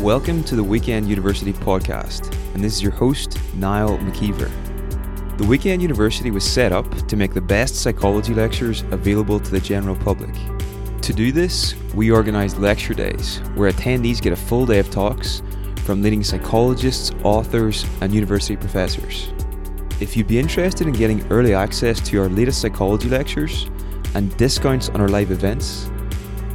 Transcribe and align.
Welcome 0.00 0.44
to 0.44 0.54
the 0.54 0.62
Weekend 0.62 1.08
University 1.08 1.52
podcast, 1.52 2.32
and 2.54 2.62
this 2.62 2.74
is 2.74 2.80
your 2.80 2.92
host, 2.92 3.36
Niall 3.56 3.98
McKeever. 3.98 4.48
The 5.38 5.44
Weekend 5.44 5.82
University 5.82 6.30
was 6.30 6.44
set 6.44 6.70
up 6.70 6.88
to 7.08 7.16
make 7.16 7.34
the 7.34 7.40
best 7.40 7.74
psychology 7.74 8.32
lectures 8.32 8.82
available 8.92 9.40
to 9.40 9.50
the 9.50 9.58
general 9.58 9.96
public. 9.96 10.32
To 11.02 11.12
do 11.12 11.32
this, 11.32 11.74
we 11.96 12.12
organised 12.12 12.58
lecture 12.58 12.94
days 12.94 13.38
where 13.56 13.72
attendees 13.72 14.22
get 14.22 14.32
a 14.32 14.36
full 14.36 14.66
day 14.66 14.78
of 14.78 14.88
talks 14.88 15.42
from 15.78 16.00
leading 16.00 16.22
psychologists, 16.22 17.10
authors, 17.24 17.84
and 18.00 18.14
university 18.14 18.56
professors. 18.56 19.32
If 20.00 20.16
you'd 20.16 20.28
be 20.28 20.38
interested 20.38 20.86
in 20.86 20.92
getting 20.92 21.26
early 21.26 21.54
access 21.54 22.00
to 22.02 22.22
our 22.22 22.28
latest 22.28 22.60
psychology 22.60 23.08
lectures 23.08 23.68
and 24.14 24.34
discounts 24.36 24.90
on 24.90 25.00
our 25.00 25.08
live 25.08 25.32
events, 25.32 25.90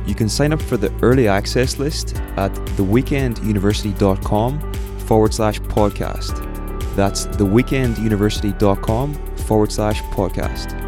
you 0.05 0.15
can 0.15 0.29
sign 0.29 0.53
up 0.53 0.61
for 0.61 0.77
the 0.77 0.93
early 1.01 1.27
access 1.27 1.79
list 1.79 2.15
at 2.37 2.51
theweekenduniversity.com 2.77 4.73
forward 4.99 5.33
slash 5.33 5.59
podcast. 5.61 6.95
That's 6.95 7.27
theweekenduniversity.com 7.27 9.13
forward 9.37 9.71
slash 9.71 10.01
podcast. 10.03 10.79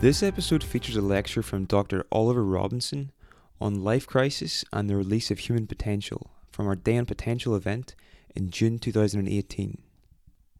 This 0.00 0.22
episode 0.24 0.64
features 0.64 0.96
a 0.96 1.00
lecture 1.00 1.42
from 1.42 1.64
Dr. 1.64 2.04
Oliver 2.10 2.44
Robinson 2.44 3.12
on 3.60 3.84
life 3.84 4.04
crisis 4.04 4.64
and 4.72 4.90
the 4.90 4.96
release 4.96 5.30
of 5.30 5.38
human 5.38 5.68
potential 5.68 6.32
from 6.50 6.66
our 6.66 6.74
Day 6.74 6.98
on 6.98 7.06
Potential 7.06 7.54
event 7.54 7.94
in 8.34 8.50
June 8.50 8.80
2018. 8.80 9.78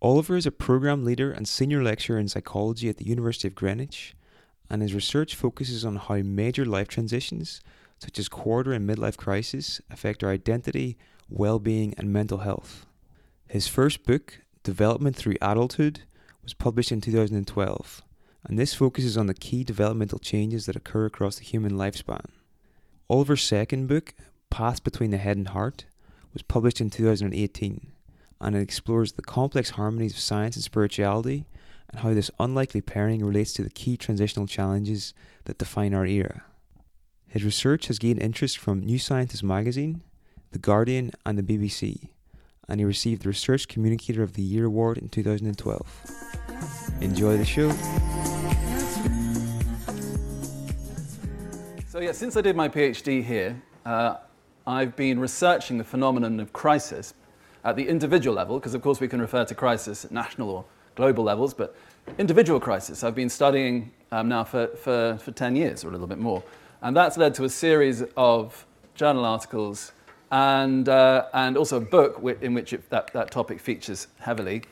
Oliver 0.02 0.34
is 0.34 0.46
a 0.46 0.50
program 0.50 1.04
leader 1.04 1.30
and 1.30 1.46
senior 1.46 1.80
lecturer 1.80 2.18
in 2.18 2.26
psychology 2.26 2.88
at 2.88 2.96
the 2.96 3.06
University 3.06 3.46
of 3.46 3.54
Greenwich, 3.54 4.16
and 4.68 4.82
his 4.82 4.94
research 4.94 5.36
focuses 5.36 5.84
on 5.84 5.94
how 5.94 6.16
major 6.16 6.64
life 6.64 6.88
transitions, 6.88 7.60
such 8.00 8.18
as 8.18 8.28
quarter 8.28 8.72
and 8.72 8.88
midlife 8.88 9.16
crisis, 9.16 9.80
affect 9.92 10.24
our 10.24 10.30
identity, 10.30 10.98
well 11.28 11.60
being, 11.60 11.94
and 11.96 12.12
mental 12.12 12.38
health. 12.38 12.84
His 13.46 13.68
first 13.68 14.04
book, 14.04 14.40
Development 14.64 15.14
Through 15.14 15.36
Adulthood, 15.40 16.00
was 16.42 16.52
published 16.52 16.90
in 16.90 17.00
2012, 17.00 18.02
and 18.42 18.58
this 18.58 18.74
focuses 18.74 19.16
on 19.16 19.26
the 19.28 19.34
key 19.34 19.62
developmental 19.62 20.18
changes 20.18 20.66
that 20.66 20.74
occur 20.74 21.06
across 21.06 21.36
the 21.36 21.44
human 21.44 21.74
lifespan. 21.74 22.24
Oliver's 23.08 23.44
second 23.44 23.86
book, 23.86 24.14
Path 24.50 24.82
Between 24.82 25.12
the 25.12 25.18
Head 25.18 25.36
and 25.36 25.46
Heart, 25.46 25.84
was 26.32 26.42
published 26.42 26.80
in 26.80 26.90
2018 26.90 27.92
and 28.42 28.56
it 28.56 28.60
explores 28.60 29.12
the 29.12 29.22
complex 29.22 29.70
harmonies 29.70 30.12
of 30.12 30.18
science 30.18 30.56
and 30.56 30.64
spirituality 30.64 31.46
and 31.88 32.00
how 32.00 32.12
this 32.12 32.30
unlikely 32.40 32.80
pairing 32.80 33.24
relates 33.24 33.52
to 33.52 33.62
the 33.62 33.70
key 33.70 33.96
transitional 33.96 34.46
challenges 34.46 35.14
that 35.44 35.58
define 35.58 35.94
our 35.94 36.04
era. 36.04 36.42
His 37.28 37.44
research 37.44 37.86
has 37.86 37.98
gained 37.98 38.20
interest 38.20 38.58
from 38.58 38.80
New 38.80 38.98
Scientist 38.98 39.42
magazine, 39.44 40.02
The 40.50 40.58
Guardian, 40.58 41.12
and 41.24 41.38
the 41.38 41.42
BBC, 41.42 42.10
and 42.68 42.80
he 42.80 42.84
received 42.84 43.22
the 43.22 43.28
Research 43.28 43.68
Communicator 43.68 44.22
of 44.22 44.34
the 44.34 44.42
Year 44.42 44.66
award 44.66 44.98
in 44.98 45.08
2012. 45.08 47.00
Enjoy 47.00 47.36
the 47.36 47.44
show. 47.44 47.70
So, 51.88 52.00
yeah, 52.00 52.12
since 52.12 52.36
I 52.36 52.40
did 52.40 52.56
my 52.56 52.68
PhD 52.68 53.22
here, 53.22 53.62
uh, 53.86 54.16
I've 54.66 54.96
been 54.96 55.20
researching 55.20 55.78
the 55.78 55.84
phenomenon 55.84 56.40
of 56.40 56.52
crisis 56.52 57.14
at 57.64 57.76
the 57.76 57.88
individual 57.88 58.34
level, 58.34 58.58
because 58.58 58.74
of 58.74 58.82
course 58.82 59.00
we 59.00 59.08
can 59.08 59.20
refer 59.20 59.44
to 59.44 59.54
crisis 59.54 60.04
at 60.04 60.10
national 60.10 60.50
or 60.50 60.64
global 60.94 61.24
levels, 61.24 61.54
but 61.54 61.74
individual 62.18 62.60
crisis 62.60 63.04
I've 63.04 63.14
been 63.14 63.30
studying 63.30 63.92
um, 64.10 64.28
now 64.28 64.44
for, 64.44 64.68
for, 64.68 65.18
for 65.22 65.32
10 65.32 65.56
years 65.56 65.84
or 65.84 65.88
a 65.88 65.90
little 65.90 66.06
bit 66.06 66.18
more. 66.18 66.42
And 66.82 66.96
that's 66.96 67.16
led 67.16 67.34
to 67.34 67.44
a 67.44 67.48
series 67.48 68.02
of 68.16 68.66
journal 68.94 69.24
articles 69.24 69.92
and, 70.30 70.88
uh, 70.88 71.26
and 71.34 71.56
also 71.56 71.76
a 71.76 71.80
book 71.80 72.20
in 72.40 72.54
which 72.54 72.72
it, 72.72 72.88
that, 72.90 73.12
that 73.12 73.30
topic 73.30 73.60
features 73.60 74.08
heavily. 74.18 74.62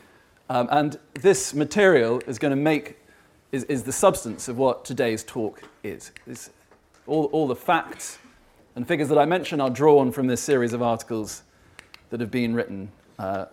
Um, 0.48 0.68
and 0.72 0.98
this 1.14 1.54
material 1.54 2.20
is 2.26 2.38
going 2.38 2.50
to 2.50 2.56
make, 2.56 2.98
is, 3.52 3.64
is 3.64 3.84
the 3.84 3.92
substance 3.92 4.48
of 4.48 4.58
what 4.58 4.84
today's 4.84 5.22
talk 5.22 5.62
is. 5.84 6.10
all, 7.06 7.26
all 7.26 7.46
the 7.46 7.56
facts 7.56 8.18
and 8.74 8.86
figures 8.86 9.08
that 9.08 9.18
I 9.18 9.24
mention 9.24 9.60
are 9.60 9.70
drawn 9.70 10.10
from 10.10 10.26
this 10.26 10.40
series 10.40 10.72
of 10.72 10.82
articles 10.82 11.42
that 12.10 12.20
have 12.20 12.30
been 12.30 12.54
written 12.54 12.90
uh, 13.18 13.46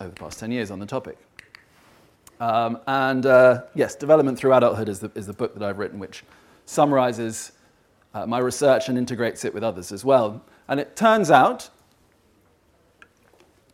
over 0.00 0.10
the 0.10 0.16
past 0.16 0.38
10 0.38 0.52
years 0.52 0.70
on 0.70 0.78
the 0.78 0.86
topic. 0.86 1.18
Um, 2.40 2.80
and 2.86 3.24
uh, 3.26 3.62
yes, 3.74 3.94
Development 3.94 4.36
Through 4.36 4.52
Adulthood 4.52 4.88
is 4.88 5.00
the, 5.00 5.10
is 5.14 5.26
the 5.26 5.32
book 5.32 5.54
that 5.54 5.62
I've 5.62 5.78
written, 5.78 5.98
which 5.98 6.24
summarizes 6.66 7.52
uh, 8.12 8.26
my 8.26 8.38
research 8.38 8.88
and 8.88 8.98
integrates 8.98 9.44
it 9.44 9.54
with 9.54 9.62
others 9.62 9.92
as 9.92 10.04
well. 10.04 10.42
And 10.68 10.80
it 10.80 10.96
turns 10.96 11.30
out 11.30 11.70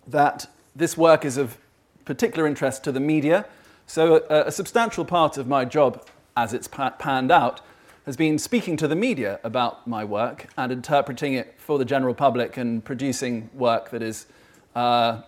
that 0.06 0.46
this 0.76 0.96
work 0.96 1.24
is 1.24 1.36
of 1.36 1.58
particular 2.04 2.46
interest 2.46 2.84
to 2.84 2.92
the 2.92 3.00
media. 3.00 3.46
So, 3.86 4.24
a, 4.28 4.46
a 4.46 4.52
substantial 4.52 5.04
part 5.04 5.36
of 5.36 5.46
my 5.46 5.64
job, 5.64 6.06
as 6.36 6.52
it's 6.52 6.68
panned 6.68 7.30
out, 7.30 7.60
has 8.10 8.16
been 8.16 8.40
speaking 8.40 8.76
to 8.76 8.88
the 8.88 8.96
media 8.96 9.38
about 9.44 9.86
my 9.86 10.04
work 10.04 10.48
and 10.56 10.72
interpreting 10.72 11.34
it 11.34 11.54
for 11.58 11.78
the 11.78 11.84
general 11.84 12.12
public 12.12 12.56
and 12.56 12.84
producing 12.84 13.48
work 13.54 13.88
that 13.90 14.02
is 14.02 14.26
uh, 14.74 15.22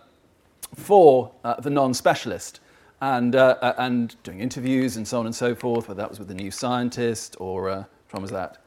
for 0.75 1.31
uh, 1.45 1.57
the 1.61 1.69
non 1.69 1.93
specialist 1.93 2.59
and, 2.99 3.37
uh, 3.37 3.55
uh, 3.61 3.73
and 3.77 4.21
doing 4.23 4.41
interviews 4.41 4.97
and 4.97 5.07
so 5.07 5.17
on 5.17 5.25
and 5.25 5.33
so 5.33 5.55
forth, 5.55 5.87
whether 5.87 6.01
that 6.01 6.09
was 6.09 6.19
with 6.19 6.27
the 6.27 6.33
New 6.33 6.51
Scientist 6.51 7.37
or, 7.39 7.69
uh, 7.69 7.85
one 8.11 8.21
was 8.21 8.31
that? 8.31 8.57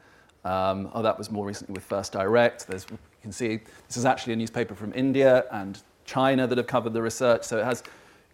Um, 0.43 0.89
oh, 0.95 1.03
that 1.03 1.15
was 1.15 1.29
more 1.29 1.45
recently 1.45 1.75
with 1.75 1.83
First 1.83 2.13
Direct. 2.13 2.65
There's, 2.65 2.87
you 2.89 2.97
can 3.21 3.31
see 3.31 3.59
this 3.85 3.97
is 3.97 4.05
actually 4.05 4.33
a 4.33 4.37
newspaper 4.37 4.73
from 4.73 4.93
India 4.95 5.45
and 5.51 5.79
China 6.05 6.47
that 6.47 6.57
have 6.57 6.65
covered 6.65 6.93
the 6.93 7.03
research, 7.03 7.43
so 7.43 7.59
it 7.59 7.65
has 7.65 7.83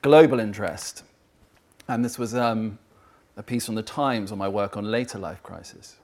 global 0.01 0.39
interest. 0.39 1.03
And 1.89 2.05
this 2.05 2.17
was 2.17 2.33
um, 2.35 2.79
a 3.35 3.44
piece 3.44 3.69
on 3.69 3.75
the 3.75 3.83
Times 3.83 4.31
on 4.31 4.38
my 4.38 4.47
work 4.47 4.77
on 4.77 4.89
later 4.89 5.17
life 5.17 5.41
crisis. 5.44 5.97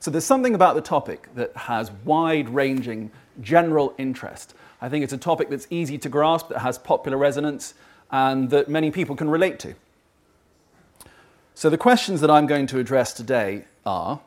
So 0.00 0.10
there's 0.10 0.24
something 0.24 0.54
about 0.54 0.74
the 0.74 0.80
topic 0.80 1.28
that 1.34 1.56
has 1.56 1.90
wide 2.04 2.48
ranging 2.50 3.10
general 3.40 3.94
interest. 3.98 4.54
I 4.80 4.88
think 4.88 5.02
it's 5.02 5.12
a 5.12 5.18
topic 5.18 5.48
that's 5.48 5.66
easy 5.70 5.98
to 5.98 6.08
grasp, 6.08 6.48
that 6.48 6.58
has 6.58 6.78
popular 6.78 7.16
resonance, 7.16 7.74
and 8.10 8.50
that 8.50 8.68
many 8.68 8.90
people 8.90 9.16
can 9.16 9.28
relate 9.28 9.58
to. 9.60 9.74
So 11.54 11.68
the 11.68 11.78
questions 11.78 12.20
that 12.20 12.30
I'm 12.30 12.46
going 12.46 12.66
to 12.68 12.78
address 12.78 13.12
today 13.12 13.64
are 13.84 14.20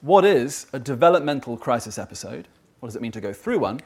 What 0.00 0.24
is 0.24 0.66
a 0.72 0.78
developmental 0.78 1.58
crisis 1.58 1.98
episode? 1.98 2.48
What 2.80 2.88
does 2.88 2.96
it 2.96 3.02
mean 3.02 3.12
to 3.12 3.20
go 3.20 3.34
through 3.34 3.58
one? 3.58 3.80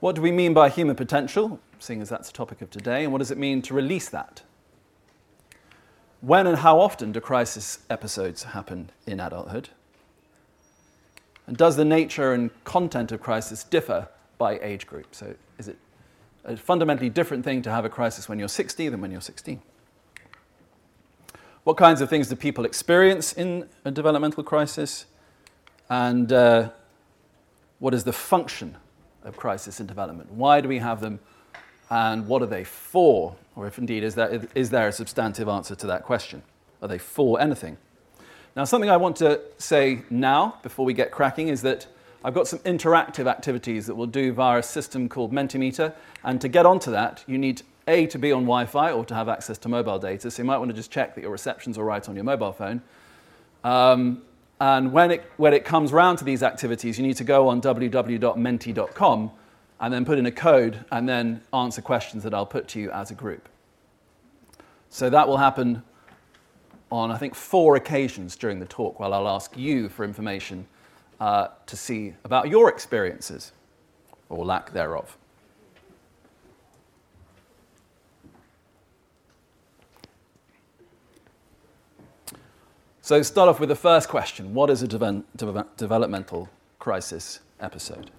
What 0.00 0.16
do 0.16 0.20
we 0.20 0.32
mean 0.32 0.52
by 0.52 0.68
human 0.68 0.96
potential, 0.96 1.60
seeing 1.78 2.02
as 2.02 2.08
that's 2.08 2.28
the 2.28 2.36
topic 2.36 2.60
of 2.60 2.70
today? 2.70 3.04
And 3.04 3.12
what 3.12 3.20
does 3.20 3.30
it 3.30 3.38
mean 3.38 3.62
to 3.62 3.74
release 3.74 4.08
that? 4.08 4.42
When 6.22 6.46
and 6.46 6.58
how 6.58 6.78
often 6.78 7.10
do 7.10 7.20
crisis 7.20 7.80
episodes 7.90 8.44
happen 8.44 8.90
in 9.08 9.18
adulthood? 9.18 9.70
And 11.48 11.56
does 11.56 11.74
the 11.74 11.84
nature 11.84 12.32
and 12.32 12.50
content 12.62 13.10
of 13.10 13.20
crisis 13.20 13.64
differ 13.64 14.08
by 14.38 14.60
age 14.60 14.86
group? 14.86 15.16
So, 15.16 15.34
is 15.58 15.66
it 15.66 15.76
a 16.44 16.56
fundamentally 16.56 17.10
different 17.10 17.44
thing 17.44 17.60
to 17.62 17.70
have 17.72 17.84
a 17.84 17.88
crisis 17.88 18.28
when 18.28 18.38
you're 18.38 18.46
60 18.46 18.88
than 18.88 19.00
when 19.00 19.10
you're 19.10 19.20
16? 19.20 19.60
What 21.64 21.76
kinds 21.76 22.00
of 22.00 22.08
things 22.08 22.28
do 22.28 22.36
people 22.36 22.64
experience 22.64 23.32
in 23.32 23.68
a 23.84 23.90
developmental 23.90 24.44
crisis? 24.44 25.06
And 25.90 26.32
uh, 26.32 26.70
what 27.80 27.94
is 27.94 28.04
the 28.04 28.12
function 28.12 28.76
of 29.24 29.36
crisis 29.36 29.80
in 29.80 29.86
development? 29.88 30.30
Why 30.30 30.60
do 30.60 30.68
we 30.68 30.78
have 30.78 31.00
them? 31.00 31.18
And 31.90 32.26
what 32.26 32.42
are 32.42 32.46
they 32.46 32.64
for? 32.64 33.36
Or 33.54 33.66
if 33.66 33.78
indeed, 33.78 34.02
is 34.02 34.14
there, 34.14 34.46
is 34.54 34.70
there 34.70 34.88
a 34.88 34.92
substantive 34.92 35.48
answer 35.48 35.74
to 35.74 35.86
that 35.88 36.04
question? 36.04 36.42
Are 36.80 36.88
they 36.88 36.98
for 36.98 37.40
anything? 37.40 37.76
Now, 38.56 38.64
something 38.64 38.90
I 38.90 38.96
want 38.96 39.16
to 39.16 39.40
say 39.58 40.02
now, 40.10 40.58
before 40.62 40.84
we 40.84 40.92
get 40.92 41.10
cracking, 41.10 41.48
is 41.48 41.62
that 41.62 41.86
I've 42.24 42.34
got 42.34 42.46
some 42.46 42.60
interactive 42.60 43.26
activities 43.26 43.86
that 43.86 43.94
we'll 43.94 44.06
do 44.06 44.32
via 44.32 44.58
a 44.58 44.62
system 44.62 45.08
called 45.08 45.32
Mentimeter. 45.32 45.94
And 46.22 46.40
to 46.40 46.48
get 46.48 46.66
onto 46.66 46.90
that, 46.90 47.24
you 47.26 47.38
need 47.38 47.62
A, 47.88 48.06
to 48.06 48.18
be 48.18 48.30
on 48.30 48.42
Wi 48.42 48.66
Fi 48.66 48.92
or 48.92 49.04
to 49.06 49.14
have 49.14 49.28
access 49.28 49.58
to 49.58 49.68
mobile 49.68 49.98
data. 49.98 50.30
So 50.30 50.42
you 50.42 50.46
might 50.46 50.58
want 50.58 50.70
to 50.70 50.76
just 50.76 50.90
check 50.90 51.14
that 51.14 51.22
your 51.22 51.30
reception's 51.30 51.78
all 51.78 51.84
right 51.84 52.06
on 52.08 52.14
your 52.14 52.24
mobile 52.24 52.52
phone. 52.52 52.82
Um, 53.64 54.22
and 54.60 54.92
when 54.92 55.10
it, 55.10 55.24
when 55.38 55.54
it 55.54 55.64
comes 55.64 55.92
round 55.92 56.18
to 56.18 56.24
these 56.24 56.42
activities, 56.42 56.98
you 56.98 57.06
need 57.06 57.16
to 57.16 57.24
go 57.24 57.48
on 57.48 57.60
www.menti.com 57.60 59.30
and 59.82 59.92
then 59.92 60.04
put 60.04 60.16
in 60.16 60.26
a 60.26 60.30
code 60.30 60.84
and 60.92 61.08
then 61.08 61.42
answer 61.52 61.82
questions 61.82 62.22
that 62.22 62.32
I'll 62.32 62.46
put 62.46 62.68
to 62.68 62.80
you 62.80 62.90
as 62.92 63.10
a 63.10 63.14
group. 63.14 63.48
So 64.88 65.10
that 65.10 65.26
will 65.26 65.38
happen 65.38 65.82
on, 66.92 67.10
I 67.10 67.18
think, 67.18 67.34
four 67.34 67.74
occasions 67.74 68.36
during 68.36 68.60
the 68.60 68.66
talk 68.66 69.00
while 69.00 69.12
I'll 69.12 69.28
ask 69.28 69.56
you 69.56 69.88
for 69.88 70.04
information 70.04 70.66
uh, 71.20 71.48
to 71.66 71.76
see 71.76 72.14
about 72.24 72.48
your 72.48 72.68
experiences 72.68 73.52
or 74.28 74.44
lack 74.44 74.72
thereof. 74.72 75.16
So 83.00 83.20
start 83.22 83.48
off 83.48 83.58
with 83.58 83.68
the 83.68 83.74
first 83.74 84.08
question 84.08 84.54
What 84.54 84.70
is 84.70 84.82
a 84.82 84.86
de- 84.86 85.24
de- 85.34 85.66
developmental 85.76 86.48
crisis 86.78 87.40
episode? 87.58 88.12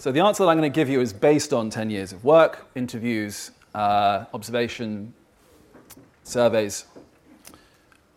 So, 0.00 0.10
the 0.10 0.20
answer 0.20 0.44
that 0.44 0.48
I'm 0.48 0.56
going 0.56 0.72
to 0.72 0.74
give 0.74 0.88
you 0.88 1.02
is 1.02 1.12
based 1.12 1.52
on 1.52 1.68
10 1.68 1.90
years 1.90 2.14
of 2.14 2.24
work, 2.24 2.66
interviews, 2.74 3.50
uh, 3.74 4.24
observation, 4.32 5.12
surveys, 6.24 6.86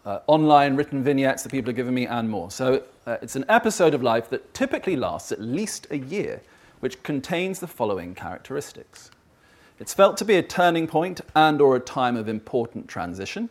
uh, 0.06 0.20
online 0.28 0.78
written 0.78 1.04
vignettes 1.04 1.44
that 1.44 1.52
people 1.52 1.72
have 1.72 1.76
given 1.76 1.94
me, 1.94 2.08
and 2.08 2.30
more. 2.30 2.50
So, 2.52 2.84
uh, 3.06 3.18
it's 3.22 3.36
an 3.36 3.44
episode 3.50 3.94
of 3.94 4.02
life 4.02 4.30
that 4.30 4.54
typically 4.54 4.96
lasts 4.96 5.34
at 5.34 5.42
least 5.42 5.88
a 5.92 5.98
year, 5.98 6.42
which 6.80 7.04
contains 7.04 7.60
the 7.60 7.68
following 7.68 8.16
characteristics. 8.16 9.12
It's 9.78 9.94
felt 9.94 10.16
to 10.20 10.24
be 10.24 10.36
a 10.36 10.42
turning 10.42 10.88
point 10.88 11.20
and 11.36 11.60
or 11.60 11.76
a 11.76 11.82
time 11.82 12.16
of 12.16 12.30
important 12.30 12.88
transition. 12.88 13.50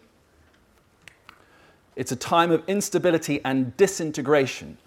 It's 1.97 2.13
a 2.13 2.17
time 2.17 2.51
of 2.51 2.63
instability 2.67 3.43
and 3.45 3.77
disintegration. 3.77 4.79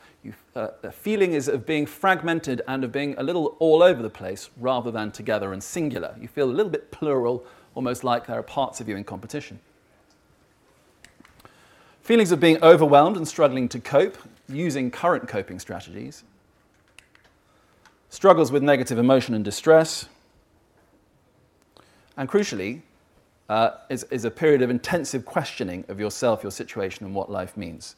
Uh, 0.56 0.68
the 0.82 0.92
feeling 0.92 1.34
is 1.34 1.48
of 1.48 1.66
being 1.66 1.86
fragmented 1.86 2.62
and 2.68 2.84
of 2.84 2.92
being 2.92 3.16
a 3.18 3.24
little 3.24 3.56
all 3.60 3.84
over 3.84 4.02
the 4.02 4.10
place 4.10 4.50
rather 4.58 4.92
than 4.92 5.12
together 5.12 5.54
and 5.54 5.64
singular. 5.64 6.16
You 6.20 6.28
feel 6.28 6.50
a 6.50 6.54
little 6.54 6.72
bit 6.72 6.92
plural, 6.92 7.46
almost 7.74 8.04
like 8.04 8.28
there 8.28 8.40
are 8.40 8.44
parts 8.44 8.80
of 8.80 8.88
you 8.88 8.96
in 8.96 9.04
competition. 9.04 9.60
Feelings 12.02 12.32
of 12.32 12.40
being 12.40 12.62
overwhelmed 12.64 13.18
and 13.18 13.28
struggling 13.28 13.68
to 13.70 13.80
cope 13.80 14.18
using 14.48 14.92
current 14.92 15.28
coping 15.28 15.60
strategies. 15.60 16.24
Struggles 18.10 18.52
with 18.52 18.64
negative 18.64 18.98
emotion 18.98 19.34
and 19.34 19.44
distress. 19.44 20.08
And 22.16 22.30
crucially, 22.30 22.82
uh, 23.50 23.72
is, 23.90 24.04
is 24.12 24.26
a 24.26 24.32
period 24.32 24.62
of 24.62 24.70
intensive 24.70 25.26
questioning 25.26 25.86
of 25.88 26.00
yourself, 26.00 26.44
your 26.44 26.52
situation, 26.52 27.06
and 27.06 27.14
what 27.14 27.30
life 27.30 27.56
means. 27.58 27.96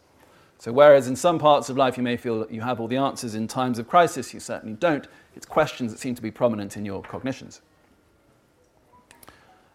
So, 0.59 0.71
whereas 0.71 1.07
in 1.07 1.15
some 1.15 1.38
parts 1.38 1.69
of 1.69 1.77
life 1.77 1.98
you 1.98 2.04
may 2.04 2.18
feel 2.18 2.39
that 2.39 2.51
you 2.51 2.62
have 2.62 2.80
all 2.80 2.88
the 2.88 2.98
answers 2.98 3.36
in 3.36 3.48
times 3.48 3.77
of 3.77 3.88
crisis, 3.88 4.33
you 4.33 4.39
certainly 4.39 4.75
don't. 4.75 5.07
It's 5.36 5.45
questions 5.45 5.92
that 5.92 6.00
seem 6.00 6.15
to 6.15 6.21
be 6.21 6.31
prominent 6.31 6.75
in 6.75 6.86
your 6.86 7.04
cognitions. 7.04 7.62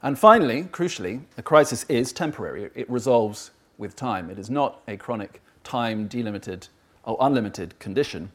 And 0.03 0.19
finally, 0.19 0.65
crucially, 0.65 1.23
a 1.39 1.43
crisis 1.43 1.85
is 1.89 2.13
temporary. 2.13 2.71
It 2.75 2.91
resolves 2.91 3.53
with 3.79 3.95
time. 3.95 4.29
It 4.31 4.39
is 4.39 4.51
not 4.51 4.83
a 4.89 4.97
chronic, 4.97 5.41
time 5.63 6.09
delimited 6.09 6.67
or 7.05 7.17
unlimited 7.21 7.79
condition. 7.79 8.33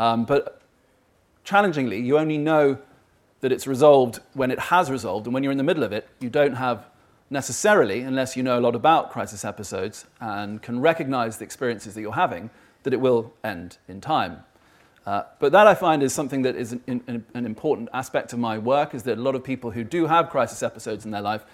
Um, 0.00 0.24
but 0.24 0.60
challengingly, 1.44 2.00
you 2.00 2.18
only 2.18 2.38
know 2.38 2.78
that 3.40 3.52
it's 3.52 3.66
resolved 3.66 4.18
when 4.34 4.50
it 4.50 4.58
has 4.58 4.90
resolved, 4.90 5.26
and 5.26 5.34
when 5.34 5.42
you're 5.42 5.52
in 5.52 5.58
the 5.58 5.64
middle 5.64 5.84
of 5.84 5.92
it, 5.92 6.08
you 6.18 6.28
don't 6.28 6.54
have 6.54 6.86
necessarily, 7.30 8.00
unless 8.00 8.36
you 8.36 8.42
know 8.42 8.58
a 8.58 8.60
lot 8.60 8.74
about 8.74 9.10
crisis 9.10 9.44
episodes 9.44 10.04
and 10.20 10.60
can 10.60 10.80
recognize 10.80 11.38
the 11.38 11.44
experiences 11.44 11.94
that 11.94 12.00
you're 12.00 12.12
having, 12.12 12.50
that 12.82 12.92
it 12.92 13.00
will 13.00 13.32
end 13.44 13.78
in 13.88 14.00
time. 14.00 14.44
Uh, 15.06 15.22
but 15.38 15.52
that 15.52 15.66
I 15.66 15.74
find 15.74 16.02
is 16.02 16.12
something 16.12 16.42
that 16.42 16.56
is 16.56 16.72
an, 16.72 16.82
an, 16.86 17.24
an, 17.32 17.46
important 17.46 17.88
aspect 17.94 18.32
of 18.32 18.38
my 18.38 18.58
work, 18.58 18.94
is 18.94 19.04
that 19.04 19.16
a 19.16 19.20
lot 19.20 19.34
of 19.34 19.42
people 19.42 19.70
who 19.70 19.82
do 19.82 20.06
have 20.06 20.28
crisis 20.28 20.62
episodes 20.62 21.04
in 21.04 21.10
their 21.10 21.22
life, 21.22 21.44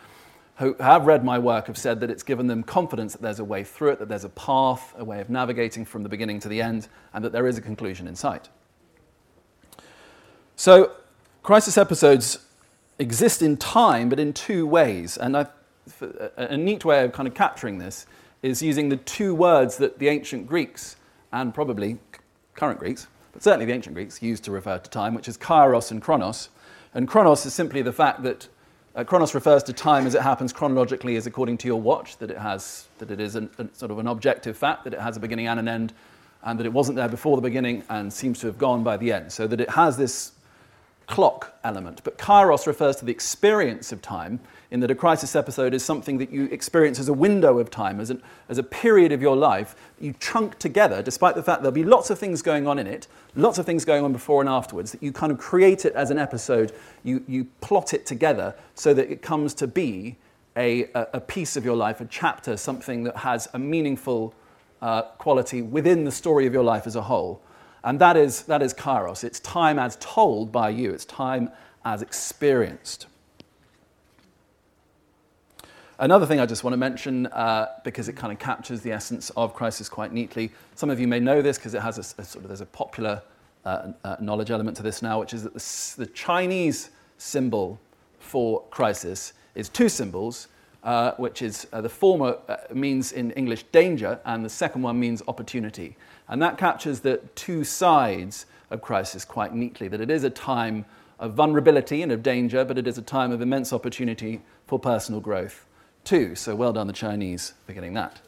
who 0.56 0.74
have 0.80 1.06
read 1.06 1.24
my 1.24 1.38
work, 1.38 1.68
have 1.68 1.78
said 1.78 2.00
that 2.00 2.10
it's 2.10 2.24
given 2.24 2.48
them 2.48 2.62
confidence 2.62 3.12
that 3.12 3.22
there's 3.22 3.38
a 3.38 3.44
way 3.44 3.62
through 3.62 3.90
it, 3.90 3.98
that 4.00 4.08
there's 4.08 4.24
a 4.24 4.30
path, 4.30 4.94
a 4.98 5.04
way 5.04 5.20
of 5.20 5.30
navigating 5.30 5.84
from 5.84 6.02
the 6.02 6.08
beginning 6.08 6.40
to 6.40 6.48
the 6.48 6.60
end, 6.60 6.88
and 7.14 7.24
that 7.24 7.32
there 7.32 7.46
is 7.46 7.56
a 7.56 7.60
conclusion 7.60 8.08
in 8.08 8.16
sight. 8.16 8.48
So 10.56 10.92
crisis 11.42 11.78
episodes 11.78 12.38
exist 12.98 13.42
in 13.42 13.56
time, 13.56 14.08
but 14.08 14.18
in 14.18 14.32
two 14.32 14.66
ways. 14.66 15.16
And 15.16 15.36
I've, 15.36 15.50
a 16.36 16.56
neat 16.56 16.84
way 16.84 17.04
of 17.04 17.12
kind 17.12 17.28
of 17.28 17.34
capturing 17.34 17.78
this 17.78 18.06
is 18.42 18.62
using 18.62 18.88
the 18.88 18.96
two 18.98 19.34
words 19.34 19.76
that 19.78 19.98
the 19.98 20.08
ancient 20.08 20.46
Greeks, 20.46 20.96
and 21.32 21.54
probably 21.54 21.98
current 22.54 22.78
Greeks, 22.78 23.06
but 23.32 23.42
certainly 23.42 23.66
the 23.66 23.72
ancient 23.72 23.94
Greeks, 23.94 24.22
used 24.22 24.44
to 24.44 24.50
refer 24.50 24.78
to 24.78 24.90
time, 24.90 25.14
which 25.14 25.28
is 25.28 25.36
kairos 25.36 25.90
and 25.90 26.00
chronos. 26.00 26.48
And 26.94 27.06
chronos 27.06 27.44
is 27.44 27.54
simply 27.54 27.82
the 27.82 27.92
fact 27.92 28.22
that 28.22 28.48
uh, 28.94 29.04
chronos 29.04 29.34
refers 29.34 29.62
to 29.64 29.72
time 29.74 30.06
as 30.06 30.14
it 30.14 30.22
happens 30.22 30.52
chronologically, 30.52 31.16
as 31.16 31.26
according 31.26 31.58
to 31.58 31.66
your 31.66 31.80
watch, 31.80 32.16
that 32.16 32.30
it 32.30 32.38
has, 32.38 32.88
that 32.98 33.10
it 33.10 33.20
is 33.20 33.36
an, 33.36 33.50
a, 33.58 33.68
sort 33.74 33.90
of 33.90 33.98
an 33.98 34.06
objective 34.06 34.56
fact, 34.56 34.84
that 34.84 34.94
it 34.94 35.00
has 35.00 35.18
a 35.18 35.20
beginning 35.20 35.48
and 35.48 35.60
an 35.60 35.68
end, 35.68 35.92
and 36.44 36.58
that 36.58 36.64
it 36.64 36.72
wasn't 36.72 36.96
there 36.96 37.08
before 37.08 37.36
the 37.36 37.42
beginning 37.42 37.82
and 37.90 38.10
seems 38.10 38.38
to 38.40 38.46
have 38.46 38.56
gone 38.56 38.82
by 38.82 38.96
the 38.96 39.12
end. 39.12 39.30
So 39.30 39.46
that 39.46 39.60
it 39.60 39.68
has 39.68 39.98
this 39.98 40.32
clock 41.06 41.58
element. 41.62 42.00
But 42.04 42.18
kairos 42.18 42.66
refers 42.66 42.96
to 42.96 43.04
the 43.04 43.12
experience 43.12 43.92
of 43.92 44.02
time, 44.02 44.40
in 44.70 44.80
that 44.80 44.90
a 44.90 44.94
crisis 44.94 45.36
episode 45.36 45.74
is 45.74 45.84
something 45.84 46.18
that 46.18 46.30
you 46.30 46.46
experience 46.46 46.98
as 46.98 47.08
a 47.08 47.12
window 47.12 47.58
of 47.58 47.70
time, 47.70 48.00
as, 48.00 48.10
an, 48.10 48.20
as 48.48 48.58
a 48.58 48.62
period 48.62 49.12
of 49.12 49.22
your 49.22 49.36
life 49.36 49.76
you 50.00 50.12
chunk 50.18 50.58
together, 50.58 51.02
despite 51.02 51.34
the 51.34 51.42
fact 51.42 51.62
there'll 51.62 51.72
be 51.72 51.84
lots 51.84 52.10
of 52.10 52.18
things 52.18 52.42
going 52.42 52.66
on 52.66 52.78
in 52.78 52.86
it, 52.86 53.06
lots 53.36 53.58
of 53.58 53.66
things 53.66 53.84
going 53.84 54.04
on 54.04 54.12
before 54.12 54.40
and 54.40 54.50
afterwards, 54.50 54.92
that 54.92 55.02
you 55.02 55.12
kind 55.12 55.30
of 55.30 55.38
create 55.38 55.84
it 55.84 55.92
as 55.94 56.10
an 56.10 56.18
episode, 56.18 56.72
you, 57.04 57.22
you 57.28 57.44
plot 57.60 57.94
it 57.94 58.04
together 58.04 58.54
so 58.74 58.92
that 58.92 59.10
it 59.10 59.22
comes 59.22 59.54
to 59.54 59.66
be 59.66 60.16
a, 60.56 60.88
a 60.94 61.20
piece 61.20 61.56
of 61.56 61.64
your 61.64 61.76
life, 61.76 62.00
a 62.00 62.06
chapter, 62.06 62.56
something 62.56 63.04
that 63.04 63.16
has 63.18 63.46
a 63.52 63.58
meaningful 63.58 64.34
uh, 64.82 65.02
quality 65.02 65.62
within 65.62 66.04
the 66.04 66.10
story 66.10 66.46
of 66.46 66.52
your 66.52 66.64
life 66.64 66.86
as 66.86 66.96
a 66.96 67.02
whole. 67.02 67.40
And 67.86 68.00
that 68.00 68.16
is, 68.16 68.42
that 68.42 68.62
is 68.62 68.74
kairos. 68.74 69.22
It's 69.22 69.38
time 69.38 69.78
as 69.78 69.96
told 70.00 70.50
by 70.50 70.70
you, 70.70 70.92
it's 70.92 71.04
time 71.04 71.50
as 71.84 72.02
experienced. 72.02 73.06
Another 76.00 76.26
thing 76.26 76.40
I 76.40 76.46
just 76.46 76.64
want 76.64 76.72
to 76.72 76.78
mention, 76.78 77.26
uh, 77.28 77.68
because 77.84 78.08
it 78.08 78.16
kind 78.16 78.32
of 78.32 78.40
captures 78.40 78.80
the 78.80 78.90
essence 78.90 79.30
of 79.30 79.54
crisis 79.54 79.88
quite 79.88 80.12
neatly. 80.12 80.50
Some 80.74 80.90
of 80.90 80.98
you 80.98 81.06
may 81.06 81.20
know 81.20 81.40
this 81.40 81.58
because 81.58 81.74
it 81.74 81.80
has 81.80 81.96
a, 81.96 82.20
a, 82.20 82.24
sort 82.24 82.44
of 82.44 82.48
there's 82.48 82.60
a 82.60 82.66
popular 82.66 83.22
uh, 83.64 83.92
uh, 84.02 84.16
knowledge 84.18 84.50
element 84.50 84.76
to 84.78 84.82
this 84.82 85.00
now, 85.00 85.20
which 85.20 85.32
is 85.32 85.44
that 85.44 85.54
the, 85.54 86.04
the 86.04 86.10
Chinese 86.12 86.90
symbol 87.18 87.80
for 88.18 88.64
crisis 88.70 89.32
is 89.54 89.68
two 89.68 89.88
symbols, 89.88 90.48
uh, 90.82 91.12
which 91.18 91.40
is 91.40 91.68
uh, 91.72 91.80
the 91.80 91.88
former 91.88 92.36
uh, 92.48 92.56
means 92.74 93.12
in 93.12 93.30
English 93.32 93.62
danger, 93.70 94.20
and 94.24 94.44
the 94.44 94.50
second 94.50 94.82
one 94.82 94.98
means 94.98 95.22
opportunity. 95.28 95.96
And 96.28 96.42
that 96.42 96.58
captures 96.58 97.00
the 97.00 97.18
two 97.34 97.64
sides 97.64 98.46
of 98.70 98.82
crisis 98.82 99.24
quite 99.24 99.54
neatly 99.54 99.88
that 99.88 100.00
it 100.00 100.10
is 100.10 100.24
a 100.24 100.30
time 100.30 100.84
of 101.18 101.34
vulnerability 101.34 102.02
and 102.02 102.12
of 102.12 102.22
danger, 102.22 102.64
but 102.64 102.76
it 102.76 102.86
is 102.86 102.98
a 102.98 103.02
time 103.02 103.32
of 103.32 103.40
immense 103.40 103.72
opportunity 103.72 104.42
for 104.66 104.78
personal 104.78 105.20
growth 105.20 105.66
too. 106.04 106.34
So 106.34 106.54
well 106.54 106.72
done, 106.72 106.86
the 106.86 106.92
Chinese, 106.92 107.54
for 107.66 107.72
getting 107.72 107.94
that. 107.94 108.20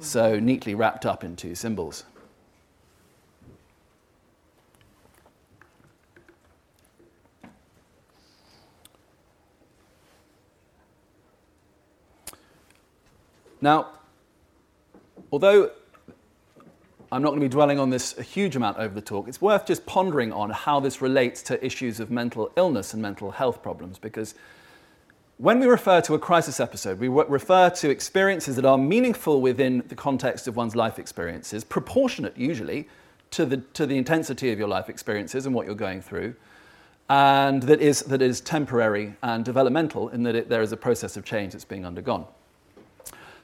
So 0.00 0.40
neatly 0.40 0.74
wrapped 0.74 1.06
up 1.06 1.22
in 1.22 1.36
two 1.36 1.54
symbols. 1.54 2.04
Now, 13.60 13.90
although 15.30 15.70
I'm 17.12 17.20
not 17.20 17.28
going 17.28 17.40
to 17.40 17.44
be 17.44 17.50
dwelling 17.50 17.78
on 17.78 17.90
this 17.90 18.16
a 18.16 18.22
huge 18.22 18.56
amount 18.56 18.78
over 18.78 18.94
the 18.94 19.02
talk. 19.02 19.28
It's 19.28 19.40
worth 19.40 19.66
just 19.66 19.84
pondering 19.84 20.32
on 20.32 20.48
how 20.48 20.80
this 20.80 21.02
relates 21.02 21.42
to 21.42 21.64
issues 21.64 22.00
of 22.00 22.10
mental 22.10 22.50
illness 22.56 22.94
and 22.94 23.02
mental 23.02 23.32
health 23.32 23.62
problems 23.62 23.98
because 23.98 24.34
when 25.36 25.60
we 25.60 25.66
refer 25.66 26.00
to 26.00 26.14
a 26.14 26.18
crisis 26.18 26.58
episode, 26.58 26.98
we 26.98 27.08
refer 27.08 27.68
to 27.68 27.90
experiences 27.90 28.56
that 28.56 28.64
are 28.64 28.78
meaningful 28.78 29.42
within 29.42 29.84
the 29.88 29.94
context 29.94 30.48
of 30.48 30.56
one's 30.56 30.74
life 30.74 30.98
experiences, 30.98 31.64
proportionate 31.64 32.36
usually 32.38 32.88
to 33.32 33.44
the, 33.44 33.58
to 33.58 33.84
the 33.84 33.98
intensity 33.98 34.50
of 34.50 34.58
your 34.58 34.68
life 34.68 34.88
experiences 34.88 35.44
and 35.44 35.54
what 35.54 35.66
you're 35.66 35.74
going 35.74 36.00
through, 36.00 36.34
and 37.10 37.62
that 37.64 37.82
is, 37.82 38.00
that 38.04 38.22
is 38.22 38.40
temporary 38.40 39.14
and 39.22 39.44
developmental 39.44 40.08
in 40.08 40.22
that 40.22 40.34
it, 40.34 40.48
there 40.48 40.62
is 40.62 40.72
a 40.72 40.78
process 40.78 41.18
of 41.18 41.26
change 41.26 41.52
that's 41.52 41.64
being 41.64 41.84
undergone. 41.84 42.24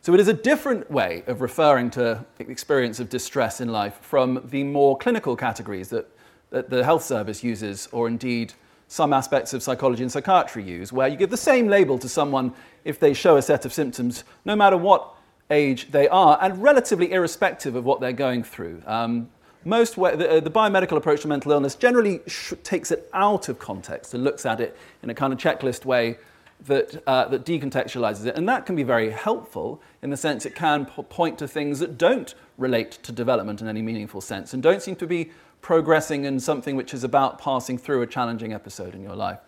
So 0.00 0.14
it 0.14 0.20
is 0.20 0.28
a 0.28 0.34
different 0.34 0.90
way 0.90 1.24
of 1.26 1.40
referring 1.40 1.90
to 1.90 2.24
the 2.38 2.50
experience 2.50 3.00
of 3.00 3.08
distress 3.08 3.60
in 3.60 3.68
life 3.68 3.98
from 4.00 4.42
the 4.44 4.62
more 4.62 4.96
clinical 4.96 5.36
categories 5.36 5.88
that, 5.90 6.08
that 6.50 6.70
the 6.70 6.84
health 6.84 7.02
service 7.02 7.42
uses, 7.42 7.88
or 7.92 8.08
indeed 8.08 8.54
some 8.86 9.12
aspects 9.12 9.52
of 9.52 9.62
psychology 9.62 10.02
and 10.02 10.10
psychiatry 10.10 10.62
use, 10.62 10.92
where 10.92 11.08
you 11.08 11.16
give 11.16 11.30
the 11.30 11.36
same 11.36 11.68
label 11.68 11.98
to 11.98 12.08
someone 12.08 12.54
if 12.84 12.98
they 12.98 13.12
show 13.12 13.36
a 13.36 13.42
set 13.42 13.64
of 13.64 13.72
symptoms, 13.72 14.24
no 14.44 14.56
matter 14.56 14.76
what 14.76 15.14
age 15.50 15.90
they 15.90 16.08
are, 16.08 16.38
and 16.40 16.62
relatively 16.62 17.12
irrespective 17.12 17.74
of 17.74 17.84
what 17.84 18.00
they're 18.00 18.12
going 18.12 18.42
through. 18.42 18.82
Um, 18.86 19.28
most 19.64 19.96
the, 19.96 20.40
the, 20.42 20.50
biomedical 20.50 20.96
approach 20.96 21.22
to 21.22 21.28
mental 21.28 21.52
illness 21.52 21.74
generally 21.74 22.20
sh- 22.26 22.54
takes 22.62 22.90
it 22.90 23.10
out 23.12 23.48
of 23.48 23.58
context 23.58 24.14
and 24.14 24.24
looks 24.24 24.46
at 24.46 24.60
it 24.60 24.76
in 25.02 25.10
a 25.10 25.14
kind 25.14 25.32
of 25.32 25.38
checklist 25.38 25.84
way 25.84 26.16
that, 26.66 27.02
uh, 27.06 27.26
that 27.28 27.44
decontextualizes 27.44 28.26
it. 28.26 28.36
And 28.36 28.48
that 28.48 28.66
can 28.66 28.76
be 28.76 28.82
very 28.82 29.10
helpful 29.10 29.80
in 30.02 30.10
the 30.10 30.16
sense 30.16 30.44
it 30.44 30.54
can 30.54 30.86
po- 30.86 31.04
point 31.04 31.38
to 31.38 31.48
things 31.48 31.78
that 31.78 31.96
don't 31.96 32.34
relate 32.56 32.92
to 33.02 33.12
development 33.12 33.60
in 33.60 33.68
any 33.68 33.82
meaningful 33.82 34.20
sense 34.20 34.52
and 34.52 34.62
don't 34.62 34.82
seem 34.82 34.96
to 34.96 35.06
be 35.06 35.30
progressing 35.60 36.24
in 36.24 36.40
something 36.40 36.76
which 36.76 36.94
is 36.94 37.04
about 37.04 37.38
passing 37.38 37.78
through 37.78 38.02
a 38.02 38.06
challenging 38.06 38.52
episode 38.52 38.94
in 38.94 39.02
your 39.02 39.16
life. 39.16 39.38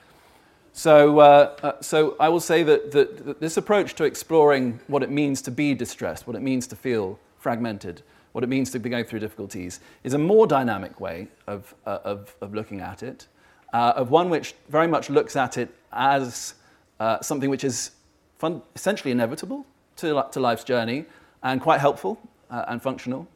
So, 0.73 1.19
uh, 1.19 1.57
uh, 1.63 1.81
so 1.81 2.17
I 2.21 2.29
will 2.29 2.41
say 2.41 2.63
that, 2.63 2.93
that, 2.93 3.25
that, 3.25 3.41
this 3.41 3.57
approach 3.57 3.95
to 3.97 4.05
exploring 4.05 4.81
what 4.87 5.03
it 5.03 5.11
means 5.11 5.43
to 5.43 5.51
be 5.51 5.75
distressed, 5.75 6.27
what 6.27 6.37
it 6.37 6.43
means 6.43 6.67
to 6.69 6.77
feel 6.77 7.19
fragmented, 7.39 8.03
what 8.33 8.45
it 8.45 8.47
means 8.47 8.71
to 8.71 8.79
be 8.79 8.89
going 8.89 9.05
through 9.05 9.19
difficulties, 9.19 9.81
is 10.05 10.15
a 10.15 10.19
more 10.19 10.47
dynamic 10.47 11.01
way 11.01 11.29
of, 11.49 11.75
uh, 11.87 11.99
of, 12.05 12.35
of, 12.41 12.55
looking 12.55 12.81
at 12.81 13.03
it, 13.03 13.27
uh, 13.73 13.95
of 13.97 14.11
one 14.11 14.31
which 14.31 14.55
very 14.69 14.87
much 14.87 15.11
looks 15.11 15.35
at 15.35 15.59
it 15.59 15.75
as 15.93 16.55
uh, 17.01 17.21
something 17.21 17.51
which 17.51 17.65
is 17.65 17.91
fun- 18.39 18.63
essentially 18.77 19.11
inevitable 19.11 19.67
to, 19.97 20.25
to 20.31 20.41
life's 20.41 20.65
journey 20.65 21.05
and 21.43 21.61
quite 21.61 21.81
helpful 21.81 22.21
uh, 22.51 22.65
and 22.69 22.81
functional. 22.81 23.27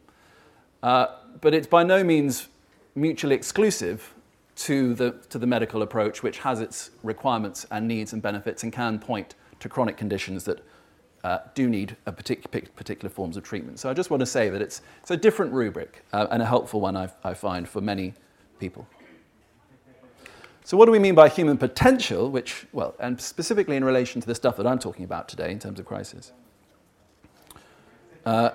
but 0.82 1.52
it's 1.52 1.66
by 1.66 1.82
no 1.82 2.04
means 2.04 2.48
mutually 2.94 3.34
exclusive 3.34 4.14
to 4.56 4.94
the, 4.94 5.12
to 5.30 5.38
the 5.38 5.46
medical 5.46 5.82
approach, 5.82 6.22
which 6.22 6.38
has 6.38 6.60
its 6.60 6.90
requirements 7.02 7.66
and 7.70 7.88
needs 7.88 8.12
and 8.12 8.22
benefits 8.22 8.62
and 8.62 8.72
can 8.72 8.98
point 8.98 9.34
to 9.60 9.68
chronic 9.68 9.96
conditions 9.96 10.44
that 10.44 10.64
uh, 11.24 11.38
do 11.54 11.68
need 11.68 11.96
a 12.06 12.12
partic- 12.12 12.74
particular 12.76 13.08
forms 13.08 13.36
of 13.36 13.42
treatment. 13.42 13.80
So 13.80 13.88
I 13.88 13.94
just 13.94 14.10
want 14.10 14.20
to 14.20 14.26
say 14.26 14.50
that 14.50 14.60
it's, 14.60 14.82
it's 15.00 15.10
a 15.10 15.16
different 15.16 15.52
rubric 15.52 16.04
uh, 16.12 16.26
and 16.30 16.42
a 16.42 16.46
helpful 16.46 16.80
one, 16.80 16.96
I, 16.96 17.08
I 17.24 17.34
find, 17.34 17.68
for 17.68 17.80
many 17.80 18.14
people. 18.60 18.86
So, 20.66 20.78
what 20.78 20.86
do 20.86 20.92
we 20.92 20.98
mean 20.98 21.14
by 21.14 21.28
human 21.28 21.58
potential, 21.58 22.30
which, 22.30 22.66
well, 22.72 22.94
and 22.98 23.20
specifically 23.20 23.76
in 23.76 23.84
relation 23.84 24.22
to 24.22 24.26
the 24.26 24.34
stuff 24.34 24.56
that 24.56 24.66
I'm 24.66 24.78
talking 24.78 25.04
about 25.04 25.28
today 25.28 25.52
in 25.52 25.58
terms 25.58 25.78
of 25.78 25.84
crisis? 25.84 26.32
Uh, 28.24 28.50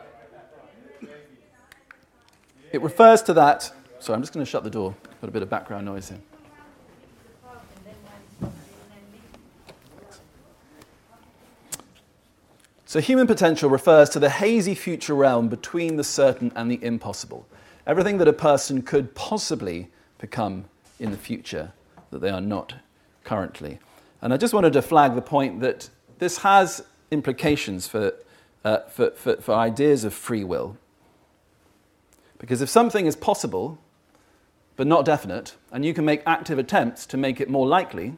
it 2.72 2.82
refers 2.82 3.22
to 3.24 3.34
that. 3.34 3.72
Sorry, 4.00 4.16
I'm 4.16 4.24
just 4.24 4.34
going 4.34 4.44
to 4.44 4.50
shut 4.50 4.64
the 4.64 4.72
door. 4.72 4.96
Got 5.22 5.28
a 5.28 5.32
bit 5.32 5.44
of 5.44 5.52
background 5.52 5.86
noise 5.86 6.10
here. 6.10 6.18
So, 12.88 13.00
human 13.00 13.28
potential 13.28 13.70
refers 13.70 14.10
to 14.10 14.20
the 14.20 14.32
hazy 14.32 14.74
future 14.74 15.14
realm 15.14 15.48
between 15.48 15.96
the 15.98 16.04
certain 16.04 16.52
and 16.56 16.72
the 16.72 16.84
impossible. 16.84 17.48
Everything 17.86 18.18
that 18.18 18.28
a 18.28 18.34
person 18.34 18.82
could 18.82 19.14
possibly 19.14 19.90
become 20.18 20.66
in 21.00 21.12
the 21.12 21.18
future 21.18 21.72
that 22.12 22.20
they 22.20 22.30
are 22.30 22.42
not 22.42 22.76
currently. 23.24 23.80
And 24.22 24.34
I 24.34 24.38
just 24.38 24.54
wanted 24.54 24.74
to 24.74 24.82
flag 24.82 25.16
the 25.16 25.22
point 25.22 25.62
that 25.62 25.90
this 26.20 26.40
has 26.40 26.84
implications 27.12 27.88
for, 27.88 28.14
uh, 28.64 28.80
for, 28.90 29.12
for, 29.12 29.36
for 29.38 29.54
ideas 29.54 30.04
of 30.04 30.14
free 30.14 30.44
will. 30.44 30.78
Because 32.38 32.62
if 32.62 32.70
something 32.70 33.06
is 33.06 33.16
possible, 33.16 33.78
but 34.76 34.88
not 34.88 35.06
definite, 35.06 35.56
and 35.72 35.84
you 35.86 35.94
can 35.94 36.06
make 36.06 36.22
active 36.26 36.58
attempts 36.58 37.06
to 37.08 37.18
make 37.18 37.42
it 37.42 37.50
more 37.50 37.68
likely, 37.68 38.14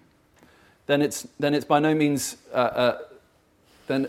then 0.85 1.01
it's, 1.01 1.27
then 1.39 1.53
it's 1.53 1.65
by 1.65 1.79
no 1.79 1.95
means, 1.95 2.37
uh, 2.53 2.55
uh, 2.55 2.97
then 3.87 4.07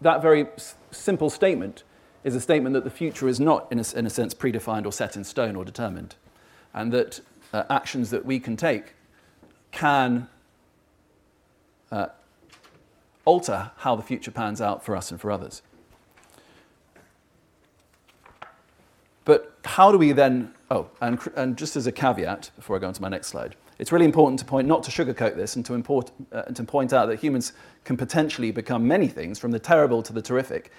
that 0.00 0.20
very 0.20 0.46
s- 0.56 0.74
simple 0.90 1.30
statement 1.30 1.84
is 2.24 2.34
a 2.34 2.40
statement 2.40 2.72
that 2.72 2.84
the 2.84 2.90
future 2.90 3.28
is 3.28 3.38
not, 3.38 3.70
in 3.70 3.78
a, 3.78 3.84
in 3.96 4.06
a 4.06 4.10
sense, 4.10 4.34
predefined 4.34 4.86
or 4.86 4.92
set 4.92 5.16
in 5.16 5.24
stone 5.24 5.54
or 5.56 5.64
determined, 5.64 6.16
and 6.72 6.92
that 6.92 7.20
uh, 7.54 7.64
actions 7.70 8.10
that 8.10 8.26
we 8.26 8.38
can 8.38 8.56
take 8.56 8.94
can 9.70 10.28
uh, 11.90 12.08
alter 13.24 13.70
how 13.78 13.96
the 13.96 14.02
future 14.02 14.30
pans 14.30 14.60
out 14.60 14.84
for 14.84 14.94
us 14.94 15.10
and 15.10 15.20
for 15.20 15.30
others. 15.30 15.62
But 19.24 19.56
how 19.64 19.90
do 19.90 19.96
we 19.96 20.12
then 20.12 20.54
Oh, 20.74 20.88
and, 21.00 21.20
and 21.36 21.56
just 21.56 21.76
as 21.76 21.86
a 21.86 21.92
caveat, 21.92 22.50
before 22.56 22.74
I 22.74 22.80
go 22.80 22.88
on 22.88 22.94
to 22.94 23.00
my 23.00 23.08
next 23.08 23.28
slide, 23.28 23.54
it's 23.78 23.92
really 23.92 24.06
important 24.06 24.40
to 24.40 24.44
point 24.44 24.66
not 24.66 24.82
to 24.82 24.90
sugarcoat 24.90 25.36
this 25.36 25.54
and 25.54 25.64
to, 25.66 25.74
import, 25.74 26.10
uh, 26.32 26.42
to 26.42 26.64
point 26.64 26.92
out 26.92 27.06
that 27.06 27.20
humans 27.20 27.52
can 27.84 27.96
potentially 27.96 28.50
become 28.50 28.88
many 28.88 29.06
things, 29.06 29.38
from 29.38 29.52
the 29.52 29.60
terrible 29.60 30.02
to 30.02 30.12
the 30.12 30.20
terrific. 30.20 30.72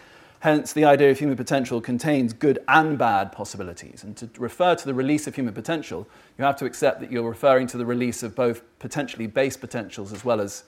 Hence, 0.46 0.74
the 0.74 0.86
idea 0.86 1.10
of 1.10 1.18
human 1.18 1.36
potential 1.36 1.82
contains 1.82 2.32
good 2.32 2.60
and 2.68 3.00
bad 3.00 3.32
possibilities. 3.32 4.04
And 4.04 4.16
to 4.18 4.30
refer 4.38 4.76
to 4.76 4.86
the 4.86 4.94
release 4.94 5.26
of 5.26 5.34
human 5.34 5.56
potential, 5.56 6.08
you 6.38 6.46
have 6.46 6.56
to 6.58 6.66
accept 6.66 7.00
that 7.00 7.12
you're 7.12 7.28
referring 7.28 7.66
to 7.66 7.78
the 7.78 7.86
release 7.86 8.22
of 8.22 8.36
both 8.36 8.62
potentially 8.78 9.26
base 9.26 9.58
potentials 9.58 10.14
as 10.14 10.24
well 10.24 10.40
as 10.40 10.66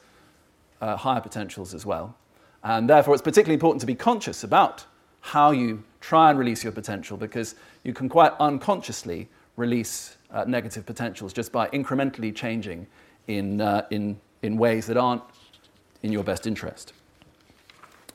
uh, 0.81 0.96
higher 0.96 1.22
potentials 1.22 1.75
as 1.75 1.86
well. 1.86 2.15
And 2.63 2.89
therefore, 2.89 3.13
it's 3.13 3.22
particularly 3.22 3.53
important 3.53 3.79
to 3.81 3.86
be 3.86 3.93
conscious 3.93 4.43
about 4.43 4.84
how 5.22 5.51
you 5.51 5.84
try 6.01 6.31
and 6.31 6.39
release 6.39 6.63
your 6.63 6.74
potential 6.74 7.15
because 7.15 7.53
you 7.84 7.93
can 7.93 8.10
quite 8.10 8.34
unconsciously 8.39 9.29
release 9.57 10.17
uh, 10.31 10.43
negative 10.48 10.88
potentials 10.88 11.34
just 11.34 11.51
by 11.51 11.67
incrementally 11.67 12.36
changing 12.36 12.88
in, 13.27 13.62
uh, 13.62 13.86
in, 13.91 14.19
in 14.41 14.57
ways 14.57 14.88
that 14.88 14.98
aren't 14.98 15.22
in 16.01 16.12
your 16.12 16.24
best 16.24 16.48
interest. 16.48 16.93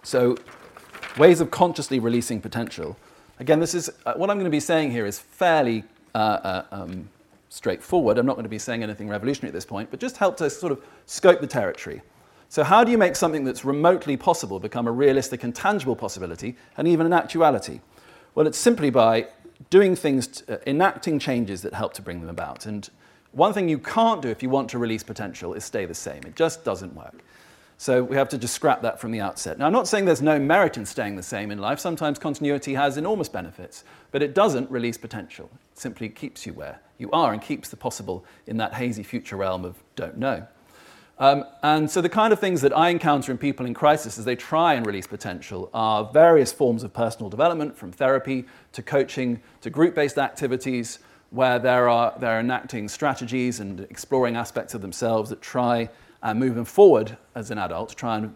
So, 0.02 0.36
ways 1.16 1.40
of 1.40 1.50
consciously 1.50 1.98
releasing 1.98 2.40
potential. 2.40 2.96
Again, 3.38 3.60
this 3.60 3.74
is 3.74 3.90
uh, 4.06 4.14
what 4.14 4.30
I'm 4.30 4.36
going 4.36 4.44
to 4.44 4.50
be 4.50 4.60
saying 4.60 4.90
here 4.90 5.06
is 5.06 5.18
fairly 5.18 5.84
uh, 6.14 6.18
uh, 6.18 6.64
um, 6.72 7.08
straightforward. 7.48 8.18
I'm 8.18 8.26
not 8.26 8.34
going 8.34 8.44
to 8.44 8.50
be 8.50 8.58
saying 8.58 8.82
anything 8.82 9.08
revolutionary 9.08 9.50
at 9.50 9.54
this 9.54 9.66
point, 9.66 9.90
but 9.90 10.00
just 10.00 10.16
help 10.16 10.36
to 10.38 10.48
sort 10.48 10.72
of 10.72 10.82
scope 11.06 11.40
the 11.40 11.46
territory. 11.46 12.02
So, 12.48 12.62
how 12.62 12.84
do 12.84 12.90
you 12.90 12.98
make 12.98 13.16
something 13.16 13.44
that's 13.44 13.64
remotely 13.64 14.16
possible 14.16 14.60
become 14.60 14.86
a 14.86 14.92
realistic 14.92 15.42
and 15.42 15.54
tangible 15.54 15.96
possibility 15.96 16.56
and 16.76 16.86
even 16.86 17.06
an 17.06 17.12
actuality? 17.12 17.80
Well, 18.34 18.46
it's 18.46 18.58
simply 18.58 18.90
by 18.90 19.28
doing 19.70 19.96
things, 19.96 20.26
to, 20.26 20.56
uh, 20.56 20.58
enacting 20.66 21.18
changes 21.18 21.62
that 21.62 21.74
help 21.74 21.94
to 21.94 22.02
bring 22.02 22.20
them 22.20 22.28
about. 22.28 22.66
And 22.66 22.88
one 23.32 23.52
thing 23.54 23.68
you 23.68 23.78
can't 23.78 24.20
do 24.20 24.28
if 24.28 24.42
you 24.42 24.50
want 24.50 24.68
to 24.70 24.78
release 24.78 25.02
potential 25.02 25.54
is 25.54 25.64
stay 25.64 25.86
the 25.86 25.94
same. 25.94 26.22
It 26.24 26.36
just 26.36 26.64
doesn't 26.64 26.94
work. 26.94 27.22
So 27.82 28.04
we 28.04 28.14
have 28.14 28.28
to 28.28 28.38
just 28.38 28.54
scrap 28.54 28.80
that 28.82 29.00
from 29.00 29.10
the 29.10 29.20
outset. 29.20 29.58
Now, 29.58 29.66
I'm 29.66 29.72
not 29.72 29.88
saying 29.88 30.04
there's 30.04 30.22
no 30.22 30.38
merit 30.38 30.76
in 30.76 30.86
staying 30.86 31.16
the 31.16 31.22
same 31.24 31.50
in 31.50 31.58
life. 31.58 31.80
Sometimes 31.80 32.16
continuity 32.16 32.74
has 32.74 32.96
enormous 32.96 33.28
benefits, 33.28 33.82
but 34.12 34.22
it 34.22 34.36
doesn't 34.36 34.70
release 34.70 34.96
potential. 34.96 35.50
It 35.72 35.78
simply 35.80 36.08
keeps 36.08 36.46
you 36.46 36.52
where 36.52 36.78
you 36.98 37.10
are 37.10 37.32
and 37.32 37.42
keeps 37.42 37.70
the 37.70 37.76
possible 37.76 38.24
in 38.46 38.56
that 38.58 38.74
hazy 38.74 39.02
future 39.02 39.36
realm 39.36 39.64
of 39.64 39.82
don't 39.96 40.16
know. 40.16 40.46
Um, 41.18 41.42
and 41.64 41.90
so 41.90 42.00
the 42.00 42.08
kind 42.08 42.32
of 42.32 42.38
things 42.38 42.60
that 42.60 42.72
I 42.72 42.90
encounter 42.90 43.32
in 43.32 43.38
people 43.38 43.66
in 43.66 43.74
crisis 43.74 44.16
as 44.16 44.24
they 44.24 44.36
try 44.36 44.74
and 44.74 44.86
release 44.86 45.08
potential 45.08 45.68
are 45.74 46.08
various 46.12 46.52
forms 46.52 46.84
of 46.84 46.94
personal 46.94 47.30
development, 47.30 47.76
from 47.76 47.90
therapy 47.90 48.44
to 48.74 48.82
coaching 48.84 49.42
to 49.60 49.70
group-based 49.70 50.18
activities, 50.18 51.00
where 51.30 51.58
there 51.58 51.88
are, 51.88 52.14
they're 52.20 52.38
enacting 52.38 52.88
strategies 52.88 53.58
and 53.58 53.80
exploring 53.80 54.36
aspects 54.36 54.72
of 54.72 54.82
themselves 54.82 55.30
that 55.30 55.42
try 55.42 55.88
and 56.22 56.38
move 56.38 56.54
them 56.54 56.64
forward 56.64 57.16
as 57.34 57.50
an 57.50 57.58
adult, 57.58 57.94
try 57.96 58.16
and 58.16 58.34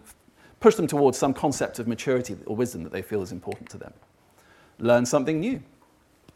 push 0.61 0.75
them 0.75 0.87
towards 0.87 1.17
some 1.19 1.33
concept 1.33 1.79
of 1.79 1.87
maturity 1.87 2.37
or 2.47 2.57
wisdom 2.57 2.83
that 2.83 2.93
they 2.93 3.03
feel 3.03 3.23
is 3.23 3.33
important 3.33 3.71
to 3.71 3.79
them. 3.79 3.93
Learn 4.79 5.07
something 5.07 5.41
new. 5.41 5.63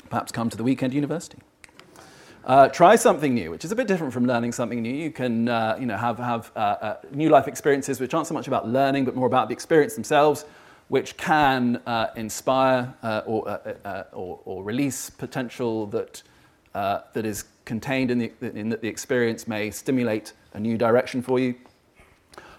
Perhaps 0.09 0.33
come 0.33 0.49
to 0.50 0.57
the 0.57 0.64
weekend 0.64 0.95
university. 0.95 1.38
Uh, 2.45 2.69
try 2.69 2.97
something 2.97 3.35
new, 3.35 3.50
which 3.50 3.64
is 3.64 3.73
a 3.73 3.76
bit 3.76 3.87
different 3.87 4.12
from 4.12 4.26
learning 4.26 4.50
something 4.50 4.80
new. 4.80 4.95
You 4.95 5.11
can 5.11 5.49
uh, 5.49 5.76
you 5.78 5.87
know, 5.87 5.97
have, 5.97 6.19
have 6.19 6.50
uh, 6.57 6.59
uh 6.59 6.97
new 7.12 7.28
life 7.28 7.47
experiences 7.47 8.00
which 8.00 8.14
aren't 8.14 8.26
so 8.26 8.35
much 8.35 8.49
about 8.49 8.66
learning, 8.66 9.04
but 9.04 9.14
more 9.14 9.26
about 9.26 9.49
the 9.49 9.52
experience 9.52 9.95
themselves, 9.95 10.47
which 10.88 11.16
can 11.16 11.76
uh, 11.87 12.09
inspire 12.16 12.92
uh, 13.02 13.23
or, 13.26 13.61
or, 14.12 14.40
or, 14.45 14.64
release 14.64 15.11
potential 15.11 15.87
that, 15.87 16.23
that 16.73 17.26
is 17.26 17.45
contained 17.66 18.11
in, 18.11 18.19
the, 18.19 18.33
in 18.40 18.71
that 18.71 18.80
the 18.80 18.88
experience 18.88 19.47
may 19.47 19.71
stimulate 19.71 20.33
a 20.52 20.61
new 20.61 20.76
direction 20.76 21.23
for 21.23 21.38
you. 21.38 21.54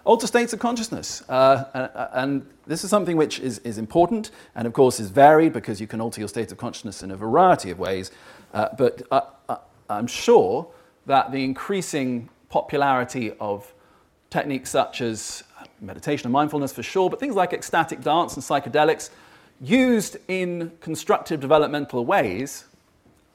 Alter 0.04 0.26
states 0.26 0.52
of 0.52 0.58
consciousness. 0.58 1.22
Uh, 1.28 1.32
uh, 1.32 2.08
and 2.14 2.46
this 2.66 2.82
is 2.82 2.90
something 2.90 3.16
which 3.16 3.38
is, 3.38 3.58
is 3.60 3.78
important 3.78 4.30
and, 4.54 4.66
of 4.66 4.72
course, 4.72 4.98
is 4.98 5.10
varied 5.10 5.52
because 5.52 5.80
you 5.80 5.86
can 5.86 6.00
alter 6.00 6.20
your 6.20 6.28
state 6.28 6.50
of 6.50 6.58
consciousness 6.58 7.02
in 7.02 7.10
a 7.10 7.16
variety 7.16 7.70
of 7.70 7.78
ways. 7.78 8.10
Uh, 8.52 8.68
but 8.76 9.02
I'm 9.88 10.06
sure 10.06 10.66
that 11.06 11.32
the 11.32 11.44
increasing 11.44 12.28
popularity 12.48 13.32
of 13.40 13.72
techniques 14.30 14.70
such 14.70 15.00
as 15.00 15.44
meditation 15.80 16.26
and 16.26 16.32
mindfulness 16.32 16.72
for 16.72 16.82
sure, 16.82 17.10
but 17.10 17.20
things 17.20 17.34
like 17.34 17.52
ecstatic 17.52 18.00
dance 18.00 18.34
and 18.34 18.44
psychedelics 18.44 19.10
used 19.60 20.16
in 20.28 20.72
constructive 20.80 21.40
developmental 21.40 22.04
ways, 22.04 22.64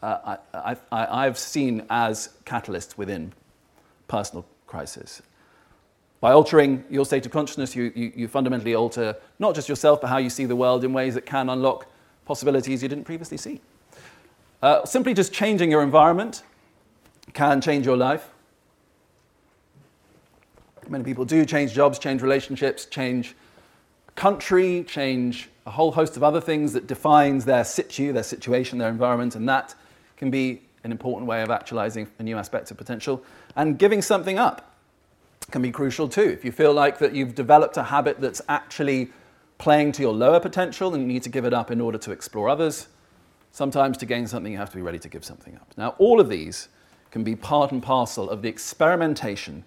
uh, 0.01 0.37
I, 0.91 1.25
have 1.25 1.37
seen 1.37 1.85
as 1.89 2.29
catalysts 2.45 2.97
within 2.97 3.33
personal 4.07 4.45
crisis. 4.65 5.21
By 6.19 6.31
altering 6.31 6.83
your 6.89 7.05
state 7.05 7.25
of 7.25 7.31
consciousness, 7.31 7.75
you, 7.75 7.91
you, 7.95 8.11
you 8.15 8.27
fundamentally 8.27 8.73
alter 8.73 9.15
not 9.37 9.53
just 9.53 9.69
yourself, 9.69 10.01
but 10.01 10.07
how 10.07 10.17
you 10.17 10.29
see 10.29 10.45
the 10.45 10.55
world 10.55 10.83
in 10.83 10.93
ways 10.93 11.13
that 11.13 11.25
can 11.25 11.49
unlock 11.49 11.85
possibilities 12.25 12.81
you 12.81 12.89
didn't 12.89 13.05
previously 13.05 13.37
see. 13.37 13.61
Uh, 14.61 14.83
simply 14.85 15.13
just 15.13 15.31
changing 15.31 15.69
your 15.69 15.83
environment 15.83 16.41
can 17.33 17.61
change 17.61 17.85
your 17.85 17.97
life. 17.97 18.29
Many 20.89 21.03
people 21.03 21.25
do 21.25 21.45
change 21.45 21.73
jobs, 21.73 21.99
change 21.99 22.21
relationships, 22.21 22.85
change 22.85 23.35
country, 24.15 24.83
change 24.87 25.49
a 25.65 25.71
whole 25.71 25.91
host 25.91 26.17
of 26.17 26.23
other 26.23 26.41
things 26.41 26.73
that 26.73 26.87
defines 26.87 27.45
their 27.45 27.63
situ, 27.63 28.13
their 28.13 28.23
situation, 28.23 28.79
their 28.79 28.89
environment, 28.89 29.35
and 29.35 29.47
that 29.49 29.75
can 30.15 30.31
be 30.31 30.61
an 30.83 30.91
important 30.91 31.27
way 31.27 31.41
of 31.41 31.51
actualizing 31.51 32.07
a 32.19 32.23
new 32.23 32.37
aspect 32.37 32.71
of 32.71 32.77
potential 32.77 33.23
and 33.57 33.77
giving 33.77 34.01
something 34.01 34.39
up. 34.39 34.75
can 35.51 35.61
be 35.61 35.71
crucial 35.71 36.07
too. 36.07 36.29
If 36.29 36.45
you 36.45 36.51
feel 36.51 36.73
like 36.73 36.99
that 36.99 37.13
you've 37.13 37.35
developed 37.35 37.77
a 37.77 37.83
habit 37.83 38.21
that's 38.21 38.41
actually 38.47 39.09
playing 39.57 39.93
to 39.93 40.01
your 40.01 40.13
lower 40.13 40.39
potential 40.39 40.93
and 40.93 41.01
you 41.01 41.07
need 41.07 41.23
to 41.23 41.29
give 41.29 41.43
it 41.43 41.53
up 41.53 41.71
in 41.71 41.81
order 41.81 41.97
to 41.97 42.11
explore 42.11 42.47
others, 42.47 42.87
sometimes 43.51 43.97
to 43.97 44.05
gain 44.05 44.27
something 44.27 44.51
you 44.51 44.57
have 44.57 44.69
to 44.69 44.75
be 44.75 44.81
ready 44.81 44.99
to 44.99 45.09
give 45.09 45.25
something 45.25 45.55
up. 45.55 45.73
Now, 45.77 45.95
all 45.97 46.19
of 46.19 46.29
these 46.29 46.69
can 47.11 47.23
be 47.23 47.35
part 47.35 47.71
and 47.71 47.81
parcel 47.81 48.29
of 48.29 48.41
the 48.41 48.49
experimentation 48.49 49.63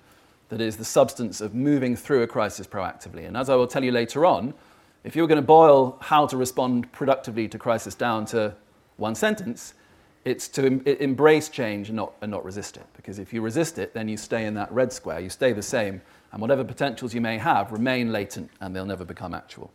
that 0.50 0.60
is 0.60 0.76
the 0.76 0.84
substance 0.84 1.40
of 1.40 1.54
moving 1.54 1.96
through 1.96 2.22
a 2.22 2.26
crisis 2.26 2.66
proactively. 2.66 3.26
And 3.26 3.36
as 3.36 3.48
I 3.48 3.56
will 3.56 3.66
tell 3.66 3.82
you 3.82 3.92
later 3.92 4.26
on, 4.26 4.54
if 5.02 5.16
you 5.16 5.22
were 5.22 5.28
going 5.28 5.36
to 5.36 5.46
boil 5.46 5.96
how 6.00 6.26
to 6.26 6.36
respond 6.36 6.92
productively 6.92 7.48
to 7.48 7.58
crisis 7.58 7.94
down 7.94 8.26
to 8.26 8.54
one 8.98 9.14
sentence, 9.14 9.74
it's 10.24 10.48
to 10.48 10.66
em- 10.66 10.82
embrace 10.86 11.48
change 11.48 11.88
and 11.88 11.96
not, 11.96 12.12
and 12.20 12.30
not 12.30 12.44
resist 12.44 12.76
it. 12.76 12.86
Because 12.96 13.18
if 13.18 13.32
you 13.32 13.40
resist 13.40 13.78
it, 13.78 13.94
then 13.94 14.08
you 14.08 14.16
stay 14.16 14.44
in 14.46 14.54
that 14.54 14.70
red 14.72 14.92
square, 14.92 15.20
you 15.20 15.30
stay 15.30 15.52
the 15.52 15.62
same, 15.62 16.02
and 16.32 16.40
whatever 16.40 16.62
potentials 16.64 17.14
you 17.14 17.20
may 17.20 17.38
have 17.38 17.72
remain 17.72 18.12
latent 18.12 18.50
and 18.60 18.74
they'll 18.74 18.84
never 18.84 19.04
become 19.04 19.34
actual. 19.34 19.70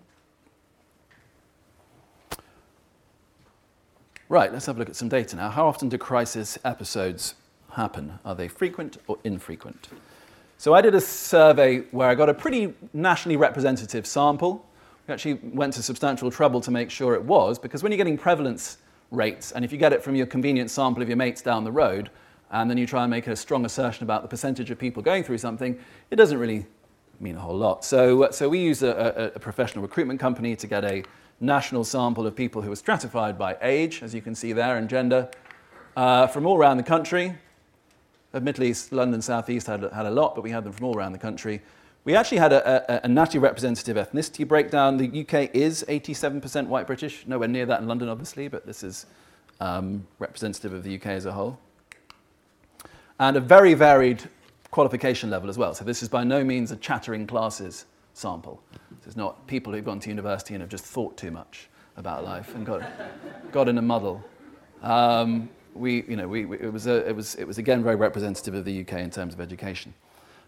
Right, 4.27 4.51
let's 4.51 4.65
have 4.65 4.77
a 4.77 4.79
look 4.79 4.89
at 4.89 4.95
some 4.95 5.09
data 5.09 5.35
now. 5.35 5.49
How 5.49 5.67
often 5.67 5.87
do 5.89 5.97
crisis 5.97 6.57
episodes 6.65 7.35
happen? 7.71 8.17
Are 8.25 8.33
they 8.33 8.47
frequent 8.47 8.97
or 9.07 9.19
infrequent? 9.23 9.89
So 10.57 10.73
I 10.73 10.81
did 10.81 10.95
a 10.95 11.01
survey 11.01 11.81
where 11.91 12.07
I 12.07 12.15
got 12.15 12.29
a 12.29 12.33
pretty 12.33 12.73
nationally 12.93 13.37
representative 13.37 14.07
sample. 14.07 14.65
We 15.07 15.13
actually 15.13 15.35
went 15.43 15.73
to 15.73 15.83
substantial 15.83 16.31
trouble 16.31 16.61
to 16.61 16.71
make 16.71 16.89
sure 16.89 17.13
it 17.13 17.23
was, 17.23 17.59
because 17.59 17.83
when 17.83 17.91
you're 17.91 17.97
getting 17.97 18.17
prevalence 18.17 18.77
rates, 19.11 19.51
and 19.51 19.63
if 19.63 19.71
you 19.71 19.77
get 19.77 19.93
it 19.93 20.03
from 20.03 20.15
your 20.15 20.25
convenient 20.25 20.69
sample 20.69 21.01
of 21.01 21.09
your 21.09 21.17
mates 21.17 21.41
down 21.41 21.63
the 21.63 21.71
road, 21.71 22.09
and 22.51 22.69
then 22.69 22.77
you 22.77 22.85
try 22.85 23.03
and 23.03 23.11
make 23.11 23.27
a 23.27 23.35
strong 23.35 23.65
assertion 23.65 24.03
about 24.03 24.21
the 24.21 24.27
percentage 24.27 24.71
of 24.71 24.77
people 24.77 25.01
going 25.01 25.23
through 25.23 25.37
something, 25.37 25.77
it 26.11 26.15
doesn't 26.15 26.37
really 26.37 26.65
mean 27.19 27.35
a 27.35 27.39
whole 27.39 27.57
lot. 27.57 27.83
So, 27.83 28.23
uh, 28.23 28.31
so 28.31 28.49
we 28.49 28.59
use 28.59 28.83
a, 28.83 28.89
a, 28.89 29.25
a 29.35 29.39
professional 29.39 29.81
recruitment 29.81 30.19
company 30.19 30.55
to 30.55 30.67
get 30.67 30.83
a 30.83 31.03
national 31.39 31.83
sample 31.83 32.25
of 32.27 32.35
people 32.35 32.61
who 32.61 32.71
are 32.71 32.75
stratified 32.75 33.37
by 33.37 33.57
age, 33.61 34.03
as 34.03 34.13
you 34.13 34.21
can 34.21 34.35
see 34.35 34.53
there, 34.53 34.77
and 34.77 34.89
gender, 34.89 35.29
uh, 35.95 36.27
from 36.27 36.45
all 36.45 36.57
around 36.57 36.77
the 36.77 36.83
country. 36.83 37.35
Admittedly, 38.33 38.75
London 38.91 39.21
South 39.21 39.49
East 39.49 39.67
had, 39.67 39.83
had 39.93 40.05
a 40.05 40.11
lot, 40.11 40.35
but 40.35 40.43
we 40.43 40.51
had 40.51 40.63
them 40.63 40.73
from 40.73 40.85
all 40.87 40.97
around 40.97 41.13
the 41.13 41.19
country. 41.19 41.61
We 42.05 42.15
actually 42.15 42.37
had 42.37 42.53
a, 42.53 43.07
a, 43.07 43.09
a 43.09 43.39
representative 43.39 43.97
ethnicity 43.97 44.47
breakdown. 44.47 44.97
The 44.97 45.21
UK 45.21 45.55
is 45.55 45.83
87% 45.89 46.67
white 46.67 46.85
British, 46.85 47.25
nowhere 47.25 47.47
near 47.47 47.65
that 47.65 47.81
in 47.81 47.87
London, 47.87 48.09
obviously, 48.09 48.47
but 48.47 48.67
this 48.67 48.83
is 48.83 49.07
um, 49.59 50.05
representative 50.19 50.71
of 50.71 50.83
the 50.83 50.95
UK 50.95 51.07
as 51.07 51.25
a 51.25 51.31
whole. 51.31 51.59
And 53.19 53.35
a 53.35 53.39
very 53.39 53.73
varied 53.73 54.21
qualification 54.69 55.31
level 55.31 55.49
as 55.49 55.57
well. 55.57 55.73
So 55.73 55.83
this 55.83 56.03
is 56.03 56.09
by 56.09 56.23
no 56.23 56.43
means 56.43 56.69
a 56.69 56.75
chattering 56.75 57.25
classes 57.25 57.85
sample. 58.13 58.61
This 58.99 59.07
is 59.07 59.17
not 59.17 59.47
people 59.47 59.73
who've 59.73 59.83
gone 59.83 59.99
to 60.01 60.09
university 60.09 60.53
and 60.53 60.61
have 60.61 60.69
just 60.69 60.85
thought 60.85 61.17
too 61.17 61.31
much 61.31 61.69
about 61.97 62.23
life 62.23 62.53
and 62.53 62.67
got, 62.67 62.83
got 63.51 63.67
in 63.67 63.79
a 63.79 63.81
muddle. 63.81 64.23
Um, 64.83 65.49
we, 65.73 66.03
you 66.03 66.17
know, 66.17 66.27
we, 66.27 66.45
we, 66.45 66.59
it, 66.59 66.71
was 66.71 66.85
a, 66.85 67.07
it, 67.07 67.15
was, 67.15 67.33
it 67.35 67.47
was 67.47 67.57
again 67.57 67.83
very 67.83 67.95
representative 67.95 68.53
of 68.53 68.63
the 68.63 68.81
UK 68.81 68.93
in 68.99 69.09
terms 69.09 69.33
of 69.33 69.41
education. 69.41 69.91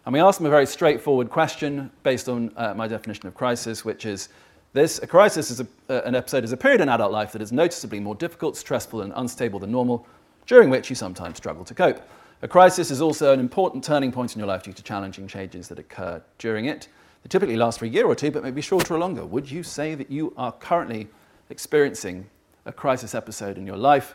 And 0.04 0.12
we 0.12 0.20
asked 0.20 0.38
them 0.38 0.46
a 0.46 0.50
very 0.50 0.66
straightforward 0.66 1.30
question 1.30 1.90
based 2.02 2.28
on 2.28 2.52
uh, 2.56 2.74
my 2.74 2.88
definition 2.88 3.26
of 3.26 3.34
crisis, 3.34 3.84
which 3.84 4.06
is 4.06 4.28
this 4.72 5.02
a 5.02 5.06
crisis 5.06 5.50
is 5.50 5.60
a, 5.60 5.66
uh, 5.88 6.02
an 6.04 6.14
episode 6.14 6.44
is 6.44 6.52
a 6.52 6.56
period 6.56 6.80
in 6.80 6.88
adult 6.88 7.12
life 7.12 7.32
that 7.32 7.42
is 7.42 7.52
noticeably 7.52 8.00
more 8.00 8.14
difficult, 8.14 8.56
stressful, 8.56 9.02
and 9.02 9.12
unstable 9.16 9.58
than 9.58 9.72
normal, 9.72 10.06
during 10.46 10.70
which 10.70 10.90
you 10.90 10.96
sometimes 10.96 11.36
struggle 11.36 11.64
to 11.64 11.74
cope. 11.74 12.00
A 12.42 12.48
crisis 12.48 12.90
is 12.90 13.00
also 13.00 13.32
an 13.32 13.40
important 13.40 13.82
turning 13.82 14.12
point 14.12 14.34
in 14.34 14.38
your 14.38 14.46
life 14.46 14.62
due 14.62 14.72
to 14.72 14.82
challenging 14.82 15.26
changes 15.26 15.68
that 15.68 15.78
occur 15.78 16.22
during 16.38 16.66
it. 16.66 16.88
They 17.22 17.28
typically 17.28 17.56
last 17.56 17.78
for 17.78 17.86
a 17.86 17.88
year 17.88 18.06
or 18.06 18.14
two, 18.14 18.30
but 18.30 18.44
maybe 18.44 18.60
shorter 18.60 18.94
or 18.94 18.98
longer. 18.98 19.26
Would 19.26 19.50
you 19.50 19.62
say 19.62 19.94
that 19.94 20.10
you 20.10 20.32
are 20.36 20.52
currently 20.52 21.08
experiencing 21.50 22.28
a 22.64 22.72
crisis 22.72 23.14
episode 23.14 23.58
in 23.58 23.66
your 23.66 23.76
life? 23.76 24.14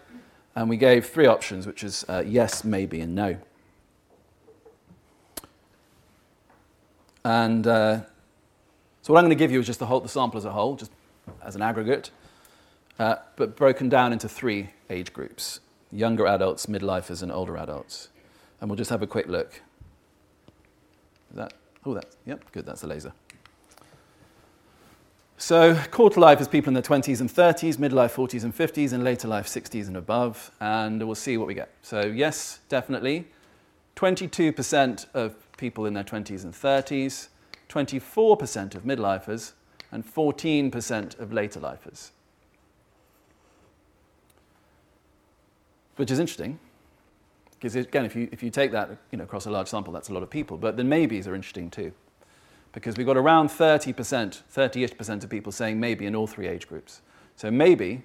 And 0.56 0.70
we 0.70 0.78
gave 0.78 1.08
three 1.08 1.26
options, 1.26 1.68
which 1.68 1.84
is 1.84 2.06
uh, 2.08 2.24
yes, 2.26 2.64
maybe, 2.64 3.02
and 3.02 3.14
no. 3.14 3.38
And 7.24 7.66
uh, 7.68 8.02
so 9.02 9.14
what 9.14 9.20
I'm 9.20 9.26
going 9.26 9.38
to 9.38 9.44
give 9.44 9.52
you 9.52 9.60
is 9.60 9.66
just 9.66 9.80
the, 9.80 9.86
whole, 9.86 10.00
the 10.00 10.10
sample 10.10 10.38
as 10.38 10.46
a 10.46 10.52
whole, 10.52 10.76
just 10.76 10.92
as 11.42 11.56
an 11.56 11.62
aggregate, 11.62 12.12
uh, 13.00 13.16
but 13.36 13.56
broken 13.56 13.90
down 13.90 14.14
into 14.14 14.28
three 14.30 14.70
age 14.90 15.14
groups 15.14 15.60
younger 15.92 16.26
adults, 16.26 16.66
midlifers, 16.66 17.22
and 17.22 17.32
older 17.32 17.56
adults. 17.56 18.10
And 18.60 18.70
we'll 18.70 18.78
just 18.78 18.90
have 18.90 19.04
a 19.04 19.08
quick 19.08 19.28
look. 19.28 19.62
Is 21.30 21.38
that, 21.38 21.54
oh, 21.86 21.94
that's, 21.94 22.18
yep, 22.26 22.44
good, 22.52 22.66
that's 22.66 22.84
a 22.84 22.88
laser. 22.88 23.14
So, 25.38 25.76
quarter 25.92 26.20
life 26.20 26.40
is 26.40 26.48
people 26.48 26.70
in 26.70 26.74
their 26.74 26.84
20s 26.84 27.20
and 27.20 27.30
30s, 27.30 27.76
midlife 27.76 28.14
40s 28.14 28.44
and 28.44 28.56
50s, 28.56 28.94
and 28.94 29.04
later 29.04 29.28
life 29.28 29.48
60s 29.48 29.88
and 29.88 29.98
above. 29.98 30.52
And 30.62 31.04
we'll 31.04 31.16
see 31.16 31.38
what 31.38 31.48
we 31.48 31.54
get. 31.54 31.70
So, 31.82 32.06
yes, 32.06 32.60
definitely. 32.70 33.28
22% 33.96 35.06
of 35.14 35.36
people 35.64 35.86
in 35.86 35.94
their 35.94 36.04
20s 36.04 36.44
and 36.44 36.54
30s, 36.54 37.30
24% 37.70 38.76
of 38.76 38.84
midlifers, 38.84 39.54
and 39.94 40.06
14% 40.06 41.18
of 41.20 41.32
later 41.32 41.62
lifers. 41.62 42.12
Which 45.96 46.12
is 46.12 46.20
interesting, 46.20 46.60
because 47.54 47.78
again, 47.78 48.04
if 48.04 48.14
you, 48.14 48.28
if 48.34 48.44
you 48.44 48.50
take 48.50 48.74
that 48.74 48.90
you 49.10 49.18
know, 49.18 49.24
across 49.24 49.46
a 49.46 49.52
large 49.52 49.70
sample, 49.70 49.94
that's 49.94 50.10
a 50.10 50.14
lot 50.14 50.22
of 50.22 50.30
people. 50.30 50.58
But 50.58 50.76
the 50.76 50.84
maybes 50.84 51.30
are 51.30 51.36
interesting 51.36 51.70
too, 51.70 51.94
because 52.74 52.98
we've 52.98 53.08
got 53.08 53.16
around 53.16 53.48
30%, 53.48 54.42
30-ish 54.54 54.98
percent 54.98 55.24
of 55.24 55.30
people 55.30 55.54
saying 55.54 55.80
maybe 55.80 56.06
in 56.06 56.14
all 56.14 56.28
three 56.28 56.50
age 56.50 56.68
groups. 56.68 57.00
So 57.38 57.50
maybe 57.50 58.04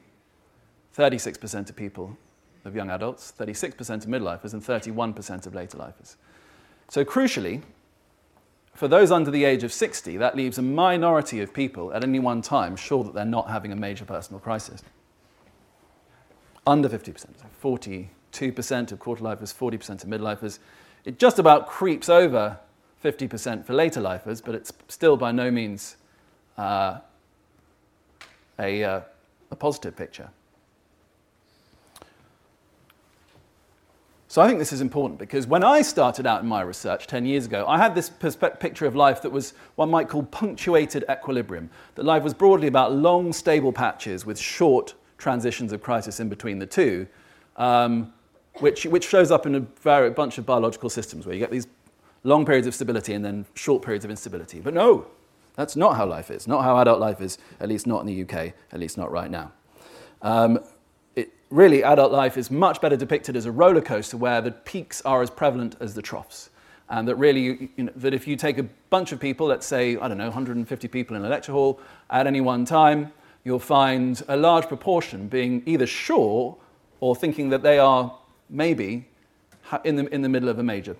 36% 0.97 1.71
of 1.71 1.75
people 1.75 2.17
of 2.65 2.77
young 2.77 2.91
adults, 2.91 3.33
36% 3.37 3.79
of 3.79 4.05
midlifers, 4.05 4.53
and 4.53 4.63
31% 4.63 5.47
of 5.47 5.57
later 5.57 5.77
lifers. 5.77 6.17
So, 6.89 7.05
crucially, 7.05 7.63
for 8.75 8.89
those 8.89 9.11
under 9.11 9.31
the 9.31 9.45
age 9.45 9.65
of 9.65 9.73
60, 9.73 10.17
that 10.19 10.37
leaves 10.37 10.57
a 10.57 10.63
minority 10.63 11.41
of 11.41 11.53
people 11.53 11.93
at 11.93 12.03
any 12.03 12.19
one 12.19 12.43
time 12.43 12.77
sure 12.77 13.05
that 13.05 13.13
they're 13.13 13.25
not 13.25 13.51
having 13.51 13.73
a 13.73 13.77
major 13.77 14.05
personal 14.05 14.41
crisis. 14.41 14.83
Under 16.67 16.89
50%, 16.89 17.19
so 17.19 17.47
42% 17.63 18.93
of 18.93 18.99
quarter 18.99 19.25
lifers, 19.25 19.53
40% 19.53 20.05
of 20.05 20.09
midlifers. 20.09 20.59
It 21.05 21.19
just 21.19 21.39
about 21.39 21.67
creeps 21.67 22.09
over 22.09 22.59
50% 23.05 23.65
for 23.65 23.75
later 23.75 24.01
lifers, 24.01 24.41
but 24.41 24.55
it's 24.55 24.73
still 24.89 25.17
by 25.17 25.33
no 25.33 25.51
means 25.51 25.97
uh, 26.57 26.99
a, 28.59 28.85
uh, 28.85 29.01
a 29.51 29.57
positive 29.57 29.97
picture. 29.97 30.31
So 34.39 34.43
I 34.43 34.47
think 34.47 34.61
this 34.61 34.73
is 34.73 34.81
important 34.81 35.19
because 35.19 35.49
when 35.49 35.65
I 35.65 35.83
started 35.83 36.25
out 36.25 36.43
in 36.43 36.47
my 36.47 36.61
research 36.61 37.09
10 37.09 37.27
years 37.27 37.47
ago, 37.47 37.65
I 37.67 37.77
had 37.77 37.93
this 37.93 38.09
picture 38.09 38.87
of 38.87 38.95
life 38.95 39.21
that 39.23 39.31
was 39.31 39.53
one 39.75 39.91
might 39.91 40.09
call 40.09 40.23
punctuated 40.23 41.05
equilibrium. 41.11 41.71
That 41.97 42.05
life 42.05 42.23
was 42.23 42.35
broadly 42.35 42.69
about 42.69 42.93
long, 42.93 43.33
stable 43.33 43.73
patches 43.73 44.25
with 44.25 44.39
short 44.39 44.95
transitions 45.17 45.73
of 45.73 45.83
crisis 45.83 46.21
in 46.21 46.29
between 46.29 46.61
the 46.61 46.67
two, 46.67 47.09
um, 47.57 48.13
which, 48.61 48.87
which 48.87 49.09
shows 49.09 49.33
up 49.33 49.45
in 49.45 49.57
a 49.57 49.61
very, 49.83 50.11
bunch 50.11 50.39
of 50.39 50.47
biological 50.47 50.89
systems 50.89 51.27
where 51.27 51.35
you 51.35 51.41
get 51.41 51.51
these 51.51 51.67
long 52.23 52.47
periods 52.47 52.69
of 52.69 52.77
stability 52.77 53.15
and 53.15 53.25
then 53.25 53.45
short 53.55 53.83
periods 53.83 54.05
of 54.05 54.11
instability. 54.13 54.61
But 54.61 54.73
no, 54.73 55.09
that's 55.57 55.75
not 55.75 55.97
how 55.97 56.07
life 56.07 56.31
is, 56.31 56.47
not 56.47 56.63
how 56.63 56.79
adult 56.79 57.01
life 57.01 57.21
is, 57.21 57.39
at 57.59 57.69
least 57.69 57.89
not 57.89 58.03
in 58.03 58.07
the 58.07 58.23
UK, 58.23 58.53
at 58.71 58.79
least 58.79 58.97
not 58.97 59.11
right 59.11 59.33
now. 59.33 59.51
Um, 60.23 60.61
really, 61.51 61.83
adult 61.83 62.13
life 62.13 62.37
is 62.37 62.51
much 62.51 62.81
better 62.81 62.97
depicted 62.97 63.37
as 63.37 63.47
a 63.47 63.53
roller 63.53 63.81
coaster 63.81 64.17
where 64.17 64.41
the 64.41 64.51
peaks 64.51 65.01
are 65.03 65.23
as 65.23 65.31
prevalent 65.31 65.77
as 65.81 65.95
the 65.95 66.03
troughs. 66.03 66.51
And 66.91 67.07
that 67.09 67.17
really, 67.17 67.71
you 67.77 67.85
know, 67.85 67.93
that 67.97 68.15
if 68.15 68.27
you 68.27 68.37
take 68.37 68.59
a 68.59 68.63
bunch 68.91 69.13
of 69.13 69.21
people, 69.21 69.47
let's 69.47 69.67
say, 69.67 69.97
I 69.97 70.09
don't 70.09 70.19
know, 70.19 70.25
150 70.25 70.89
people 70.89 71.17
in 71.17 71.25
a 71.25 71.29
lecture 71.29 71.53
hall 71.53 71.81
at 72.11 72.27
any 72.27 72.41
one 72.41 72.65
time, 72.65 73.13
you'll 73.45 73.59
find 73.59 74.23
a 74.29 74.37
large 74.37 74.69
proportion 74.69 75.29
being 75.29 75.63
either 75.67 75.87
sure 75.87 76.57
or 77.01 77.15
thinking 77.15 77.51
that 77.51 77.63
they 77.63 77.79
are 77.79 78.17
maybe 78.49 79.07
in 79.85 79.97
the, 79.97 80.07
in 80.15 80.23
the 80.23 80.29
middle 80.29 80.49
of 80.49 80.59
a 80.59 80.63
major 80.63 80.97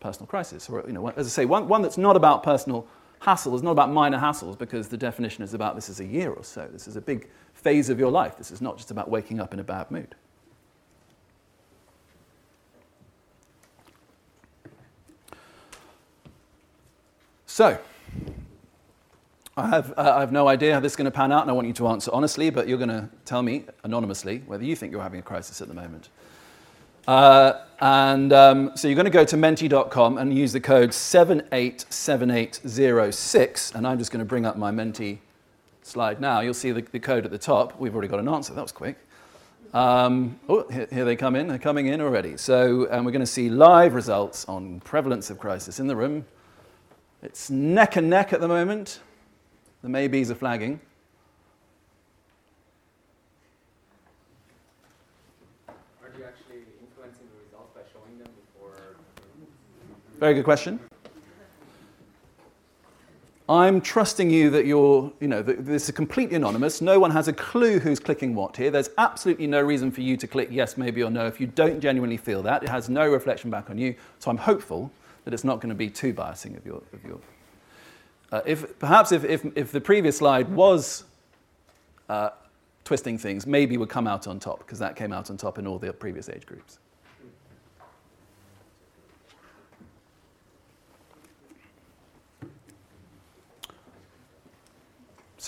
personal 0.00 0.26
crisis. 0.26 0.68
Or, 0.68 0.84
you 0.86 0.92
know, 0.92 1.08
as 1.08 1.26
I 1.26 1.30
say, 1.30 1.44
one, 1.44 1.66
one 1.66 1.82
that's 1.82 1.98
not 1.98 2.16
about 2.16 2.42
personal 2.42 2.86
hassle, 3.20 3.54
is 3.54 3.62
not 3.62 3.72
about 3.72 3.90
minor 3.90 4.18
hassles 4.18 4.56
because 4.58 4.88
the 4.88 4.96
definition 4.96 5.42
is 5.42 5.54
about 5.54 5.74
this 5.74 5.88
is 5.88 6.00
a 6.00 6.04
year 6.04 6.30
or 6.30 6.44
so. 6.44 6.68
This 6.72 6.86
is 6.88 6.96
a 6.96 7.00
big 7.00 7.28
phase 7.54 7.90
of 7.90 7.98
your 7.98 8.10
life. 8.10 8.36
This 8.36 8.50
is 8.50 8.60
not 8.60 8.76
just 8.76 8.90
about 8.90 9.10
waking 9.10 9.40
up 9.40 9.52
in 9.52 9.60
a 9.60 9.64
bad 9.64 9.90
mood. 9.90 10.14
So, 17.46 17.76
I 19.56 19.66
have, 19.66 19.92
uh, 19.96 20.12
I 20.16 20.20
have 20.20 20.30
no 20.30 20.46
idea 20.46 20.74
how 20.74 20.78
this 20.78 20.92
is 20.92 20.96
going 20.96 21.06
to 21.06 21.10
pan 21.10 21.32
out, 21.32 21.42
and 21.42 21.50
I 21.50 21.54
want 21.54 21.66
you 21.66 21.72
to 21.74 21.88
answer 21.88 22.12
honestly, 22.14 22.50
but 22.50 22.68
you're 22.68 22.78
going 22.78 22.88
to 22.90 23.08
tell 23.24 23.42
me 23.42 23.64
anonymously 23.82 24.44
whether 24.46 24.62
you 24.62 24.76
think 24.76 24.92
you're 24.92 25.02
having 25.02 25.18
a 25.18 25.22
crisis 25.24 25.60
at 25.60 25.66
the 25.66 25.74
moment. 25.74 26.10
Uh, 27.08 27.64
and 27.80 28.32
um, 28.34 28.70
so 28.76 28.86
you're 28.86 28.94
going 28.94 29.06
to 29.06 29.10
go 29.10 29.24
to 29.24 29.38
menti.com 29.38 30.18
and 30.18 30.36
use 30.36 30.52
the 30.52 30.60
code 30.60 30.92
787806. 30.92 33.74
And 33.74 33.86
I'm 33.86 33.98
just 33.98 34.10
going 34.10 34.18
to 34.18 34.26
bring 34.26 34.44
up 34.44 34.58
my 34.58 34.70
Menti 34.70 35.22
slide 35.82 36.20
now. 36.20 36.40
You'll 36.40 36.52
see 36.52 36.70
the, 36.70 36.82
the 36.82 37.00
code 37.00 37.24
at 37.24 37.30
the 37.30 37.38
top. 37.38 37.80
We've 37.80 37.94
already 37.94 38.08
got 38.08 38.20
an 38.20 38.28
answer. 38.28 38.52
That 38.52 38.60
was 38.60 38.72
quick. 38.72 38.98
Um, 39.72 40.38
oh, 40.50 40.68
here, 40.68 40.86
here, 40.92 41.06
they 41.06 41.16
come 41.16 41.34
in. 41.34 41.48
They're 41.48 41.58
coming 41.58 41.86
in 41.86 42.02
already. 42.02 42.36
So 42.36 42.86
we're 42.90 43.10
going 43.10 43.20
to 43.20 43.26
see 43.26 43.48
live 43.48 43.94
results 43.94 44.44
on 44.46 44.80
prevalence 44.80 45.30
of 45.30 45.38
crisis 45.38 45.80
in 45.80 45.86
the 45.86 45.96
room. 45.96 46.26
It's 47.22 47.48
neck 47.48 47.96
and 47.96 48.10
neck 48.10 48.34
at 48.34 48.42
the 48.42 48.48
moment. 48.48 49.00
The 49.82 49.88
maybes 49.88 50.30
are 50.30 50.34
flagging. 50.34 50.78
Very 60.18 60.34
good 60.34 60.44
question. 60.44 60.80
I'm 63.48 63.80
trusting 63.80 64.28
you 64.28 64.50
that 64.50 64.66
you're, 64.66 65.12
you 65.20 65.28
know, 65.28 65.42
this 65.42 65.88
is 65.88 65.94
completely 65.94 66.34
anonymous. 66.34 66.80
No 66.82 66.98
one 66.98 67.12
has 67.12 67.28
a 67.28 67.32
clue 67.32 67.78
who's 67.78 68.00
clicking 68.00 68.34
what 68.34 68.56
here. 68.56 68.70
There's 68.72 68.90
absolutely 68.98 69.46
no 69.46 69.62
reason 69.62 69.92
for 69.92 70.00
you 70.00 70.16
to 70.16 70.26
click 70.26 70.48
yes, 70.50 70.76
maybe, 70.76 71.04
or 71.04 71.10
no 71.10 71.26
if 71.28 71.40
you 71.40 71.46
don't 71.46 71.80
genuinely 71.80 72.16
feel 72.16 72.42
that. 72.42 72.64
It 72.64 72.68
has 72.68 72.88
no 72.88 73.08
reflection 73.08 73.48
back 73.48 73.70
on 73.70 73.78
you. 73.78 73.94
So 74.18 74.30
I'm 74.30 74.36
hopeful 74.36 74.90
that 75.24 75.32
it's 75.32 75.44
not 75.44 75.60
going 75.60 75.70
to 75.70 75.76
be 75.76 75.88
too 75.88 76.12
biasing 76.12 76.56
of 76.56 76.66
your. 76.66 76.82
Of 76.92 77.04
your 77.06 77.20
uh, 78.32 78.42
if, 78.44 78.78
perhaps 78.80 79.12
if, 79.12 79.24
if, 79.24 79.46
if 79.56 79.72
the 79.72 79.80
previous 79.80 80.18
slide 80.18 80.48
was 80.50 81.04
uh, 82.08 82.30
twisting 82.84 83.16
things, 83.16 83.46
maybe 83.46 83.76
would 83.76 83.88
come 83.88 84.06
out 84.06 84.26
on 84.26 84.40
top, 84.40 84.58
because 84.58 84.80
that 84.80 84.96
came 84.96 85.12
out 85.12 85.30
on 85.30 85.36
top 85.36 85.58
in 85.58 85.66
all 85.66 85.78
the 85.78 85.92
previous 85.92 86.28
age 86.28 86.44
groups. 86.44 86.80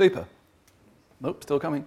Super. 0.01 0.25
Nope, 1.21 1.43
still 1.43 1.61
coming. 1.61 1.87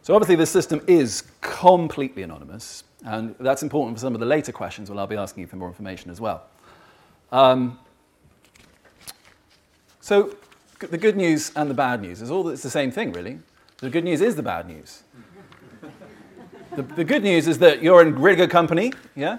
So 0.00 0.14
obviously 0.14 0.36
this 0.36 0.48
system 0.48 0.80
is 0.86 1.22
completely 1.42 2.22
anonymous, 2.22 2.84
and 3.04 3.34
that's 3.38 3.62
important 3.62 3.98
for 3.98 4.00
some 4.00 4.14
of 4.14 4.20
the 4.20 4.26
later 4.26 4.52
questions 4.52 4.88
where 4.88 4.98
I'll 4.98 5.06
be 5.06 5.16
asking 5.16 5.42
you 5.42 5.46
for 5.46 5.56
more 5.56 5.68
information 5.68 6.10
as 6.10 6.18
well. 6.18 6.46
Um, 7.30 7.78
so 10.00 10.34
the 10.78 10.96
good 10.96 11.14
news 11.14 11.52
and 11.56 11.68
the 11.68 11.74
bad 11.74 12.00
news 12.00 12.22
is 12.22 12.30
all 12.30 12.48
it's 12.48 12.62
the 12.62 12.70
same 12.70 12.90
thing, 12.90 13.12
really. 13.12 13.38
The 13.80 13.90
good 13.90 14.04
news 14.04 14.22
is 14.22 14.36
the 14.36 14.42
bad 14.42 14.66
news. 14.66 15.02
the, 16.74 16.84
the 16.84 17.04
good 17.04 17.22
news 17.22 17.48
is 17.48 17.58
that 17.58 17.82
you're 17.82 18.00
in 18.00 18.18
really 18.18 18.36
good 18.36 18.50
company, 18.50 18.94
yeah? 19.14 19.36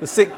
The, 0.00 0.06
sick, 0.06 0.32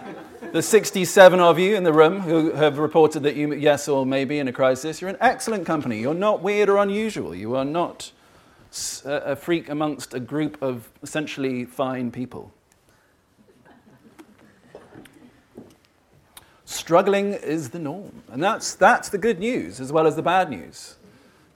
the 0.53 0.61
67 0.61 1.41
of 1.41 1.59
you 1.59 1.77
in 1.77 1.83
the 1.83 1.93
room 1.93 2.21
who 2.21 2.53
have 2.53 2.77
reported 2.79 3.23
that 3.23 3.37
you, 3.37 3.55
yes 3.55 3.89
or 3.89 4.05
maybe 4.05 4.39
in 4.39 4.49
a 4.49 4.53
crisis, 4.53 5.01
you're 5.01 5.09
in 5.09 5.17
excellent 5.19 5.65
company. 5.65 5.99
You're 5.99 6.13
not 6.13 6.43
weird 6.43 6.69
or 6.69 6.77
unusual. 6.77 7.35
You 7.35 7.57
are 7.57 7.65
not 7.65 8.13
a 9.07 9.35
freak 9.35 9.71
amongst 9.71 10.13
a 10.13 10.21
group 10.21 10.63
of 10.63 10.91
essentially 11.03 11.65
fine 11.65 12.11
people. 12.11 12.53
Struggling 16.67 17.33
is 17.33 17.71
the 17.71 17.79
norm. 17.79 18.23
And 18.31 18.43
that's, 18.43 18.75
that's 18.75 19.09
the 19.09 19.19
good 19.19 19.39
news 19.39 19.81
as 19.81 19.91
well 19.91 20.07
as 20.07 20.17
the 20.17 20.23
bad 20.23 20.51
news. 20.51 20.97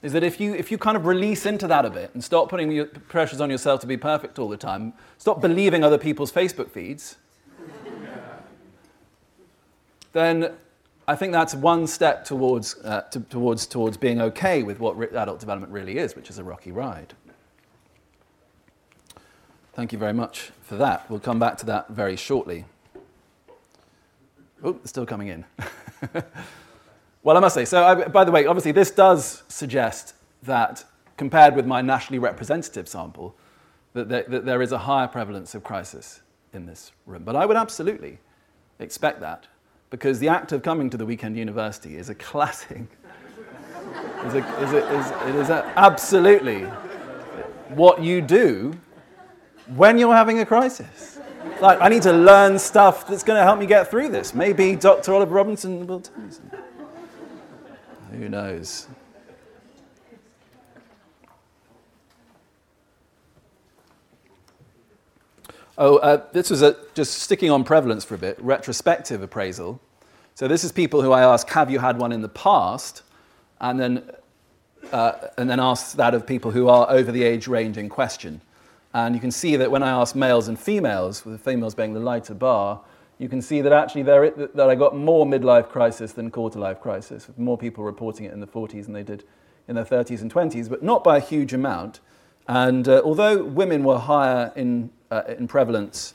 Is 0.01 0.13
that 0.13 0.23
if 0.23 0.39
you, 0.39 0.55
if 0.55 0.71
you 0.71 0.79
kind 0.79 0.97
of 0.97 1.05
release 1.05 1.45
into 1.45 1.67
that 1.67 1.85
a 1.85 1.89
bit 1.91 2.11
and 2.15 2.23
stop 2.23 2.49
putting 2.49 2.87
pressures 3.07 3.41
on 3.41 3.51
yourself 3.51 3.79
to 3.81 3.87
be 3.87 3.97
perfect 3.97 4.39
all 4.39 4.49
the 4.49 4.57
time, 4.57 4.93
stop 5.19 5.39
believing 5.39 5.83
other 5.83 5.97
people's 5.99 6.31
Facebook 6.31 6.71
feeds, 6.71 7.17
then 10.17 10.53
I 11.07 11.15
think 11.15 11.31
that's 11.31 11.53
one 11.55 11.87
step 11.87 12.25
towards, 12.25 12.75
uh, 12.83 13.01
to, 13.11 13.19
towards, 13.21 13.65
towards 13.67 13.95
being 13.95 14.19
okay 14.19 14.63
with 14.63 14.79
what 14.79 14.97
re- 14.97 15.07
adult 15.15 15.39
development 15.39 15.71
really 15.71 15.97
is, 15.97 16.15
which 16.15 16.29
is 16.29 16.37
a 16.37 16.43
rocky 16.43 16.71
ride. 16.71 17.13
Thank 19.73 19.93
you 19.93 19.99
very 19.99 20.13
much 20.13 20.51
for 20.63 20.75
that. 20.77 21.09
We'll 21.09 21.19
come 21.19 21.39
back 21.39 21.57
to 21.59 21.65
that 21.67 21.89
very 21.89 22.15
shortly. 22.15 22.65
Oh, 24.63 24.71
it's 24.81 24.89
still 24.89 25.05
coming 25.05 25.27
in. 25.27 25.45
well, 27.23 27.37
I 27.37 27.39
must 27.39 27.53
say, 27.53 27.63
so 27.63 27.85
I, 27.85 28.07
by 28.07 28.23
the 28.23 28.31
way, 28.31 28.47
obviously, 28.47 28.71
this 28.71 28.89
does 28.89 29.43
suggest 29.47 30.15
that 30.43 30.83
compared 31.15 31.55
with 31.55 31.67
my 31.67 31.81
nationally 31.81 32.19
representative 32.19 32.87
sample, 32.87 33.35
that 33.93 34.09
there, 34.09 34.23
that 34.27 34.45
there 34.45 34.61
is 34.61 34.71
a 34.71 34.79
higher 34.79 35.07
prevalence 35.07 35.53
of 35.55 35.63
crisis 35.63 36.21
in 36.53 36.65
this 36.65 36.91
room. 37.05 37.23
But 37.23 37.35
I 37.35 37.45
would 37.45 37.57
absolutely 37.57 38.17
expect 38.79 39.21
that 39.21 39.47
because 39.89 40.19
the 40.19 40.27
act 40.27 40.51
of 40.51 40.63
coming 40.63 40.89
to 40.89 40.97
the 40.97 41.05
weekend 41.05 41.37
university 41.37 41.95
is 41.97 42.09
a 42.09 42.15
classic. 42.15 42.83
is 44.25 44.33
a, 44.33 44.61
is 44.61 44.73
a, 44.73 44.99
is, 44.99 45.29
it 45.29 45.35
is 45.35 45.49
a, 45.49 45.71
absolutely 45.75 46.63
what 47.69 48.01
you 48.01 48.21
do 48.21 48.77
when 49.75 49.97
you're 49.97 50.15
having 50.15 50.39
a 50.39 50.45
crisis. 50.45 51.19
Like, 51.61 51.81
I 51.81 51.89
need 51.89 52.03
to 52.03 52.13
learn 52.13 52.59
stuff 52.59 53.07
that's 53.07 53.23
going 53.23 53.39
to 53.39 53.43
help 53.43 53.59
me 53.59 53.65
get 53.65 53.89
through 53.89 54.09
this. 54.09 54.33
Maybe 54.33 54.75
Dr. 54.75 55.13
Oliver 55.13 55.33
Robinson 55.33 55.87
will 55.87 56.01
tell 56.01 56.17
me 56.19 56.31
something. 56.31 56.59
Who 58.11 58.29
knows? 58.29 58.87
Oh, 65.79 65.97
uh, 65.97 66.25
this 66.31 66.49
was 66.49 66.63
a, 66.63 66.75
just 66.95 67.19
sticking 67.19 67.51
on 67.51 67.63
prevalence 67.63 68.03
for 68.03 68.15
a 68.15 68.17
bit, 68.17 68.41
retrospective 68.41 69.21
appraisal. 69.21 69.79
So 70.33 70.47
this 70.47 70.63
is 70.63 70.71
people 70.71 71.03
who 71.03 71.11
I 71.11 71.21
ask, 71.21 71.47
have 71.49 71.69
you 71.69 71.77
had 71.77 71.99
one 71.99 72.11
in 72.11 72.21
the 72.21 72.29
past? 72.29 73.03
And 73.61 73.79
then, 73.79 74.09
uh, 74.91 75.13
and 75.37 75.47
then 75.47 75.59
ask 75.59 75.95
that 75.97 76.15
of 76.15 76.25
people 76.25 76.51
who 76.51 76.67
are 76.67 76.89
over 76.89 77.11
the 77.11 77.23
age 77.23 77.47
range 77.47 77.77
in 77.77 77.89
question. 77.89 78.41
And 78.93 79.13
you 79.13 79.21
can 79.21 79.29
see 79.29 79.55
that 79.55 79.69
when 79.69 79.83
I 79.83 79.89
ask 79.89 80.15
males 80.15 80.47
and 80.47 80.59
females, 80.59 81.23
with 81.23 81.33
the 81.33 81.43
females 81.51 81.75
being 81.75 81.93
the 81.93 81.99
lighter 81.99 82.33
bar, 82.33 82.81
you 83.19 83.29
can 83.29 83.41
see 83.41 83.61
that 83.61 83.71
actually 83.71 84.03
there, 84.03 84.31
that 84.31 84.69
I 84.69 84.73
got 84.73 84.95
more 84.95 85.27
midlife 85.27 85.69
crisis 85.69 86.11
than 86.13 86.31
quarter 86.31 86.57
life 86.57 86.81
crisis, 86.81 87.27
with 87.27 87.37
more 87.37 87.57
people 87.57 87.83
reporting 87.83 88.25
it 88.25 88.33
in 88.33 88.39
the 88.39 88.47
40s 88.47 88.85
than 88.85 88.93
they 88.93 89.03
did 89.03 89.23
in 89.67 89.75
their 89.75 89.85
30s 89.85 90.21
and 90.21 90.33
20s, 90.33 90.69
but 90.69 90.81
not 90.81 91.03
by 91.03 91.17
a 91.17 91.19
huge 91.21 91.53
amount. 91.53 91.99
And 92.47 92.87
uh, 92.87 93.01
although 93.03 93.43
women 93.43 93.83
were 93.83 93.99
higher 93.99 94.51
in, 94.55 94.89
uh, 95.11 95.23
in 95.37 95.47
prevalence 95.47 96.13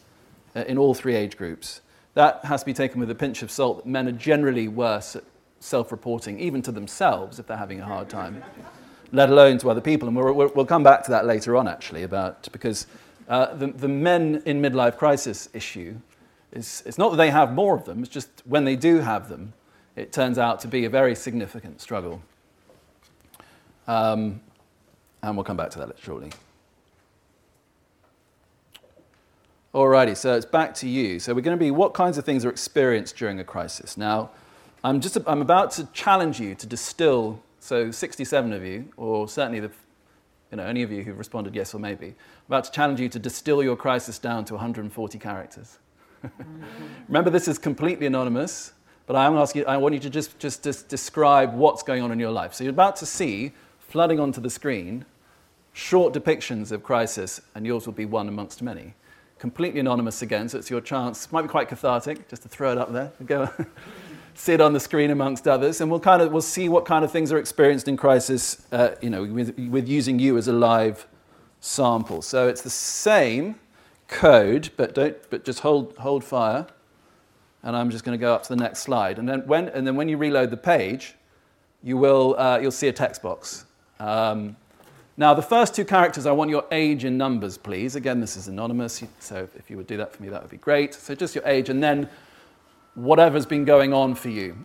uh, 0.56 0.64
in 0.66 0.78
all 0.78 0.94
three 0.94 1.14
age 1.14 1.36
groups, 1.36 1.80
that 2.14 2.44
has 2.44 2.60
to 2.60 2.66
be 2.66 2.74
taken 2.74 3.00
with 3.00 3.10
a 3.10 3.14
pinch 3.14 3.42
of 3.42 3.50
salt. 3.50 3.86
Men 3.86 4.08
are 4.08 4.12
generally 4.12 4.68
worse 4.68 5.16
at 5.16 5.24
self 5.60 5.92
reporting, 5.92 6.38
even 6.40 6.62
to 6.62 6.72
themselves 6.72 7.38
if 7.38 7.46
they're 7.46 7.56
having 7.56 7.80
a 7.80 7.84
hard 7.86 8.08
time, 8.08 8.42
let 9.12 9.30
alone 9.30 9.58
to 9.58 9.70
other 9.70 9.80
people. 9.80 10.08
And 10.08 10.16
we'll, 10.16 10.52
we'll 10.54 10.66
come 10.66 10.82
back 10.82 11.04
to 11.04 11.10
that 11.12 11.24
later 11.24 11.56
on, 11.56 11.68
actually, 11.68 12.02
about 12.02 12.50
because 12.52 12.86
uh, 13.28 13.54
the, 13.54 13.68
the 13.68 13.88
men 13.88 14.42
in 14.44 14.60
midlife 14.60 14.96
crisis 14.96 15.48
issue 15.54 15.96
is 16.52 16.82
it's 16.84 16.98
not 16.98 17.10
that 17.10 17.16
they 17.16 17.30
have 17.30 17.54
more 17.54 17.74
of 17.74 17.84
them, 17.84 18.02
it's 18.02 18.12
just 18.12 18.28
when 18.44 18.64
they 18.64 18.76
do 18.76 18.98
have 18.98 19.28
them, 19.28 19.52
it 19.96 20.12
turns 20.12 20.38
out 20.38 20.60
to 20.60 20.68
be 20.68 20.84
a 20.84 20.90
very 20.90 21.14
significant 21.14 21.80
struggle. 21.80 22.22
Um, 23.86 24.40
and 25.22 25.36
we'll 25.36 25.44
come 25.44 25.56
back 25.56 25.70
to 25.70 25.78
that 25.78 25.98
shortly. 25.98 26.30
Alrighty, 29.74 30.14
so 30.14 30.36
it's 30.36 30.44
back 30.44 30.74
to 30.74 30.88
you. 30.88 31.18
So 31.18 31.32
we're 31.32 31.40
going 31.40 31.56
to 31.56 31.64
be 31.64 31.70
what 31.70 31.94
kinds 31.94 32.18
of 32.18 32.26
things 32.26 32.44
are 32.44 32.50
experienced 32.50 33.16
during 33.16 33.40
a 33.40 33.44
crisis. 33.44 33.96
Now, 33.96 34.30
I'm 34.84 35.00
just 35.00 35.16
I'm 35.26 35.40
about 35.40 35.70
to 35.72 35.86
challenge 35.94 36.38
you 36.38 36.54
to 36.56 36.66
distill. 36.66 37.40
So 37.58 37.90
67 37.90 38.52
of 38.52 38.62
you, 38.66 38.90
or 38.98 39.28
certainly 39.28 39.60
the, 39.60 39.70
you 40.50 40.58
know, 40.58 40.64
any 40.64 40.82
of 40.82 40.92
you 40.92 41.02
who've 41.02 41.16
responded 41.16 41.54
yes 41.54 41.74
or 41.74 41.78
maybe, 41.78 42.08
I'm 42.08 42.14
about 42.48 42.64
to 42.64 42.70
challenge 42.70 43.00
you 43.00 43.08
to 43.08 43.18
distill 43.18 43.62
your 43.62 43.76
crisis 43.76 44.18
down 44.18 44.44
to 44.46 44.54
140 44.54 45.18
characters. 45.18 45.78
Remember, 47.08 47.30
this 47.30 47.48
is 47.48 47.56
completely 47.56 48.04
anonymous, 48.04 48.74
but 49.06 49.16
I 49.16 49.24
am 49.24 49.36
asking. 49.36 49.66
I 49.66 49.78
want 49.78 49.94
you 49.94 50.00
to 50.00 50.10
just, 50.10 50.38
just 50.38 50.62
just 50.62 50.88
describe 50.88 51.54
what's 51.54 51.82
going 51.82 52.02
on 52.02 52.12
in 52.12 52.18
your 52.18 52.30
life. 52.30 52.52
So 52.52 52.62
you're 52.62 52.72
about 52.72 52.96
to 52.96 53.06
see 53.06 53.52
flooding 53.78 54.20
onto 54.20 54.40
the 54.42 54.50
screen 54.50 55.06
short 55.72 56.12
depictions 56.12 56.72
of 56.72 56.82
crisis, 56.82 57.40
and 57.54 57.64
yours 57.64 57.86
will 57.86 57.94
be 57.94 58.04
one 58.04 58.28
amongst 58.28 58.60
many. 58.60 58.92
Completely 59.42 59.80
anonymous 59.80 60.22
again, 60.22 60.48
so 60.48 60.56
it's 60.56 60.70
your 60.70 60.80
chance. 60.80 61.32
Might 61.32 61.42
be 61.42 61.48
quite 61.48 61.68
cathartic 61.68 62.28
just 62.28 62.42
to 62.42 62.48
throw 62.48 62.70
it 62.70 62.78
up 62.78 62.92
there 62.92 63.10
go 63.26 63.50
sit 64.34 64.60
on 64.60 64.72
the 64.72 64.78
screen 64.78 65.10
amongst 65.10 65.48
others, 65.48 65.80
and 65.80 65.90
we'll 65.90 65.98
kind 65.98 66.22
of 66.22 66.30
we'll 66.30 66.40
see 66.40 66.68
what 66.68 66.84
kind 66.84 67.04
of 67.04 67.10
things 67.10 67.32
are 67.32 67.38
experienced 67.38 67.88
in 67.88 67.96
crisis, 67.96 68.64
uh, 68.70 68.94
you 69.02 69.10
know, 69.10 69.24
with, 69.24 69.58
with 69.58 69.88
using 69.88 70.20
you 70.20 70.38
as 70.38 70.46
a 70.46 70.52
live 70.52 71.08
sample. 71.58 72.22
So 72.22 72.46
it's 72.46 72.62
the 72.62 72.70
same 72.70 73.56
code, 74.06 74.70
but 74.76 74.94
don't 74.94 75.16
but 75.28 75.44
just 75.44 75.58
hold 75.58 75.96
hold 75.96 76.22
fire. 76.22 76.68
And 77.64 77.74
I'm 77.74 77.90
just 77.90 78.04
going 78.04 78.16
to 78.16 78.22
go 78.22 78.32
up 78.32 78.44
to 78.44 78.48
the 78.48 78.62
next 78.62 78.82
slide, 78.82 79.18
and 79.18 79.28
then 79.28 79.40
when 79.48 79.70
and 79.70 79.84
then 79.84 79.96
when 79.96 80.08
you 80.08 80.18
reload 80.18 80.50
the 80.50 80.56
page, 80.56 81.16
you 81.82 81.96
will 81.96 82.38
uh, 82.38 82.60
you'll 82.60 82.70
see 82.70 82.86
a 82.86 82.92
text 82.92 83.22
box. 83.22 83.64
Um, 83.98 84.56
Now, 85.16 85.34
the 85.34 85.42
first 85.42 85.74
two 85.74 85.84
characters, 85.84 86.24
I 86.24 86.32
want 86.32 86.50
your 86.50 86.64
age 86.72 87.04
in 87.04 87.18
numbers, 87.18 87.58
please. 87.58 87.96
Again, 87.96 88.20
this 88.20 88.36
is 88.36 88.48
anonymous, 88.48 89.02
so 89.20 89.46
if 89.56 89.68
you 89.68 89.76
would 89.76 89.86
do 89.86 89.98
that 89.98 90.14
for 90.14 90.22
me, 90.22 90.30
that 90.30 90.40
would 90.40 90.50
be 90.50 90.56
great. 90.56 90.94
So 90.94 91.14
just 91.14 91.34
your 91.34 91.46
age, 91.46 91.68
and 91.68 91.82
then 91.82 92.08
whatever's 92.94 93.44
been 93.44 93.66
going 93.66 93.92
on 93.92 94.14
for 94.14 94.30
you. 94.30 94.56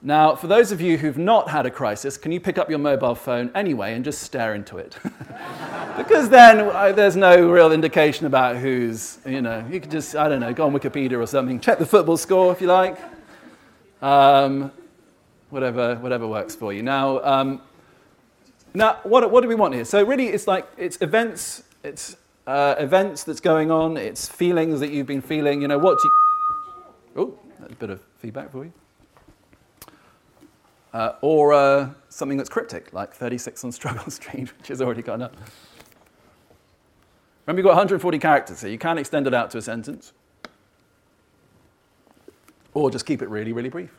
Now, 0.00 0.36
for 0.36 0.46
those 0.46 0.70
of 0.70 0.80
you 0.80 0.96
who've 0.96 1.18
not 1.18 1.48
had 1.48 1.66
a 1.66 1.70
crisis, 1.70 2.16
can 2.16 2.30
you 2.30 2.38
pick 2.38 2.56
up 2.56 2.70
your 2.70 2.78
mobile 2.78 3.16
phone 3.16 3.50
anyway 3.56 3.94
and 3.94 4.04
just 4.04 4.22
stare 4.22 4.54
into 4.54 4.78
it? 4.78 4.96
because 5.96 6.28
then 6.28 6.60
uh, 6.60 6.92
there's 6.92 7.16
no 7.16 7.50
real 7.50 7.72
indication 7.72 8.26
about 8.26 8.56
who's, 8.56 9.18
you 9.26 9.42
know, 9.42 9.66
you 9.68 9.80
could 9.80 9.90
just, 9.90 10.14
I 10.14 10.28
don't 10.28 10.38
know, 10.38 10.52
go 10.52 10.66
on 10.66 10.72
Wikipedia 10.72 11.18
or 11.18 11.26
something, 11.26 11.58
check 11.58 11.80
the 11.80 11.86
football 11.86 12.16
score 12.16 12.52
if 12.52 12.60
you 12.60 12.68
like. 12.68 12.96
Um, 14.00 14.70
whatever, 15.50 15.96
whatever 15.96 16.28
works 16.28 16.54
for 16.54 16.72
you. 16.72 16.84
Now, 16.84 17.20
um, 17.24 17.60
now 18.74 18.98
what, 19.02 19.30
what 19.30 19.42
do 19.42 19.48
we 19.48 19.54
want 19.54 19.74
here? 19.74 19.84
So 19.84 20.02
really, 20.04 20.28
it's 20.28 20.46
like, 20.46 20.68
it's 20.76 20.98
events, 21.00 21.62
it's 21.82 22.16
uh, 22.46 22.74
events 22.78 23.24
that's 23.24 23.40
going 23.40 23.70
on, 23.70 23.96
it's 23.96 24.28
feelings 24.28 24.80
that 24.80 24.90
you've 24.90 25.06
been 25.06 25.22
feeling, 25.22 25.62
you 25.62 25.68
know, 25.68 25.78
what 25.78 25.98
do 25.98 26.08
you, 26.08 27.22
oh, 27.22 27.38
that's 27.60 27.72
a 27.72 27.76
bit 27.76 27.90
of 27.90 28.00
feedback 28.18 28.50
for 28.50 28.64
you 28.64 28.72
uh, 30.92 31.12
or 31.20 31.52
uh, 31.52 31.90
something 32.08 32.38
that's 32.38 32.50
cryptic, 32.50 32.92
like 32.92 33.14
36 33.14 33.64
on 33.64 33.72
Struggle 33.72 34.10
Street, 34.10 34.56
which 34.58 34.68
has 34.68 34.80
already 34.80 35.02
gone 35.02 35.22
up. 35.22 35.36
Remember, 37.46 37.60
you've 37.60 37.64
got 37.64 37.70
140 37.70 38.18
characters, 38.18 38.58
so 38.58 38.66
you 38.66 38.78
can 38.78 38.98
extend 38.98 39.26
it 39.26 39.34
out 39.34 39.50
to 39.52 39.58
a 39.58 39.62
sentence, 39.62 40.12
or 42.74 42.90
just 42.90 43.06
keep 43.06 43.22
it 43.22 43.28
really, 43.28 43.52
really 43.52 43.70
brief. 43.70 43.97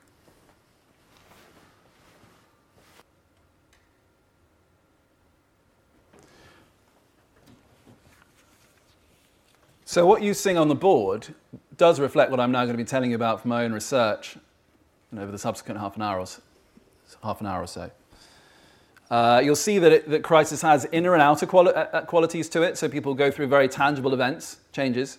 So, 9.92 10.06
what 10.06 10.22
you 10.22 10.36
sing 10.36 10.56
on 10.56 10.68
the 10.68 10.76
board 10.76 11.34
does 11.76 12.00
reflect 12.00 12.30
what 12.30 12.40
I'm 12.40 12.52
now 12.52 12.64
going 12.64 12.78
to 12.78 12.84
be 12.84 12.88
telling 12.88 13.10
you 13.10 13.16
about 13.16 13.42
from 13.42 13.50
my 13.50 13.64
own 13.64 13.74
research 13.74 14.38
and 15.10 15.20
over 15.20 15.32
the 15.32 15.38
subsequent 15.40 15.80
half 15.80 15.96
an 15.96 16.04
hour 16.04 16.20
or 16.20 16.28
so 16.28 16.44
half 17.24 17.42
an 17.42 17.48
hour 17.48 17.64
or 17.64 17.66
so. 17.66 17.90
Uh, 19.10 19.42
you'll 19.44 19.56
see 19.56 19.80
that, 19.80 19.92
it, 19.92 20.08
that 20.12 20.22
crisis 20.22 20.62
has 20.62 20.86
inner 20.92 21.14
and 21.14 21.24
outer 21.24 21.48
quali- 21.48 21.74
uh, 21.74 21.86
uh, 21.86 22.02
qualities 22.02 22.48
to 22.50 22.62
it. 22.62 22.78
So 22.78 22.88
people 22.88 23.16
go 23.16 23.32
through 23.32 23.48
very 23.48 23.68
tangible 23.68 24.14
events, 24.14 24.58
changes, 24.74 25.18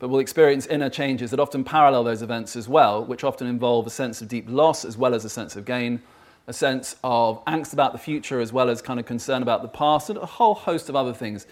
but 0.00 0.08
will 0.08 0.18
experience 0.18 0.66
inner 0.66 0.90
changes 0.90 1.30
that 1.30 1.38
often 1.38 1.62
parallel 1.62 2.02
those 2.02 2.20
events 2.20 2.56
as 2.56 2.68
well, 2.68 3.04
which 3.04 3.22
often 3.22 3.46
involve 3.46 3.86
a 3.86 3.90
sense 3.90 4.20
of 4.20 4.26
deep 4.26 4.46
loss 4.48 4.84
as 4.84 4.98
well 4.98 5.14
as 5.14 5.24
a 5.24 5.30
sense 5.30 5.54
of 5.54 5.64
gain, 5.64 6.02
a 6.48 6.52
sense 6.52 6.96
of 7.04 7.44
angst 7.44 7.72
about 7.72 7.92
the 7.92 7.98
future 7.98 8.40
as 8.40 8.52
well 8.52 8.70
as 8.70 8.82
kind 8.82 8.98
of 8.98 9.06
concern 9.06 9.40
about 9.40 9.62
the 9.62 9.68
past, 9.68 10.10
and 10.10 10.18
a 10.18 10.26
whole 10.26 10.54
host 10.54 10.88
of 10.88 10.96
other 10.96 11.14
things. 11.14 11.46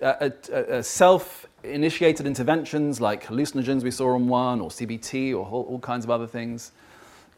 Uh, 0.00 0.30
uh, 0.52 0.80
self 0.82 1.46
initiated 1.62 2.26
interventions 2.26 3.00
like 3.00 3.24
hallucinogens 3.24 3.82
we 3.82 3.90
saw 3.90 4.14
on 4.14 4.28
one, 4.28 4.60
or 4.60 4.70
CBT, 4.70 5.32
or 5.32 5.44
all, 5.44 5.64
all 5.68 5.78
kinds 5.78 6.04
of 6.04 6.10
other 6.10 6.26
things 6.26 6.72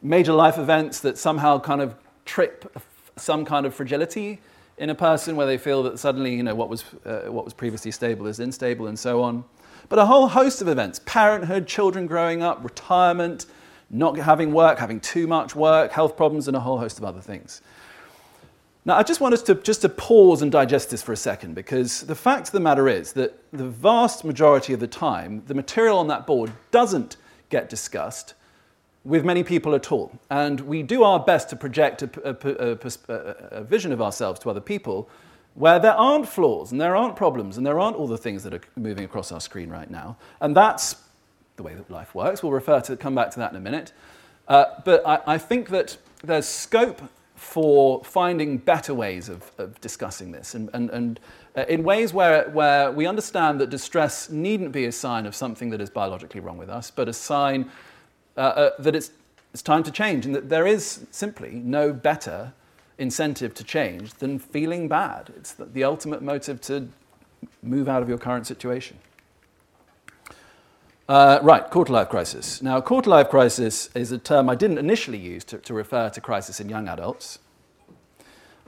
major 0.03 0.33
life 0.33 0.59
events 0.59 1.01
that 1.01 1.17
somehow 1.17 1.59
kind 1.59 1.81
of 1.81 1.95
trip 2.25 2.77
some 3.17 3.45
kind 3.45 3.65
of 3.65 3.75
fragility 3.75 4.41
in 4.79 4.91
a 4.91 4.95
person 4.95 5.37
where 5.37 5.47
they 5.47 5.59
feel 5.59 5.83
that 5.85 5.99
suddenly 5.99 6.35
you 6.35 6.43
know, 6.43 6.55
what, 6.55 6.69
was, 6.69 6.85
uh, 7.05 7.23
what 7.29 7.45
was 7.45 7.55
previously 7.55 7.91
stable 7.91 8.27
is 8.27 8.41
unstable 8.41 8.89
and 8.89 8.99
so 8.99 9.23
on. 9.23 9.45
But 9.89 9.99
a 9.99 10.07
whole 10.07 10.29
host 10.29 10.61
of 10.61 10.69
events 10.69 11.01
parenthood, 11.05 11.67
children 11.67 12.07
growing 12.07 12.43
up, 12.43 12.65
retirement, 12.65 13.47
not 13.91 14.17
having 14.17 14.53
work, 14.53 14.79
having 14.79 15.01
too 15.01 15.27
much 15.27 15.55
work, 15.55 15.93
health 15.93 16.17
problems, 16.17 16.49
and 16.49 16.57
a 16.57 16.61
whole 16.61 16.79
host 16.79 16.99
of 16.99 17.05
other 17.05 17.21
things. 17.21 17.61
Now, 18.85 18.97
I 18.97 19.05
just 19.05 19.21
want 19.21 19.33
us 19.33 19.43
to 19.43 19.55
just 19.55 19.83
to 19.83 19.89
pause 19.89 20.43
and 20.43 20.51
digest 20.51 20.91
this 20.91 21.03
for 21.03 21.13
a 21.13 21.17
second 21.17 21.55
because 21.55 22.01
the 22.01 22.17
fact 22.17 22.49
of 22.49 22.53
the 22.53 22.61
matter 22.61 22.89
is 22.89 23.13
that 23.13 23.39
the 23.53 23.69
vast 23.69 24.25
majority 24.25 24.73
of 24.73 24.81
the 24.81 24.89
time, 24.89 25.43
the 25.47 25.55
material 25.55 25.99
on 25.99 26.09
that 26.09 26.27
board 26.27 26.51
doesn't 26.73 27.17
get 27.49 27.69
discussed 27.69 28.35
with 29.05 29.25
many 29.25 29.45
people 29.45 29.75
at 29.75 29.93
all. 29.93 30.19
And 30.31 30.61
we 30.61 30.83
do 30.83 31.05
our 31.05 31.21
best 31.21 31.51
to 31.51 31.57
project 31.57 32.03
a, 32.03 32.11
a, 32.25 32.79
a, 33.13 33.19
a, 33.59 33.65
vision 33.65 33.93
of 33.93 34.01
ourselves 34.01 34.41
to 34.41 34.51
other 34.51 34.61
people 34.61 35.09
where 35.55 35.79
there 35.79 35.95
aren't 35.95 36.29
flaws 36.29 36.73
and 36.73 36.81
there 36.81 36.97
aren't 36.97 37.17
problems 37.17 37.57
and 37.57 37.67
there 37.67 37.79
aren't 37.79 37.97
all 37.97 38.07
the 38.07 38.19
things 38.19 38.43
that 38.45 38.55
are 38.55 38.61
moving 38.77 39.05
across 39.05 39.33
our 39.33 39.41
screen 39.41 39.71
right 39.71 39.91
now. 39.91 40.17
And 40.41 40.57
that's 40.57 40.97
the 41.57 41.63
way 41.63 41.75
that 41.75 41.91
life 41.91 42.15
works. 42.15 42.43
We'll 42.43 42.53
refer 42.53 42.81
to 42.83 42.97
come 42.97 43.15
back 43.15 43.31
to 43.33 43.39
that 43.41 43.51
in 43.51 43.57
a 43.57 43.61
minute. 43.61 43.93
Uh, 44.49 44.65
but 44.85 45.07
I, 45.07 45.21
I, 45.27 45.39
think 45.39 45.69
that 45.69 45.97
there's 46.25 46.47
scope 46.47 47.01
for 47.43 48.03
finding 48.05 48.57
better 48.57 48.95
ways 48.95 49.29
of, 49.29 49.51
of 49.59 49.79
discussing 49.81 50.31
this 50.31 50.55
and, 50.55 50.71
and, 50.75 50.89
and 50.91 51.21
uh, 51.57 51.65
in 51.69 51.83
ways 51.83 52.15
where, 52.15 52.49
where 52.51 52.93
we 52.93 53.05
understand 53.05 53.61
that 53.61 53.69
distress 53.69 54.31
needn't 54.31 54.71
be 54.71 54.85
a 54.85 54.93
sign 54.93 55.27
of 55.27 55.35
something 55.35 55.69
that 55.69 55.81
is 55.81 55.91
biologically 55.91 56.41
wrong 56.41 56.57
with 56.57 56.71
us, 56.71 56.91
but 56.91 57.09
a 57.09 57.13
sign 57.13 57.69
uh, 58.37 58.41
uh, 58.41 58.71
that 58.79 58.95
it's, 58.95 59.11
it's 59.53 59.61
time 59.61 59.83
to 59.83 59.91
change 59.91 60.25
and 60.25 60.35
that 60.37 60.49
there 60.49 60.69
is 60.69 61.05
simply 61.11 61.51
no 61.51 61.93
better 61.93 62.53
incentive 62.99 63.53
to 63.55 63.65
change 63.65 64.15
than 64.15 64.39
feeling 64.39 64.87
bad. 64.87 65.33
It's 65.37 65.53
the, 65.53 65.65
the 65.65 65.83
ultimate 65.83 66.23
motive 66.23 66.61
to 66.63 66.89
move 67.61 67.89
out 67.89 68.03
of 68.03 68.09
your 68.09 68.19
current 68.19 68.47
situation. 68.47 68.97
Uh, 71.09 71.41
right, 71.43 71.69
quarter 71.69 71.93
life 71.93 72.09
crisis. 72.09 72.63
Now, 72.63 72.81
quarter 72.81 73.11
life 73.11 73.29
crisis 73.29 73.91
is 73.95 74.13
a 74.13 74.19
term 74.19 74.49
I 74.49 74.55
didn't 74.55 74.79
initially 74.79 75.19
use 75.19 75.43
to, 75.45 75.59
to 75.59 75.75
refer 75.75 76.09
to 76.11 76.21
crisis 76.21 76.61
in 76.61 76.69
young 76.69 76.89
adults. 76.89 77.41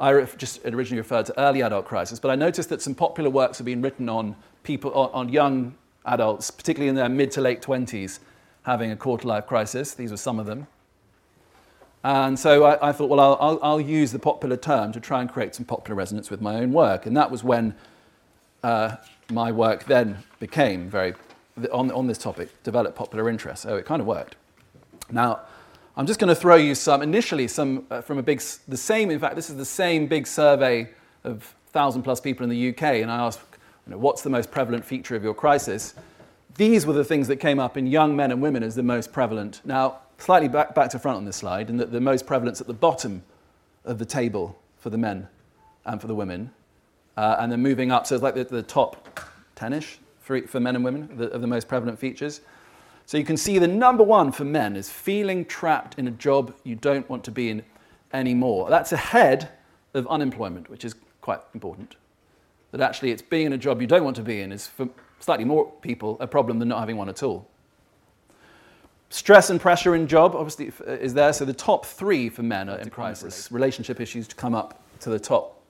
I 0.00 0.22
just 0.36 0.64
originally 0.64 1.00
referred 1.00 1.26
to 1.26 1.40
early 1.40 1.62
adult 1.62 1.86
crisis, 1.86 2.18
but 2.18 2.32
I 2.32 2.34
noticed 2.34 2.68
that 2.70 2.82
some 2.82 2.96
popular 2.96 3.30
works 3.30 3.58
have 3.58 3.64
been 3.64 3.80
written 3.80 4.08
on 4.08 4.34
people, 4.64 4.92
on, 4.94 5.10
on 5.12 5.28
young 5.28 5.76
adults, 6.04 6.50
particularly 6.50 6.88
in 6.88 6.96
their 6.96 7.08
mid 7.08 7.30
to 7.32 7.40
late 7.40 7.62
20s, 7.62 8.18
having 8.64 8.90
a 8.90 8.96
quarter 8.96 9.28
life 9.28 9.46
crisis. 9.46 9.94
These 9.94 10.10
were 10.10 10.16
some 10.16 10.40
of 10.40 10.46
them. 10.46 10.66
And 12.02 12.38
so 12.38 12.64
I, 12.64 12.88
I 12.88 12.92
thought, 12.92 13.08
well, 13.08 13.20
I'll, 13.20 13.38
I'll, 13.40 13.58
I'll, 13.62 13.80
use 13.80 14.12
the 14.12 14.18
popular 14.18 14.58
term 14.58 14.92
to 14.92 15.00
try 15.00 15.22
and 15.22 15.30
create 15.32 15.54
some 15.54 15.64
popular 15.64 15.94
resonance 15.94 16.30
with 16.30 16.40
my 16.42 16.56
own 16.56 16.72
work. 16.72 17.06
And 17.06 17.16
that 17.16 17.30
was 17.30 17.42
when 17.42 17.74
uh, 18.62 18.96
my 19.30 19.52
work 19.52 19.84
then 19.84 20.18
became 20.38 20.90
very, 20.90 21.14
on, 21.72 21.90
on 21.90 22.06
this 22.06 22.18
topic, 22.18 22.62
develop 22.62 22.94
popular 22.94 23.28
interest. 23.28 23.62
So 23.62 23.76
it 23.76 23.86
kind 23.86 24.00
of 24.00 24.06
worked. 24.06 24.36
Now, 25.10 25.40
I'm 25.96 26.06
just 26.06 26.18
going 26.18 26.28
to 26.28 26.34
throw 26.34 26.56
you 26.56 26.74
some, 26.74 27.02
initially, 27.02 27.46
some 27.46 27.86
uh, 27.90 28.00
from 28.00 28.18
a 28.18 28.22
big, 28.22 28.42
the 28.66 28.76
same, 28.76 29.10
in 29.10 29.18
fact, 29.18 29.36
this 29.36 29.50
is 29.50 29.56
the 29.56 29.64
same 29.64 30.06
big 30.06 30.26
survey 30.26 30.88
of 31.22 31.54
1,000 31.72 32.02
plus 32.02 32.20
people 32.20 32.44
in 32.44 32.50
the 32.50 32.70
UK. 32.70 32.82
And 33.02 33.10
I 33.10 33.18
asked, 33.18 33.40
you 33.86 33.92
know, 33.92 33.98
what's 33.98 34.22
the 34.22 34.30
most 34.30 34.50
prevalent 34.50 34.84
feature 34.84 35.14
of 35.14 35.22
your 35.22 35.34
crisis? 35.34 35.94
these 36.56 36.86
were 36.86 36.92
the 36.92 37.04
things 37.04 37.28
that 37.28 37.36
came 37.36 37.58
up 37.58 37.76
in 37.76 37.86
young 37.86 38.14
men 38.14 38.30
and 38.30 38.40
women 38.40 38.62
as 38.62 38.74
the 38.74 38.82
most 38.82 39.12
prevalent. 39.12 39.60
Now, 39.64 39.98
slightly 40.18 40.48
back, 40.48 40.74
back 40.74 40.90
to 40.90 40.98
front 40.98 41.16
on 41.16 41.24
this 41.24 41.36
slide, 41.36 41.68
and 41.68 41.80
the 41.80 42.00
most 42.00 42.26
prevalence 42.26 42.60
at 42.60 42.66
the 42.66 42.74
bottom 42.74 43.22
of 43.84 43.98
the 43.98 44.04
table 44.04 44.58
for 44.78 44.90
the 44.90 44.98
men 44.98 45.28
and 45.84 46.00
for 46.00 46.06
the 46.06 46.14
women. 46.14 46.52
Uh, 47.16 47.36
and 47.38 47.50
then 47.50 47.60
moving 47.60 47.92
up, 47.92 48.06
so 48.06 48.14
it's 48.14 48.22
like 48.22 48.34
the, 48.34 48.44
the 48.44 48.62
top 48.62 49.20
10 49.56 49.72
ish 49.72 49.98
for, 50.24 50.40
for 50.46 50.58
men 50.58 50.74
and 50.74 50.84
women 50.84 51.08
the, 51.16 51.30
of 51.30 51.40
the 51.40 51.46
most 51.46 51.68
prevalent 51.68 51.98
features. 51.98 52.40
So 53.06 53.18
you 53.18 53.24
can 53.24 53.36
see 53.36 53.58
the 53.58 53.68
number 53.68 54.02
one 54.02 54.32
for 54.32 54.44
men 54.44 54.74
is 54.74 54.88
feeling 54.88 55.44
trapped 55.44 55.98
in 55.98 56.08
a 56.08 56.10
job 56.10 56.54
you 56.64 56.74
don't 56.74 57.08
want 57.08 57.22
to 57.24 57.30
be 57.30 57.50
in 57.50 57.62
anymore. 58.12 58.70
That's 58.70 58.92
ahead 58.92 59.50
of 59.92 60.06
unemployment, 60.06 60.70
which 60.70 60.84
is 60.84 60.94
quite 61.20 61.40
important. 61.52 61.96
That 62.70 62.80
actually 62.80 63.10
it's 63.10 63.22
being 63.22 63.46
in 63.46 63.52
a 63.52 63.58
job 63.58 63.80
you 63.80 63.86
don't 63.86 64.04
want 64.04 64.16
to 64.16 64.22
be 64.22 64.40
in 64.40 64.50
is 64.50 64.66
for 64.66 64.88
slightly 65.20 65.44
more 65.44 65.70
people 65.82 66.16
a 66.20 66.26
problem 66.26 66.58
than 66.58 66.68
not 66.68 66.80
having 66.80 66.96
one 66.96 67.10
at 67.10 67.22
all. 67.22 67.48
Stress 69.10 69.50
and 69.50 69.60
pressure 69.60 69.94
in 69.94 70.08
job 70.08 70.34
obviously 70.34 70.72
uh, 70.88 70.92
is 70.92 71.12
there. 71.12 71.32
So 71.32 71.44
the 71.44 71.52
top 71.52 71.84
three 71.84 72.30
for 72.30 72.42
men 72.42 72.68
are 72.70 72.78
in 72.78 72.90
crisis. 72.90 73.52
Relationship 73.52 74.00
issues 74.00 74.26
to 74.28 74.34
come 74.34 74.54
up 74.54 74.82
to 75.00 75.10
the 75.10 75.20
top, 75.20 75.62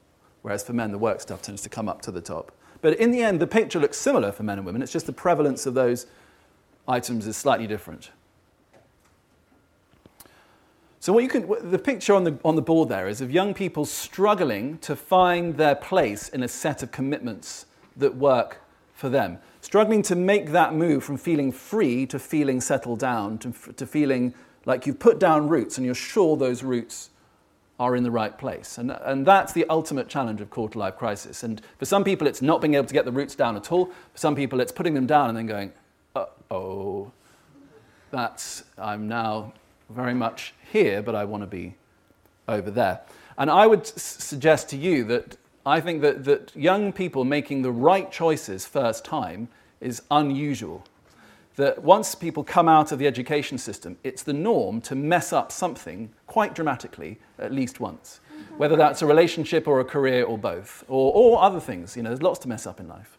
whereas 0.42 0.62
for 0.62 0.72
men 0.72 0.92
the 0.92 0.98
work 0.98 1.20
stuff 1.20 1.42
tends 1.42 1.60
to 1.62 1.68
come 1.68 1.88
up 1.88 2.00
to 2.02 2.12
the 2.12 2.20
top. 2.20 2.52
But 2.84 3.00
in 3.00 3.12
the 3.12 3.22
end, 3.22 3.40
the 3.40 3.46
picture 3.46 3.80
looks 3.80 3.96
similar 3.96 4.30
for 4.30 4.42
men 4.42 4.58
and 4.58 4.66
women. 4.66 4.82
It's 4.82 4.92
just 4.92 5.06
the 5.06 5.12
prevalence 5.14 5.64
of 5.64 5.72
those 5.72 6.04
items 6.86 7.26
is 7.26 7.34
slightly 7.34 7.66
different. 7.66 8.10
So 11.00 11.10
what 11.10 11.22
you 11.22 11.30
can, 11.30 11.70
the 11.70 11.78
picture 11.78 12.12
on 12.12 12.24
the, 12.24 12.38
on 12.44 12.56
the 12.56 12.60
board 12.60 12.90
there 12.90 13.08
is 13.08 13.22
of 13.22 13.30
young 13.30 13.54
people 13.54 13.86
struggling 13.86 14.76
to 14.80 14.94
find 14.94 15.56
their 15.56 15.74
place 15.74 16.28
in 16.28 16.42
a 16.42 16.48
set 16.48 16.82
of 16.82 16.92
commitments 16.92 17.64
that 17.96 18.16
work 18.16 18.60
for 18.92 19.08
them. 19.08 19.38
Struggling 19.62 20.02
to 20.02 20.14
make 20.14 20.50
that 20.50 20.74
move 20.74 21.02
from 21.02 21.16
feeling 21.16 21.52
free 21.52 22.04
to 22.04 22.18
feeling 22.18 22.60
settled 22.60 22.98
down, 22.98 23.38
to, 23.38 23.54
to 23.76 23.86
feeling 23.86 24.34
like 24.66 24.86
you've 24.86 24.98
put 24.98 25.18
down 25.18 25.48
roots 25.48 25.78
and 25.78 25.86
you're 25.86 25.94
sure 25.94 26.36
those 26.36 26.62
roots 26.62 27.08
are 27.80 27.96
in 27.96 28.04
the 28.04 28.10
right 28.10 28.38
place. 28.38 28.78
And, 28.78 28.90
and 28.90 29.26
that's 29.26 29.52
the 29.52 29.66
ultimate 29.68 30.08
challenge 30.08 30.40
of 30.40 30.50
quarter 30.50 30.78
life 30.78 30.96
crisis. 30.96 31.42
And 31.42 31.60
for 31.78 31.84
some 31.84 32.04
people, 32.04 32.26
it's 32.26 32.40
not 32.40 32.60
being 32.60 32.74
able 32.74 32.86
to 32.86 32.94
get 32.94 33.04
the 33.04 33.12
roots 33.12 33.34
down 33.34 33.56
at 33.56 33.72
all. 33.72 33.86
For 33.86 34.18
some 34.18 34.36
people, 34.36 34.60
it's 34.60 34.72
putting 34.72 34.94
them 34.94 35.06
down 35.06 35.28
and 35.28 35.36
then 35.36 35.46
going, 35.46 35.72
oh, 36.50 37.10
that's, 38.10 38.64
I'm 38.78 39.08
now 39.08 39.52
very 39.90 40.14
much 40.14 40.54
here, 40.70 41.02
but 41.02 41.14
I 41.14 41.24
want 41.24 41.42
to 41.42 41.48
be 41.48 41.74
over 42.48 42.70
there. 42.70 43.00
And 43.36 43.50
I 43.50 43.66
would 43.66 43.80
s- 43.80 44.02
suggest 44.02 44.68
to 44.70 44.76
you 44.76 45.04
that 45.04 45.36
I 45.66 45.80
think 45.80 46.02
that, 46.02 46.24
that 46.24 46.54
young 46.54 46.92
people 46.92 47.24
making 47.24 47.62
the 47.62 47.72
right 47.72 48.10
choices 48.12 48.66
first 48.66 49.04
time 49.04 49.48
is 49.80 50.02
unusual. 50.10 50.84
That 51.56 51.82
once 51.82 52.14
people 52.16 52.42
come 52.42 52.68
out 52.68 52.90
of 52.90 52.98
the 52.98 53.06
education 53.06 53.58
system, 53.58 53.96
it's 54.02 54.24
the 54.24 54.32
norm 54.32 54.80
to 54.82 54.94
mess 54.94 55.32
up 55.32 55.52
something 55.52 56.10
quite 56.26 56.54
dramatically 56.54 57.20
at 57.38 57.52
least 57.52 57.78
once, 57.78 58.20
whether 58.56 58.74
that's 58.74 59.02
a 59.02 59.06
relationship 59.06 59.68
or 59.68 59.78
a 59.78 59.84
career 59.84 60.24
or 60.24 60.36
both, 60.36 60.84
or, 60.88 61.12
or 61.14 61.42
other 61.42 61.60
things. 61.60 61.96
You 61.96 62.02
know, 62.02 62.10
there's 62.10 62.22
lots 62.22 62.40
to 62.40 62.48
mess 62.48 62.66
up 62.66 62.80
in 62.80 62.88
life. 62.88 63.18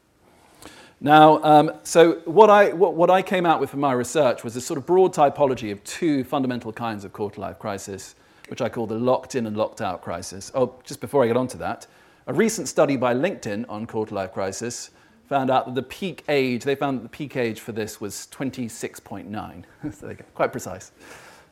Now, 1.02 1.44
um, 1.44 1.72
so 1.84 2.22
what 2.26 2.50
I, 2.50 2.72
what, 2.74 2.96
what 2.96 3.10
I 3.10 3.22
came 3.22 3.46
out 3.46 3.60
with 3.60 3.70
from 3.70 3.82
my 3.82 3.94
research 3.94 4.44
was 4.44 4.54
this 4.54 4.66
sort 4.66 4.78
of 4.78 4.86
broad 4.86 5.14
typology 5.14 5.72
of 5.72 5.84
two 5.84 6.24
fundamental 6.24 6.74
kinds 6.74 7.06
of 7.06 7.14
quarter 7.14 7.40
life 7.42 7.60
crisis, 7.60 8.16
which 8.48 8.62
I 8.62 8.70
call 8.70 8.88
the 8.88 8.98
locked 8.98 9.36
in 9.36 9.46
and 9.46 9.56
locked 9.58 9.82
out 9.82 10.02
crisis. 10.02 10.52
Oh, 10.56 10.76
just 10.84 11.02
before 11.02 11.24
I 11.24 11.28
get 11.28 11.38
on 11.38 11.48
to 11.50 11.58
that, 11.58 11.88
a 12.28 12.34
recent 12.34 12.68
study 12.68 12.98
by 12.98 13.14
LinkedIn 13.14 13.66
on 13.70 13.86
quarter 13.86 14.16
life 14.16 14.34
crisis 14.34 14.92
found 15.28 15.50
out 15.50 15.66
that 15.66 15.76
the 15.76 15.84
peak 15.84 16.24
age, 16.30 16.64
they 16.64 16.76
found 16.76 17.00
that 17.00 17.04
the 17.04 17.10
peak 17.10 17.36
age 17.36 17.60
for 17.60 17.72
this 17.72 18.00
was 18.00 18.28
26.9. 18.32 19.64
so 19.94 20.08
they 20.08 20.16
quite 20.34 20.52
precise. 20.52 20.92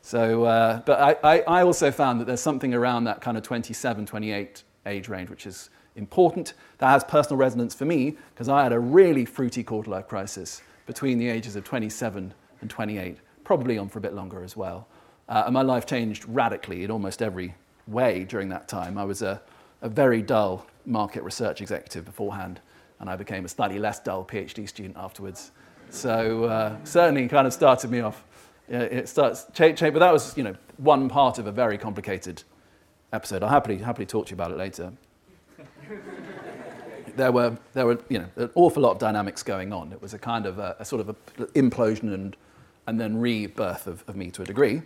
So, 0.02 0.44
uh, 0.44 0.80
but 0.80 1.00
I, 1.00 1.36
I, 1.36 1.40
I, 1.40 1.62
also 1.62 1.90
found 1.90 2.20
that 2.20 2.26
there's 2.26 2.40
something 2.40 2.74
around 2.74 3.04
that 3.04 3.22
kind 3.22 3.38
of 3.38 3.42
27, 3.42 4.04
28 4.04 4.62
age 4.84 5.08
range, 5.08 5.30
which 5.30 5.46
is 5.46 5.70
important. 5.96 6.52
That 6.78 6.90
has 6.90 7.02
personal 7.04 7.38
resonance 7.38 7.74
for 7.74 7.86
me 7.86 8.16
because 8.34 8.48
I 8.48 8.62
had 8.62 8.72
a 8.72 8.78
really 8.78 9.24
fruity 9.24 9.64
quarter 9.64 9.90
life 9.90 10.06
crisis 10.06 10.62
between 10.86 11.18
the 11.18 11.28
ages 11.28 11.56
of 11.56 11.64
27 11.64 12.34
and 12.60 12.70
28, 12.70 13.16
probably 13.44 13.78
on 13.78 13.88
for 13.88 13.98
a 13.98 14.02
bit 14.02 14.12
longer 14.12 14.44
as 14.44 14.56
well. 14.56 14.86
Uh, 15.28 15.44
and 15.46 15.54
my 15.54 15.62
life 15.62 15.86
changed 15.86 16.26
radically 16.28 16.84
in 16.84 16.90
almost 16.90 17.22
every 17.22 17.54
way 17.86 18.24
during 18.24 18.50
that 18.50 18.68
time. 18.68 18.98
I 18.98 19.04
was 19.04 19.22
a, 19.22 19.40
a 19.80 19.88
very 19.88 20.20
dull 20.20 20.66
market 20.84 21.22
research 21.22 21.62
executive 21.62 22.04
beforehand, 22.04 22.60
and 23.00 23.10
I 23.10 23.16
became 23.16 23.44
a 23.44 23.48
slightly 23.48 23.78
less 23.78 24.00
dull 24.00 24.24
PhD 24.24 24.68
student 24.68 24.96
afterwards. 24.96 25.50
So 25.90 26.44
uh, 26.44 26.76
certainly 26.84 27.28
kind 27.28 27.46
of 27.46 27.52
started 27.52 27.90
me 27.90 28.00
off. 28.00 28.24
it 28.68 29.08
starts 29.08 29.46
change, 29.52 29.78
change, 29.78 29.92
but 29.92 30.00
that 30.00 30.12
was 30.12 30.36
you 30.36 30.42
know 30.42 30.56
one 30.76 31.08
part 31.08 31.38
of 31.38 31.46
a 31.46 31.52
very 31.52 31.78
complicated 31.78 32.42
episode. 33.12 33.42
I'll 33.42 33.48
happily 33.48 33.78
happily 33.78 34.06
talk 34.06 34.26
to 34.26 34.30
you 34.30 34.34
about 34.34 34.50
it 34.50 34.56
later. 34.56 34.92
there 37.16 37.32
were 37.32 37.56
there 37.72 37.86
were 37.86 37.98
you 38.08 38.18
know 38.18 38.28
an 38.36 38.50
awful 38.54 38.82
lot 38.82 38.92
of 38.92 38.98
dynamics 38.98 39.42
going 39.42 39.72
on. 39.72 39.92
It 39.92 40.02
was 40.02 40.14
a 40.14 40.18
kind 40.18 40.46
of 40.46 40.58
a, 40.58 40.76
a 40.78 40.84
sort 40.84 41.00
of 41.00 41.08
a 41.10 41.14
implosion 41.54 42.14
and 42.14 42.36
and 42.86 43.00
then 43.00 43.18
rebirth 43.18 43.86
of, 43.86 44.04
of 44.08 44.16
me 44.16 44.30
to 44.30 44.42
a 44.42 44.44
degree. 44.44 44.82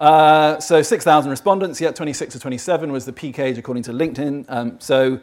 Uh, 0.00 0.58
so 0.58 0.80
6,000 0.80 1.30
respondents, 1.30 1.78
yet 1.80 1.94
26 1.94 2.32
to 2.32 2.40
27 2.40 2.90
was 2.90 3.04
the 3.04 3.12
peak 3.12 3.38
age 3.38 3.58
according 3.58 3.82
to 3.82 3.92
LinkedIn. 3.92 4.46
Um, 4.48 4.80
so 4.80 5.20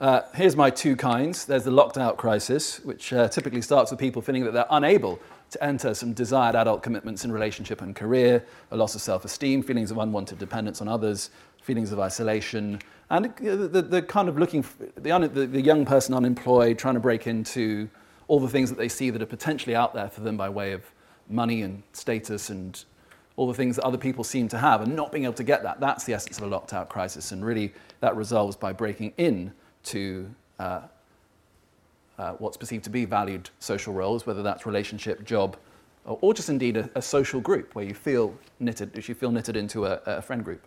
uh, 0.00 0.22
here's 0.34 0.56
my 0.56 0.70
two 0.70 0.96
kinds. 0.96 1.44
There's 1.44 1.64
the 1.64 1.70
locked 1.70 1.98
out 1.98 2.16
crisis, 2.16 2.80
which 2.80 3.12
uh, 3.12 3.28
typically 3.28 3.60
starts 3.60 3.90
with 3.90 4.00
people 4.00 4.22
feeling 4.22 4.44
that 4.44 4.52
they're 4.52 4.66
unable 4.70 5.20
to 5.50 5.62
enter 5.62 5.92
some 5.92 6.14
desired 6.14 6.56
adult 6.56 6.82
commitments 6.82 7.24
in 7.24 7.32
relationship 7.32 7.82
and 7.82 7.94
career, 7.94 8.44
a 8.70 8.76
loss 8.76 8.94
of 8.94 9.02
self 9.02 9.26
esteem, 9.26 9.62
feelings 9.62 9.90
of 9.90 9.98
unwanted 9.98 10.38
dependence 10.38 10.80
on 10.80 10.88
others, 10.88 11.30
feelings 11.60 11.92
of 11.92 12.00
isolation, 12.00 12.80
and 13.10 13.26
the, 13.26 13.68
the, 13.68 13.82
the 13.82 14.02
kind 14.02 14.28
of 14.28 14.38
looking, 14.38 14.64
the, 14.96 15.10
un, 15.10 15.22
the, 15.34 15.46
the 15.46 15.60
young 15.60 15.84
person 15.84 16.14
unemployed, 16.14 16.78
trying 16.78 16.94
to 16.94 17.00
break 17.00 17.26
into 17.26 17.88
all 18.26 18.40
the 18.40 18.48
things 18.48 18.70
that 18.70 18.78
they 18.78 18.88
see 18.88 19.10
that 19.10 19.20
are 19.20 19.26
potentially 19.26 19.74
out 19.74 19.92
there 19.92 20.08
for 20.08 20.22
them 20.22 20.36
by 20.36 20.48
way 20.48 20.72
of 20.72 20.82
money 21.28 21.60
and 21.60 21.82
status 21.92 22.48
and 22.48 22.84
all 23.36 23.46
the 23.46 23.54
things 23.54 23.76
that 23.76 23.84
other 23.84 23.98
people 23.98 24.24
seem 24.24 24.48
to 24.48 24.56
have 24.56 24.80
and 24.80 24.94
not 24.94 25.12
being 25.12 25.24
able 25.24 25.34
to 25.34 25.44
get 25.44 25.62
that. 25.62 25.80
That's 25.80 26.04
the 26.04 26.14
essence 26.14 26.38
of 26.38 26.44
a 26.44 26.46
locked 26.46 26.72
out 26.72 26.88
crisis. 26.88 27.32
And 27.32 27.44
really, 27.44 27.74
that 28.00 28.16
resolves 28.16 28.56
by 28.56 28.72
breaking 28.72 29.12
in 29.18 29.52
to 29.84 30.30
uh, 30.58 30.80
uh, 32.18 32.32
what's 32.32 32.56
perceived 32.56 32.84
to 32.84 32.90
be 32.90 33.04
valued 33.04 33.48
social 33.60 33.94
roles, 33.94 34.26
whether 34.26 34.42
that's 34.42 34.66
relationship, 34.66 35.24
job, 35.24 35.56
or, 36.04 36.18
or 36.20 36.34
just 36.34 36.48
indeed 36.48 36.76
a, 36.76 36.90
a, 36.94 37.02
social 37.02 37.40
group 37.40 37.74
where 37.74 37.84
you 37.84 37.94
feel 37.94 38.34
knitted, 38.58 38.92
you 39.08 39.14
feel 39.14 39.30
knitted 39.30 39.56
into 39.56 39.86
a, 39.86 40.00
a 40.06 40.22
friend 40.22 40.44
group, 40.44 40.62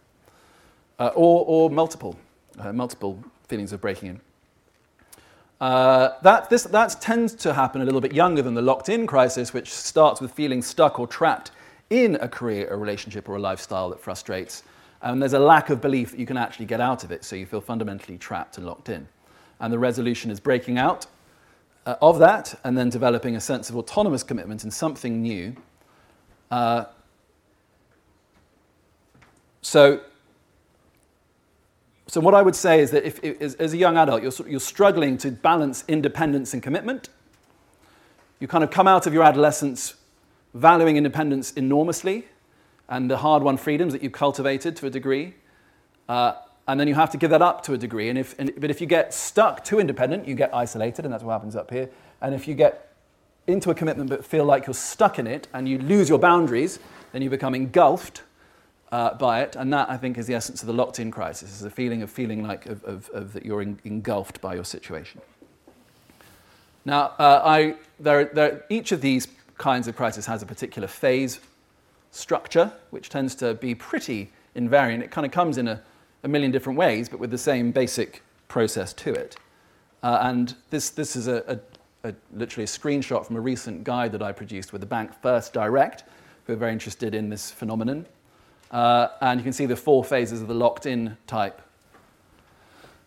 uh, 1.00 1.12
or, 1.16 1.46
or 1.48 1.70
multiple, 1.70 2.18
uh, 2.60 2.74
multiple 2.74 3.24
feelings 3.48 3.72
of 3.72 3.82
breaking 3.82 4.10
in. 4.10 4.22
Uh, 5.62 6.20
that, 6.24 6.50
this, 6.50 6.64
that 6.64 7.00
tends 7.00 7.34
to 7.36 7.54
happen 7.54 7.82
a 7.82 7.86
little 7.86 8.02
bit 8.02 8.14
younger 8.14 8.42
than 8.42 8.54
the 8.54 8.62
locked 8.62 8.90
in 8.90 9.08
crisis, 9.08 9.54
which 9.54 9.72
starts 9.72 10.20
with 10.20 10.32
feeling 10.32 10.62
stuck 10.62 11.00
or 11.00 11.08
trapped 11.08 11.52
in 11.90 12.16
a 12.16 12.28
career, 12.28 12.68
a 12.70 12.76
relationship, 12.76 13.30
or 13.30 13.36
a 13.36 13.40
lifestyle 13.40 13.90
that 13.90 14.00
frustrates. 14.00 14.64
And 15.04 15.22
there's 15.22 15.34
a 15.34 15.40
lack 15.40 15.70
of 15.70 15.82
belief 15.82 16.12
that 16.12 16.20
you 16.20 16.26
can 16.26 16.38
actually 16.38 16.66
get 16.66 16.80
out 16.80 17.04
of 17.04 17.12
it, 17.12 17.26
so 17.26 17.36
you 17.36 17.46
feel 17.46 17.60
fundamentally 17.60 18.18
trapped 18.18 18.58
and 18.58 18.66
locked 18.66 18.88
in. 18.88 19.08
And 19.60 19.72
the 19.72 19.78
resolution 19.78 20.32
is 20.32 20.40
breaking 20.40 20.78
out 20.78 21.06
uh, 21.86 21.96
of 22.02 22.20
that 22.20 22.58
and 22.64 22.78
then 22.78 22.90
developing 22.90 23.36
a 23.36 23.42
sense 23.42 23.70
of 23.70 23.76
autonomous 23.76 24.24
commitment 24.24 24.64
in 24.64 24.72
something 24.72 25.22
new. 25.22 25.56
Uh, 26.50 26.86
so, 29.62 30.00
so 32.08 32.22
what 32.22 32.34
I 32.34 32.42
would 32.42 32.56
say 32.56 32.80
is 32.80 32.92
that 32.92 33.04
if, 33.04 33.22
if 33.24 33.60
as, 33.60 33.74
a 33.74 33.78
young 33.78 33.98
adult 33.98 34.24
you're, 34.24 34.50
you're 34.50 34.60
struggling 34.62 35.18
to 35.18 35.32
balance 35.32 35.84
independence 35.90 36.54
and 36.54 36.64
commitment, 36.64 37.10
you 38.40 38.48
kind 38.48 38.64
of 38.64 38.72
come 38.72 38.88
out 38.88 39.06
of 39.06 39.14
your 39.14 39.24
adolescence 39.24 39.96
valuing 40.54 40.96
independence 40.96 41.52
enormously 41.54 42.26
and 42.94 43.10
the 43.10 43.18
hard 43.18 43.42
won 43.42 43.58
freedoms 43.58 43.92
that 43.92 44.04
you've 44.04 44.12
cultivated 44.12 44.76
to 44.76 44.86
a 44.86 44.90
degree. 44.90 45.34
Uh, 46.08 46.34
and 46.68 46.80
then 46.80 46.88
you 46.88 46.94
have 46.94 47.10
to 47.10 47.18
give 47.18 47.32
that 47.32 47.42
up 47.42 47.64
to 47.64 47.74
a 47.74 47.78
degree. 47.78 48.08
And 48.08 48.20
if, 48.20 48.38
and, 48.38 48.54
but 48.56 48.70
if 48.70 48.80
you 48.82 48.86
get 48.86 49.16
stuck 49.16 49.64
too 49.64 49.80
independent, 49.80 50.28
you 50.28 50.36
get 50.36 50.54
isolated, 50.54 51.04
and 51.04 51.12
that's 51.12 51.24
what 51.24 51.34
happens 51.34 51.56
up 51.56 51.72
here. 51.72 51.90
And 52.22 52.36
if 52.36 52.48
you 52.48 52.54
get 52.54 52.94
into 53.48 53.72
a 53.72 53.76
commitment 53.76 54.12
but 54.12 54.24
feel 54.24 54.46
like 54.46 54.68
you're 54.68 54.76
stuck 54.76 55.18
in 55.18 55.26
it 55.26 55.48
and 55.56 55.68
you 55.68 55.80
lose 55.80 56.08
your 56.08 56.20
boundaries, 56.20 56.78
then 57.14 57.24
you 57.24 57.32
become 57.32 57.56
engulfed 57.56 58.22
uh, 58.92 59.16
by 59.16 59.42
it. 59.42 59.56
And 59.56 59.74
that, 59.74 59.90
I 59.90 59.98
think, 59.98 60.20
is 60.20 60.28
the 60.28 60.36
essence 60.36 60.62
of 60.62 60.68
the 60.68 60.74
locked 60.74 61.00
in 61.00 61.10
crisis, 61.10 61.52
is 61.52 61.64
a 61.64 61.72
feeling 61.72 62.04
of 62.04 62.12
feeling 62.12 62.44
like 62.44 62.68
of, 62.68 62.84
of, 62.84 63.10
of 63.10 63.34
that 63.34 63.44
you're 63.44 63.64
in, 63.64 63.80
engulfed 63.86 64.40
by 64.40 64.54
your 64.54 64.66
situation. 64.66 65.20
Now, 66.86 67.14
uh, 67.18 67.42
I, 67.44 67.76
there, 68.00 68.26
there, 68.26 68.66
each 68.70 68.92
of 68.92 69.02
these 69.02 69.28
kinds 69.58 69.88
of 69.88 69.96
crisis 69.96 70.28
has 70.28 70.44
a 70.44 70.46
particular 70.46 70.88
phase 70.88 71.40
structure, 72.14 72.72
which 72.92 73.10
tends 73.10 73.36
to 73.36 73.56
be 73.56 73.76
pretty 73.76 74.32
invariant. 74.56 75.02
It 75.02 75.12
kind 75.12 75.26
of 75.26 75.32
comes 75.32 75.58
in 75.58 75.68
a, 75.68 75.82
a 76.24 76.28
million 76.28 76.52
different 76.52 76.78
ways, 76.78 77.10
but 77.10 77.20
with 77.20 77.32
the 77.32 77.38
same 77.38 77.72
basic 77.72 78.24
process 78.48 78.94
to 78.94 79.14
it. 79.14 79.36
Uh, 80.04 80.20
and 80.22 80.56
this, 80.70 80.90
this 80.92 81.16
is 81.16 81.28
a, 81.28 81.60
a, 82.04 82.10
a, 82.10 82.14
literally 82.34 82.64
a 82.64 82.68
screenshot 82.68 83.26
from 83.26 83.36
a 83.36 83.42
recent 83.42 83.84
guide 83.84 84.12
that 84.12 84.22
I 84.22 84.32
produced 84.32 84.72
with 84.72 84.82
the 84.82 84.88
bank 84.88 85.12
First 85.22 85.54
Direct, 85.54 86.04
who 86.46 86.54
are 86.54 86.58
very 86.58 86.72
interested 86.72 87.16
in 87.16 87.30
this 87.30 87.52
phenomenon. 87.52 88.06
Uh, 88.70 89.08
and 89.22 89.40
you 89.40 89.44
can 89.44 89.54
see 89.54 89.66
the 89.66 89.76
four 89.76 90.04
phases 90.04 90.42
of 90.42 90.48
the 90.48 90.54
locked 90.54 90.86
in 90.86 91.18
type 91.28 91.62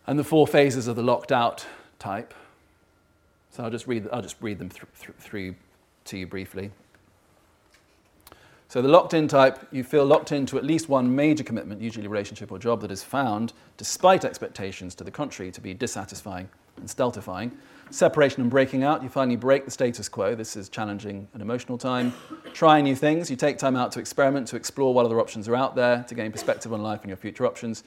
and 0.07 0.17
the 0.17 0.23
four 0.23 0.47
phases 0.47 0.87
of 0.87 0.95
the 0.95 1.03
locked 1.03 1.31
out 1.31 1.65
type. 1.99 2.33
So 3.51 3.63
I'll 3.63 3.69
just 3.69 3.87
read, 3.87 4.07
I'll 4.11 4.21
just 4.21 4.37
read 4.41 4.59
them 4.59 4.69
th- 4.69 4.83
th- 4.99 5.17
through 5.19 5.55
to 6.05 6.17
you 6.17 6.25
briefly. 6.25 6.71
So, 8.69 8.81
the 8.81 8.89
locked 8.89 9.13
in 9.13 9.29
type, 9.29 9.65
you 9.71 9.83
feel 9.83 10.05
locked 10.05 10.33
into 10.33 10.57
at 10.57 10.65
least 10.65 10.89
one 10.89 11.15
major 11.15 11.43
commitment, 11.43 11.81
usually 11.81 12.05
relationship 12.07 12.51
or 12.51 12.59
job, 12.59 12.81
that 12.81 12.91
is 12.91 13.01
found, 13.01 13.53
despite 13.77 14.25
expectations 14.25 14.93
to 14.95 15.05
the 15.05 15.11
contrary, 15.11 15.51
to 15.51 15.61
be 15.61 15.73
dissatisfying 15.73 16.49
and 16.75 16.89
stultifying. 16.89 17.57
Separation 17.91 18.41
and 18.41 18.51
breaking 18.51 18.83
out, 18.83 19.01
you 19.01 19.07
finally 19.07 19.37
break 19.37 19.63
the 19.63 19.71
status 19.71 20.09
quo. 20.09 20.35
This 20.35 20.57
is 20.57 20.67
challenging 20.67 21.29
and 21.31 21.41
emotional 21.41 21.77
time. 21.77 22.13
Trying 22.53 22.83
new 22.83 22.95
things, 22.95 23.29
you 23.29 23.37
take 23.37 23.57
time 23.57 23.77
out 23.77 23.93
to 23.93 23.99
experiment, 24.01 24.47
to 24.49 24.57
explore 24.57 24.93
what 24.93 25.05
other 25.05 25.21
options 25.21 25.47
are 25.47 25.55
out 25.55 25.75
there, 25.75 26.03
to 26.09 26.13
gain 26.13 26.33
perspective 26.33 26.73
on 26.73 26.83
life 26.83 27.01
and 27.01 27.09
your 27.09 27.17
future 27.17 27.45
options. 27.45 27.85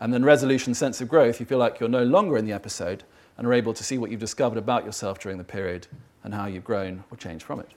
And 0.00 0.12
then 0.12 0.24
resolution, 0.24 0.74
sense 0.74 1.00
of 1.00 1.08
growth, 1.08 1.38
you 1.38 1.46
feel 1.46 1.58
like 1.58 1.78
you're 1.78 1.88
no 1.88 2.02
longer 2.02 2.36
in 2.36 2.44
the 2.44 2.52
episode 2.52 3.04
and 3.38 3.46
are 3.46 3.52
able 3.52 3.72
to 3.74 3.84
see 3.84 3.96
what 3.96 4.10
you've 4.10 4.18
discovered 4.18 4.58
about 4.58 4.84
yourself 4.84 5.20
during 5.20 5.38
the 5.38 5.44
period 5.44 5.86
and 6.24 6.34
how 6.34 6.46
you've 6.46 6.64
grown 6.64 7.04
or 7.12 7.16
changed 7.16 7.44
from 7.44 7.60
it. 7.60 7.70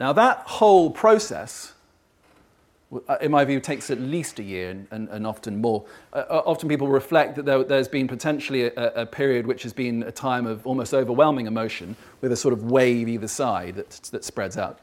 Now, 0.00 0.14
that 0.14 0.38
whole 0.46 0.90
process, 0.90 1.74
uh, 3.06 3.18
in 3.20 3.30
my 3.30 3.44
view, 3.44 3.60
takes 3.60 3.90
at 3.90 4.00
least 4.00 4.38
a 4.38 4.42
year 4.42 4.70
and, 4.70 4.88
and, 4.90 5.08
and 5.10 5.26
often 5.26 5.60
more. 5.60 5.84
Uh, 6.14 6.24
uh, 6.30 6.42
often 6.46 6.70
people 6.70 6.88
reflect 6.88 7.36
that 7.36 7.44
there, 7.44 7.62
has 7.68 7.86
been 7.86 8.08
potentially 8.08 8.64
a, 8.64 9.02
a, 9.02 9.04
period 9.04 9.46
which 9.46 9.62
has 9.62 9.74
been 9.74 10.02
a 10.04 10.10
time 10.10 10.46
of 10.46 10.66
almost 10.66 10.94
overwhelming 10.94 11.46
emotion 11.46 11.94
with 12.22 12.32
a 12.32 12.36
sort 12.36 12.54
of 12.54 12.70
wave 12.70 13.10
either 13.10 13.28
side 13.28 13.74
that, 13.74 13.90
that 14.10 14.24
spreads 14.24 14.56
out. 14.56 14.78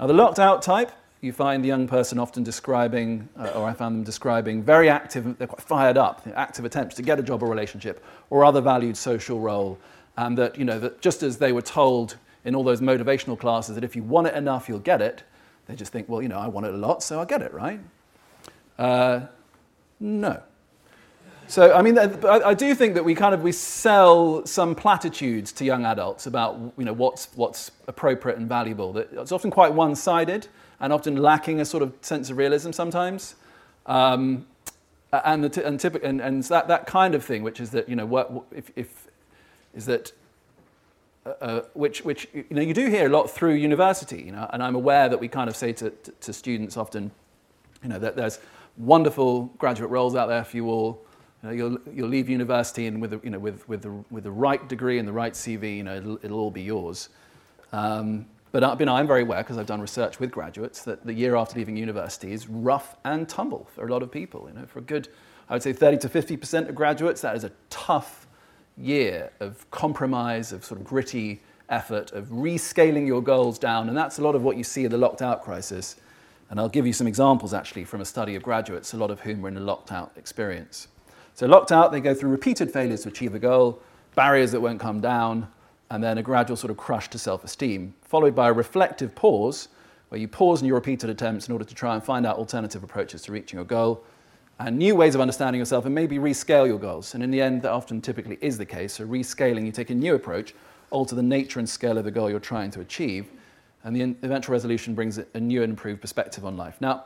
Now, 0.00 0.06
the 0.06 0.14
locked 0.14 0.38
out 0.38 0.62
type, 0.62 0.90
you 1.20 1.34
find 1.34 1.62
the 1.62 1.68
young 1.68 1.86
person 1.86 2.18
often 2.18 2.42
describing, 2.42 3.28
uh, 3.38 3.48
or 3.48 3.66
I 3.66 3.74
found 3.74 3.94
them 3.94 4.04
describing, 4.04 4.62
very 4.62 4.88
active, 4.88 5.36
they're 5.36 5.48
quite 5.48 5.60
fired 5.60 5.98
up, 5.98 6.26
active 6.34 6.64
attempts 6.64 6.94
to 6.96 7.02
get 7.02 7.18
a 7.20 7.22
job 7.22 7.42
or 7.42 7.50
relationship 7.50 8.02
or 8.30 8.42
other 8.42 8.62
valued 8.62 8.96
social 8.96 9.38
role. 9.38 9.78
And 10.16 10.38
that, 10.38 10.56
you 10.56 10.64
know, 10.64 10.78
that 10.78 11.02
just 11.02 11.22
as 11.22 11.36
they 11.36 11.52
were 11.52 11.60
told 11.60 12.16
in 12.46 12.54
all 12.54 12.64
those 12.64 12.80
motivational 12.80 13.38
classes 13.38 13.74
that 13.74 13.84
if 13.84 13.94
you 13.94 14.02
want 14.02 14.26
it 14.26 14.34
enough, 14.34 14.68
you'll 14.68 14.78
get 14.78 15.02
it, 15.02 15.22
they 15.66 15.74
just 15.74 15.92
think, 15.92 16.08
well, 16.08 16.22
you 16.22 16.28
know, 16.28 16.38
I 16.38 16.46
want 16.46 16.66
it 16.66 16.72
a 16.72 16.76
lot, 16.76 17.02
so 17.02 17.18
I'll 17.18 17.26
get 17.26 17.42
it, 17.42 17.52
right? 17.52 17.80
Uh, 18.78 19.26
no. 20.00 20.42
So, 21.48 21.74
I 21.74 21.82
mean, 21.82 21.98
I, 21.98 22.54
do 22.54 22.74
think 22.74 22.94
that 22.94 23.04
we 23.04 23.14
kind 23.14 23.32
of 23.32 23.42
we 23.42 23.52
sell 23.52 24.44
some 24.46 24.74
platitudes 24.74 25.52
to 25.52 25.64
young 25.64 25.84
adults 25.84 26.26
about 26.26 26.58
you 26.76 26.84
know 26.84 26.92
what's 26.92 27.28
what's 27.36 27.70
appropriate 27.86 28.36
and 28.36 28.48
valuable. 28.48 28.92
That 28.92 29.12
it's 29.12 29.30
often 29.30 29.52
quite 29.52 29.72
one-sided 29.72 30.48
and 30.80 30.92
often 30.92 31.16
lacking 31.16 31.60
a 31.60 31.64
sort 31.64 31.84
of 31.84 31.92
sense 32.00 32.30
of 32.30 32.36
realism 32.36 32.72
sometimes. 32.72 33.36
Um, 33.86 34.46
and, 35.12 35.44
the 35.44 35.66
and, 35.66 35.78
typic- 35.78 36.04
and, 36.04 36.20
and 36.20 36.42
that, 36.44 36.68
that 36.68 36.86
kind 36.86 37.14
of 37.14 37.24
thing, 37.24 37.42
which 37.42 37.60
is 37.60 37.70
that, 37.70 37.88
you 37.88 37.96
know, 37.96 38.06
what, 38.06 38.30
if, 38.52 38.70
if, 38.76 39.06
is 39.74 39.86
that, 39.86 40.12
uh, 41.40 41.60
which, 41.74 42.04
which, 42.04 42.28
you 42.32 42.44
know, 42.50 42.62
you 42.62 42.74
do 42.74 42.88
hear 42.88 43.06
a 43.06 43.08
lot 43.08 43.30
through 43.30 43.54
university, 43.54 44.22
you 44.22 44.32
know, 44.32 44.48
and 44.52 44.62
I'm 44.62 44.74
aware 44.74 45.08
that 45.08 45.18
we 45.18 45.28
kind 45.28 45.48
of 45.48 45.56
say 45.56 45.72
to, 45.74 45.90
to, 45.90 46.10
to 46.12 46.32
students 46.32 46.76
often, 46.76 47.10
you 47.82 47.88
know, 47.88 47.98
that 47.98 48.16
there's 48.16 48.38
wonderful 48.76 49.44
graduate 49.58 49.90
roles 49.90 50.14
out 50.14 50.28
there 50.28 50.44
for 50.44 50.56
you 50.56 50.68
all, 50.68 51.04
you 51.42 51.48
know, 51.48 51.54
you'll, 51.54 51.78
you'll 51.92 52.08
leave 52.08 52.28
university 52.28 52.86
and 52.86 53.00
with, 53.00 53.20
you 53.24 53.30
know, 53.30 53.38
with, 53.38 53.68
with, 53.68 53.82
the, 53.82 53.90
with 54.10 54.24
the 54.24 54.30
right 54.30 54.68
degree 54.68 54.98
and 54.98 55.06
the 55.06 55.12
right 55.12 55.32
CV, 55.32 55.76
you 55.76 55.82
know, 55.82 55.96
it'll, 55.96 56.18
it'll 56.22 56.38
all 56.38 56.50
be 56.50 56.62
yours. 56.62 57.08
Um, 57.72 58.26
but 58.52 58.64
I, 58.64 58.76
you 58.78 58.86
know, 58.86 58.94
I'm 58.94 59.06
very 59.06 59.22
aware, 59.22 59.42
because 59.42 59.58
I've 59.58 59.66
done 59.66 59.80
research 59.80 60.18
with 60.20 60.30
graduates, 60.30 60.82
that 60.84 61.04
the 61.04 61.12
year 61.12 61.36
after 61.36 61.58
leaving 61.58 61.76
university 61.76 62.32
is 62.32 62.48
rough 62.48 62.96
and 63.04 63.28
tumble 63.28 63.68
for 63.74 63.86
a 63.86 63.90
lot 63.90 64.02
of 64.02 64.10
people. 64.10 64.48
You 64.48 64.60
know, 64.60 64.66
for 64.66 64.78
a 64.78 64.82
good, 64.82 65.08
I 65.48 65.54
would 65.54 65.62
say 65.62 65.72
30 65.72 65.98
to 65.98 66.08
50% 66.08 66.68
of 66.68 66.74
graduates, 66.74 67.20
that 67.20 67.36
is 67.36 67.44
a 67.44 67.52
tough 67.68 68.25
year 68.76 69.30
of 69.40 69.68
compromise, 69.70 70.52
of 70.52 70.64
sort 70.64 70.80
of 70.80 70.86
gritty 70.86 71.40
effort, 71.68 72.12
of 72.12 72.26
rescaling 72.26 73.06
your 73.06 73.22
goals 73.22 73.58
down. 73.58 73.88
And 73.88 73.96
that's 73.96 74.18
a 74.18 74.22
lot 74.22 74.34
of 74.34 74.42
what 74.42 74.56
you 74.56 74.64
see 74.64 74.84
in 74.84 74.90
the 74.90 74.98
locked 74.98 75.22
out 75.22 75.42
crisis. 75.42 75.96
And 76.50 76.60
I'll 76.60 76.68
give 76.68 76.86
you 76.86 76.92
some 76.92 77.06
examples 77.06 77.52
actually 77.52 77.84
from 77.84 78.00
a 78.00 78.04
study 78.04 78.34
of 78.36 78.42
graduates, 78.42 78.92
a 78.92 78.96
lot 78.96 79.10
of 79.10 79.20
whom 79.20 79.42
were 79.42 79.48
in 79.48 79.56
a 79.56 79.60
locked 79.60 79.90
out 79.90 80.12
experience. 80.16 80.88
So, 81.34 81.46
locked 81.46 81.72
out, 81.72 81.92
they 81.92 82.00
go 82.00 82.14
through 82.14 82.30
repeated 82.30 82.70
failures 82.72 83.02
to 83.02 83.08
achieve 83.08 83.34
a 83.34 83.38
goal, 83.38 83.82
barriers 84.14 84.52
that 84.52 84.60
won't 84.60 84.80
come 84.80 85.00
down, 85.00 85.48
and 85.90 86.02
then 86.02 86.18
a 86.18 86.22
gradual 86.22 86.56
sort 86.56 86.70
of 86.70 86.76
crush 86.76 87.08
to 87.10 87.18
self 87.18 87.44
esteem, 87.44 87.94
followed 88.00 88.34
by 88.34 88.48
a 88.48 88.52
reflective 88.52 89.14
pause, 89.14 89.68
where 90.08 90.20
you 90.20 90.28
pause 90.28 90.62
in 90.62 90.66
your 90.66 90.76
repeated 90.76 91.10
attempts 91.10 91.48
in 91.48 91.52
order 91.52 91.64
to 91.64 91.74
try 91.74 91.94
and 91.94 92.02
find 92.02 92.24
out 92.24 92.38
alternative 92.38 92.82
approaches 92.82 93.22
to 93.22 93.32
reaching 93.32 93.58
your 93.58 93.66
goal 93.66 94.04
and 94.58 94.78
new 94.78 94.94
ways 94.96 95.14
of 95.14 95.20
understanding 95.20 95.58
yourself 95.58 95.84
and 95.84 95.94
maybe 95.94 96.18
rescale 96.18 96.66
your 96.66 96.78
goals. 96.78 97.14
And 97.14 97.22
in 97.22 97.30
the 97.30 97.40
end, 97.40 97.62
that 97.62 97.72
often 97.72 98.00
typically 98.00 98.38
is 98.40 98.56
the 98.56 98.64
case. 98.64 98.94
So, 98.94 99.06
rescaling, 99.06 99.66
you 99.66 99.72
take 99.72 99.90
a 99.90 99.94
new 99.94 100.14
approach, 100.14 100.54
alter 100.90 101.14
the 101.14 101.22
nature 101.22 101.58
and 101.58 101.68
scale 101.68 101.98
of 101.98 102.04
the 102.04 102.10
goal 102.10 102.30
you're 102.30 102.40
trying 102.40 102.70
to 102.72 102.80
achieve, 102.80 103.30
and 103.84 103.94
the 103.94 104.16
eventual 104.22 104.52
resolution 104.52 104.94
brings 104.94 105.18
a 105.18 105.40
new 105.40 105.62
and 105.62 105.70
improved 105.70 106.00
perspective 106.00 106.44
on 106.44 106.56
life. 106.56 106.80
Now, 106.80 107.04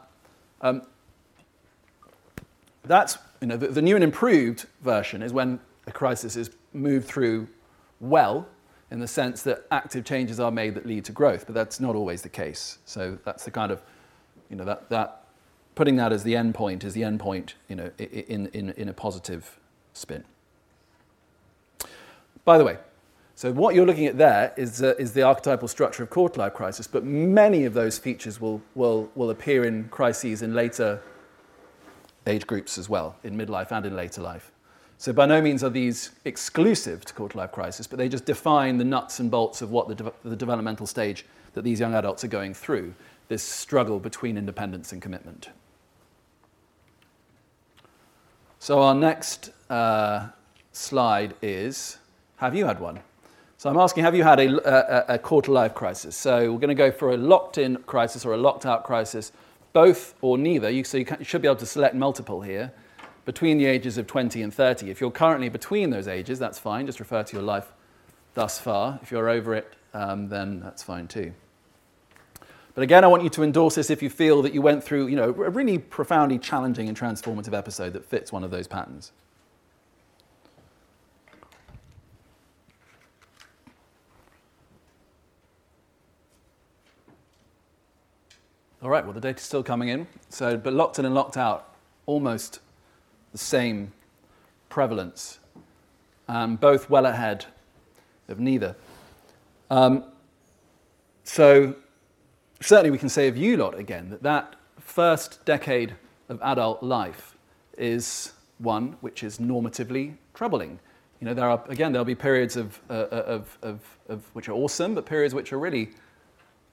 um, 0.60 0.82
that's 2.84 3.18
you 3.40 3.46
know, 3.46 3.56
the, 3.56 3.68
the 3.68 3.82
new 3.82 3.94
and 3.94 4.04
improved 4.04 4.66
version 4.82 5.22
is 5.22 5.32
when 5.32 5.60
a 5.86 5.92
crisis 5.92 6.36
is 6.36 6.50
moved 6.72 7.06
through 7.06 7.48
well, 8.00 8.46
in 8.90 8.98
the 8.98 9.08
sense 9.08 9.42
that 9.42 9.66
active 9.70 10.04
changes 10.04 10.40
are 10.40 10.50
made 10.50 10.74
that 10.74 10.86
lead 10.86 11.04
to 11.04 11.12
growth, 11.12 11.46
but 11.46 11.54
that's 11.54 11.80
not 11.80 11.94
always 11.94 12.22
the 12.22 12.28
case. 12.28 12.78
So 12.84 13.18
that's 13.24 13.44
the 13.44 13.50
kind 13.50 13.70
of, 13.70 13.82
you 14.48 14.56
know, 14.56 14.64
that, 14.64 14.88
that 14.90 15.19
putting 15.74 15.96
that 15.96 16.12
as 16.12 16.24
the 16.24 16.36
end 16.36 16.54
point 16.54 16.84
is 16.84 16.94
the 16.94 17.04
end 17.04 17.20
point, 17.20 17.54
you 17.68 17.76
know, 17.76 17.90
in, 17.98 18.46
in, 18.48 18.70
in 18.70 18.88
a 18.88 18.92
positive 18.92 19.58
spin. 19.92 20.24
By 22.44 22.58
the 22.58 22.64
way, 22.64 22.78
so 23.34 23.52
what 23.52 23.74
you're 23.74 23.86
looking 23.86 24.06
at 24.06 24.18
there 24.18 24.52
is, 24.56 24.82
uh, 24.82 24.94
is 24.98 25.12
the 25.12 25.22
archetypal 25.22 25.68
structure 25.68 26.02
of 26.02 26.10
quarter 26.10 26.40
life 26.40 26.52
crisis, 26.52 26.86
but 26.86 27.04
many 27.04 27.64
of 27.64 27.72
those 27.72 27.98
features 27.98 28.40
will, 28.40 28.60
will, 28.74 29.10
will 29.14 29.30
appear 29.30 29.64
in 29.64 29.88
crises 29.88 30.42
in 30.42 30.54
later 30.54 31.00
age 32.26 32.46
groups 32.46 32.76
as 32.76 32.88
well, 32.88 33.16
in 33.24 33.36
midlife 33.36 33.72
and 33.72 33.86
in 33.86 33.96
later 33.96 34.20
life. 34.20 34.52
So 34.98 35.14
by 35.14 35.24
no 35.24 35.40
means 35.40 35.64
are 35.64 35.70
these 35.70 36.10
exclusive 36.26 37.06
to 37.06 37.14
quarter 37.14 37.38
life 37.38 37.52
crisis, 37.52 37.86
but 37.86 37.98
they 37.98 38.10
just 38.10 38.26
define 38.26 38.76
the 38.76 38.84
nuts 38.84 39.20
and 39.20 39.30
bolts 39.30 39.62
of 39.62 39.70
what 39.70 39.88
the, 39.88 39.94
de- 39.94 40.12
the 40.24 40.36
developmental 40.36 40.86
stage 40.86 41.24
that 41.54 41.62
these 41.62 41.80
young 41.80 41.94
adults 41.94 42.22
are 42.24 42.28
going 42.28 42.52
through, 42.52 42.92
this 43.30 43.44
struggle 43.44 44.00
between 44.00 44.36
independence 44.36 44.90
and 44.90 45.00
commitment. 45.00 45.50
So 48.58 48.82
our 48.82 48.92
next 48.92 49.52
uh, 49.70 50.30
slide 50.72 51.34
is, 51.40 51.98
have 52.38 52.56
you 52.56 52.66
had 52.66 52.80
one? 52.80 52.98
So 53.56 53.70
I'm 53.70 53.76
asking, 53.76 54.02
have 54.02 54.16
you 54.16 54.24
had 54.24 54.40
a, 54.40 55.12
a, 55.12 55.14
a 55.14 55.18
quarter 55.18 55.52
life 55.52 55.76
crisis? 55.76 56.16
So 56.16 56.52
we're 56.52 56.58
going 56.58 56.70
to 56.70 56.74
go 56.74 56.90
for 56.90 57.12
a 57.12 57.16
locked-in 57.16 57.76
crisis 57.84 58.26
or 58.26 58.34
a 58.34 58.36
locked-out 58.36 58.82
crisis, 58.82 59.30
both 59.72 60.14
or 60.22 60.36
neither. 60.36 60.68
You, 60.68 60.82
so 60.82 60.98
you, 60.98 61.04
can, 61.04 61.20
you 61.20 61.24
should 61.24 61.40
be 61.40 61.46
able 61.46 61.60
to 61.60 61.66
select 61.66 61.94
multiple 61.94 62.42
here 62.42 62.72
between 63.26 63.58
the 63.58 63.66
ages 63.66 63.96
of 63.96 64.08
20 64.08 64.42
and 64.42 64.52
30. 64.52 64.90
If 64.90 65.00
you're 65.00 65.12
currently 65.12 65.48
between 65.48 65.90
those 65.90 66.08
ages, 66.08 66.40
that's 66.40 66.58
fine. 66.58 66.86
Just 66.86 66.98
refer 66.98 67.22
to 67.22 67.36
your 67.36 67.44
life 67.44 67.70
thus 68.34 68.58
far. 68.58 68.98
If 69.02 69.12
you're 69.12 69.28
over 69.28 69.54
it, 69.54 69.72
um, 69.94 70.28
then 70.28 70.58
that's 70.58 70.82
fine 70.82 71.06
too. 71.06 71.32
But 72.74 72.82
again, 72.82 73.04
I 73.04 73.08
want 73.08 73.22
you 73.22 73.30
to 73.30 73.42
endorse 73.42 73.74
this 73.74 73.90
if 73.90 74.02
you 74.02 74.10
feel 74.10 74.42
that 74.42 74.54
you 74.54 74.62
went 74.62 74.84
through 74.84 75.08
you 75.08 75.16
know, 75.16 75.30
a 75.30 75.50
really 75.50 75.78
profoundly 75.78 76.38
challenging 76.38 76.88
and 76.88 76.96
transformative 76.96 77.56
episode 77.56 77.92
that 77.94 78.04
fits 78.04 78.32
one 78.32 78.44
of 78.44 78.50
those 78.50 78.66
patterns. 78.66 79.12
All 88.82 88.88
right, 88.88 89.04
well, 89.04 89.12
the 89.12 89.20
data's 89.20 89.42
still 89.42 89.62
coming 89.62 89.90
in. 89.90 90.06
So, 90.30 90.56
but 90.56 90.72
locked 90.72 90.98
in 90.98 91.04
and 91.04 91.14
locked 91.14 91.36
out, 91.36 91.74
almost 92.06 92.60
the 93.32 93.38
same 93.38 93.92
prevalence, 94.70 95.38
um, 96.28 96.56
both 96.56 96.88
well 96.88 97.04
ahead 97.04 97.44
of 98.28 98.40
neither. 98.40 98.74
Um, 99.70 100.04
so 101.24 101.76
certainly 102.60 102.90
we 102.90 102.98
can 102.98 103.08
say 103.08 103.28
of 103.28 103.36
you 103.36 103.56
lot 103.56 103.78
again 103.78 104.10
that 104.10 104.22
that 104.22 104.56
first 104.78 105.44
decade 105.44 105.94
of 106.28 106.40
adult 106.42 106.82
life 106.82 107.36
is 107.78 108.32
one 108.58 108.96
which 109.00 109.22
is 109.22 109.38
normatively 109.38 110.14
troubling. 110.34 110.78
You 111.20 111.26
know, 111.26 111.34
there 111.34 111.48
are 111.48 111.62
again 111.68 111.92
there'll 111.92 112.04
be 112.04 112.14
periods 112.14 112.56
of, 112.56 112.80
uh, 112.88 113.06
of, 113.10 113.58
of, 113.62 113.98
of, 114.08 114.22
which 114.32 114.48
are 114.48 114.52
awesome, 114.52 114.94
but 114.94 115.06
periods 115.06 115.34
which 115.34 115.52
are 115.52 115.58
really 115.58 115.90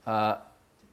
uh, 0.05 0.38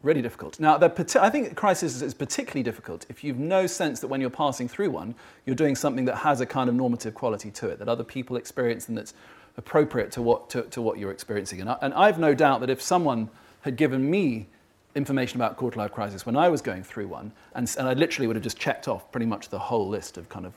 really 0.02 0.22
difficult. 0.22 0.60
Now, 0.60 0.78
I 0.78 1.30
think 1.30 1.56
crisis 1.56 2.02
is 2.02 2.14
particularly 2.14 2.62
difficult 2.62 3.06
if 3.08 3.24
you've 3.24 3.38
no 3.38 3.66
sense 3.66 4.00
that 4.00 4.08
when 4.08 4.20
you're 4.20 4.30
passing 4.30 4.68
through 4.68 4.90
one, 4.90 5.14
you're 5.46 5.56
doing 5.56 5.74
something 5.74 6.04
that 6.04 6.16
has 6.16 6.40
a 6.40 6.46
kind 6.46 6.68
of 6.68 6.74
normative 6.74 7.14
quality 7.14 7.50
to 7.52 7.68
it, 7.68 7.78
that 7.78 7.88
other 7.88 8.04
people 8.04 8.36
experience 8.36 8.88
and 8.88 8.98
that's 8.98 9.14
appropriate 9.56 10.12
to 10.12 10.20
what, 10.20 10.50
to, 10.50 10.62
to 10.62 10.82
what 10.82 10.98
you're 10.98 11.10
experiencing. 11.10 11.62
And, 11.62 11.70
I, 11.70 11.78
and 11.80 11.94
I've 11.94 12.18
no 12.18 12.34
doubt 12.34 12.60
that 12.60 12.70
if 12.70 12.82
someone 12.82 13.30
had 13.62 13.76
given 13.76 14.10
me 14.10 14.48
information 14.94 15.38
about 15.38 15.56
quarter 15.56 15.78
life 15.78 15.92
crisis 15.92 16.24
when 16.24 16.36
I 16.36 16.48
was 16.48 16.62
going 16.62 16.84
through 16.84 17.08
one, 17.08 17.32
and, 17.54 17.72
and 17.78 17.88
I 17.88 17.94
literally 17.94 18.26
would 18.26 18.36
have 18.36 18.42
just 18.42 18.58
checked 18.58 18.88
off 18.88 19.10
pretty 19.10 19.26
much 19.26 19.48
the 19.48 19.58
whole 19.58 19.88
list 19.88 20.16
of 20.16 20.28
kind 20.28 20.46
of 20.46 20.52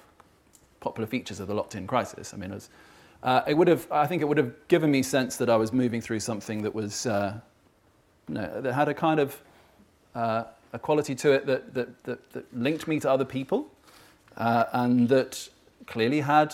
popular 0.79 1.07
features 1.07 1.39
of 1.39 1.47
the 1.47 1.55
locked-in 1.55 1.87
crisis. 1.87 2.33
I 2.33 2.37
mean, 2.37 2.51
it, 2.51 2.55
was, 2.55 2.69
uh, 3.23 3.41
it 3.47 3.55
would 3.55 3.67
have, 3.67 3.91
I 3.91 4.05
think 4.05 4.21
it 4.21 4.25
would 4.25 4.37
have 4.37 4.53
given 4.67 4.91
me 4.91 5.01
sense 5.01 5.37
that 5.37 5.49
I 5.49 5.55
was 5.55 5.73
moving 5.73 6.01
through 6.01 6.19
something 6.19 6.61
that 6.61 6.73
was 6.73 7.05
uh, 7.05 7.39
no, 8.27 8.61
that 8.61 8.73
had 8.73 8.89
a 8.89 8.93
kind 8.93 9.19
of 9.19 9.41
uh, 10.13 10.43
a 10.73 10.79
quality 10.79 11.15
to 11.15 11.31
it 11.31 11.45
that, 11.45 11.73
that, 11.73 12.03
that, 12.03 12.31
that, 12.31 12.57
linked 12.57 12.87
me 12.87 12.99
to 12.99 13.09
other 13.09 13.25
people 13.25 13.71
uh, 14.35 14.65
and 14.73 15.09
that 15.09 15.49
clearly 15.85 16.21
had 16.21 16.53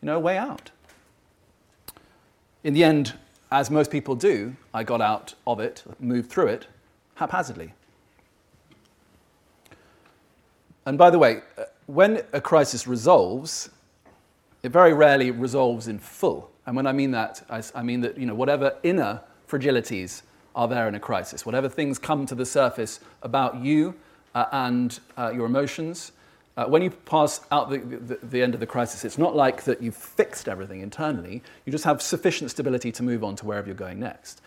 you 0.00 0.06
know, 0.06 0.16
a 0.16 0.20
way 0.20 0.38
out. 0.38 0.70
In 2.64 2.74
the 2.74 2.84
end, 2.84 3.14
as 3.50 3.70
most 3.70 3.90
people 3.90 4.14
do, 4.14 4.56
I 4.72 4.84
got 4.84 5.00
out 5.00 5.34
of 5.46 5.58
it, 5.58 5.82
moved 5.98 6.30
through 6.30 6.48
it 6.48 6.66
haphazardly. 7.18 7.72
And 10.86 10.96
by 10.96 11.10
the 11.10 11.18
way, 11.18 11.42
uh, 11.58 11.64
when 11.86 12.22
a 12.32 12.40
crisis 12.40 12.86
resolves, 12.86 13.70
it 14.62 14.70
very 14.70 14.92
rarely 14.92 15.30
resolves 15.30 15.88
in 15.88 15.98
full. 15.98 16.50
And 16.66 16.76
when 16.76 16.86
I 16.86 16.92
mean 16.92 17.10
that, 17.10 17.42
I, 17.74 17.82
mean 17.82 18.00
that 18.02 18.16
you 18.16 18.26
know, 18.26 18.34
whatever 18.34 18.76
inner 18.82 19.20
fragilities 19.48 20.22
are 20.54 20.68
there 20.68 20.88
in 20.88 20.94
a 20.94 21.00
crisis. 21.00 21.44
Whatever 21.44 21.68
things 21.68 21.98
come 21.98 22.24
to 22.26 22.34
the 22.34 22.46
surface 22.46 23.00
about 23.22 23.56
you 23.56 23.94
uh, 24.34 24.46
and 24.52 24.98
uh, 25.16 25.32
your 25.34 25.46
emotions, 25.46 26.12
uh, 26.56 26.66
when 26.66 26.82
you 26.82 26.90
pass 26.90 27.40
out 27.50 27.70
the, 27.70 27.78
the, 27.78 28.18
the, 28.22 28.42
end 28.42 28.54
of 28.54 28.60
the 28.60 28.66
crisis, 28.66 29.04
it's 29.04 29.18
not 29.18 29.34
like 29.34 29.64
that 29.64 29.82
you've 29.82 29.96
fixed 29.96 30.48
everything 30.48 30.80
internally. 30.80 31.42
You 31.64 31.72
just 31.72 31.84
have 31.84 32.02
sufficient 32.02 32.50
stability 32.50 32.92
to 32.92 33.02
move 33.02 33.24
on 33.24 33.36
to 33.36 33.46
wherever 33.46 33.66
you're 33.66 33.76
going 33.76 34.00
next. 34.00 34.40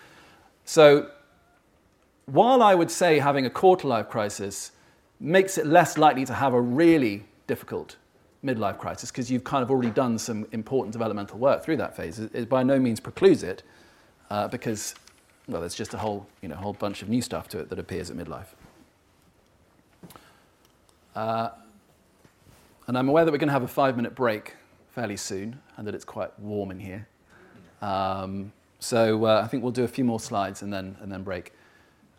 So, 0.65 1.09
while 2.32 2.61
I 2.61 2.75
would 2.75 2.91
say 2.91 3.19
having 3.19 3.45
a 3.45 3.49
quarter 3.49 3.88
life 3.88 4.09
crisis 4.09 4.71
makes 5.19 5.57
it 5.57 5.65
less 5.65 5.97
likely 5.97 6.25
to 6.25 6.34
have 6.34 6.53
a 6.53 6.61
really 6.61 7.25
difficult 7.47 7.97
midlife 8.43 8.77
crisis 8.79 9.11
because 9.11 9.29
you've 9.29 9.43
kind 9.43 9.63
of 9.63 9.69
already 9.69 9.91
done 9.91 10.17
some 10.17 10.47
important 10.51 10.93
developmental 10.93 11.38
work 11.38 11.63
through 11.63 11.77
that 11.77 11.95
phase, 11.95 12.19
it, 12.19 12.49
by 12.49 12.63
no 12.63 12.79
means 12.79 12.99
precludes 12.99 13.43
it 13.43 13.63
uh, 14.29 14.47
because 14.47 14.95
well, 15.47 15.59
there's 15.59 15.75
just 15.75 15.93
a 15.93 15.97
whole, 15.97 16.25
you 16.41 16.47
know, 16.47 16.55
whole 16.55 16.73
bunch 16.73 17.01
of 17.01 17.09
new 17.09 17.21
stuff 17.21 17.47
to 17.49 17.59
it 17.59 17.69
that 17.69 17.79
appears 17.79 18.09
at 18.09 18.17
midlife. 18.17 18.47
Uh, 21.15 21.49
And 22.88 22.97
I'm 22.97 23.09
aware 23.09 23.25
that 23.25 23.32
we're 23.32 23.38
going 23.38 23.47
to 23.47 23.53
have 23.53 23.63
a 23.63 23.67
five 23.67 23.95
minute 23.95 24.15
break 24.15 24.55
fairly 24.91 25.17
soon 25.17 25.59
and 25.77 25.88
that 25.88 25.95
it's 25.95 26.05
quite 26.05 26.38
warm 26.39 26.71
in 26.71 26.79
here. 26.79 27.07
Um, 27.82 28.51
so 28.79 29.25
uh, 29.25 29.41
I 29.43 29.47
think 29.47 29.63
we'll 29.63 29.71
do 29.71 29.84
a 29.84 29.88
few 29.88 30.03
more 30.03 30.19
slides 30.19 30.61
and 30.61 30.73
then, 30.73 30.97
and 31.01 31.11
then 31.11 31.23
break. 31.23 31.53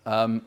Um, 0.07 0.42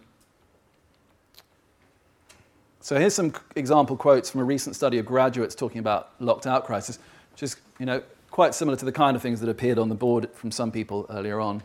so 2.82 3.00
here's 3.00 3.16
some 3.16 3.34
example 3.56 3.98
quotes 3.98 4.30
from 4.30 4.42
a 4.42 4.44
recent 4.44 4.76
study 4.76 5.00
of 5.00 5.06
graduates 5.06 5.56
talking 5.56 5.80
about 5.80 6.12
locked 6.20 6.46
out 6.46 6.66
crisis, 6.66 7.00
which 7.32 7.42
is 7.42 7.56
you 7.80 7.86
know, 7.86 8.04
quite 8.30 8.54
similar 8.54 8.78
to 8.78 8.86
the 8.86 8.92
kind 8.92 9.16
of 9.16 9.22
things 9.22 9.40
that 9.42 9.50
appeared 9.50 9.80
on 9.80 9.90
the 9.90 9.96
board 9.96 10.30
from 10.34 10.52
some 10.52 10.72
people 10.72 11.06
earlier 11.10 11.40
on. 11.40 11.64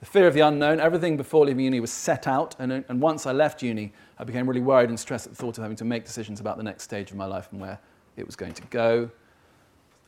The 0.00 0.06
fear 0.06 0.26
of 0.26 0.34
the 0.34 0.40
unknown, 0.40 0.80
everything 0.80 1.16
before 1.16 1.44
leaving 1.44 1.64
uni 1.64 1.80
was 1.80 1.92
set 1.92 2.26
out, 2.26 2.56
and, 2.58 2.72
and 2.72 3.00
once 3.02 3.26
I 3.26 3.32
left 3.32 3.62
uni, 3.62 3.92
I 4.18 4.24
became 4.24 4.48
really 4.48 4.60
worried 4.60 4.88
and 4.88 4.98
stressed 4.98 5.26
at 5.26 5.32
the 5.32 5.36
thought 5.36 5.58
of 5.58 5.62
having 5.62 5.76
to 5.78 5.84
make 5.84 6.04
decisions 6.04 6.40
about 6.40 6.56
the 6.56 6.62
next 6.62 6.84
stage 6.84 7.10
of 7.10 7.16
my 7.16 7.26
life 7.26 7.48
and 7.52 7.60
where 7.60 7.78
it 8.16 8.24
was 8.24 8.36
going 8.36 8.54
to 8.54 8.62
go. 8.68 9.10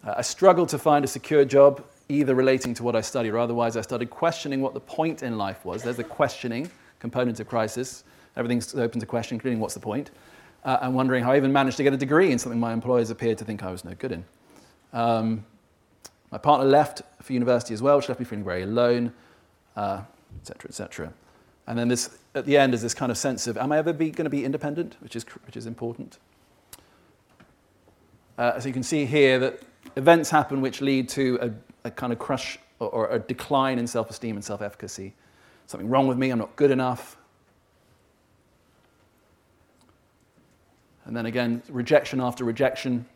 Uh, 0.04 0.14
I 0.16 0.22
struggled 0.22 0.68
to 0.70 0.78
find 0.78 1.04
a 1.04 1.08
secure 1.08 1.44
job, 1.44 1.84
either 2.08 2.34
relating 2.34 2.72
to 2.74 2.82
what 2.82 2.96
I 2.96 3.00
studied 3.00 3.30
or 3.30 3.38
otherwise. 3.38 3.76
I 3.76 3.80
started 3.80 4.10
questioning 4.10 4.60
what 4.60 4.74
the 4.74 4.80
point 4.80 5.22
in 5.22 5.36
life 5.36 5.64
was. 5.64 5.82
There's 5.82 5.96
the 5.96 6.04
questioning 6.04 6.70
component 7.02 7.40
of 7.40 7.48
crisis. 7.48 8.04
Everything's 8.36 8.74
open 8.74 9.00
to 9.00 9.06
question, 9.06 9.34
including 9.34 9.60
what's 9.60 9.74
the 9.74 9.80
point 9.80 10.12
uh, 10.64 10.78
and 10.82 10.94
wondering 10.94 11.24
how 11.24 11.32
I 11.32 11.36
even 11.36 11.52
managed 11.52 11.76
to 11.78 11.82
get 11.82 11.92
a 11.92 11.96
degree 11.96 12.30
in 12.30 12.38
something 12.38 12.60
my 12.60 12.72
employers 12.72 13.10
appeared 13.10 13.38
to 13.38 13.44
think 13.44 13.62
I 13.62 13.70
was 13.70 13.84
no 13.84 13.94
good 13.94 14.12
in. 14.12 14.24
Um, 14.92 15.44
my 16.30 16.38
partner 16.38 16.66
left 16.66 17.02
for 17.20 17.32
university 17.32 17.74
as 17.74 17.82
well, 17.82 17.96
which 17.96 18.08
left 18.08 18.20
me 18.20 18.24
feeling 18.24 18.44
very 18.44 18.62
alone, 18.62 19.12
etc., 19.76 20.06
uh, 20.60 20.68
etc. 20.68 21.06
Et 21.06 21.12
and 21.66 21.78
then 21.78 21.88
this, 21.88 22.18
at 22.34 22.46
the 22.46 22.56
end, 22.56 22.74
is 22.74 22.82
this 22.82 22.94
kind 22.94 23.12
of 23.12 23.18
sense 23.18 23.46
of, 23.46 23.56
am 23.56 23.72
I 23.72 23.78
ever 23.78 23.92
going 23.92 24.12
to 24.12 24.30
be 24.30 24.44
independent, 24.44 24.96
which 25.00 25.14
is, 25.14 25.24
which 25.46 25.56
is 25.56 25.66
important. 25.66 26.18
Uh, 28.38 28.58
so 28.58 28.66
you 28.66 28.72
can 28.72 28.82
see 28.82 29.04
here 29.04 29.38
that 29.38 29.62
events 29.96 30.30
happen 30.30 30.60
which 30.60 30.80
lead 30.80 31.08
to 31.10 31.38
a, 31.40 31.88
a 31.88 31.90
kind 31.90 32.12
of 32.12 32.18
crush 32.18 32.58
or, 32.78 32.88
or 32.88 33.10
a 33.10 33.18
decline 33.18 33.78
in 33.78 33.86
self-esteem 33.86 34.36
and 34.36 34.44
self-efficacy. 34.44 35.14
Something 35.66 35.88
wrong 35.88 36.06
with 36.06 36.18
me, 36.18 36.30
I'm 36.30 36.38
not 36.38 36.54
good 36.56 36.70
enough, 36.70 37.16
And 41.04 41.16
then 41.16 41.26
again, 41.26 41.62
rejection 41.68 42.20
after 42.20 42.44
rejection 42.44 43.06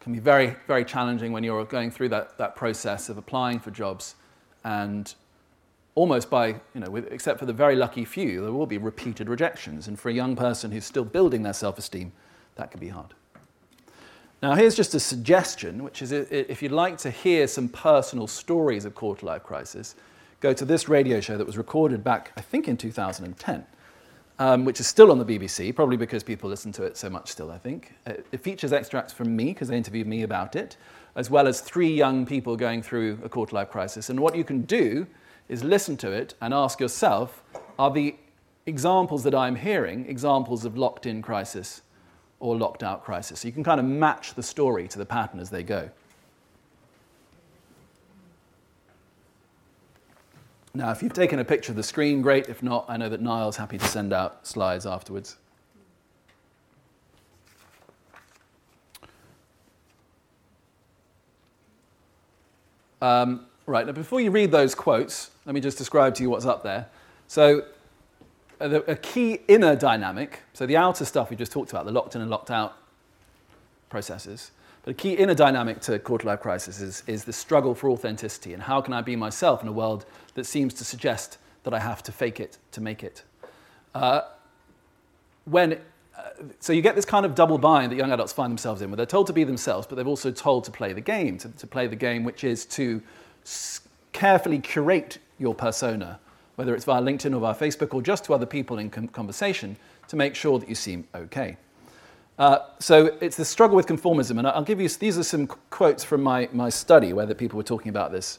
can 0.00 0.12
be 0.12 0.18
very, 0.18 0.56
very 0.66 0.84
challenging 0.84 1.32
when 1.32 1.44
you're 1.44 1.64
going 1.64 1.90
through 1.90 2.08
that, 2.10 2.38
that 2.38 2.56
process 2.56 3.08
of 3.08 3.18
applying 3.18 3.60
for 3.60 3.70
jobs. 3.70 4.14
And 4.64 5.12
almost 5.94 6.30
by, 6.30 6.48
you 6.48 6.80
know, 6.80 6.90
with, 6.90 7.12
except 7.12 7.38
for 7.38 7.46
the 7.46 7.52
very 7.52 7.76
lucky 7.76 8.04
few, 8.04 8.42
there 8.42 8.52
will 8.52 8.66
be 8.66 8.78
repeated 8.78 9.28
rejections. 9.28 9.88
And 9.88 9.98
for 9.98 10.08
a 10.08 10.12
young 10.12 10.34
person 10.36 10.72
who's 10.72 10.84
still 10.84 11.04
building 11.04 11.42
their 11.42 11.52
self 11.52 11.78
esteem, 11.78 12.12
that 12.56 12.70
can 12.70 12.80
be 12.80 12.88
hard. 12.88 13.14
Now, 14.42 14.54
here's 14.54 14.74
just 14.74 14.94
a 14.94 15.00
suggestion, 15.00 15.84
which 15.84 16.02
is 16.02 16.10
if 16.10 16.62
you'd 16.62 16.72
like 16.72 16.98
to 16.98 17.10
hear 17.10 17.46
some 17.46 17.68
personal 17.68 18.26
stories 18.26 18.84
of 18.84 18.94
quarter 18.94 19.24
life 19.24 19.44
crisis, 19.44 19.94
go 20.42 20.52
to 20.52 20.66
this 20.66 20.88
radio 20.88 21.20
show 21.20 21.38
that 21.38 21.46
was 21.46 21.56
recorded 21.56 22.04
back, 22.04 22.32
I 22.36 22.42
think, 22.42 22.68
in 22.68 22.76
2010 22.76 23.64
um, 24.42 24.64
which 24.64 24.80
is 24.80 24.88
still 24.88 25.12
on 25.12 25.18
the 25.18 25.24
BBC, 25.24 25.74
probably 25.74 25.96
because 25.96 26.24
people 26.24 26.50
listen 26.50 26.72
to 26.72 26.82
it 26.82 26.96
so 26.96 27.08
much 27.08 27.30
still, 27.30 27.50
I 27.50 27.58
think. 27.58 27.92
It, 28.06 28.20
uh, 28.20 28.22
it 28.32 28.40
features 28.40 28.72
extracts 28.72 29.12
from 29.12 29.36
me, 29.36 29.46
because 29.46 29.68
they 29.68 29.76
interviewed 29.76 30.08
me 30.08 30.22
about 30.22 30.56
it, 30.56 30.76
as 31.14 31.30
well 31.30 31.46
as 31.46 31.60
three 31.60 31.92
young 31.92 32.26
people 32.26 32.56
going 32.56 32.82
through 32.82 33.20
a 33.22 33.28
quarter 33.28 33.54
life 33.54 33.70
crisis. 33.70 34.10
And 34.10 34.18
what 34.18 34.34
you 34.34 34.42
can 34.42 34.62
do 34.62 35.06
is 35.48 35.62
listen 35.62 35.96
to 35.98 36.10
it 36.10 36.34
and 36.40 36.52
ask 36.52 36.80
yourself 36.80 37.42
are 37.78 37.90
the 37.90 38.16
examples 38.66 39.22
that 39.24 39.34
I'm 39.34 39.56
hearing 39.56 40.06
examples 40.06 40.64
of 40.64 40.76
locked 40.76 41.06
in 41.06 41.22
crisis 41.22 41.82
or 42.40 42.56
locked 42.56 42.82
out 42.82 43.04
crisis? 43.04 43.40
So 43.40 43.48
you 43.48 43.52
can 43.52 43.64
kind 43.64 43.78
of 43.78 43.86
match 43.86 44.34
the 44.34 44.42
story 44.42 44.88
to 44.88 44.98
the 44.98 45.06
pattern 45.06 45.40
as 45.40 45.50
they 45.50 45.62
go. 45.62 45.90
Now, 50.74 50.90
if 50.90 51.02
you've 51.02 51.12
taken 51.12 51.38
a 51.38 51.44
picture 51.44 51.70
of 51.72 51.76
the 51.76 51.82
screen, 51.82 52.22
great. 52.22 52.48
If 52.48 52.62
not, 52.62 52.86
I 52.88 52.96
know 52.96 53.10
that 53.10 53.20
Niall's 53.20 53.56
happy 53.56 53.76
to 53.76 53.84
send 53.84 54.12
out 54.12 54.46
slides 54.46 54.86
afterwards. 54.86 55.36
Um, 63.02 63.46
right, 63.66 63.84
now 63.84 63.92
before 63.92 64.20
you 64.20 64.30
read 64.30 64.52
those 64.52 64.74
quotes, 64.74 65.30
let 65.44 65.54
me 65.54 65.60
just 65.60 65.76
describe 65.76 66.14
to 66.14 66.22
you 66.22 66.30
what's 66.30 66.46
up 66.46 66.62
there. 66.62 66.86
So, 67.26 67.64
a, 68.60 68.76
a 68.76 68.96
key 68.96 69.40
inner 69.48 69.74
dynamic, 69.74 70.40
so 70.52 70.66
the 70.66 70.76
outer 70.76 71.04
stuff 71.04 71.28
we 71.28 71.36
just 71.36 71.50
talked 71.50 71.72
about, 71.72 71.84
the 71.84 71.90
locked 71.90 72.14
in 72.14 72.20
and 72.20 72.30
locked 72.30 72.50
out 72.50 72.76
processes, 73.90 74.52
but 74.82 74.90
a 74.90 74.94
key 74.94 75.12
inner 75.12 75.34
dynamic 75.34 75.80
to 75.82 75.98
quarter 75.98 76.26
life 76.26 76.40
crisis 76.40 76.80
is, 76.80 77.02
is 77.06 77.24
the 77.24 77.32
struggle 77.32 77.74
for 77.74 77.90
authenticity 77.90 78.52
and 78.52 78.62
how 78.62 78.80
can 78.80 78.92
I 78.92 79.00
be 79.00 79.14
myself 79.14 79.62
in 79.62 79.68
a 79.68 79.72
world 79.72 80.04
that 80.34 80.44
seems 80.44 80.74
to 80.74 80.84
suggest 80.84 81.38
that 81.62 81.72
I 81.72 81.78
have 81.78 82.02
to 82.04 82.12
fake 82.12 82.40
it 82.40 82.58
to 82.72 82.80
make 82.80 83.04
it. 83.04 83.22
Uh, 83.94 84.22
when, 85.44 85.74
uh, 86.16 86.30
so 86.58 86.72
you 86.72 86.82
get 86.82 86.96
this 86.96 87.04
kind 87.04 87.24
of 87.24 87.34
double 87.34 87.58
bind 87.58 87.92
that 87.92 87.96
young 87.96 88.10
adults 88.10 88.32
find 88.32 88.50
themselves 88.50 88.82
in, 88.82 88.90
where 88.90 88.96
they're 88.96 89.06
told 89.06 89.28
to 89.28 89.32
be 89.32 89.44
themselves, 89.44 89.86
but 89.86 89.94
they're 89.94 90.06
also 90.06 90.32
told 90.32 90.64
to 90.64 90.70
play 90.70 90.92
the 90.92 91.00
game, 91.00 91.38
to, 91.38 91.48
to 91.50 91.66
play 91.66 91.86
the 91.86 91.96
game 91.96 92.24
which 92.24 92.42
is 92.42 92.64
to 92.66 93.00
carefully 94.12 94.58
curate 94.58 95.18
your 95.38 95.54
persona, 95.54 96.18
whether 96.56 96.74
it's 96.74 96.84
via 96.84 97.00
LinkedIn 97.00 97.34
or 97.34 97.40
via 97.40 97.54
Facebook 97.54 97.94
or 97.94 98.02
just 98.02 98.24
to 98.24 98.34
other 98.34 98.46
people 98.46 98.78
in 98.78 98.90
com- 98.90 99.08
conversation, 99.08 99.76
to 100.08 100.16
make 100.16 100.34
sure 100.34 100.58
that 100.58 100.68
you 100.68 100.74
seem 100.74 101.06
okay. 101.14 101.56
Uh, 102.38 102.58
so 102.78 103.16
it's 103.20 103.36
the 103.36 103.44
struggle 103.44 103.76
with 103.76 103.86
conformism, 103.86 104.38
and 104.38 104.46
I'll 104.46 104.62
give 104.62 104.80
you 104.80 104.88
these 104.88 105.18
are 105.18 105.22
some 105.22 105.46
quotes 105.46 106.02
from 106.02 106.22
my, 106.22 106.48
my 106.52 106.70
study 106.70 107.12
where 107.12 107.26
the 107.26 107.34
people 107.34 107.56
were 107.56 107.62
talking 107.62 107.90
about 107.90 108.10
this. 108.10 108.38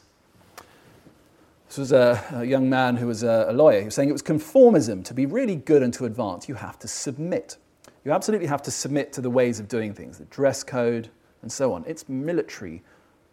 This 1.68 1.78
was 1.78 1.92
a, 1.92 2.22
a 2.32 2.44
young 2.44 2.68
man 2.68 2.96
who 2.96 3.06
was 3.06 3.22
a, 3.22 3.46
a 3.48 3.52
lawyer. 3.52 3.80
He 3.80 3.84
was 3.86 3.94
saying 3.94 4.08
it 4.08 4.12
was 4.12 4.22
conformism. 4.22 5.04
To 5.04 5.14
be 5.14 5.26
really 5.26 5.56
good 5.56 5.82
and 5.82 5.92
to 5.94 6.04
advance, 6.04 6.48
you 6.48 6.54
have 6.54 6.78
to 6.80 6.88
submit. 6.88 7.56
You 8.04 8.12
absolutely 8.12 8.46
have 8.46 8.62
to 8.62 8.70
submit 8.70 9.12
to 9.14 9.20
the 9.20 9.30
ways 9.30 9.60
of 9.60 9.68
doing 9.68 9.94
things, 9.94 10.18
the 10.18 10.24
dress 10.26 10.62
code, 10.62 11.08
and 11.42 11.50
so 11.50 11.72
on. 11.72 11.84
It's 11.86 12.08
military 12.08 12.82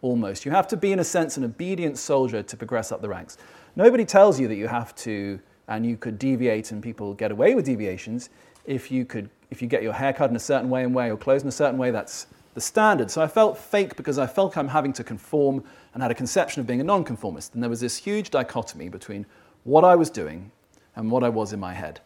almost. 0.00 0.44
You 0.44 0.50
have 0.52 0.66
to 0.68 0.76
be, 0.76 0.92
in 0.92 0.98
a 0.98 1.04
sense, 1.04 1.36
an 1.36 1.44
obedient 1.44 1.98
soldier 1.98 2.42
to 2.42 2.56
progress 2.56 2.90
up 2.90 3.02
the 3.02 3.08
ranks. 3.08 3.36
Nobody 3.76 4.04
tells 4.04 4.40
you 4.40 4.48
that 4.48 4.56
you 4.56 4.68
have 4.68 4.94
to, 4.96 5.38
and 5.68 5.84
you 5.84 5.96
could 5.96 6.18
deviate, 6.18 6.72
and 6.72 6.82
people 6.82 7.14
get 7.14 7.30
away 7.30 7.54
with 7.54 7.66
deviations 7.66 8.30
if 8.64 8.90
you 8.90 9.04
could 9.04 9.28
if 9.52 9.62
you 9.62 9.68
get 9.68 9.82
your 9.82 9.92
hair 9.92 10.12
cut 10.12 10.30
in 10.30 10.36
a 10.36 10.40
certain 10.40 10.70
way 10.70 10.82
and 10.82 10.94
wear 10.94 11.06
your 11.06 11.16
clothes 11.16 11.42
in 11.42 11.48
a 11.48 11.52
certain 11.52 11.78
way, 11.78 11.90
that's 11.90 12.26
the 12.54 12.60
standard. 12.60 13.10
So 13.10 13.22
I 13.22 13.28
felt 13.28 13.56
fake 13.56 13.96
because 13.96 14.18
I 14.18 14.26
felt 14.26 14.56
I'm 14.56 14.68
having 14.68 14.92
to 14.94 15.04
conform 15.04 15.62
and 15.94 16.02
had 16.02 16.10
a 16.10 16.14
conception 16.14 16.60
of 16.60 16.66
being 16.66 16.80
a 16.80 16.84
nonconformist. 16.84 17.54
And 17.54 17.62
there 17.62 17.70
was 17.70 17.80
this 17.80 17.96
huge 17.96 18.30
dichotomy 18.30 18.88
between 18.88 19.26
what 19.64 19.84
I 19.84 19.94
was 19.94 20.10
doing 20.10 20.50
and 20.96 21.10
what 21.10 21.22
I 21.22 21.28
was 21.28 21.52
in 21.52 21.60
my 21.60 21.74
head. 21.74 22.00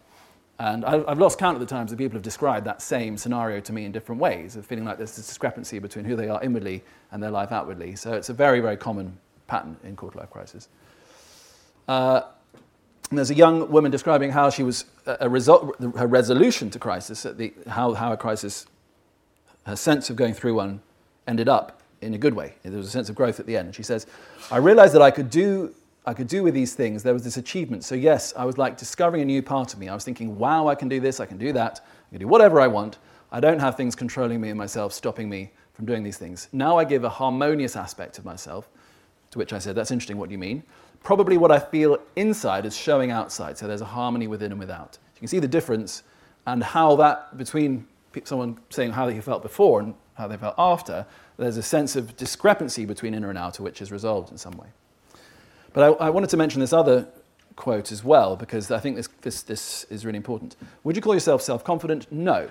And 0.59 0.84
I've 0.84 1.18
lost 1.18 1.38
count 1.38 1.55
of 1.55 1.61
the 1.61 1.66
times 1.66 1.90
that 1.90 1.99
people 1.99 2.16
have 2.16 2.22
described 2.22 2.66
that 2.66 2.80
same 2.80 3.18
scenario 3.18 3.61
to 3.61 3.72
me 3.72 3.84
in 3.84 3.92
different 3.92 4.20
ways, 4.20 4.57
of 4.57 4.64
feeling 4.64 4.86
like 4.86 4.97
there's 4.97 5.14
this 5.14 5.26
discrepancy 5.26 5.78
between 5.78 6.05
who 6.05 6.16
they 6.16 6.28
are 6.28 6.42
inwardly 6.42 6.82
and 7.12 7.22
their 7.22 7.30
life 7.30 7.53
outwardly. 7.53 7.94
So 7.94 8.14
it's 8.14 8.30
a 8.30 8.34
very, 8.34 8.61
very 8.61 8.76
common 8.76 9.18
pattern 9.49 9.76
in 9.84 9.97
quarter 9.97 10.18
life 10.18 10.30
crisis. 10.30 10.68
Uh, 11.86 12.22
and 13.11 13.19
there's 13.19 13.31
a 13.31 13.35
young 13.35 13.71
woman 13.71 13.91
describing 13.91 14.33
how 14.33 14.51
she 14.51 14.63
was 14.63 14.85
uh, 15.07 15.17
a 15.21 15.29
result, 15.29 15.77
her 15.97 16.07
resolution 16.07 16.71
to 16.71 16.79
crisis, 16.79 17.23
the, 17.23 17.53
how, 17.69 17.95
how 17.95 18.13
a 18.13 18.17
crisis, 18.17 18.67
her 19.65 19.77
sense 19.77 20.11
of 20.11 20.17
going 20.17 20.35
through 20.35 20.55
one 20.55 20.81
ended 21.27 21.49
up 21.49 21.83
in 22.01 22.15
a 22.15 22.19
good 22.19 22.35
way. 22.35 22.55
There 22.63 22.73
was 22.73 22.87
a 22.87 22.91
sense 22.91 23.09
of 23.09 23.15
growth 23.15 23.39
at 23.41 23.47
the 23.47 23.57
end. 23.57 23.75
She 23.75 23.83
says, 23.83 24.07
I 24.51 24.59
realized 24.59 24.95
that 24.95 25.03
I 25.03 25.11
could 25.11 25.31
do 25.31 25.75
I 26.09 26.15
could 26.15 26.29
do 26.29 26.45
with 26.45 26.55
these 26.55 26.73
things. 26.73 27.03
There 27.03 27.13
was 27.13 27.25
this 27.25 27.37
achievement. 27.37 27.83
So 27.83 27.97
yes, 27.97 28.33
I 28.37 28.45
was 28.45 28.57
like 28.57 28.77
discovering 28.77 29.23
a 29.23 29.25
new 29.25 29.43
part 29.43 29.75
of 29.75 29.81
me. 29.81 29.89
I 29.89 29.95
was 29.95 30.05
thinking, 30.05 30.39
wow, 30.39 30.69
I 30.69 30.77
can 30.77 30.89
do 30.89 31.01
this, 31.01 31.19
I 31.19 31.27
can 31.27 31.37
do 31.37 31.53
that, 31.55 31.81
I 31.85 32.11
can 32.11 32.21
do 32.21 32.29
whatever 32.29 32.61
I 32.61 32.69
want. 32.69 32.99
I 33.33 33.41
don't 33.41 33.59
have 33.59 33.77
things 33.77 33.97
controlling 33.97 34.41
me 34.41 34.51
and 34.51 34.57
myself, 34.57 34.93
stopping 34.93 35.29
me 35.29 35.51
from 35.73 35.85
doing 35.85 36.05
these 36.05 36.17
things. 36.17 36.49
Now 36.53 36.79
I 36.79 36.85
give 36.85 37.03
a 37.03 37.09
harmonious 37.09 37.75
aspect 37.75 38.19
of 38.19 38.25
myself, 38.25 38.69
to 39.33 39.39
which 39.39 39.53
I 39.53 39.59
said, 39.59 39.75
that's 39.75 39.91
interesting, 39.91 40.17
what 40.17 40.29
do 40.29 40.33
you 40.33 40.39
mean? 40.39 40.63
Probably 41.03 41.36
what 41.36 41.51
I 41.51 41.59
feel 41.59 41.99
inside 42.16 42.66
is 42.66 42.76
showing 42.76 43.11
outside. 43.11 43.59
So 43.59 43.66
there's 43.66 43.80
a 43.80 43.86
harmony 43.86 44.26
within 44.26 44.53
and 44.53 44.61
without. 44.61 44.99
You 45.14 45.20
can 45.20 45.28
see 45.28 45.38
the 45.38 45.49
difference 45.49 46.03
and 46.47 46.62
how 46.62 46.97
that 46.97 47.36
between 47.36 47.86
someone 48.24 48.59
saying 48.70 48.92
how 48.92 49.07
they 49.07 49.20
felt 49.20 49.42
before 49.42 49.80
and 49.80 49.94
how 50.14 50.26
they 50.26 50.36
felt 50.36 50.55
after, 50.57 51.07
there's 51.36 51.57
a 51.57 51.62
sense 51.62 51.97
of 51.97 52.16
discrepancy 52.16 52.86
between 52.86 53.14
inner 53.14 53.28
and 53.28 53.38
outer, 53.38 53.62
which 53.62 53.82
is 53.82 53.92
resolved 53.92 54.30
in 54.30 54.38
some 54.38 54.57
way. 54.57 54.68
But 55.72 56.01
I, 56.01 56.07
I 56.07 56.11
wanted 56.11 56.30
to 56.30 56.36
mention 56.36 56.61
this 56.61 56.72
other 56.72 57.07
quote 57.57 57.92
as 57.92 58.05
well, 58.05 58.36
because 58.36 58.70
I 58.70 58.78
think 58.78 58.97
this, 58.97 59.09
this, 59.20 59.42
this 59.42 59.84
is 59.84 60.07
really 60.07 60.16
important. 60.16 60.57
Would 60.84 60.97
you 60.97 61.03
call 61.03 61.14
yourself 61.14 61.42
self 61.42 61.64
confident? 61.64 62.11
No, 62.11 62.49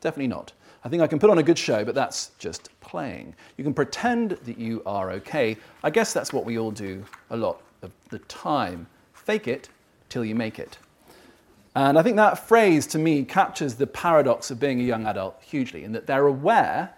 definitely 0.00 0.28
not. 0.28 0.52
I 0.84 0.88
think 0.88 1.02
I 1.02 1.06
can 1.06 1.18
put 1.18 1.30
on 1.30 1.38
a 1.38 1.42
good 1.42 1.58
show, 1.58 1.84
but 1.84 1.94
that's 1.94 2.30
just 2.38 2.70
playing. 2.80 3.34
You 3.56 3.64
can 3.64 3.74
pretend 3.74 4.30
that 4.30 4.58
you 4.58 4.82
are 4.86 5.10
okay. 5.12 5.56
I 5.82 5.90
guess 5.90 6.12
that's 6.12 6.32
what 6.32 6.44
we 6.44 6.58
all 6.58 6.70
do 6.70 7.04
a 7.30 7.36
lot 7.36 7.60
of 7.86 7.92
the 8.10 8.18
time. 8.20 8.86
Fake 9.14 9.48
it 9.48 9.70
till 10.08 10.24
you 10.24 10.34
make 10.34 10.58
it. 10.58 10.78
And 11.74 11.98
I 11.98 12.02
think 12.02 12.16
that 12.16 12.46
phrase 12.48 12.86
to 12.88 12.98
me 12.98 13.24
captures 13.24 13.74
the 13.74 13.86
paradox 13.86 14.50
of 14.50 14.60
being 14.60 14.80
a 14.80 14.84
young 14.84 15.06
adult 15.06 15.42
hugely, 15.42 15.84
in 15.84 15.92
that 15.92 16.06
they're 16.06 16.26
aware 16.26 16.94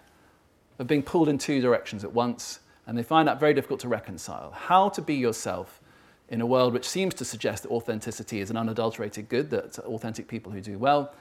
of 0.79 0.87
being 0.87 1.03
pulled 1.03 1.29
in 1.29 1.37
two 1.37 1.61
directions 1.61 2.03
at 2.03 2.13
once, 2.13 2.59
and 2.87 2.97
they 2.97 3.03
find 3.03 3.27
that 3.27 3.39
very 3.39 3.53
difficult 3.53 3.79
to 3.81 3.87
reconcile. 3.87 4.51
How 4.51 4.89
to 4.89 5.01
be 5.01 5.15
yourself 5.15 5.81
in 6.29 6.41
a 6.41 6.45
world 6.45 6.73
which 6.73 6.87
seems 6.87 7.13
to 7.15 7.25
suggest 7.25 7.63
that 7.63 7.71
authenticity 7.71 8.39
is 8.39 8.49
an 8.49 8.57
unadulterated 8.57 9.29
good, 9.29 9.49
that 9.49 9.79
authentic 9.79 10.27
people 10.27 10.51
who 10.51 10.61
do 10.61 10.77
well, 10.77 11.13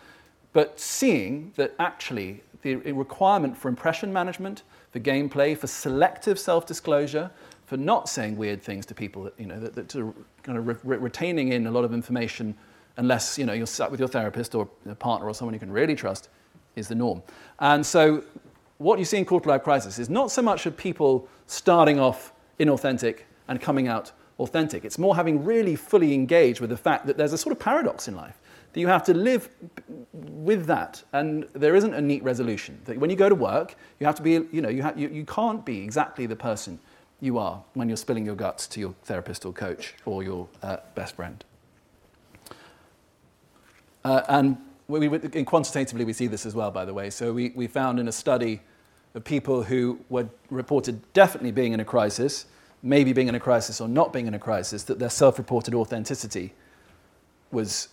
but 0.52 0.78
seeing 0.78 1.52
that 1.56 1.74
actually 1.78 2.42
the 2.62 2.76
requirement 2.76 3.56
for 3.56 3.68
impression 3.68 4.12
management, 4.12 4.62
for 4.92 5.00
gameplay, 5.00 5.56
for 5.56 5.66
selective 5.66 6.38
self 6.38 6.66
disclosure, 6.66 7.30
for 7.68 7.76
not 7.76 8.08
saying 8.08 8.34
weird 8.38 8.62
things 8.62 8.86
to 8.86 8.94
people, 8.94 9.24
that, 9.24 9.34
you 9.38 9.44
know, 9.44 9.60
that, 9.60 9.74
that 9.74 9.90
to 9.90 10.14
kind 10.42 10.56
of 10.56 10.66
re- 10.66 10.96
retaining 10.96 11.52
in 11.52 11.66
a 11.66 11.70
lot 11.70 11.84
of 11.84 11.92
information 11.92 12.54
unless 12.96 13.36
you 13.36 13.44
know, 13.44 13.52
you're 13.52 13.66
sat 13.66 13.90
with 13.90 14.00
your 14.00 14.08
therapist 14.08 14.54
or 14.54 14.66
a 14.88 14.94
partner 14.94 15.28
or 15.28 15.34
someone 15.34 15.52
you 15.52 15.60
can 15.60 15.70
really 15.70 15.94
trust, 15.94 16.30
is 16.76 16.88
the 16.88 16.94
norm. 16.94 17.22
And 17.60 17.84
so 17.84 18.24
what 18.78 18.98
you 18.98 19.04
see 19.04 19.18
in 19.18 19.26
quarter 19.26 19.50
life 19.50 19.64
crisis 19.64 19.98
is 19.98 20.08
not 20.08 20.30
so 20.30 20.40
much 20.40 20.64
of 20.64 20.78
people 20.78 21.28
starting 21.46 22.00
off 22.00 22.32
inauthentic 22.58 23.20
and 23.48 23.60
coming 23.60 23.86
out 23.86 24.12
authentic. 24.40 24.86
It's 24.86 24.98
more 24.98 25.14
having 25.14 25.44
really 25.44 25.76
fully 25.76 26.14
engaged 26.14 26.62
with 26.62 26.70
the 26.70 26.76
fact 26.76 27.06
that 27.06 27.18
there's 27.18 27.34
a 27.34 27.38
sort 27.38 27.52
of 27.52 27.58
paradox 27.58 28.08
in 28.08 28.16
life. 28.16 28.40
That 28.72 28.80
you 28.80 28.88
have 28.88 29.04
to 29.04 29.14
live 29.14 29.50
with 30.12 30.64
that, 30.66 31.02
and 31.12 31.46
there 31.52 31.76
isn't 31.76 31.92
a 31.92 32.00
neat 32.00 32.22
resolution. 32.22 32.80
That 32.86 32.98
when 32.98 33.10
you 33.10 33.16
go 33.16 33.28
to 33.28 33.34
work, 33.34 33.74
you 34.00 34.06
have 34.06 34.14
to 34.14 34.22
be, 34.22 34.32
you 34.32 34.62
know, 34.62 34.68
you, 34.70 34.82
ha- 34.82 34.94
you, 34.96 35.08
you 35.08 35.24
can't 35.26 35.64
be 35.66 35.82
exactly 35.82 36.24
the 36.26 36.36
person 36.36 36.78
you 37.20 37.38
are 37.38 37.62
when 37.74 37.88
you're 37.88 37.96
spilling 37.96 38.24
your 38.24 38.34
guts 38.34 38.66
to 38.68 38.80
your 38.80 38.94
therapist 39.04 39.44
or 39.44 39.52
coach 39.52 39.94
or 40.04 40.22
your 40.22 40.48
uh, 40.62 40.78
best 40.94 41.16
friend. 41.16 41.44
Uh, 44.04 44.22
and 44.28 44.56
we, 44.86 45.08
we, 45.08 45.44
quantitatively, 45.44 46.04
we 46.04 46.12
see 46.12 46.26
this 46.26 46.46
as 46.46 46.54
well, 46.54 46.70
by 46.70 46.84
the 46.84 46.94
way. 46.94 47.10
So 47.10 47.32
we, 47.32 47.50
we 47.54 47.66
found 47.66 47.98
in 48.00 48.08
a 48.08 48.12
study 48.12 48.60
of 49.14 49.24
people 49.24 49.62
who 49.62 49.98
were 50.08 50.28
reported 50.50 51.00
definitely 51.12 51.52
being 51.52 51.72
in 51.72 51.80
a 51.80 51.84
crisis, 51.84 52.46
maybe 52.82 53.12
being 53.12 53.28
in 53.28 53.34
a 53.34 53.40
crisis 53.40 53.80
or 53.80 53.88
not 53.88 54.12
being 54.12 54.26
in 54.26 54.34
a 54.34 54.38
crisis, 54.38 54.84
that 54.84 54.98
their 54.98 55.10
self 55.10 55.38
reported 55.38 55.74
authenticity 55.74 56.54
was 57.50 57.88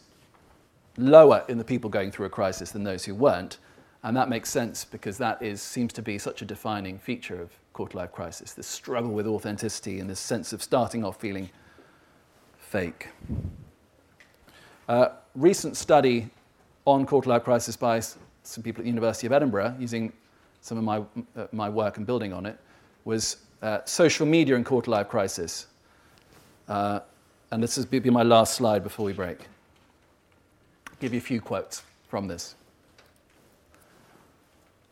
lower 0.98 1.44
in 1.48 1.58
the 1.58 1.64
people 1.64 1.90
going 1.90 2.12
through 2.12 2.26
a 2.26 2.30
crisis 2.30 2.72
than 2.72 2.84
those 2.84 3.06
who 3.06 3.16
weren't. 3.16 3.58
And 4.06 4.16
that 4.16 4.30
makes 4.30 4.52
sense 4.52 4.86
because 4.86 5.18
that 5.18 5.42
is, 5.42 5.64
seems 5.64 5.92
to 5.94 6.04
be 6.04 6.20
such 6.20 6.44
a 6.44 6.46
defining 6.46 7.00
feature 7.00 7.42
of 7.42 7.50
quarter 7.74 7.98
life 7.98 8.12
crisis 8.12 8.54
this 8.54 8.68
struggle 8.68 9.12
with 9.12 9.26
authenticity 9.26 10.00
and 10.00 10.08
this 10.08 10.20
sense 10.20 10.54
of 10.54 10.62
starting 10.62 11.04
off 11.04 11.20
feeling 11.20 11.50
fake. 12.60 13.08
Uh, 14.88 15.08
recent 15.34 15.76
study 15.76 16.30
on 16.86 17.08
quarter 17.08 17.32
life 17.32 17.44
crisis 17.44 17.76
by 17.76 18.00
some 18.00 18.62
people 18.62 18.82
at 18.82 18.84
the 18.84 18.90
University 18.90 19.26
of 19.26 19.34
Edinburgh, 19.34 19.76
using 19.80 20.14
some 20.62 20.78
of 20.78 20.84
my, 20.84 20.98
uh, 21.36 21.48
my 21.52 21.68
work 21.68 21.98
and 21.98 22.06
building 22.06 22.32
on 22.32 22.46
it, 22.46 22.60
was 23.06 23.38
uh, 23.64 23.80
social 23.86 24.28
media 24.28 24.56
and 24.56 24.68
quarter 24.68 24.92
life 24.92 25.10
crisis. 25.10 25.66
Uh, 26.68 27.00
and 27.50 27.64
this 27.64 27.76
will 27.76 27.86
be 27.86 28.12
my 28.12 28.22
last 28.22 28.54
slide 28.54 28.84
before 28.84 29.08
we 29.08 29.14
break. 29.14 29.40
I'll 30.90 30.98
give 31.00 31.12
you 31.12 31.18
a 31.18 31.24
few 31.24 31.42
quotes 31.42 31.82
from 32.08 32.28
this. 32.28 32.54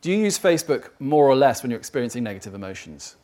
Do 0.04 0.12
you 0.12 0.18
use 0.18 0.38
Facebook 0.38 0.90
more 0.98 1.26
or 1.26 1.34
less 1.34 1.62
when 1.62 1.70
you're 1.70 1.78
experiencing 1.78 2.24
negative 2.24 2.52
emotions? 2.54 3.16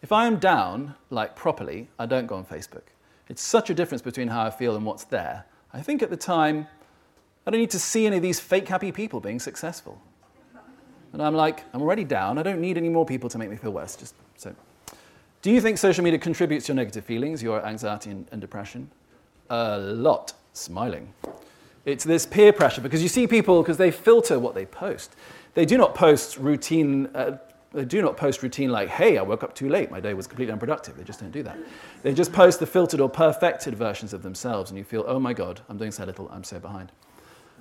If 0.00 0.12
I 0.12 0.26
am 0.26 0.38
down, 0.38 0.94
like 1.10 1.36
properly, 1.36 1.90
I 1.98 2.06
don't 2.06 2.26
go 2.26 2.36
on 2.36 2.46
Facebook. 2.46 2.84
It's 3.28 3.42
such 3.42 3.68
a 3.68 3.74
difference 3.74 4.00
between 4.00 4.28
how 4.28 4.46
I 4.46 4.48
feel 4.48 4.76
and 4.76 4.86
what's 4.86 5.04
there 5.04 5.44
I 5.74 5.82
think 5.82 6.02
at 6.02 6.08
the 6.08 6.16
time, 6.16 6.66
I 7.46 7.50
don't 7.50 7.60
need 7.60 7.70
to 7.72 7.78
see 7.78 8.06
any 8.06 8.16
of 8.16 8.22
these 8.22 8.40
fake 8.40 8.66
happy 8.66 8.92
people 8.92 9.20
being 9.20 9.38
successful. 9.38 10.00
And 11.12 11.22
I'm 11.22 11.34
like, 11.34 11.64
I'm 11.74 11.82
already 11.82 12.04
down. 12.04 12.38
I 12.38 12.42
don't 12.44 12.62
need 12.62 12.78
any 12.78 12.88
more 12.88 13.04
people 13.04 13.28
to 13.28 13.36
make 13.36 13.50
me 13.50 13.56
feel 13.56 13.72
worse. 13.72 13.94
Just 13.94 14.14
so. 14.38 14.54
Do 15.42 15.50
you 15.50 15.60
think 15.60 15.76
social 15.76 16.02
media 16.02 16.18
contributes 16.18 16.64
to 16.66 16.72
your 16.72 16.76
negative 16.76 17.04
feelings, 17.04 17.42
your 17.42 17.62
anxiety 17.66 18.08
and, 18.08 18.26
and 18.32 18.40
depression? 18.40 18.90
A 19.50 19.78
lot. 19.78 20.32
Smiling. 20.54 21.12
It's 21.84 22.04
this 22.04 22.24
peer 22.24 22.54
pressure 22.54 22.80
because 22.80 23.02
you 23.02 23.08
see 23.08 23.26
people 23.26 23.62
because 23.62 23.76
they 23.76 23.90
filter 23.90 24.38
what 24.38 24.54
they 24.54 24.64
post. 24.64 25.14
They 25.54 25.64
do 25.64 25.76
not 25.76 25.94
post 25.94 26.36
routine 26.36 27.06
uh, 27.14 27.38
they 27.72 27.84
do 27.84 28.02
not 28.02 28.16
post 28.16 28.42
routine 28.42 28.70
like, 28.70 28.88
hey, 28.88 29.16
I 29.16 29.22
woke 29.22 29.44
up 29.44 29.54
too 29.54 29.68
late, 29.68 29.90
my 29.90 30.00
day 30.00 30.12
was 30.12 30.26
completely 30.26 30.52
unproductive. 30.52 30.96
They 30.96 31.04
just 31.04 31.20
don't 31.20 31.30
do 31.30 31.44
that. 31.44 31.56
They 32.02 32.12
just 32.12 32.32
post 32.32 32.58
the 32.58 32.66
filtered 32.66 33.00
or 33.00 33.08
perfected 33.08 33.76
versions 33.76 34.12
of 34.12 34.22
themselves, 34.22 34.70
and 34.70 34.78
you 34.78 34.84
feel, 34.84 35.04
oh 35.06 35.20
my 35.20 35.32
God, 35.32 35.60
I'm 35.68 35.78
doing 35.78 35.92
so 35.92 36.04
little, 36.04 36.28
I'm 36.32 36.42
so 36.42 36.58
behind. 36.58 36.90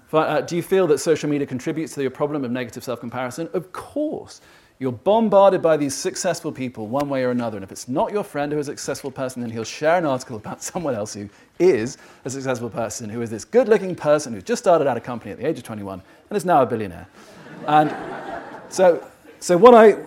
But, 0.09 0.29
uh, 0.29 0.41
do 0.41 0.55
you 0.55 0.63
feel 0.63 0.87
that 0.87 0.97
social 0.97 1.29
media 1.29 1.45
contributes 1.45 1.93
to 1.93 2.01
your 2.01 2.09
problem 2.09 2.43
of 2.43 2.49
negative 2.49 2.83
self 2.83 2.99
comparison? 2.99 3.49
Of 3.53 3.71
course. 3.71 4.41
You're 4.79 4.93
bombarded 4.93 5.61
by 5.61 5.75
these 5.75 5.93
successful 5.93 6.53
people 6.53 6.87
one 6.87 7.09
way 7.09 7.25
or 7.25 7.31
another. 7.31 7.57
And 7.57 7.65
if 7.65 7.71
it's 7.71 7.89
not 7.89 8.13
your 8.13 8.23
friend 8.23 8.49
who 8.49 8.59
is 8.59 8.69
a 8.69 8.71
successful 8.71 9.11
person, 9.11 9.41
then 9.41 9.51
he'll 9.51 9.65
share 9.65 9.97
an 9.97 10.05
article 10.05 10.37
about 10.37 10.63
someone 10.71 10.95
else 10.95 11.13
who 11.13 11.29
is 11.59 11.97
a 12.23 12.29
successful 12.29 12.69
person, 12.69 13.09
who 13.09 13.21
is 13.21 13.29
this 13.29 13.43
good 13.43 13.67
looking 13.67 13.93
person 13.93 14.33
who's 14.33 14.43
just 14.43 14.63
started 14.63 14.87
out 14.87 14.95
a 14.95 15.01
company 15.01 15.33
at 15.33 15.37
the 15.37 15.45
age 15.45 15.57
of 15.57 15.65
21 15.65 16.01
and 16.29 16.37
is 16.37 16.45
now 16.45 16.61
a 16.61 16.65
billionaire. 16.65 17.07
And 17.67 17.95
so 18.69 19.05
so 19.39 19.57
what 19.57 19.73
I 19.73 19.97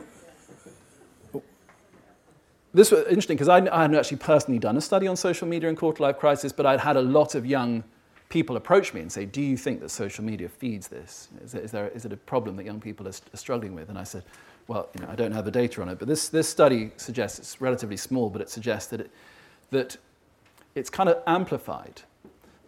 this 2.75 2.91
was 2.91 3.05
interesting 3.07 3.37
because 3.37 3.49
I, 3.49 3.59
I 3.59 3.83
hadn't 3.83 3.97
actually 3.97 4.17
personally 4.19 4.59
done 4.59 4.77
a 4.77 4.81
study 4.81 5.07
on 5.07 5.17
social 5.17 5.47
media 5.47 5.69
and 5.69 5.77
quarter 5.77 6.03
life 6.03 6.19
crisis, 6.19 6.53
but 6.53 6.65
I'd 6.65 6.81
had 6.81 6.97
a 6.97 7.03
lot 7.03 7.35
of 7.35 7.45
young 7.45 7.85
people 8.31 8.57
approach 8.57 8.95
me 8.95 9.03
and 9.03 9.13
say, 9.13 9.27
"Do 9.27 9.43
you 9.43 9.59
think 9.59 9.81
that 9.81 9.91
social 9.91 10.25
media 10.25 10.49
feeds 10.49 10.89
this? 10.89 11.29
Is, 11.45 11.55
it, 11.55 11.65
is, 11.65 11.71
there, 11.71 11.89
is 11.89 12.07
it 12.07 12.13
a 12.13 12.17
problem 12.17 12.57
that 12.57 12.65
young 12.65 12.81
people 12.81 13.07
are, 13.07 13.11
are, 13.11 13.37
struggling 13.37 13.75
with?" 13.75 13.91
And 13.91 13.99
I 13.99 14.05
said, 14.05 14.25
"Well, 14.69 14.89
you 14.95 15.05
know, 15.05 15.11
I 15.11 15.15
don't 15.15 15.33
have 15.33 15.45
the 15.45 15.51
data 15.51 15.83
on 15.83 15.91
it, 15.91 15.99
but 15.99 16.09
this, 16.09 16.31
this 16.31 16.49
study 16.49 16.93
suggests 16.97 17.39
it's 17.39 17.61
relatively 17.61 17.99
small, 17.99 18.31
but 18.31 18.41
it 18.41 18.49
suggests 18.49 18.89
that 18.91 19.01
it, 19.01 19.11
that 19.71 19.99
it's 20.75 20.89
kind 20.89 21.11
of 21.11 21.23
amplified 21.27 22.01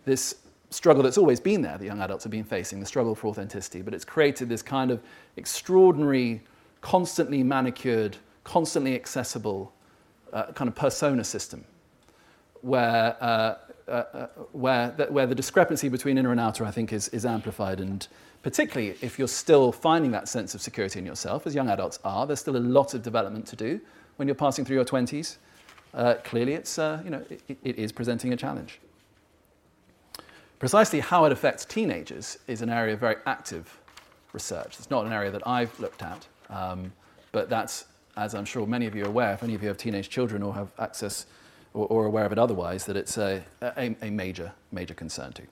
this 0.04 0.36
struggle 0.74 1.02
that's 1.02 1.18
always 1.18 1.40
been 1.40 1.62
there 1.62 1.78
that 1.78 1.84
young 1.84 2.00
adults 2.00 2.24
have 2.24 2.30
been 2.30 2.44
facing, 2.44 2.80
the 2.80 2.86
struggle 2.86 3.14
for 3.14 3.28
authenticity, 3.28 3.80
but 3.82 3.94
it's 3.94 4.04
created 4.04 4.48
this 4.48 4.62
kind 4.62 4.90
of 4.90 5.00
extraordinary 5.36 6.42
constantly 6.80 7.42
manicured, 7.42 8.16
constantly 8.42 8.94
accessible 8.94 9.72
uh, 10.32 10.52
kind 10.52 10.68
of 10.68 10.74
persona 10.74 11.24
system 11.24 11.64
where, 12.60 13.16
uh, 13.20 13.56
uh, 13.86 13.90
uh, 13.90 14.26
where, 14.52 14.90
the, 14.96 15.06
where 15.06 15.26
the 15.26 15.34
discrepancy 15.34 15.88
between 15.88 16.18
inner 16.18 16.30
and 16.30 16.40
outer, 16.40 16.64
I 16.64 16.70
think, 16.70 16.92
is, 16.92 17.08
is 17.08 17.24
amplified. 17.24 17.80
And 17.80 18.06
particularly 18.42 18.96
if 19.00 19.18
you're 19.18 19.28
still 19.28 19.70
finding 19.70 20.10
that 20.12 20.28
sense 20.28 20.54
of 20.54 20.62
security 20.62 20.98
in 20.98 21.06
yourself, 21.06 21.46
as 21.46 21.54
young 21.54 21.68
adults 21.68 21.98
are, 22.04 22.26
there's 22.26 22.40
still 22.40 22.56
a 22.56 22.58
lot 22.58 22.94
of 22.94 23.02
development 23.02 23.46
to 23.48 23.56
do 23.56 23.80
when 24.16 24.26
you're 24.26 24.34
passing 24.34 24.64
through 24.64 24.76
your 24.76 24.84
20s. 24.84 25.36
Uh, 25.92 26.14
clearly, 26.24 26.54
it's, 26.54 26.78
uh, 26.78 27.00
you 27.04 27.10
know, 27.10 27.22
it, 27.48 27.58
it 27.62 27.78
is 27.78 27.92
presenting 27.92 28.32
a 28.32 28.36
challenge. 28.36 28.80
Precisely 30.58 31.00
how 31.00 31.24
it 31.24 31.32
affects 31.32 31.64
teenagers 31.64 32.38
is 32.46 32.62
an 32.62 32.70
area 32.70 32.94
of 32.94 33.00
very 33.00 33.16
active 33.26 33.78
research. 34.32 34.76
It's 34.78 34.90
not 34.90 35.06
an 35.06 35.12
area 35.12 35.30
that 35.30 35.46
I've 35.46 35.78
looked 35.80 36.02
at. 36.02 36.26
Um, 36.50 36.92
but 37.32 37.48
that's, 37.50 37.86
as 38.16 38.34
I'm 38.34 38.44
sure 38.44 38.66
many 38.66 38.86
of 38.86 38.94
you 38.94 39.04
are 39.04 39.08
aware, 39.08 39.32
if 39.32 39.42
any 39.42 39.54
of 39.54 39.62
you 39.62 39.68
have 39.68 39.76
teenage 39.76 40.08
children 40.08 40.42
or 40.42 40.54
have 40.54 40.68
access 40.78 41.26
or, 41.72 41.86
or 41.88 42.06
aware 42.06 42.24
of 42.24 42.32
it 42.32 42.38
otherwise, 42.38 42.86
that 42.86 42.96
it's 42.96 43.18
a, 43.18 43.42
a, 43.60 43.96
a 44.00 44.10
major, 44.10 44.52
major 44.70 44.94
concern 44.94 45.32
too. 45.32 45.46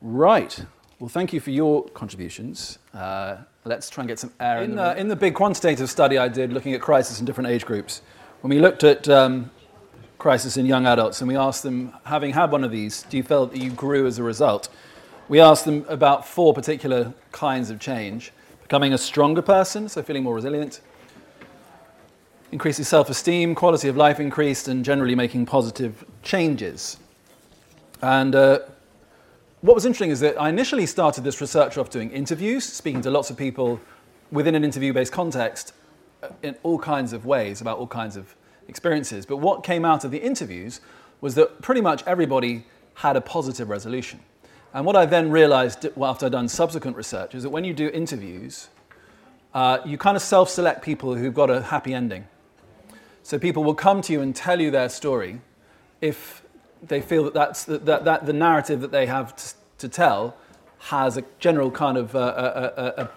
Right. 0.00 0.64
Well, 0.98 1.08
thank 1.08 1.32
you 1.32 1.40
for 1.40 1.50
your 1.50 1.88
contributions. 1.88 2.78
Uh, 2.92 3.36
let's 3.64 3.90
try 3.90 4.02
and 4.02 4.08
get 4.08 4.18
some 4.18 4.32
air 4.40 4.62
in, 4.62 4.70
in 4.70 4.76
the, 4.76 4.96
in 5.00 5.08
the 5.08 5.16
big 5.16 5.34
quantitative 5.34 5.90
study 5.90 6.18
I 6.18 6.28
did 6.28 6.52
looking 6.52 6.74
at 6.74 6.80
crisis 6.80 7.20
in 7.20 7.26
different 7.26 7.50
age 7.50 7.64
groups. 7.64 8.02
When 8.40 8.50
we 8.50 8.58
looked 8.58 8.84
at 8.84 9.08
um, 9.08 9.50
crisis 10.24 10.56
in 10.56 10.64
young 10.64 10.86
adults 10.86 11.20
and 11.20 11.28
we 11.28 11.36
asked 11.36 11.62
them, 11.62 11.92
having 12.04 12.32
had 12.32 12.50
one 12.50 12.64
of 12.64 12.70
these, 12.70 13.02
do 13.10 13.18
you 13.18 13.22
feel 13.22 13.44
that 13.44 13.60
you 13.60 13.70
grew 13.70 14.06
as 14.06 14.18
a 14.18 14.22
result? 14.22 14.70
We 15.28 15.38
asked 15.38 15.66
them 15.66 15.84
about 15.86 16.26
four 16.26 16.54
particular 16.54 17.12
kinds 17.30 17.68
of 17.68 17.78
change 17.78 18.32
becoming 18.62 18.94
a 18.94 18.96
stronger 18.96 19.42
person, 19.42 19.86
so 19.86 20.02
feeling 20.02 20.22
more 20.22 20.34
resilient, 20.34 20.80
increasing 22.52 22.86
self 22.86 23.10
esteem, 23.10 23.54
quality 23.54 23.86
of 23.88 23.98
life 23.98 24.18
increased, 24.18 24.66
and 24.66 24.82
generally 24.82 25.14
making 25.14 25.44
positive 25.44 26.06
changes. 26.22 26.96
And 28.00 28.34
uh, 28.34 28.60
what 29.60 29.74
was 29.74 29.84
interesting 29.84 30.08
is 30.10 30.20
that 30.20 30.40
I 30.40 30.48
initially 30.48 30.86
started 30.86 31.22
this 31.22 31.42
research 31.42 31.76
off 31.76 31.90
doing 31.90 32.10
interviews, 32.10 32.64
speaking 32.64 33.02
to 33.02 33.10
lots 33.10 33.28
of 33.28 33.36
people 33.36 33.78
within 34.32 34.54
an 34.54 34.64
interview 34.64 34.94
based 34.94 35.12
context 35.12 35.74
uh, 36.22 36.28
in 36.42 36.56
all 36.62 36.78
kinds 36.78 37.12
of 37.12 37.26
ways 37.26 37.60
about 37.60 37.76
all 37.76 37.86
kinds 37.86 38.16
of 38.16 38.34
experiences. 38.68 39.26
But 39.26 39.38
what 39.38 39.62
came 39.62 39.84
out 39.84 40.04
of 40.04 40.10
the 40.10 40.18
interviews 40.18 40.80
was 41.20 41.34
that 41.36 41.62
pretty 41.62 41.80
much 41.80 42.02
everybody 42.06 42.66
had 42.94 43.16
a 43.16 43.20
positive 43.20 43.68
resolution. 43.68 44.20
And 44.72 44.84
what 44.84 44.96
I 44.96 45.06
then 45.06 45.30
realized 45.30 45.86
after 46.00 46.26
I'd 46.26 46.32
done 46.32 46.48
subsequent 46.48 46.96
research 46.96 47.34
is 47.34 47.44
that 47.44 47.50
when 47.50 47.64
you 47.64 47.72
do 47.72 47.88
interviews, 47.90 48.68
uh, 49.54 49.78
you 49.84 49.96
kind 49.96 50.16
of 50.16 50.22
self 50.22 50.50
select 50.50 50.82
people 50.82 51.14
who've 51.14 51.34
got 51.34 51.48
a 51.48 51.62
happy 51.62 51.94
ending. 51.94 52.26
So 53.22 53.38
people 53.38 53.64
will 53.64 53.74
come 53.74 54.02
to 54.02 54.12
you 54.12 54.20
and 54.20 54.34
tell 54.34 54.60
you 54.60 54.70
their 54.70 54.88
story 54.88 55.40
if 56.00 56.42
they 56.82 57.00
feel 57.00 57.24
that, 57.24 57.34
that's, 57.34 57.64
that, 57.64 57.86
that, 57.86 58.04
that 58.04 58.26
the 58.26 58.32
narrative 58.32 58.80
that 58.80 58.90
they 58.90 59.06
have 59.06 59.34
to, 59.36 59.54
to 59.78 59.88
tell 59.88 60.36
has 60.78 61.16
a 61.16 61.24
general 61.38 61.70
kind 61.70 61.96
of 61.96 62.14
uh, 62.14 62.18
a, 62.18 62.82
a, 62.82 63.02
a, 63.04 63.10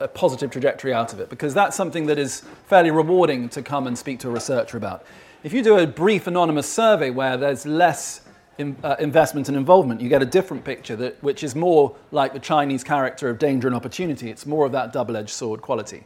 a, 0.00 0.08
positive 0.08 0.50
trajectory 0.50 0.92
out 0.92 1.12
of 1.12 1.20
it 1.20 1.28
because 1.28 1.54
that's 1.54 1.76
something 1.76 2.06
that 2.06 2.18
is 2.18 2.42
fairly 2.66 2.90
rewarding 2.90 3.48
to 3.50 3.62
come 3.62 3.86
and 3.86 3.96
speak 3.96 4.18
to 4.20 4.28
a 4.28 4.30
researcher 4.30 4.76
about. 4.76 5.04
If 5.42 5.52
you 5.52 5.62
do 5.62 5.78
a 5.78 5.86
brief 5.86 6.26
anonymous 6.26 6.70
survey 6.70 7.10
where 7.10 7.36
there's 7.36 7.66
less 7.66 8.22
in, 8.58 8.76
uh, 8.82 8.96
investment 8.98 9.48
and 9.48 9.56
involvement, 9.56 10.00
you 10.00 10.08
get 10.08 10.22
a 10.22 10.26
different 10.26 10.64
picture 10.64 10.96
that, 10.96 11.22
which 11.22 11.44
is 11.44 11.54
more 11.54 11.94
like 12.10 12.32
the 12.32 12.40
Chinese 12.40 12.82
character 12.82 13.28
of 13.28 13.38
danger 13.38 13.68
and 13.68 13.76
opportunity. 13.76 14.30
It's 14.30 14.46
more 14.46 14.66
of 14.66 14.72
that 14.72 14.92
double 14.92 15.16
edged 15.16 15.30
sword 15.30 15.60
quality. 15.60 16.04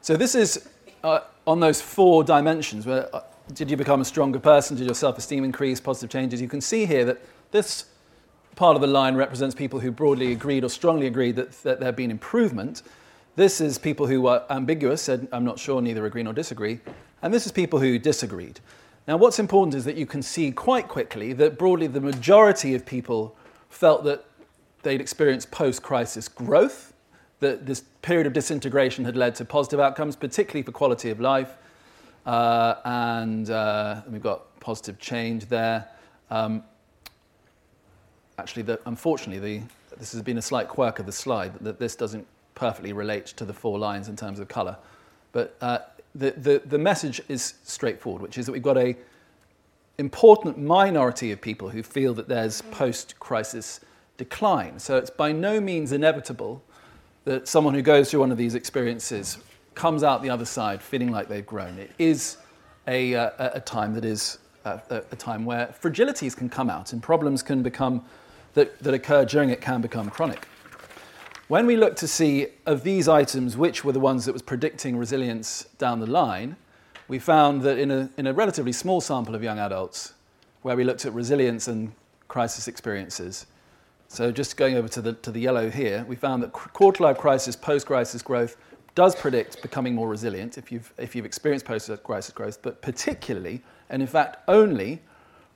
So, 0.00 0.16
this 0.16 0.34
is 0.34 0.68
uh, 1.04 1.20
on 1.46 1.60
those 1.60 1.80
four 1.80 2.24
dimensions 2.24 2.86
where 2.86 3.14
uh, 3.14 3.22
did 3.54 3.70
you 3.70 3.76
become 3.76 4.00
a 4.00 4.04
stronger 4.04 4.38
person? 4.38 4.76
Did 4.76 4.86
your 4.86 4.94
self 4.94 5.18
esteem 5.18 5.44
increase? 5.44 5.80
Positive 5.80 6.10
changes? 6.10 6.40
You 6.40 6.48
can 6.48 6.60
see 6.60 6.84
here 6.84 7.04
that 7.04 7.20
this 7.50 7.86
part 8.58 8.74
of 8.74 8.80
the 8.80 8.88
line 8.88 9.14
represents 9.14 9.54
people 9.54 9.78
who 9.78 9.92
broadly 9.92 10.32
agreed 10.32 10.64
or 10.64 10.68
strongly 10.68 11.06
agreed 11.06 11.36
that, 11.36 11.52
that 11.62 11.78
there 11.78 11.86
had 11.86 11.94
been 11.94 12.10
improvement. 12.10 12.82
This 13.36 13.60
is 13.60 13.78
people 13.78 14.08
who 14.08 14.22
were 14.22 14.42
ambiguous, 14.50 15.00
said, 15.00 15.28
I'm 15.30 15.44
not 15.44 15.60
sure, 15.60 15.80
neither 15.80 16.04
agree 16.06 16.24
nor 16.24 16.32
disagree. 16.32 16.80
And 17.22 17.32
this 17.32 17.46
is 17.46 17.52
people 17.52 17.78
who 17.78 18.00
disagreed. 18.00 18.58
Now, 19.06 19.16
what's 19.16 19.38
important 19.38 19.76
is 19.76 19.84
that 19.84 19.94
you 19.94 20.06
can 20.06 20.22
see 20.22 20.50
quite 20.50 20.88
quickly 20.88 21.32
that 21.34 21.56
broadly 21.56 21.86
the 21.86 22.00
majority 22.00 22.74
of 22.74 22.84
people 22.84 23.36
felt 23.70 24.02
that 24.02 24.24
they'd 24.82 25.00
experienced 25.00 25.52
post 25.52 25.84
crisis 25.84 26.26
growth, 26.26 26.92
that 27.38 27.64
this 27.64 27.84
period 28.02 28.26
of 28.26 28.32
disintegration 28.32 29.04
had 29.04 29.16
led 29.16 29.36
to 29.36 29.44
positive 29.44 29.78
outcomes, 29.78 30.16
particularly 30.16 30.64
for 30.64 30.72
quality 30.72 31.10
of 31.10 31.20
life. 31.20 31.54
Uh, 32.26 32.74
and 32.84 33.50
uh, 33.50 34.02
we've 34.10 34.20
got 34.20 34.58
positive 34.58 34.98
change 34.98 35.46
there. 35.46 35.86
Um, 36.28 36.64
actually, 38.38 38.62
the, 38.62 38.80
unfortunately, 38.86 39.60
the, 39.60 39.66
this 39.98 40.12
has 40.12 40.22
been 40.22 40.38
a 40.38 40.42
slight 40.42 40.68
quirk 40.68 40.98
of 40.98 41.06
the 41.06 41.12
slide 41.12 41.54
that 41.60 41.78
this 41.78 41.96
doesn't 41.96 42.26
perfectly 42.54 42.92
relate 42.92 43.26
to 43.26 43.44
the 43.44 43.52
four 43.52 43.78
lines 43.78 44.08
in 44.08 44.16
terms 44.16 44.40
of 44.40 44.48
colour. 44.48 44.76
But 45.32 45.56
uh, 45.60 45.78
the, 46.14 46.30
the, 46.32 46.62
the 46.64 46.78
message 46.78 47.20
is 47.28 47.54
straightforward, 47.64 48.22
which 48.22 48.38
is 48.38 48.46
that 48.46 48.52
we've 48.52 48.62
got 48.62 48.78
a 48.78 48.96
important 49.98 50.58
minority 50.58 51.32
of 51.32 51.40
people 51.40 51.68
who 51.68 51.82
feel 51.82 52.14
that 52.14 52.28
there's 52.28 52.62
post-crisis 52.62 53.80
decline. 54.16 54.78
So 54.78 54.96
it's 54.96 55.10
by 55.10 55.32
no 55.32 55.60
means 55.60 55.92
inevitable 55.92 56.62
that 57.24 57.48
someone 57.48 57.74
who 57.74 57.82
goes 57.82 58.10
through 58.10 58.20
one 58.20 58.32
of 58.32 58.38
these 58.38 58.54
experiences 58.54 59.38
comes 59.74 60.02
out 60.02 60.22
the 60.22 60.30
other 60.30 60.44
side 60.44 60.80
feeling 60.80 61.10
like 61.10 61.28
they've 61.28 61.46
grown. 61.46 61.78
It 61.78 61.90
is 61.98 62.38
a, 62.86 63.14
uh, 63.14 63.50
a 63.54 63.60
time 63.60 63.92
that 63.94 64.04
is 64.04 64.38
uh, 64.64 64.78
a, 64.90 64.96
a, 64.96 65.16
time 65.16 65.44
where 65.44 65.74
fragilities 65.80 66.36
can 66.36 66.48
come 66.48 66.68
out 66.70 66.92
and 66.92 67.02
problems 67.02 67.42
can 67.42 67.62
become 67.62 68.04
that, 68.58 68.78
that 68.80 68.92
occur 68.92 69.24
during 69.24 69.50
it 69.50 69.60
can 69.60 69.80
become 69.80 70.10
chronic. 70.10 70.46
When 71.46 71.64
we 71.66 71.76
look 71.76 71.96
to 71.96 72.08
see 72.08 72.48
of 72.66 72.82
these 72.82 73.08
items 73.08 73.56
which 73.56 73.84
were 73.84 73.92
the 73.92 74.00
ones 74.00 74.24
that 74.26 74.32
was 74.32 74.42
predicting 74.42 74.96
resilience 74.96 75.64
down 75.78 76.00
the 76.00 76.06
line, 76.06 76.56
we 77.06 77.18
found 77.18 77.62
that 77.62 77.78
in 77.78 77.90
a, 77.90 78.10
in 78.18 78.26
a 78.26 78.32
relatively 78.32 78.72
small 78.72 79.00
sample 79.00 79.34
of 79.34 79.42
young 79.42 79.58
adults, 79.58 80.12
where 80.62 80.76
we 80.76 80.84
looked 80.84 81.06
at 81.06 81.12
resilience 81.14 81.68
and 81.68 81.92
crisis 82.26 82.68
experiences, 82.68 83.46
so 84.08 84.32
just 84.32 84.56
going 84.56 84.74
over 84.74 84.88
to 84.88 85.00
the, 85.00 85.12
to 85.12 85.30
the 85.30 85.40
yellow 85.40 85.70
here, 85.70 86.04
we 86.08 86.16
found 86.16 86.42
that 86.42 86.52
quarter 86.52 87.04
life 87.04 87.18
crisis, 87.18 87.54
post-crisis 87.54 88.22
growth 88.22 88.56
does 88.94 89.14
predict 89.14 89.62
becoming 89.62 89.94
more 89.94 90.08
resilient 90.08 90.58
if 90.58 90.72
you've, 90.72 90.92
if 90.98 91.14
you've 91.14 91.26
experienced 91.26 91.64
post-crisis 91.64 92.34
growth, 92.34 92.60
but 92.62 92.82
particularly, 92.82 93.62
and 93.88 94.02
in 94.02 94.08
fact 94.08 94.38
only, 94.48 95.00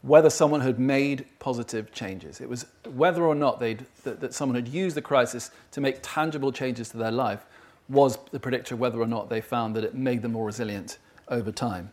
whether 0.03 0.29
someone 0.29 0.61
had 0.61 0.79
made 0.79 1.25
positive 1.39 1.93
changes. 1.93 2.41
It 2.41 2.49
was 2.49 2.67
whether 2.95 3.23
or 3.23 3.35
not 3.35 3.61
they'd, 3.61 3.87
that, 4.03 4.21
that 4.21 4.35
someone 4.35 4.57
had 4.57 4.69
used 4.69 4.97
the 4.97 5.03
crisis 5.03 5.51
to 5.71 5.81
make 5.81 5.99
tangible 6.03 6.53
changes 6.53 6.89
to 6.91 6.97
their 6.97 7.13
life 7.13 7.47
was 7.89 8.19
the 8.33 8.41
predictor 8.41 8.75
of 8.75 8.81
whether 8.81 9.01
or 9.01 9.07
not 9.07 9.29
they 9.29 9.41
found 9.41 9.77
that 9.77 9.85
it 9.85 9.95
made 9.95 10.23
them 10.23 10.33
more 10.33 10.47
resilient 10.47 10.99
over 11.29 11.53
time. 11.53 11.93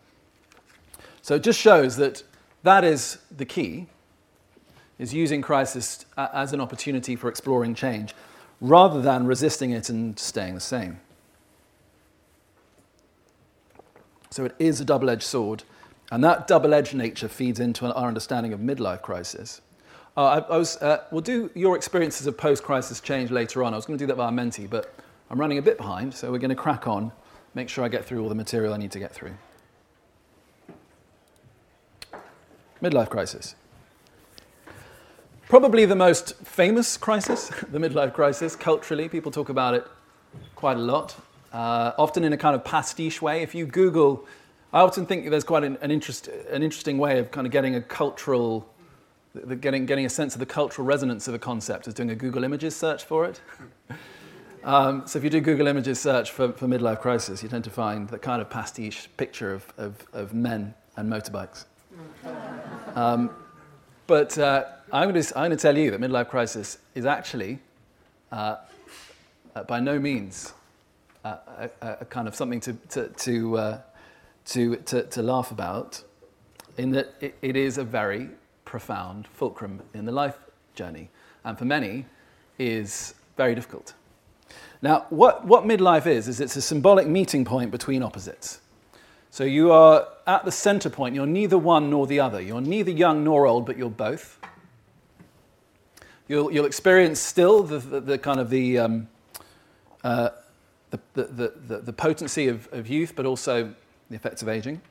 So 1.22 1.36
it 1.36 1.44
just 1.44 1.60
shows 1.60 1.98
that 1.98 2.24
that 2.64 2.84
is 2.84 3.20
the 3.36 3.46
key, 3.46 3.88
is 4.98 5.14
using 5.14 5.42
crisis 5.42 6.06
as 6.18 6.52
an 6.54 6.62
opportunity 6.62 7.16
for 7.16 7.30
exploring 7.30 7.76
change 7.76 8.16
rather 8.62 9.02
than 9.02 9.26
resisting 9.26 9.72
it 9.72 9.90
and 9.90 10.18
staying 10.20 10.56
the 10.56 10.60
same. 10.60 11.00
So 14.32 14.46
it 14.46 14.56
is 14.60 14.80
a 14.80 14.86
double 14.86 15.10
edged 15.10 15.24
sword, 15.24 15.64
and 16.12 16.24
that 16.24 16.48
double 16.48 16.74
edged 16.74 16.94
nature 16.94 17.28
feeds 17.28 17.60
into 17.60 17.86
our 17.94 18.08
understanding 18.08 18.54
of 18.54 18.60
midlife 18.60 19.02
crisis. 19.02 19.62
Uh, 20.18 20.26
I, 20.26 20.38
I, 20.40 20.58
was, 20.58 20.78
uh, 20.78 21.04
we'll 21.12 21.22
do 21.22 21.50
your 21.56 21.76
experiences 21.76 22.28
of 22.28 22.38
post 22.38 22.64
crisis 22.64 23.00
change 23.00 23.32
later 23.32 23.64
on. 23.64 23.74
I 23.74 23.78
was 23.78 23.86
going 23.86 23.98
to 23.98 24.04
do 24.04 24.08
that 24.08 24.16
via 24.16 24.32
Menti, 24.32 24.68
but 24.68 24.94
I'm 25.30 25.40
running 25.40 25.58
a 25.58 25.62
bit 25.62 25.78
behind, 25.78 26.14
so 26.14 26.32
we're 26.32 26.40
going 26.40 26.50
to 26.50 26.56
crack 26.56 26.88
on, 26.88 27.12
make 27.54 27.70
sure 27.70 27.84
I 27.84 27.88
get 27.88 28.06
through 28.06 28.24
all 28.24 28.30
the 28.30 28.36
material 28.36 28.74
I 28.74 28.78
need 28.78 28.92
to 28.92 29.00
get 29.00 29.14
through. 29.14 29.34
Midlife 32.82 33.10
crisis. 33.10 33.56
Probably 35.48 35.86
the 35.86 35.96
most 35.96 36.36
famous 36.38 36.98
crisis, 36.98 37.50
the 37.72 37.80
midlife 37.80 38.14
crisis, 38.14 38.56
culturally. 38.56 39.10
People 39.10 39.32
talk 39.32 39.50
about 39.50 39.74
it 39.74 39.86
quite 40.56 40.78
a 40.78 40.82
lot 40.82 41.16
uh, 41.54 41.92
often 41.98 42.24
in 42.24 42.34
a 42.34 42.38
kind 42.38 42.56
of 42.56 42.64
pastiche 42.64 43.22
way. 43.22 43.42
If 43.42 43.56
you 43.56 43.66
Google, 43.66 44.26
I 44.72 44.82
often 44.82 45.08
think 45.08 45.30
there's 45.30 45.44
quite 45.44 45.64
an, 45.64 45.78
an, 45.82 45.90
interest, 45.90 46.28
an 46.28 46.62
interesting 46.62 47.00
way 47.00 47.18
of 47.18 47.32
kind 47.32 47.48
of 47.48 47.52
getting 47.52 47.76
a 47.76 47.82
cultural, 47.82 48.72
the, 49.34 49.56
getting, 49.56 49.88
getting 49.88 50.06
a 50.06 50.10
sense 50.10 50.36
of 50.36 50.40
the 50.40 50.46
cultural 50.46 50.86
resonance 50.86 51.28
of 51.28 51.34
a 51.34 51.40
concept 51.40 51.88
is 51.88 51.96
doing 51.96 52.12
a 52.12 52.16
Google 52.16 52.44
Images 52.44 52.76
search 52.76 53.04
for 53.04 53.26
it. 53.26 53.42
um, 54.64 55.08
so 55.08 55.18
if 55.18 55.24
you 55.24 55.32
do 55.32 55.42
Google 55.42 55.66
Images 55.66 56.00
search 56.00 56.30
for, 56.30 56.52
for 56.52 56.68
midlife 56.68 57.02
crisis, 57.02 57.42
you 57.42 57.50
tend 57.50 57.64
to 57.64 57.72
find 57.72 58.10
the 58.10 58.20
kind 58.20 58.44
of 58.44 58.50
pastiche 58.52 59.10
picture 59.18 59.54
of, 59.54 59.74
of, 59.78 60.06
of 60.14 60.34
men 60.36 60.76
and 60.96 61.12
motorbikes. 61.12 61.66
Um, 62.96 63.30
but 64.08 64.36
uh, 64.40 64.66
I'm 64.92 65.12
going 65.12 65.22
to 65.22 65.58
tell 65.58 65.78
you 65.78 65.92
that 65.92 66.02
midlife 66.02 66.30
crisis 66.30 66.80
is 66.96 67.06
actually 67.06 67.60
uh, 68.32 68.56
uh, 69.56 69.64
by 69.64 69.80
no 69.80 70.00
means 70.00 70.54
a, 71.24 71.70
a, 71.82 72.06
kind 72.06 72.28
of 72.28 72.36
something 72.36 72.60
to, 72.62 72.74
to, 72.90 73.08
to, 73.10 73.58
uh, 73.58 73.82
to, 74.50 74.78
to, 74.78 75.04
to, 75.04 75.22
laugh 75.22 75.52
about, 75.52 76.04
in 76.78 76.92
that 76.92 77.14
it, 77.22 77.36
it 77.42 77.56
is 77.56 77.78
a 77.78 77.84
very 77.84 78.30
profound 78.66 79.28
fulcrum 79.28 79.82
in 79.94 80.06
the 80.06 80.12
life 80.12 80.38
journey, 80.76 81.10
and 81.44 81.58
for 81.58 81.66
many 81.66 82.06
is 82.58 83.14
very 83.38 83.54
difficult. 83.54 83.94
Now, 84.82 85.06
what, 85.10 85.46
what 85.46 85.66
midlife 85.66 86.08
is, 86.08 86.28
is 86.28 86.40
it's 86.40 86.56
a 86.56 86.62
symbolic 86.62 87.08
meeting 87.08 87.46
point 87.46 87.70
between 87.70 88.02
opposites. 88.02 88.62
So 89.32 89.44
you 89.44 89.72
are 89.72 90.08
at 90.26 90.46
the 90.46 90.52
center 90.52 90.90
point, 90.90 91.14
you're 91.14 91.28
neither 91.28 91.58
one 91.58 91.90
nor 91.90 92.08
the 92.08 92.20
other. 92.20 92.42
You're 92.42 92.62
neither 92.62 92.92
young 92.92 93.24
nor 93.24 93.46
old, 93.46 93.66
but 93.66 93.78
you're 93.78 93.90
both. 93.90 94.40
You'll, 96.28 96.52
you'll 96.52 96.66
experience 96.66 97.20
still 97.20 97.64
the, 97.64 97.80
the, 97.80 98.00
the 98.00 98.18
kind 98.18 98.40
of 98.40 98.50
the, 98.50 98.80
um, 98.80 99.08
uh, 100.04 100.30
the, 100.90 101.00
the, 101.14 101.54
the, 101.68 101.78
the 101.80 101.94
potency 101.94 102.48
of, 102.48 102.68
of 102.72 102.88
youth, 102.88 103.14
but 103.16 103.26
also 103.26 103.74
the 104.10 104.16
effects 104.16 104.42
of 104.42 104.50
aging. 104.50 104.82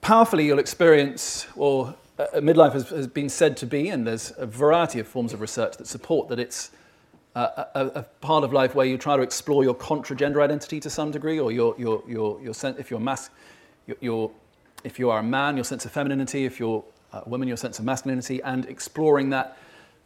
Powerfully, 0.00 0.46
you'll 0.46 0.58
experience, 0.58 1.46
or 1.56 1.94
uh, 2.18 2.26
midlife 2.34 2.72
has, 2.72 2.90
has, 2.90 3.06
been 3.06 3.28
said 3.28 3.56
to 3.56 3.66
be, 3.66 3.88
and 3.88 4.06
there's 4.06 4.32
a 4.36 4.46
variety 4.46 5.00
of 5.00 5.08
forms 5.08 5.32
of 5.32 5.40
research 5.40 5.78
that 5.78 5.86
support 5.86 6.28
that 6.28 6.38
it's 6.38 6.70
uh, 7.34 7.64
a, 7.74 7.86
a, 7.86 8.02
part 8.20 8.44
of 8.44 8.52
life 8.52 8.74
where 8.74 8.86
you 8.86 8.96
try 8.98 9.16
to 9.16 9.22
explore 9.22 9.64
your 9.64 9.74
contra-gender 9.74 10.40
identity 10.40 10.78
to 10.78 10.90
some 10.90 11.10
degree, 11.10 11.40
or 11.40 11.50
your, 11.50 11.74
your, 11.78 12.02
your, 12.06 12.40
your 12.40 12.54
sense, 12.54 12.78
if 12.78 12.90
you're 12.90 13.00
mas- 13.00 13.30
your, 13.86 13.96
your, 14.00 14.30
if 14.84 14.98
you 14.98 15.10
are 15.10 15.20
a 15.20 15.22
man, 15.22 15.56
your 15.56 15.64
sense 15.64 15.84
of 15.86 15.92
femininity, 15.92 16.44
if 16.44 16.60
you're 16.60 16.84
a 17.12 17.28
woman, 17.28 17.48
your 17.48 17.56
sense 17.56 17.78
of 17.78 17.84
masculinity, 17.84 18.42
and 18.42 18.66
exploring 18.66 19.30
that 19.30 19.56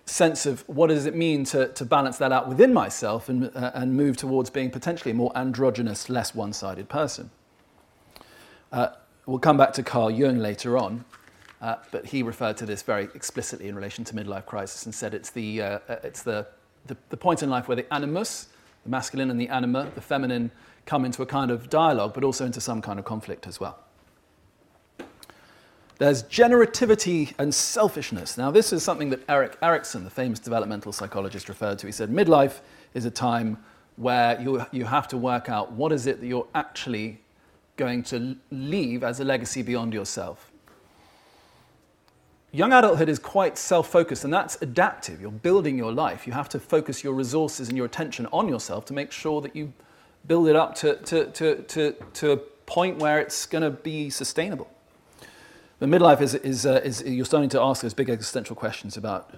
sense 0.08 0.46
of 0.46 0.66
what 0.68 0.88
does 0.88 1.06
it 1.06 1.14
mean 1.14 1.44
to, 1.44 1.68
to 1.68 1.84
balance 1.84 2.18
that 2.18 2.32
out 2.32 2.48
within 2.48 2.72
myself 2.72 3.28
and, 3.28 3.54
uh, 3.54 3.70
and 3.74 3.94
move 3.94 4.16
towards 4.16 4.50
being 4.50 4.70
potentially 4.70 5.10
a 5.10 5.14
more 5.14 5.30
androgynous, 5.36 6.08
less 6.08 6.34
one 6.34 6.52
sided 6.52 6.88
person. 6.88 7.30
Uh, 8.72 8.88
we'll 9.26 9.38
come 9.38 9.56
back 9.56 9.72
to 9.74 9.82
Carl 9.82 10.10
Jung 10.10 10.38
later 10.38 10.78
on, 10.78 11.04
uh, 11.60 11.76
but 11.90 12.06
he 12.06 12.22
referred 12.22 12.56
to 12.56 12.66
this 12.66 12.82
very 12.82 13.04
explicitly 13.14 13.68
in 13.68 13.74
relation 13.74 14.04
to 14.04 14.14
midlife 14.14 14.46
crisis 14.46 14.86
and 14.86 14.94
said 14.94 15.14
it's, 15.14 15.30
the, 15.30 15.60
uh, 15.60 15.78
uh, 15.88 15.96
it's 16.02 16.22
the, 16.22 16.46
the, 16.86 16.96
the 17.10 17.16
point 17.16 17.42
in 17.42 17.50
life 17.50 17.68
where 17.68 17.76
the 17.76 17.92
animus, 17.92 18.48
the 18.84 18.90
masculine 18.90 19.30
and 19.30 19.40
the 19.40 19.48
anima, 19.48 19.90
the 19.94 20.00
feminine, 20.00 20.50
come 20.86 21.04
into 21.04 21.20
a 21.22 21.26
kind 21.26 21.50
of 21.50 21.68
dialogue, 21.68 22.14
but 22.14 22.24
also 22.24 22.46
into 22.46 22.60
some 22.60 22.80
kind 22.80 22.98
of 22.98 23.04
conflict 23.04 23.46
as 23.46 23.60
well. 23.60 23.78
There's 25.98 26.22
generativity 26.22 27.34
and 27.38 27.52
selfishness. 27.52 28.38
Now, 28.38 28.52
this 28.52 28.72
is 28.72 28.84
something 28.84 29.10
that 29.10 29.20
Erik 29.28 29.58
Erikson, 29.60 30.04
the 30.04 30.10
famous 30.10 30.38
developmental 30.38 30.92
psychologist, 30.92 31.48
referred 31.48 31.80
to. 31.80 31.86
He 31.86 31.92
said 31.92 32.08
midlife 32.08 32.60
is 32.94 33.04
a 33.04 33.10
time 33.10 33.58
where 33.96 34.40
you, 34.40 34.64
you 34.70 34.84
have 34.84 35.08
to 35.08 35.16
work 35.16 35.48
out 35.48 35.72
what 35.72 35.90
is 35.90 36.06
it 36.06 36.20
that 36.20 36.26
you're 36.26 36.46
actually 36.54 37.20
going 37.76 38.04
to 38.04 38.36
leave 38.52 39.02
as 39.02 39.18
a 39.18 39.24
legacy 39.24 39.62
beyond 39.62 39.92
yourself. 39.92 40.52
young 42.52 42.72
adulthood 42.72 43.08
is 43.08 43.18
quite 43.18 43.58
self 43.58 43.88
focused, 43.88 44.22
and 44.22 44.32
that's 44.32 44.60
adaptive. 44.62 45.20
You're 45.20 45.32
building 45.32 45.76
your 45.76 45.92
life. 45.92 46.28
You 46.28 46.32
have 46.32 46.48
to 46.50 46.60
focus 46.60 47.02
your 47.02 47.14
resources 47.14 47.68
and 47.68 47.76
your 47.76 47.86
attention 47.86 48.26
on 48.32 48.48
yourself 48.48 48.84
to 48.86 48.92
make 48.92 49.10
sure 49.10 49.40
that 49.40 49.56
you 49.56 49.72
build 50.28 50.46
it 50.46 50.54
up 50.54 50.76
to, 50.76 50.94
to, 50.96 51.26
to, 51.32 51.62
to, 51.62 51.92
to 52.14 52.32
a 52.32 52.36
point 52.36 52.98
where 52.98 53.18
it's 53.18 53.46
going 53.46 53.62
to 53.62 53.70
be 53.70 54.10
sustainable. 54.10 54.70
But 55.78 55.88
midlife 55.88 56.20
is, 56.20 56.34
is, 56.34 56.66
uh, 56.66 56.80
is, 56.84 57.02
you're 57.02 57.24
starting 57.24 57.50
to 57.50 57.60
ask 57.60 57.82
those 57.82 57.94
big 57.94 58.10
existential 58.10 58.56
questions 58.56 58.96
about 58.96 59.34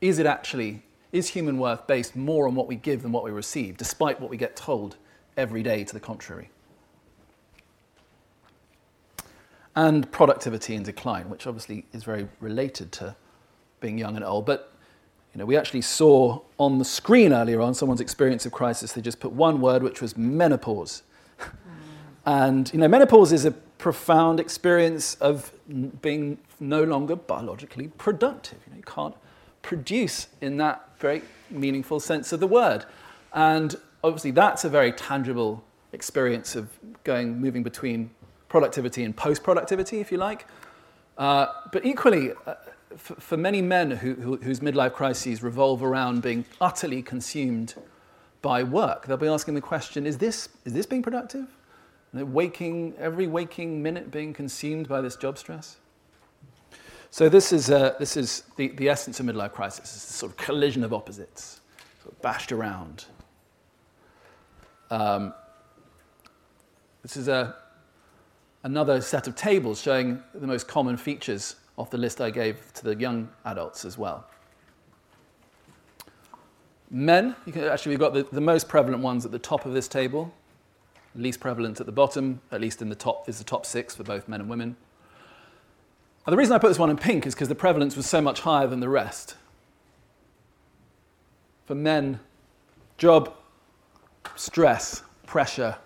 is 0.00 0.18
it 0.18 0.26
actually, 0.26 0.82
is 1.12 1.28
human 1.28 1.58
worth 1.58 1.86
based 1.86 2.16
more 2.16 2.48
on 2.48 2.54
what 2.54 2.66
we 2.66 2.74
give 2.74 3.02
than 3.02 3.12
what 3.12 3.22
we 3.22 3.30
receive, 3.30 3.76
despite 3.76 4.20
what 4.20 4.30
we 4.30 4.36
get 4.36 4.56
told 4.56 4.96
every 5.36 5.62
day 5.62 5.84
to 5.84 5.92
the 5.92 6.00
contrary? 6.00 6.50
And 9.76 10.10
productivity 10.10 10.74
in 10.74 10.82
decline, 10.82 11.28
which 11.30 11.46
obviously 11.46 11.84
is 11.92 12.02
very 12.02 12.28
related 12.40 12.90
to 12.92 13.14
being 13.80 13.98
young 13.98 14.16
and 14.16 14.24
old. 14.24 14.46
But 14.46 14.72
you 15.32 15.38
know, 15.38 15.46
we 15.46 15.56
actually 15.56 15.82
saw 15.82 16.40
on 16.58 16.78
the 16.78 16.84
screen 16.84 17.32
earlier 17.32 17.60
on 17.60 17.74
someone's 17.74 18.00
experience 18.00 18.46
of 18.46 18.52
crisis. 18.52 18.92
They 18.92 19.00
just 19.00 19.20
put 19.20 19.32
one 19.32 19.60
word, 19.60 19.82
which 19.82 20.02
was 20.02 20.16
menopause. 20.16 21.02
And 22.26 22.70
you 22.72 22.78
know, 22.78 22.88
menopause 22.88 23.32
is 23.32 23.44
a 23.44 23.50
profound 23.50 24.40
experience 24.40 25.14
of 25.16 25.52
being 26.02 26.38
no 26.58 26.84
longer 26.84 27.16
biologically 27.16 27.88
productive. 27.98 28.58
You, 28.66 28.72
know, 28.72 28.76
you 28.76 28.82
can't 28.82 29.14
produce 29.62 30.28
in 30.40 30.58
that 30.58 30.88
very 30.98 31.22
meaningful 31.50 32.00
sense 32.00 32.32
of 32.32 32.40
the 32.40 32.46
word. 32.46 32.84
And 33.32 33.74
obviously, 34.04 34.32
that's 34.32 34.64
a 34.64 34.68
very 34.68 34.92
tangible 34.92 35.64
experience 35.92 36.56
of 36.56 36.68
going, 37.04 37.40
moving 37.40 37.62
between 37.62 38.10
productivity 38.48 39.04
and 39.04 39.16
post 39.16 39.42
productivity, 39.42 40.00
if 40.00 40.12
you 40.12 40.18
like. 40.18 40.46
Uh, 41.16 41.46
but 41.72 41.84
equally, 41.84 42.32
uh, 42.46 42.54
for, 42.96 43.14
for, 43.14 43.36
many 43.36 43.62
men 43.62 43.90
who, 43.90 44.14
who, 44.14 44.36
whose 44.36 44.60
midlife 44.60 44.92
crises 44.92 45.42
revolve 45.42 45.82
around 45.82 46.22
being 46.22 46.44
utterly 46.60 47.02
consumed 47.02 47.74
by 48.42 48.62
work, 48.62 49.06
they'll 49.06 49.16
be 49.16 49.28
asking 49.28 49.54
the 49.54 49.60
question 49.60 50.06
is 50.06 50.18
this, 50.18 50.48
is 50.64 50.72
this 50.72 50.86
being 50.86 51.02
productive? 51.02 51.46
Waking, 52.12 52.94
every 52.98 53.26
waking 53.26 53.82
minute 53.82 54.10
being 54.10 54.32
consumed 54.32 54.88
by 54.88 55.00
this 55.00 55.16
job 55.16 55.38
stress? 55.38 55.76
So 57.10 57.28
this 57.28 57.52
is, 57.52 57.70
uh, 57.70 57.94
this 57.98 58.16
is 58.16 58.44
the, 58.56 58.68
the 58.68 58.88
essence 58.88 59.18
of 59.20 59.26
midlife 59.26 59.52
crisis. 59.52 59.80
It's 59.80 60.06
this 60.06 60.16
sort 60.16 60.30
of 60.32 60.38
collision 60.38 60.84
of 60.84 60.92
opposites, 60.92 61.60
sort 62.02 62.14
of 62.14 62.22
bashed 62.22 62.52
around. 62.52 63.06
Um, 64.90 65.34
this 67.02 67.16
is 67.16 67.28
a, 67.28 67.56
another 68.62 69.00
set 69.00 69.26
of 69.26 69.34
tables 69.34 69.80
showing 69.80 70.22
the 70.34 70.46
most 70.46 70.68
common 70.68 70.96
features 70.96 71.56
of 71.78 71.90
the 71.90 71.98
list 71.98 72.20
I 72.20 72.30
gave 72.30 72.72
to 72.74 72.84
the 72.84 72.94
young 72.94 73.28
adults 73.44 73.84
as 73.84 73.96
well. 73.96 74.26
Men, 76.90 77.34
can, 77.50 77.64
actually, 77.64 77.90
we've 77.90 78.00
got 78.00 78.14
the, 78.14 78.26
the 78.30 78.40
most 78.40 78.68
prevalent 78.68 79.02
ones 79.02 79.24
at 79.24 79.30
the 79.30 79.38
top 79.38 79.64
of 79.64 79.72
this 79.72 79.88
table, 79.88 80.32
least 81.14 81.40
prevalent 81.40 81.80
at 81.80 81.86
the 81.86 81.92
bottom, 81.92 82.40
at 82.52 82.60
least 82.60 82.80
in 82.80 82.88
the 82.88 82.94
top, 82.94 83.28
is 83.28 83.38
the 83.38 83.44
top 83.44 83.66
six 83.66 83.94
for 83.94 84.02
both 84.04 84.28
men 84.28 84.40
and 84.40 84.48
women. 84.48 84.76
And 86.26 86.32
the 86.32 86.36
reason 86.36 86.54
I 86.54 86.58
put 86.58 86.68
this 86.68 86.78
one 86.78 86.90
in 86.90 86.96
pink 86.96 87.26
is 87.26 87.34
because 87.34 87.48
the 87.48 87.54
prevalence 87.54 87.96
was 87.96 88.06
so 88.06 88.20
much 88.20 88.40
higher 88.40 88.66
than 88.66 88.80
the 88.80 88.88
rest. 88.88 89.36
For 91.66 91.74
men, 91.74 92.20
job, 92.98 93.34
stress, 94.36 95.02
pressure 95.26 95.76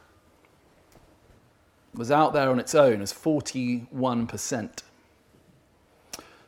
was 1.95 2.11
out 2.11 2.33
there 2.33 2.51
on 2.51 2.59
its 2.59 2.75
own 2.75 3.01
as 3.01 3.13
41%. 3.13 4.83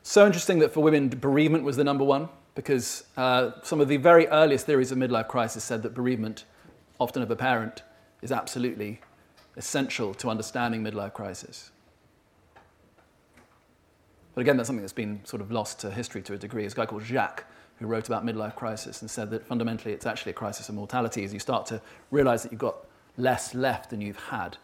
So 0.03 0.27
interesting 0.27 0.59
that 0.61 0.73
for 0.73 0.83
women, 0.83 1.09
bereavement 1.09 1.65
was 1.65 1.77
the 1.77 1.85
number 1.85 2.05
one, 2.05 2.29
because 2.55 3.05
uh, 3.17 3.53
some 3.63 3.81
of 3.81 3.89
the 3.89 3.97
very 3.97 4.27
earliest 4.29 4.67
theories 4.67 4.91
of 4.91 4.99
midlife 4.99 5.29
crisis 5.29 5.63
said 5.63 5.83
that 5.83 5.95
bereavement, 5.95 6.45
often 6.99 7.23
of 7.23 7.31
a 7.31 7.37
parent, 7.37 7.83
is 8.27 8.33
absolutely 8.33 9.01
essential 9.57 10.13
to 10.15 10.29
understanding 10.29 10.83
midlife 10.83 11.13
crisis. 11.13 11.71
But 14.35 14.41
again, 14.41 14.57
that's 14.57 14.67
something 14.67 14.83
that's 14.83 14.93
been 14.93 15.21
sort 15.25 15.41
of 15.41 15.53
lost 15.53 15.79
to 15.81 15.91
history 15.93 16.23
to 16.23 16.35
a 16.35 16.37
degree. 16.37 16.63
There's 16.63 16.73
a 16.73 16.77
guy 16.77 16.87
called 16.87 17.05
Jaques 17.05 17.45
who 17.79 17.87
wrote 17.87 18.09
about 18.09 18.27
midlife 18.27 18.57
crisis 18.57 19.01
and 19.01 19.09
said 19.11 19.31
that 19.31 19.47
fundamentally 19.47 19.95
it's 19.95 20.07
actually 20.07 20.31
a 20.31 20.35
crisis 20.35 20.69
of 20.69 20.75
mortality 20.75 21.23
as 21.23 21.33
you 21.33 21.39
start 21.39 21.67
to 21.67 21.81
realize 22.11 22.43
that 22.43 22.51
you've 22.51 22.61
got 22.61 22.79
less 23.17 23.55
left 23.55 23.91
than 23.91 24.01
you've 24.01 24.19
had. 24.19 24.57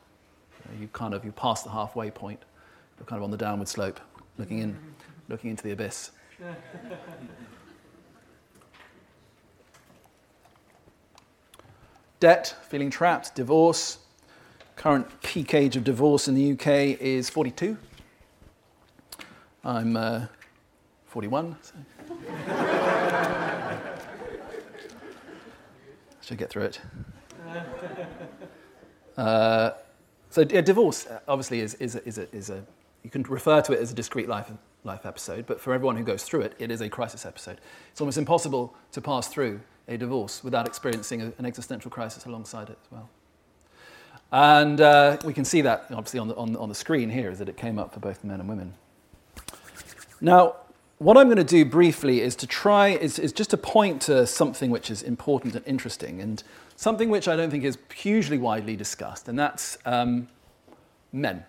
You, 0.80 0.88
kind 0.88 1.14
of 1.14 1.24
you 1.24 1.30
pass 1.30 1.62
the 1.62 1.70
halfway 1.70 2.10
point. 2.10 2.42
You're 2.98 3.06
kind 3.06 3.18
of 3.18 3.24
on 3.24 3.30
the 3.30 3.36
downward 3.36 3.68
slope, 3.68 4.00
looking 4.38 4.58
in, 4.58 4.76
looking 5.28 5.50
into 5.50 5.62
the 5.62 5.70
abyss. 5.70 6.10
Debt, 12.22 12.54
feeling 12.68 12.88
trapped, 12.88 13.34
divorce. 13.34 13.98
Current 14.76 15.08
peak 15.22 15.54
age 15.54 15.74
of 15.74 15.82
divorce 15.82 16.28
in 16.28 16.36
the 16.36 16.52
UK 16.52 16.96
is 17.00 17.28
42. 17.28 17.76
I'm 19.64 19.96
uh, 19.96 20.26
41. 21.06 21.56
So. 21.62 21.74
Should 26.20 26.38
get 26.38 26.48
through 26.48 26.66
it. 26.66 26.80
Uh, 29.14 29.72
so 30.30 30.40
yeah, 30.48 30.62
divorce 30.62 31.06
uh, 31.06 31.20
obviously 31.28 31.60
is, 31.60 31.74
is, 31.74 31.96
a, 31.96 32.08
is, 32.08 32.16
a, 32.16 32.34
is 32.34 32.48
a, 32.48 32.64
you 33.02 33.10
can 33.10 33.22
refer 33.24 33.60
to 33.60 33.74
it 33.74 33.78
as 33.78 33.92
a 33.92 33.94
discrete 33.94 34.26
life, 34.26 34.50
life 34.84 35.04
episode, 35.04 35.44
but 35.44 35.60
for 35.60 35.74
everyone 35.74 35.96
who 35.98 36.02
goes 36.02 36.22
through 36.22 36.40
it, 36.40 36.54
it 36.58 36.70
is 36.70 36.80
a 36.80 36.88
crisis 36.88 37.26
episode. 37.26 37.60
It's 37.90 38.00
almost 38.00 38.16
impossible 38.16 38.74
to 38.92 39.02
pass 39.02 39.28
through 39.28 39.60
a 39.88 39.96
divorce 39.96 40.44
without 40.44 40.66
experiencing 40.66 41.22
a, 41.22 41.32
an 41.38 41.46
existential 41.46 41.90
crisis 41.90 42.24
alongside 42.26 42.68
it 42.70 42.78
as 42.84 42.90
well. 42.90 43.08
And 44.32 44.80
uh, 44.80 45.18
we 45.24 45.34
can 45.34 45.44
see 45.44 45.60
that 45.62 45.86
obviously 45.90 46.18
on 46.18 46.28
the, 46.28 46.36
on, 46.36 46.56
on 46.56 46.68
the 46.68 46.74
screen 46.74 47.10
here 47.10 47.30
is 47.30 47.38
that 47.38 47.48
it 47.48 47.56
came 47.56 47.78
up 47.78 47.92
for 47.92 48.00
both 48.00 48.24
men 48.24 48.40
and 48.40 48.48
women. 48.48 48.74
Now, 50.20 50.56
what 50.98 51.16
I'm 51.16 51.26
going 51.26 51.36
to 51.36 51.44
do 51.44 51.64
briefly 51.64 52.20
is 52.20 52.36
to 52.36 52.46
try, 52.46 52.90
is, 52.90 53.18
is 53.18 53.32
just 53.32 53.50
to 53.50 53.56
point 53.56 54.00
to 54.02 54.24
something 54.26 54.70
which 54.70 54.88
is 54.88 55.02
important 55.02 55.56
and 55.56 55.66
interesting, 55.66 56.20
and 56.20 56.42
something 56.76 57.10
which 57.10 57.26
I 57.26 57.34
don't 57.34 57.50
think 57.50 57.64
is 57.64 57.76
hugely 57.92 58.38
widely 58.38 58.76
discussed, 58.76 59.28
and 59.28 59.36
that's 59.36 59.78
um, 59.84 60.28
men 61.12 61.44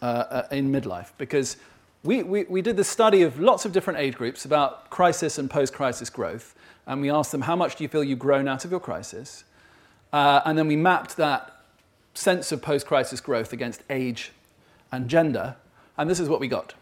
uh, 0.00 0.04
uh, 0.04 0.48
in 0.50 0.72
midlife. 0.72 1.10
Because 1.18 1.58
we, 2.02 2.22
we, 2.22 2.44
we 2.44 2.62
did 2.62 2.78
the 2.78 2.84
study 2.84 3.22
of 3.22 3.38
lots 3.38 3.66
of 3.66 3.72
different 3.72 3.98
age 3.98 4.14
groups 4.14 4.46
about 4.46 4.88
crisis 4.88 5.36
and 5.36 5.50
post 5.50 5.74
crisis 5.74 6.08
growth, 6.08 6.54
and 6.86 7.00
we 7.00 7.10
asked 7.10 7.32
them, 7.32 7.42
How 7.42 7.56
much 7.56 7.76
do 7.76 7.84
you 7.84 7.88
feel 7.88 8.04
you've 8.04 8.18
grown 8.18 8.48
out 8.48 8.64
of 8.64 8.70
your 8.70 8.80
crisis? 8.80 9.44
Uh, 10.12 10.40
and 10.44 10.56
then 10.56 10.68
we 10.68 10.76
mapped 10.76 11.16
that 11.16 11.60
sense 12.14 12.52
of 12.52 12.62
post 12.62 12.86
crisis 12.86 13.20
growth 13.20 13.52
against 13.52 13.82
age 13.90 14.32
and 14.92 15.08
gender, 15.08 15.56
and 15.98 16.08
this 16.08 16.20
is 16.20 16.28
what 16.28 16.40
we 16.40 16.48
got. 16.48 16.74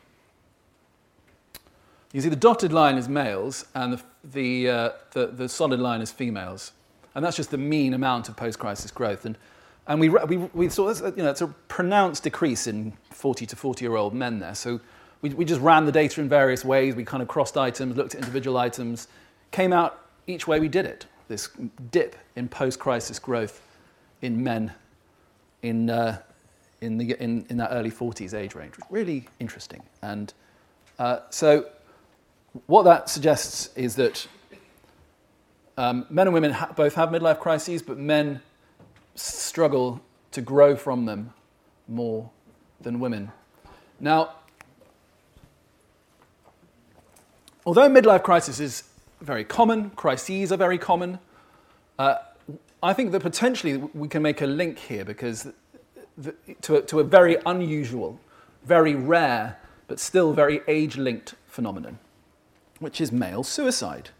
You 2.12 2.20
see, 2.20 2.28
the 2.28 2.36
dotted 2.36 2.72
line 2.72 2.98
is 2.98 3.08
males, 3.08 3.64
and 3.74 3.94
the, 3.94 4.02
the, 4.22 4.68
uh, 4.70 4.90
the, 5.12 5.26
the, 5.28 5.48
solid 5.48 5.80
line 5.80 6.02
is 6.02 6.12
females. 6.12 6.72
And 7.14 7.24
that's 7.24 7.36
just 7.36 7.50
the 7.50 7.58
mean 7.58 7.94
amount 7.94 8.28
of 8.28 8.36
post 8.36 8.58
crisis 8.58 8.90
growth. 8.90 9.24
And, 9.24 9.38
and 9.86 9.98
we, 9.98 10.10
we, 10.10 10.36
we 10.36 10.68
saw 10.68 10.88
this, 10.88 11.00
you 11.00 11.22
know, 11.22 11.30
it's 11.30 11.40
a 11.40 11.48
pronounced 11.68 12.24
decrease 12.24 12.66
in 12.66 12.92
40 13.10 13.46
to 13.46 13.56
40 13.56 13.84
year 13.84 13.96
old 13.96 14.12
men 14.12 14.40
there. 14.40 14.54
So 14.54 14.80
we, 15.22 15.30
we 15.30 15.44
just 15.46 15.60
ran 15.62 15.86
the 15.86 15.92
data 15.92 16.20
in 16.20 16.28
various 16.28 16.64
ways. 16.64 16.94
We 16.94 17.04
kind 17.04 17.22
of 17.22 17.28
crossed 17.28 17.56
items, 17.56 17.96
looked 17.96 18.14
at 18.14 18.20
individual 18.20 18.58
items, 18.58 19.08
came 19.52 19.72
out 19.72 20.06
each 20.26 20.46
way 20.46 20.58
we 20.58 20.68
did 20.68 20.86
it. 20.86 21.06
This 21.28 21.48
dip 21.90 22.16
in 22.34 22.48
post 22.48 22.78
crisis 22.78 23.18
growth 23.18 23.62
in 24.20 24.42
men 24.42 24.72
in, 25.62 25.88
uh, 25.88 26.20
in, 26.80 26.98
the, 26.98 27.22
in, 27.22 27.46
in 27.48 27.56
that 27.58 27.70
early 27.70 27.90
40s 27.90 28.34
age 28.34 28.54
range. 28.54 28.74
Really 28.90 29.28
interesting. 29.38 29.82
And 30.02 30.32
uh, 30.98 31.20
so 31.30 31.66
what 32.66 32.82
that 32.82 33.08
suggests 33.08 33.70
is 33.76 33.96
that 33.96 34.26
um, 35.76 36.06
men 36.10 36.26
and 36.26 36.34
women 36.34 36.52
ha- 36.52 36.72
both 36.76 36.94
have 36.94 37.08
midlife 37.08 37.40
crises, 37.40 37.82
but 37.82 37.96
men 37.96 38.40
struggle 39.14 40.00
to 40.32 40.40
grow 40.40 40.76
from 40.76 41.06
them 41.06 41.32
more 41.88 42.30
than 42.80 43.00
women. 43.00 43.30
Now, 44.00 44.34
although 47.64 47.88
midlife 47.88 48.22
crisis 48.22 48.60
is 48.60 48.84
very 49.22 49.44
common, 49.44 49.90
crises 49.90 50.52
are 50.52 50.56
very 50.56 50.78
common, 50.78 51.18
uh, 51.98 52.16
I 52.82 52.92
think 52.92 53.12
that 53.12 53.20
potentially 53.20 53.76
we 53.76 54.08
can 54.08 54.22
make 54.22 54.42
a 54.42 54.46
link 54.46 54.78
here 54.78 55.04
because 55.04 55.48
the, 56.18 56.34
to, 56.62 56.76
a, 56.76 56.82
to 56.82 57.00
a 57.00 57.04
very 57.04 57.36
unusual, 57.46 58.18
very 58.64 58.94
rare, 58.94 59.58
but 59.86 60.00
still 60.00 60.32
very 60.32 60.60
age 60.66 60.96
linked 60.96 61.34
phenomenon 61.46 61.98
which 62.82 63.00
is 63.00 63.12
male 63.12 63.44
suicide. 63.44 64.10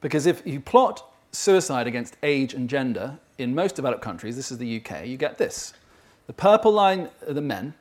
Because 0.00 0.26
if 0.26 0.44
you 0.46 0.60
plot 0.60 1.04
suicide 1.30 1.86
against 1.86 2.16
age 2.22 2.54
and 2.54 2.68
gender 2.68 3.18
in 3.38 3.54
most 3.54 3.76
developed 3.76 4.02
countries, 4.02 4.34
this 4.34 4.50
is 4.50 4.58
the 4.58 4.80
UK, 4.80 5.06
you 5.06 5.16
get 5.16 5.38
this. 5.38 5.74
The 6.26 6.32
purple 6.32 6.72
line 6.72 7.10
are 7.28 7.34
the 7.34 7.42
men, 7.42 7.74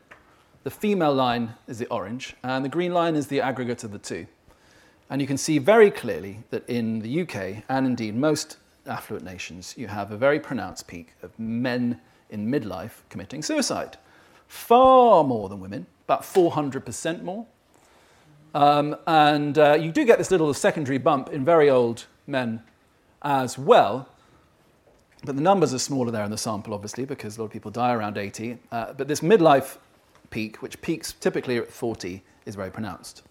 The 0.63 0.69
female 0.69 1.13
line 1.13 1.55
is 1.67 1.79
the 1.79 1.87
orange, 1.87 2.35
and 2.43 2.63
the 2.63 2.69
green 2.69 2.93
line 2.93 3.15
is 3.15 3.27
the 3.27 3.41
aggregate 3.41 3.83
of 3.83 3.91
the 3.91 3.97
two. 3.97 4.27
And 5.11 5.19
you 5.19 5.27
can 5.27 5.37
see 5.37 5.57
very 5.57 5.91
clearly 5.91 6.39
that 6.51 6.67
in 6.69 6.99
the 6.99 7.21
UK, 7.23 7.63
and 7.67 7.85
indeed 7.85 8.15
most 8.15 8.55
affluent 8.87 9.25
nations, 9.25 9.75
you 9.77 9.87
have 9.87 10.09
a 10.09 10.15
very 10.15 10.39
pronounced 10.39 10.87
peak 10.87 11.15
of 11.21 11.37
men 11.37 11.99
in 12.29 12.47
midlife 12.49 13.01
committing 13.09 13.43
suicide. 13.43 13.97
Far 14.47 15.25
more 15.25 15.49
than 15.49 15.59
women, 15.59 15.85
about 16.05 16.21
400% 16.21 17.23
more. 17.23 17.45
Um, 18.55 18.95
and 19.05 19.57
uh, 19.57 19.73
you 19.73 19.91
do 19.91 20.05
get 20.05 20.17
this 20.17 20.31
little 20.31 20.53
secondary 20.53 20.97
bump 20.97 21.27
in 21.27 21.43
very 21.43 21.69
old 21.69 22.05
men 22.25 22.63
as 23.21 23.57
well. 23.57 24.07
But 25.25 25.35
the 25.35 25.41
numbers 25.41 25.73
are 25.73 25.79
smaller 25.79 26.11
there 26.11 26.23
in 26.23 26.31
the 26.31 26.37
sample, 26.37 26.73
obviously, 26.73 27.03
because 27.03 27.35
a 27.35 27.41
lot 27.41 27.47
of 27.47 27.51
people 27.51 27.69
die 27.69 27.93
around 27.93 28.17
80. 28.17 28.59
Uh, 28.71 28.93
but 28.93 29.09
this 29.09 29.19
midlife 29.19 29.77
peak, 30.29 30.61
which 30.61 30.81
peaks 30.81 31.11
typically 31.11 31.57
at 31.57 31.69
40, 31.69 32.23
is 32.45 32.55
very 32.55 32.71
pronounced. 32.71 33.23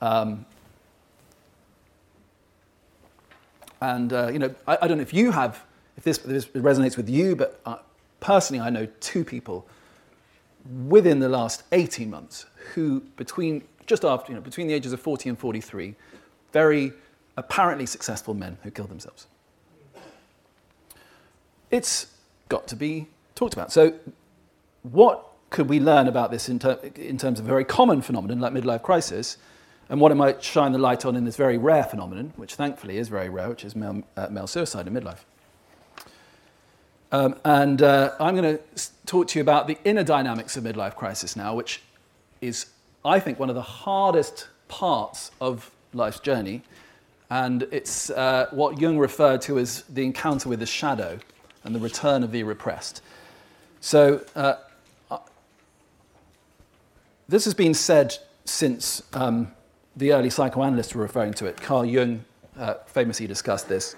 Um, 0.00 0.44
and, 3.84 4.12
uh, 4.12 4.28
you 4.28 4.38
know, 4.38 4.54
I, 4.66 4.78
I, 4.82 4.88
don't 4.88 4.96
know 4.96 5.02
if 5.02 5.12
you 5.12 5.30
have, 5.30 5.62
if 5.98 6.04
this, 6.04 6.18
this 6.18 6.46
resonates 6.46 6.96
with 6.96 7.08
you, 7.08 7.36
but 7.36 7.60
uh, 7.66 7.76
personally, 8.20 8.60
I 8.60 8.70
know 8.70 8.86
two 9.00 9.24
people 9.24 9.66
within 10.86 11.18
the 11.18 11.28
last 11.28 11.64
18 11.72 12.08
months 12.08 12.46
who, 12.72 13.00
between 13.16 13.62
just 13.86 14.04
after, 14.04 14.32
you 14.32 14.36
know, 14.36 14.40
between 14.42 14.68
the 14.68 14.74
ages 14.74 14.94
of 14.94 15.00
40 15.00 15.28
and 15.28 15.38
43, 15.38 15.94
very 16.52 16.94
apparently 17.36 17.84
successful 17.84 18.32
men 18.32 18.56
who 18.62 18.70
killed 18.70 18.88
themselves. 18.88 19.26
It's 21.70 22.06
got 22.48 22.66
to 22.68 22.76
be 22.76 23.08
talked 23.34 23.52
about. 23.52 23.70
So, 23.70 23.92
what 24.82 25.26
could 25.50 25.68
we 25.68 25.78
learn 25.78 26.08
about 26.08 26.30
this 26.30 26.48
in, 26.48 26.58
ter- 26.58 26.78
in 26.96 27.18
terms 27.18 27.38
of 27.38 27.44
a 27.44 27.48
very 27.48 27.64
common 27.64 28.00
phenomenon 28.00 28.40
like 28.40 28.52
midlife 28.52 28.82
crisis, 28.82 29.36
and 29.88 30.00
what 30.00 30.12
it 30.12 30.16
might 30.16 30.42
shine 30.42 30.72
the 30.72 30.78
light 30.78 31.04
on 31.04 31.16
in 31.16 31.24
this 31.24 31.36
very 31.36 31.58
rare 31.58 31.84
phenomenon, 31.84 32.32
which 32.36 32.54
thankfully 32.54 32.96
is 32.98 33.08
very 33.08 33.28
rare, 33.28 33.48
which 33.48 33.64
is 33.64 33.76
male, 33.76 34.02
uh, 34.16 34.28
male 34.28 34.46
suicide 34.46 34.86
in 34.86 34.94
midlife? 34.94 35.18
Um, 37.12 37.36
and 37.44 37.80
uh, 37.82 38.12
I'm 38.18 38.34
going 38.34 38.58
to 38.58 38.90
talk 39.06 39.28
to 39.28 39.38
you 39.38 39.42
about 39.42 39.68
the 39.68 39.78
inner 39.84 40.02
dynamics 40.02 40.56
of 40.56 40.64
midlife 40.64 40.96
crisis 40.96 41.36
now, 41.36 41.54
which 41.54 41.82
is, 42.40 42.66
I 43.04 43.20
think, 43.20 43.38
one 43.38 43.48
of 43.48 43.54
the 43.54 43.62
hardest 43.62 44.48
parts 44.68 45.30
of 45.40 45.70
life's 45.92 46.18
journey. 46.18 46.62
And 47.30 47.68
it's 47.70 48.10
uh, 48.10 48.46
what 48.50 48.80
Jung 48.80 48.98
referred 48.98 49.42
to 49.42 49.58
as 49.58 49.82
the 49.82 50.04
encounter 50.04 50.48
with 50.48 50.60
the 50.60 50.66
shadow 50.66 51.18
and 51.62 51.74
the 51.74 51.78
return 51.78 52.22
of 52.22 52.32
the 52.32 52.42
repressed. 52.42 53.00
So, 53.80 54.24
uh, 54.34 54.56
uh 55.10 55.18
this 57.28 57.44
has 57.44 57.54
been 57.54 57.74
said 57.74 58.16
since 58.44 59.02
um, 59.12 59.52
the 59.96 60.12
early 60.12 60.30
psychoanalysts 60.30 60.94
were 60.94 61.02
referring 61.02 61.34
to 61.34 61.46
it. 61.46 61.60
Carl 61.60 61.84
Jung 61.84 62.24
uh, 62.58 62.74
famously 62.86 63.26
discussed 63.26 63.68
this 63.68 63.96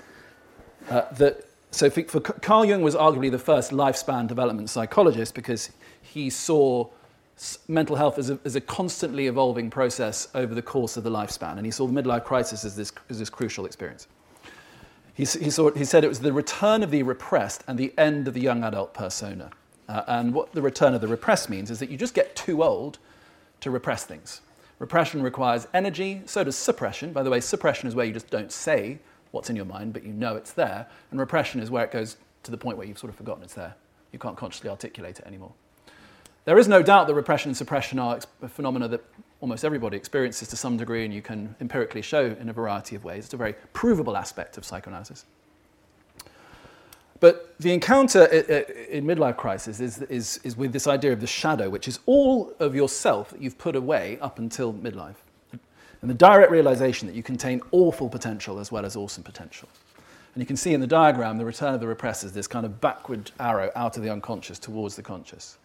uh, 0.91 1.03
that 1.13 1.45
so 1.71 1.91
for, 1.91 2.03
for 2.05 2.21
Carl 2.21 2.65
Jung 2.65 2.83
was 2.83 2.95
arguably 2.95 3.31
the 3.31 3.39
first 3.39 3.71
lifespan 3.71 4.27
development 4.27 4.71
psychologist 4.71 5.35
because 5.35 5.71
he 6.01 6.31
saw 6.31 6.89
mental 7.69 7.97
health 7.97 8.19
as 8.19 8.31
a, 8.31 8.39
as 8.45 8.57
a, 8.57 8.61
constantly 8.61 9.27
evolving 9.27 9.69
process 9.69 10.29
over 10.35 10.55
the 10.55 10.63
course 10.63 10.97
of 10.97 11.05
the 11.05 11.11
lifespan. 11.11 11.59
And 11.59 11.67
he 11.67 11.71
saw 11.71 11.87
the 11.87 12.03
midlife 12.03 12.25
crisis 12.25 12.65
as 12.65 12.77
this, 12.77 12.93
as 13.11 13.19
this 13.19 13.29
crucial 13.29 13.67
experience. 13.67 14.07
He, 15.13 15.25
he, 15.25 15.51
saw, 15.51 15.71
he 15.73 15.85
said 15.85 16.03
it 16.03 16.09
was 16.09 16.21
the 16.21 16.33
return 16.33 16.83
of 16.83 16.91
the 16.91 17.03
repressed 17.03 17.63
and 17.67 17.79
the 17.79 17.93
end 17.99 18.27
of 18.27 18.35
the 18.35 18.41
young 18.41 18.65
adult 18.65 18.95
persona. 18.95 19.51
Uh, 19.89 20.03
and 20.07 20.33
what 20.33 20.53
the 20.53 20.63
return 20.63 20.95
of 20.95 21.01
the 21.01 21.09
repressed 21.09 21.51
means 21.51 21.71
is 21.71 21.79
that 21.79 21.91
you 21.91 21.97
just 21.97 22.15
get 22.15 22.35
too 22.37 22.63
old 22.63 22.99
to 23.61 23.71
repress 23.71 24.05
things. 24.05 24.41
Repression 24.79 25.23
requires 25.23 25.67
energy, 25.73 26.23
so 26.27 26.45
does 26.45 26.57
suppression. 26.57 27.13
By 27.13 27.23
the 27.23 27.31
way, 27.31 27.41
suppression 27.41 27.89
is 27.89 27.95
where 27.95 28.05
you 28.05 28.13
just 28.13 28.31
don't 28.31 28.53
say 28.53 28.99
what's 29.31 29.49
in 29.49 29.57
your 29.57 29.65
mind, 29.65 29.93
but 29.93 30.05
you 30.05 30.13
know 30.13 30.37
it's 30.37 30.53
there. 30.53 30.87
And 31.11 31.19
repression 31.19 31.61
is 31.61 31.71
where 31.71 31.85
it 31.85 31.91
goes 31.91 32.17
to 32.43 32.51
the 32.51 32.59
point 32.59 32.77
where 32.77 32.87
you've 32.87 32.99
sort 32.99 33.11
of 33.11 33.17
forgotten 33.17 33.43
it's 33.43 33.55
there. 33.55 33.75
You 34.13 34.19
can't 34.19 34.37
consciously 34.37 34.71
articulate 34.71 35.19
it 35.19 35.27
anymore. 35.27 35.53
There 36.45 36.59
is 36.59 36.69
no 36.69 36.83
doubt 36.83 37.07
that 37.09 37.15
repression 37.15 37.49
and 37.49 37.57
suppression 37.57 37.99
are 37.99 38.21
phenomena 38.49 38.87
that 38.89 39.05
almost 39.41 39.65
everybody 39.65 39.97
experiences 39.97 40.49
to 40.49 40.57
some 40.57 40.77
degree, 40.77 41.05
and 41.05 41.13
you 41.13 41.23
can 41.23 41.57
empirically 41.61 42.03
show 42.03 42.37
in 42.39 42.49
a 42.49 42.53
variety 42.53 42.95
of 42.95 43.05
ways. 43.05 43.25
It's 43.25 43.35
a 43.35 43.39
very 43.39 43.55
provable 43.73 44.17
aspect 44.17 44.57
of 44.57 44.65
psychoanalysis. 44.65 45.25
But 47.27 47.59
the 47.59 47.73
encounter 47.73 48.25
in 48.25 49.05
midlife 49.05 49.37
crisis 49.37 49.81
is, 49.81 50.01
is, 50.03 50.39
is 50.45 50.57
with 50.57 50.73
this 50.73 50.87
idea 50.87 51.13
of 51.13 51.21
the 51.21 51.27
shadow, 51.27 51.69
which 51.69 51.89
is 51.89 51.99
all 52.07 52.55
of 52.61 52.77
yourself 52.77 53.31
that 53.31 53.43
you've 53.43 53.59
put 53.59 53.75
away 53.75 54.17
up 54.21 54.39
until 54.39 54.73
midlife 54.73 55.17
and 55.51 56.09
the 56.09 56.15
direct 56.15 56.53
realization 56.53 57.09
that 57.09 57.17
you 57.17 57.25
contain 57.25 57.61
awful 57.73 58.09
potential 58.09 58.61
as 58.61 58.71
well 58.71 58.87
as 58.87 58.95
awesome 58.95 59.25
potential. 59.25 59.69
And 60.35 60.41
you 60.41 60.47
can 60.47 60.57
see 60.57 60.73
in 60.73 60.81
the 60.81 60.87
diagram 60.87 61.37
the 61.37 61.45
return 61.45 61.75
of 61.75 61.81
the 61.81 61.87
repressors, 61.87 62.33
this 62.33 62.47
kind 62.47 62.65
of 62.65 62.81
backward 62.81 63.33
arrow 63.41 63.73
out 63.75 63.97
of 63.97 64.05
the 64.05 64.11
unconscious 64.11 64.61
towards 64.61 64.95
the 64.95 65.03
conscious. 65.03 65.59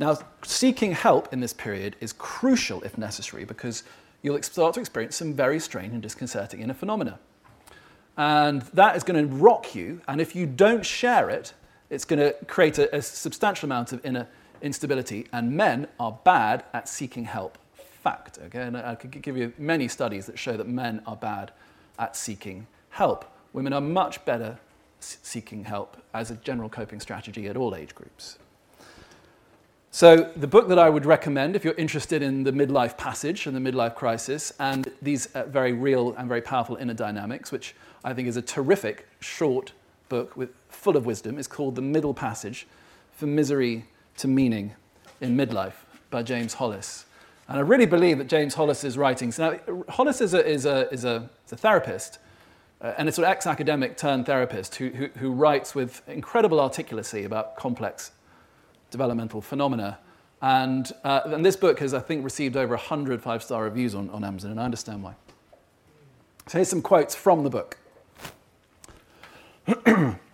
Now, 0.00 0.18
seeking 0.42 0.90
help 0.90 1.32
in 1.32 1.38
this 1.38 1.52
period 1.52 1.94
is 2.00 2.14
crucial 2.14 2.82
if 2.82 2.98
necessary 2.98 3.44
because 3.44 3.84
you'll 4.22 4.42
start 4.42 4.74
to 4.74 4.80
experience 4.80 5.14
some 5.14 5.34
very 5.34 5.60
strange 5.60 5.92
and 5.92 6.02
disconcerting 6.02 6.62
inner 6.62 6.74
phenomena. 6.74 7.20
And 8.16 8.62
that 8.72 8.96
is 8.96 9.02
going 9.02 9.28
to 9.28 9.34
rock 9.34 9.74
you, 9.74 10.00
and 10.08 10.20
if 10.20 10.34
you 10.34 10.46
don't 10.46 10.84
share 10.84 11.28
it, 11.28 11.52
it's 11.90 12.04
going 12.04 12.18
to 12.18 12.32
create 12.46 12.78
a, 12.78 12.96
a 12.96 13.02
substantial 13.02 13.66
amount 13.66 13.92
of 13.92 14.04
inner 14.04 14.26
instability, 14.62 15.26
and 15.32 15.52
men 15.52 15.86
are 16.00 16.18
bad 16.24 16.64
at 16.72 16.88
seeking 16.88 17.24
help 17.24 17.58
fact. 17.74 18.38
Okay? 18.46 18.62
And 18.62 18.76
I 18.76 18.94
could 18.94 19.10
give 19.22 19.36
you 19.36 19.52
many 19.58 19.88
studies 19.88 20.26
that 20.26 20.38
show 20.38 20.56
that 20.56 20.68
men 20.68 21.02
are 21.06 21.16
bad 21.16 21.50
at 21.98 22.16
seeking 22.16 22.66
help. 22.90 23.24
Women 23.52 23.72
are 23.72 23.80
much 23.80 24.24
better 24.24 24.58
seeking 25.00 25.64
help 25.64 25.96
as 26.14 26.30
a 26.30 26.36
general 26.36 26.68
coping 26.68 27.00
strategy 27.00 27.48
at 27.48 27.56
all 27.56 27.74
age 27.74 27.94
groups. 27.94 28.38
So, 29.90 30.30
the 30.36 30.46
book 30.46 30.68
that 30.68 30.78
I 30.78 30.90
would 30.90 31.06
recommend 31.06 31.56
if 31.56 31.64
you're 31.64 31.74
interested 31.74 32.22
in 32.22 32.44
the 32.44 32.52
midlife 32.52 32.98
passage 32.98 33.46
and 33.46 33.56
the 33.56 33.72
midlife 33.72 33.94
crisis 33.94 34.52
and 34.58 34.92
these 35.00 35.26
uh, 35.34 35.44
very 35.44 35.72
real 35.72 36.14
and 36.18 36.28
very 36.28 36.42
powerful 36.42 36.76
inner 36.76 36.92
dynamics, 36.92 37.50
which 37.50 37.74
I 38.06 38.14
think 38.14 38.28
is 38.28 38.36
a 38.36 38.42
terrific 38.42 39.08
short 39.18 39.72
book 40.08 40.36
with, 40.36 40.50
full 40.68 40.96
of 40.96 41.04
wisdom, 41.04 41.40
is 41.40 41.48
called 41.48 41.74
The 41.74 41.82
Middle 41.82 42.14
Passage 42.14 42.68
From 43.10 43.34
Misery 43.34 43.84
to 44.18 44.28
Meaning 44.28 44.74
in 45.20 45.36
Midlife 45.36 45.72
by 46.08 46.22
James 46.22 46.54
Hollis. 46.54 47.06
And 47.48 47.58
I 47.58 47.62
really 47.62 47.84
believe 47.84 48.18
that 48.18 48.28
James 48.28 48.54
Hollis's 48.54 48.96
writings. 48.96 49.40
Now, 49.40 49.58
Hollis 49.88 50.20
is 50.20 50.34
a, 50.34 50.46
is 50.46 50.66
a, 50.66 50.88
is 50.92 51.04
a, 51.04 51.28
is 51.46 51.52
a 51.52 51.56
therapist, 51.56 52.20
uh, 52.80 52.94
and 52.96 53.08
it's 53.08 53.18
an 53.18 53.24
ex 53.24 53.44
academic 53.44 53.96
turned 53.96 54.26
therapist 54.26 54.76
who, 54.76 54.90
who, 54.90 55.08
who, 55.18 55.32
writes 55.32 55.74
with 55.74 56.08
incredible 56.08 56.58
articulacy 56.58 57.24
about 57.24 57.56
complex 57.56 58.12
developmental 58.92 59.40
phenomena. 59.40 59.98
And, 60.40 60.92
uh, 61.02 61.22
and 61.24 61.44
this 61.44 61.56
book 61.56 61.80
has, 61.80 61.92
I 61.92 62.00
think, 62.00 62.22
received 62.22 62.56
over 62.56 62.76
100 62.76 63.20
five 63.20 63.42
star 63.42 63.64
reviews 63.64 63.96
on, 63.96 64.10
on 64.10 64.22
Amazon, 64.22 64.52
and 64.52 64.60
I 64.60 64.64
understand 64.64 65.02
why. 65.02 65.16
So 66.46 66.58
here's 66.58 66.68
some 66.68 66.82
quotes 66.82 67.16
from 67.16 67.42
the 67.42 67.50
book. 67.50 67.78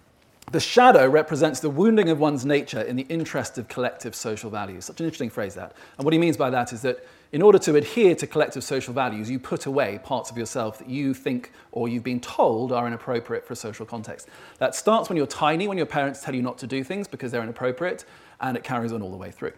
The 0.52 0.60
shadow 0.60 1.08
represents 1.08 1.60
the 1.60 1.70
wounding 1.70 2.10
of 2.10 2.20
one's 2.20 2.44
nature 2.44 2.82
in 2.82 2.94
the 2.94 3.06
interest 3.08 3.56
of 3.56 3.68
collective 3.68 4.14
social 4.14 4.50
values. 4.50 4.84
Such 4.84 5.00
an 5.00 5.06
interesting 5.06 5.30
phrase, 5.30 5.54
that. 5.54 5.74
And 5.96 6.04
what 6.04 6.12
he 6.12 6.18
means 6.18 6.36
by 6.36 6.50
that 6.50 6.74
is 6.74 6.82
that 6.82 7.06
in 7.32 7.40
order 7.40 7.58
to 7.60 7.76
adhere 7.76 8.14
to 8.16 8.26
collective 8.26 8.62
social 8.62 8.92
values, 8.92 9.30
you 9.30 9.38
put 9.38 9.64
away 9.64 9.98
parts 10.04 10.30
of 10.30 10.36
yourself 10.36 10.76
that 10.76 10.90
you 10.90 11.14
think 11.14 11.52
or 11.70 11.88
you've 11.88 12.04
been 12.04 12.20
told 12.20 12.70
are 12.70 12.86
inappropriate 12.86 13.46
for 13.46 13.54
a 13.54 13.56
social 13.56 13.86
context. 13.86 14.28
That 14.58 14.74
starts 14.74 15.08
when 15.08 15.16
you're 15.16 15.26
tiny, 15.26 15.68
when 15.68 15.78
your 15.78 15.86
parents 15.86 16.20
tell 16.20 16.34
you 16.34 16.42
not 16.42 16.58
to 16.58 16.66
do 16.66 16.84
things 16.84 17.08
because 17.08 17.32
they're 17.32 17.42
inappropriate, 17.42 18.04
and 18.42 18.54
it 18.54 18.62
carries 18.62 18.92
on 18.92 19.00
all 19.00 19.10
the 19.10 19.16
way 19.16 19.30
through. 19.30 19.54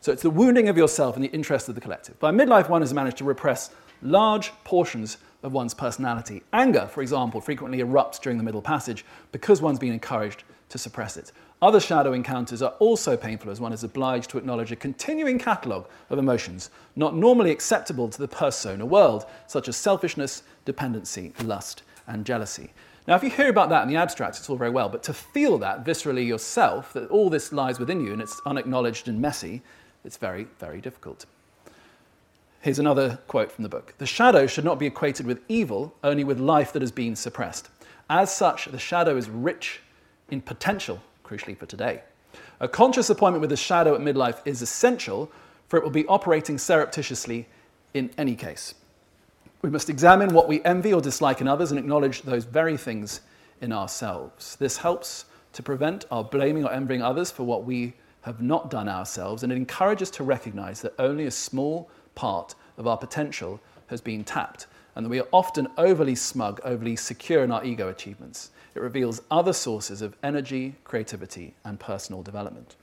So 0.00 0.12
it's 0.12 0.22
the 0.22 0.30
wounding 0.30 0.68
of 0.68 0.76
yourself 0.76 1.16
in 1.16 1.22
the 1.22 1.32
interest 1.32 1.68
of 1.68 1.74
the 1.74 1.80
collective. 1.80 2.20
By 2.20 2.30
midlife, 2.30 2.68
one 2.68 2.82
has 2.82 2.94
managed 2.94 3.18
to 3.18 3.24
repress 3.24 3.70
large 4.02 4.52
portions 4.64 5.18
of 5.42 5.52
one's 5.52 5.74
personality. 5.74 6.42
Anger, 6.52 6.86
for 6.86 7.02
example, 7.02 7.40
frequently 7.40 7.78
erupts 7.78 8.20
during 8.20 8.38
the 8.38 8.44
middle 8.44 8.62
passage 8.62 9.04
because 9.32 9.62
one's 9.62 9.78
been 9.78 9.92
encouraged 9.92 10.44
to 10.68 10.78
suppress 10.78 11.16
it. 11.16 11.32
Other 11.62 11.80
shadow 11.80 12.14
encounters 12.14 12.62
are 12.62 12.74
also 12.78 13.16
painful 13.16 13.50
as 13.50 13.60
one 13.60 13.72
is 13.72 13.84
obliged 13.84 14.30
to 14.30 14.38
acknowledge 14.38 14.72
a 14.72 14.76
continuing 14.76 15.38
catalogue 15.38 15.88
of 16.08 16.18
emotions 16.18 16.70
not 16.96 17.14
normally 17.14 17.50
acceptable 17.50 18.08
to 18.08 18.18
the 18.18 18.28
persona 18.28 18.86
world, 18.86 19.26
such 19.46 19.68
as 19.68 19.76
selfishness, 19.76 20.42
dependency, 20.64 21.32
lust, 21.42 21.82
and 22.06 22.24
jealousy. 22.24 22.72
Now, 23.06 23.16
if 23.16 23.22
you 23.22 23.30
hear 23.30 23.50
about 23.50 23.68
that 23.70 23.82
in 23.82 23.88
the 23.88 23.96
abstract, 23.96 24.38
it's 24.38 24.48
all 24.48 24.56
very 24.56 24.70
well, 24.70 24.88
but 24.88 25.02
to 25.04 25.12
feel 25.12 25.58
that 25.58 25.84
viscerally 25.84 26.26
yourself, 26.26 26.92
that 26.94 27.10
all 27.10 27.28
this 27.28 27.52
lies 27.52 27.78
within 27.78 28.00
you 28.00 28.12
and 28.12 28.22
it's 28.22 28.40
unacknowledged 28.46 29.08
and 29.08 29.20
messy, 29.20 29.62
it's 30.04 30.16
very, 30.16 30.46
very 30.58 30.80
difficult. 30.80 31.26
Here's 32.60 32.78
another 32.78 33.18
quote 33.26 33.50
from 33.50 33.62
the 33.62 33.68
book 33.68 33.94
The 33.98 34.06
shadow 34.06 34.46
should 34.46 34.64
not 34.64 34.78
be 34.78 34.86
equated 34.86 35.26
with 35.26 35.40
evil, 35.48 35.94
only 36.04 36.24
with 36.24 36.38
life 36.38 36.72
that 36.74 36.82
has 36.82 36.92
been 36.92 37.16
suppressed. 37.16 37.68
As 38.08 38.34
such, 38.34 38.66
the 38.66 38.78
shadow 38.78 39.16
is 39.16 39.30
rich 39.30 39.80
in 40.30 40.40
potential, 40.40 41.00
crucially 41.24 41.56
for 41.56 41.66
today. 41.66 42.02
A 42.60 42.68
conscious 42.68 43.08
appointment 43.08 43.40
with 43.40 43.50
the 43.50 43.56
shadow 43.56 43.94
at 43.94 44.00
midlife 44.00 44.40
is 44.44 44.60
essential 44.62 45.30
for 45.70 45.76
it 45.76 45.84
will 45.84 45.90
be 45.90 46.06
operating 46.06 46.58
surreptitiously 46.58 47.46
in 47.94 48.10
any 48.18 48.34
case. 48.34 48.74
We 49.62 49.70
must 49.70 49.88
examine 49.88 50.34
what 50.34 50.48
we 50.48 50.62
envy 50.64 50.92
or 50.92 51.00
dislike 51.00 51.40
in 51.40 51.46
others 51.46 51.70
and 51.70 51.78
acknowledge 51.78 52.22
those 52.22 52.44
very 52.44 52.76
things 52.76 53.20
in 53.60 53.72
ourselves. 53.72 54.56
This 54.56 54.78
helps 54.78 55.26
to 55.52 55.62
prevent 55.62 56.06
our 56.10 56.24
blaming 56.24 56.64
or 56.64 56.72
envying 56.72 57.02
others 57.02 57.30
for 57.30 57.44
what 57.44 57.64
we 57.64 57.94
have 58.22 58.42
not 58.42 58.68
done 58.68 58.88
ourselves, 58.88 59.44
and 59.44 59.52
it 59.52 59.56
encourages 59.56 60.10
to 60.10 60.24
recognize 60.24 60.82
that 60.82 60.92
only 60.98 61.26
a 61.26 61.30
small 61.30 61.88
part 62.20 62.54
of 62.76 62.86
our 62.86 62.98
potential 62.98 63.58
has 63.86 64.02
been 64.02 64.24
tapped, 64.24 64.66
and 64.94 65.06
that 65.06 65.08
we 65.08 65.18
are 65.18 65.28
often 65.32 65.66
overly 65.78 66.14
smug, 66.14 66.60
overly 66.64 66.94
secure 66.94 67.42
in 67.42 67.50
our 67.50 67.64
ego 67.64 67.88
achievements. 67.88 68.50
It 68.74 68.80
reveals 68.80 69.22
other 69.30 69.54
sources 69.54 70.02
of 70.02 70.14
energy, 70.22 70.74
creativity, 70.84 71.54
and 71.64 71.80
personal 71.80 72.22
development. 72.22 72.76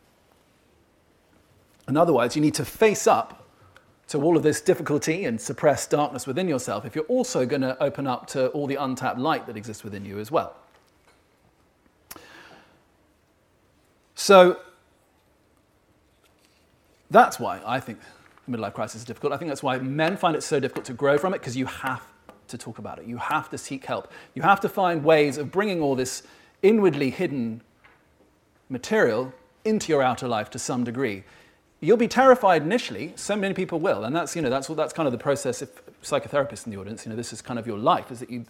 And 1.87 1.99
otherwise, 1.99 2.35
you 2.35 2.41
need 2.41 2.55
to 2.55 2.65
face 2.65 3.05
up 3.05 3.47
to 4.07 4.19
all 4.23 4.35
of 4.35 4.41
this 4.41 4.59
difficulty 4.59 5.25
and 5.25 5.39
suppressed 5.39 5.91
darkness 5.91 6.25
within 6.25 6.47
yourself 6.47 6.83
if 6.83 6.95
you're 6.95 7.05
also 7.05 7.45
going 7.45 7.61
to 7.61 7.81
open 7.81 8.07
up 8.07 8.25
to 8.27 8.47
all 8.47 8.65
the 8.65 8.75
untapped 8.75 9.19
light 9.19 9.45
that 9.45 9.55
exists 9.55 9.83
within 9.83 10.03
you 10.03 10.17
as 10.17 10.31
well. 10.31 10.55
So 14.15 14.59
that's 17.11 17.39
why 17.39 17.61
I 17.65 17.79
think 17.79 17.99
midlife 18.49 18.73
crisis 18.73 19.01
is 19.01 19.05
difficult. 19.05 19.33
I 19.33 19.37
think 19.37 19.49
that's 19.49 19.63
why 19.63 19.77
men 19.79 20.17
find 20.17 20.35
it 20.35 20.41
so 20.41 20.59
difficult 20.59 20.85
to 20.85 20.93
grow 20.93 21.17
from 21.17 21.33
it 21.33 21.39
because 21.39 21.57
you 21.57 21.65
have 21.65 22.01
to 22.47 22.57
talk 22.57 22.77
about 22.77 22.99
it. 22.99 23.05
You 23.05 23.17
have 23.17 23.49
to 23.49 23.57
seek 23.57 23.85
help. 23.85 24.11
You 24.33 24.41
have 24.41 24.59
to 24.61 24.69
find 24.69 25.03
ways 25.03 25.37
of 25.37 25.51
bringing 25.51 25.81
all 25.81 25.95
this 25.95 26.23
inwardly 26.61 27.09
hidden 27.09 27.61
material 28.69 29.33
into 29.65 29.91
your 29.91 30.01
outer 30.01 30.27
life 30.27 30.49
to 30.51 30.59
some 30.59 30.83
degree. 30.83 31.23
You'll 31.79 31.97
be 31.97 32.07
terrified 32.07 32.63
initially. 32.63 33.13
So 33.15 33.35
many 33.35 33.53
people 33.53 33.79
will, 33.79 34.03
and 34.03 34.15
that's 34.15 34.35
you 34.35 34.41
know 34.41 34.49
that's 34.49 34.67
that's 34.67 34.93
kind 34.93 35.05
of 35.05 35.11
the 35.11 35.19
process. 35.19 35.61
If 35.61 35.85
psychotherapists 36.01 36.65
in 36.65 36.71
the 36.71 36.79
audience, 36.79 37.05
you 37.05 37.11
know, 37.11 37.15
this 37.15 37.31
is 37.33 37.41
kind 37.41 37.59
of 37.59 37.67
your 37.67 37.77
life. 37.77 38.11
Is 38.11 38.19
that 38.19 38.31
you 38.31 38.45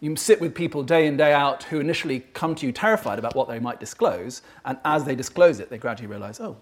you 0.00 0.16
sit 0.16 0.40
with 0.40 0.54
people 0.54 0.82
day 0.82 1.06
in 1.06 1.16
day 1.16 1.32
out 1.32 1.62
who 1.64 1.78
initially 1.78 2.20
come 2.32 2.54
to 2.56 2.66
you 2.66 2.72
terrified 2.72 3.18
about 3.18 3.36
what 3.36 3.46
they 3.48 3.60
might 3.60 3.78
disclose, 3.78 4.42
and 4.64 4.78
as 4.84 5.04
they 5.04 5.14
disclose 5.14 5.60
it, 5.60 5.70
they 5.70 5.78
gradually 5.78 6.08
realize, 6.08 6.40
oh, 6.40 6.56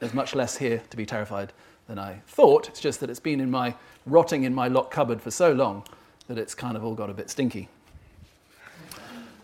there's 0.00 0.14
much 0.14 0.34
less 0.34 0.56
here 0.56 0.82
to 0.90 0.96
be 0.96 1.06
terrified 1.06 1.52
than 1.86 1.98
I 1.98 2.20
thought. 2.26 2.68
It's 2.68 2.80
just 2.80 3.00
that 3.00 3.10
it's 3.10 3.20
been 3.20 3.40
in 3.40 3.50
my 3.50 3.74
rotting 4.06 4.44
in 4.44 4.54
my 4.54 4.68
locked 4.68 4.90
cupboard 4.90 5.20
for 5.20 5.30
so 5.30 5.52
long 5.52 5.84
that 6.28 6.38
it's 6.38 6.54
kind 6.54 6.76
of 6.76 6.84
all 6.84 6.94
got 6.94 7.10
a 7.10 7.14
bit 7.14 7.30
stinky. 7.30 7.68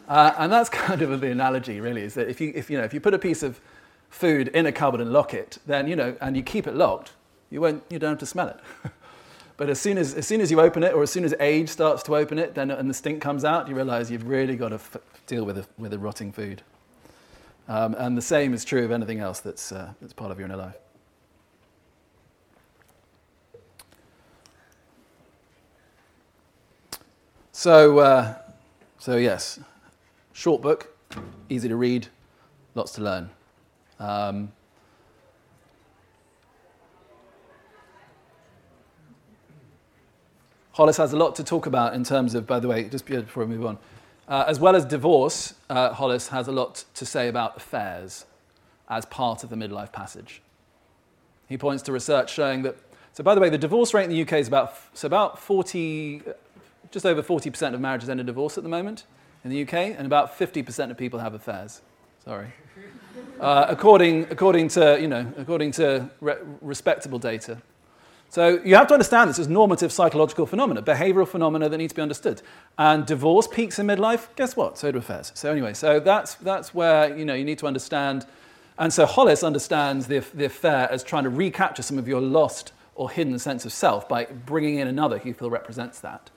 Uh, 0.09 0.35
and 0.39 0.53
that's 0.53 0.69
kind 0.69 1.03
of 1.03 1.21
the 1.21 1.31
analogy, 1.31 1.81
really, 1.81 2.03
is 2.03 2.15
that 2.15 2.29
if 2.29 2.41
you, 2.41 2.53
if, 2.55 2.69
you 2.71 2.77
know, 2.77 2.85
if 2.85 2.93
you 2.93 3.01
put 3.01 3.15
a 3.15 3.19
piece 3.19 3.43
of 3.43 3.61
food 4.11 4.49
in 4.49 4.67
a 4.67 4.73
cupboard 4.73 5.01
and 5.01 5.13
lock 5.13 5.33
it, 5.33 5.59
then, 5.67 5.87
you 5.87 5.97
know, 5.97 6.17
and 6.21 6.37
you 6.37 6.43
keep 6.43 6.67
it 6.67 6.75
locked, 6.75 7.13
you, 7.51 7.61
won't, 7.61 7.83
you 7.89 7.99
don't 7.99 8.11
have 8.11 8.19
to 8.19 8.27
smell 8.27 8.49
it. 8.49 8.59
but 9.57 9.71
as 9.71 9.81
soon 9.81 9.97
as, 9.99 10.15
as 10.15 10.27
soon 10.27 10.41
as 10.41 10.51
you 10.51 10.61
open 10.61 10.83
it, 10.83 10.93
or 10.95 11.03
as 11.03 11.11
soon 11.11 11.25
as 11.25 11.35
age 11.39 11.69
starts 11.69 12.03
to 12.03 12.17
open 12.17 12.39
it, 12.39 12.55
then, 12.55 12.71
and 12.71 12.91
the 12.91 12.95
stink 12.95 13.23
comes 13.23 13.45
out, 13.45 13.69
you 13.69 13.75
realize 13.75 14.11
you've 14.11 14.27
really 14.27 14.57
got 14.57 14.71
to 14.71 14.77
f- 14.77 14.97
deal 15.27 15.45
with 15.45 15.59
a, 15.59 15.67
with 15.79 15.93
a 15.93 15.99
rotting 15.99 16.33
food. 16.33 16.63
Um, 17.69 17.95
and 17.95 18.19
the 18.19 18.23
same 18.23 18.53
is 18.53 18.65
true 18.65 18.85
of 18.85 18.91
anything 18.91 19.21
else 19.21 19.39
that's, 19.39 19.71
uh, 19.71 19.93
that's 20.01 20.13
part 20.13 20.33
of 20.33 20.39
your 20.39 20.47
inner 20.47 20.57
life. 20.57 20.75
So, 27.61 27.99
uh, 27.99 28.37
so 28.99 29.19
yes, 29.19 29.61
short 30.33 30.63
book, 30.63 30.97
easy 31.51 31.69
to 31.69 31.77
read, 31.77 32.09
lots 32.75 32.93
to 32.93 33.03
learn. 33.03 33.29
Um, 33.99 34.53
Hollis 40.73 40.97
has 40.97 41.13
a 41.13 41.19
lot 41.19 41.37
to 41.37 41.45
talk 41.45 41.67
about 41.67 41.93
in 41.93 42.03
terms 42.03 42.35
of, 42.35 42.47
by 42.47 42.61
the 42.61 42.67
way, 42.67 42.89
just 42.89 43.05
before 43.05 43.45
we 43.45 43.55
move 43.55 43.67
on, 43.67 43.79
uh, 44.27 44.45
as 44.49 44.59
well 44.59 44.75
as 44.75 44.87
divorce, 44.87 45.53
uh, 45.69 45.93
Hollis 45.93 46.29
has 46.29 46.49
a 46.49 46.53
lot 46.53 46.87
to 46.95 47.05
say 47.05 47.29
about 47.29 47.59
affairs 47.59 48.25
as 48.89 49.05
part 49.05 49.45
of 49.45 49.51
the 49.51 49.57
midlife 49.57 49.93
passage. 49.93 50.41
He 51.47 51.59
points 51.59 51.83
to 51.83 51.93
research 51.93 52.33
showing 52.33 52.63
that, 52.63 52.77
so 53.13 53.23
by 53.23 53.35
the 53.35 53.41
way, 53.43 53.51
the 53.51 53.59
divorce 53.59 53.93
rate 53.93 54.05
in 54.05 54.11
the 54.11 54.23
UK 54.23 54.41
is 54.41 54.49
about, 54.49 54.73
so 54.95 55.05
about 55.05 55.39
40, 55.39 56.23
just 56.91 57.07
over 57.07 57.23
40% 57.23 57.75
of 57.75 57.81
marriages 57.81 58.09
end 58.09 58.21
in 58.21 58.27
divorce 58.27 58.57
at 58.59 58.65
the 58.65 58.69
moment 58.69 59.05
in 59.45 59.51
the 59.51 59.63
UK, 59.63 59.75
and 59.75 60.07
about 60.07 60.39
50% 60.39 60.91
of 60.91 60.99
people 60.99 61.19
have 61.21 61.35
affairs. 61.35 61.83
Sorry. 62.25 62.53
Uh, 63.41 63.67
according, 63.69 64.25
according 64.31 64.69
to, 64.69 64.99
you 65.01 65.09
know, 65.09 65.27
according 65.39 65.73
to 65.73 66.09
re- 66.21 66.37
respectable 66.61 67.19
data. 67.19 67.57
So 68.29 68.61
you 68.65 68.77
have 68.77 68.87
to 68.89 68.95
understand 68.95 69.31
this 69.31 69.39
as 69.39 69.49
normative 69.49 69.91
psychological 69.91 70.47
phenomena, 70.47 70.83
behavioral 70.83 71.27
phenomena 71.27 71.69
that 71.69 71.79
need 71.79 71.89
to 71.89 71.97
be 71.97 72.03
understood. 72.03 72.43
And 72.79 73.05
divorce 73.05 73.49
peaks 73.49 73.79
in 73.79 73.87
midlife, 73.87 74.29
guess 74.37 74.57
what? 74.57 74.79
So 74.79 74.93
do 74.93 74.99
affairs. 74.99 75.33
So 75.35 75.51
anyway, 75.51 75.75
so 75.75 75.99
that's, 75.99 76.35
that's 76.35 76.73
where, 76.73 77.17
you 77.17 77.25
know, 77.25 77.35
you 77.35 77.45
need 77.45 77.59
to 77.59 77.67
understand. 77.67 78.27
And 78.79 78.93
so 78.93 79.05
Hollis 79.07 79.43
understands 79.43 80.07
the, 80.07 80.21
the 80.33 80.45
affair 80.45 80.91
as 80.93 81.03
trying 81.03 81.25
to 81.25 81.31
recapture 81.31 81.83
some 81.83 81.99
of 81.99 82.07
your 82.07 82.21
lost 82.21 82.73
or 82.95 83.11
hidden 83.11 83.39
sense 83.39 83.65
of 83.65 83.73
self 83.73 84.09
by 84.09 84.27
bringing 84.27 84.79
in 84.79 84.87
another 84.87 85.19
who 85.19 85.31
you 85.31 85.35
feel 85.35 85.51
represents 85.51 85.99
that. 86.01 86.31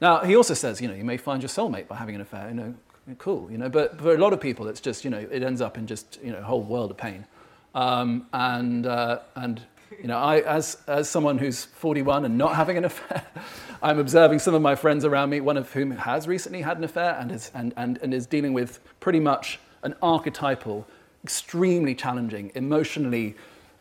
Now, 0.00 0.20
he 0.20 0.36
also 0.36 0.54
says, 0.54 0.80
you 0.80 0.88
know, 0.88 0.94
you 0.94 1.04
may 1.04 1.16
find 1.16 1.42
your 1.42 1.48
soulmate 1.48 1.88
by 1.88 1.96
having 1.96 2.14
an 2.14 2.20
affair, 2.20 2.48
you 2.48 2.54
know, 2.54 2.74
cool, 3.16 3.50
you 3.50 3.58
know, 3.58 3.68
but 3.68 3.98
for 4.00 4.14
a 4.14 4.18
lot 4.18 4.32
of 4.32 4.40
people, 4.40 4.68
it's 4.68 4.80
just, 4.80 5.04
you 5.04 5.10
know, 5.10 5.18
it 5.18 5.42
ends 5.42 5.60
up 5.60 5.76
in 5.78 5.86
just, 5.86 6.18
you 6.22 6.30
know, 6.30 6.38
a 6.38 6.42
whole 6.42 6.62
world 6.62 6.90
of 6.90 6.96
pain. 6.96 7.26
Um, 7.74 8.26
and, 8.32 8.86
uh, 8.86 9.20
and, 9.34 9.60
you 10.00 10.06
know, 10.06 10.18
I, 10.18 10.40
as, 10.40 10.78
as 10.86 11.08
someone 11.08 11.38
who's 11.38 11.64
41 11.64 12.24
and 12.24 12.38
not 12.38 12.54
having 12.54 12.76
an 12.76 12.84
affair, 12.84 13.24
I'm 13.82 13.98
observing 13.98 14.38
some 14.40 14.54
of 14.54 14.62
my 14.62 14.74
friends 14.74 15.04
around 15.04 15.30
me, 15.30 15.40
one 15.40 15.56
of 15.56 15.72
whom 15.72 15.90
has 15.92 16.28
recently 16.28 16.62
had 16.62 16.78
an 16.78 16.84
affair 16.84 17.16
and 17.18 17.32
is, 17.32 17.50
and, 17.54 17.72
and, 17.76 17.98
and 18.02 18.14
is 18.14 18.26
dealing 18.26 18.52
with 18.52 18.80
pretty 19.00 19.20
much 19.20 19.58
an 19.82 19.94
archetypal, 20.02 20.86
extremely 21.24 21.94
challenging, 21.94 22.52
emotionally, 22.54 23.36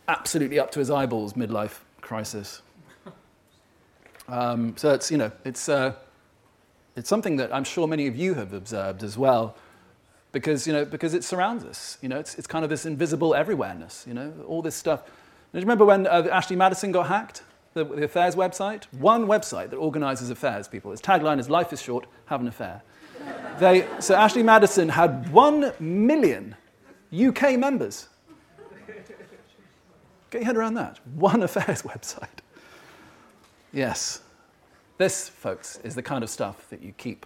absolutely 0.07 0.59
up 0.59 0.71
to 0.71 0.79
his 0.79 0.89
eyeballs 0.89 1.33
midlife 1.33 1.79
crisis. 2.01 2.61
Um, 4.29 4.75
so 4.75 4.93
it's, 4.93 5.09
you 5.09 5.17
know, 5.17 5.31
it's, 5.45 5.69
uh, 5.69 5.93
it's 6.97 7.07
something 7.07 7.37
that 7.37 7.53
I'm 7.53 7.63
sure 7.63 7.87
many 7.87 8.07
of 8.07 8.15
you 8.15 8.33
have 8.33 8.53
observed 8.53 9.03
as 9.03 9.17
well, 9.17 9.55
because, 10.31 10.65
you 10.65 10.73
know, 10.73 10.83
because 10.83 11.13
it 11.13 11.23
surrounds 11.23 11.63
us. 11.63 11.99
You 12.01 12.09
know, 12.09 12.17
it's, 12.17 12.35
it's 12.35 12.47
kind 12.47 12.63
of 12.65 12.69
this 12.71 12.85
invisible 12.87 13.31
everywhereness, 13.31 14.05
you 14.07 14.15
know, 14.15 14.33
all 14.47 14.63
this 14.63 14.75
stuff. 14.75 15.05
do 15.05 15.59
you 15.59 15.61
remember 15.61 15.85
when 15.85 16.07
uh, 16.07 16.27
Ashley 16.31 16.55
Madison 16.55 16.91
got 16.91 17.07
hacked? 17.07 17.43
The, 17.75 17.85
the 17.85 18.05
affairs 18.05 18.35
website? 18.35 18.85
One 18.93 19.27
website 19.27 19.69
that 19.69 19.77
organizes 19.77 20.31
affairs, 20.31 20.67
people. 20.67 20.91
Its 20.91 21.01
tagline 21.01 21.39
is 21.39 21.47
Life 21.47 21.71
is 21.71 21.79
short, 21.79 22.07
have 22.25 22.41
an 22.41 22.47
affair. 22.47 22.81
they, 23.59 23.87
so 23.99 24.15
Ashley 24.15 24.41
Madison 24.41 24.89
had 24.89 25.31
one 25.31 25.71
million 25.79 26.55
UK 27.15 27.59
members. 27.59 28.09
Get 30.31 30.41
your 30.41 30.45
head 30.45 30.57
around 30.57 30.73
that. 30.73 30.99
One 31.13 31.43
affairs 31.49 31.83
website. 31.83 32.27
Yes. 33.71 34.21
This, 34.97 35.29
folks, 35.29 35.77
is 35.83 35.93
the 35.95 36.01
kind 36.01 36.23
of 36.23 36.29
stuff 36.29 36.69
that 36.69 36.81
you 36.81 36.91
keep, 36.93 37.25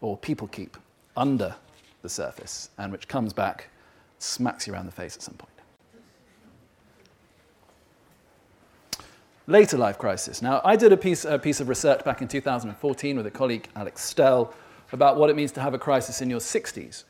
or 0.00 0.16
people 0.16 0.48
keep, 0.48 0.76
under 1.16 1.54
the 2.02 2.08
surface, 2.08 2.70
and 2.78 2.90
which 2.90 3.06
comes 3.06 3.32
back, 3.32 3.68
smacks 4.18 4.66
you 4.66 4.72
around 4.72 4.86
the 4.86 4.92
face 4.92 5.14
at 5.16 5.22
some 5.22 5.34
point. 5.34 5.50
Later 9.46 9.76
life 9.76 9.98
crisis. 9.98 10.40
Now, 10.40 10.60
I 10.64 10.76
did 10.76 10.92
a 10.92 10.96
piece, 10.96 11.24
a 11.24 11.38
piece 11.38 11.60
of 11.60 11.68
research 11.68 12.04
back 12.04 12.22
in 12.22 12.28
2014 12.28 13.16
with 13.16 13.26
a 13.26 13.30
colleague, 13.30 13.68
Alex 13.74 14.02
Stell, 14.02 14.54
about 14.92 15.16
what 15.16 15.28
it 15.28 15.36
means 15.36 15.52
to 15.52 15.60
have 15.60 15.74
a 15.74 15.78
crisis 15.78 16.22
in 16.22 16.30
your 16.30 16.40
60s. 16.40 17.04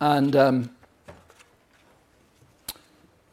And 0.00 0.34
um, 0.34 0.70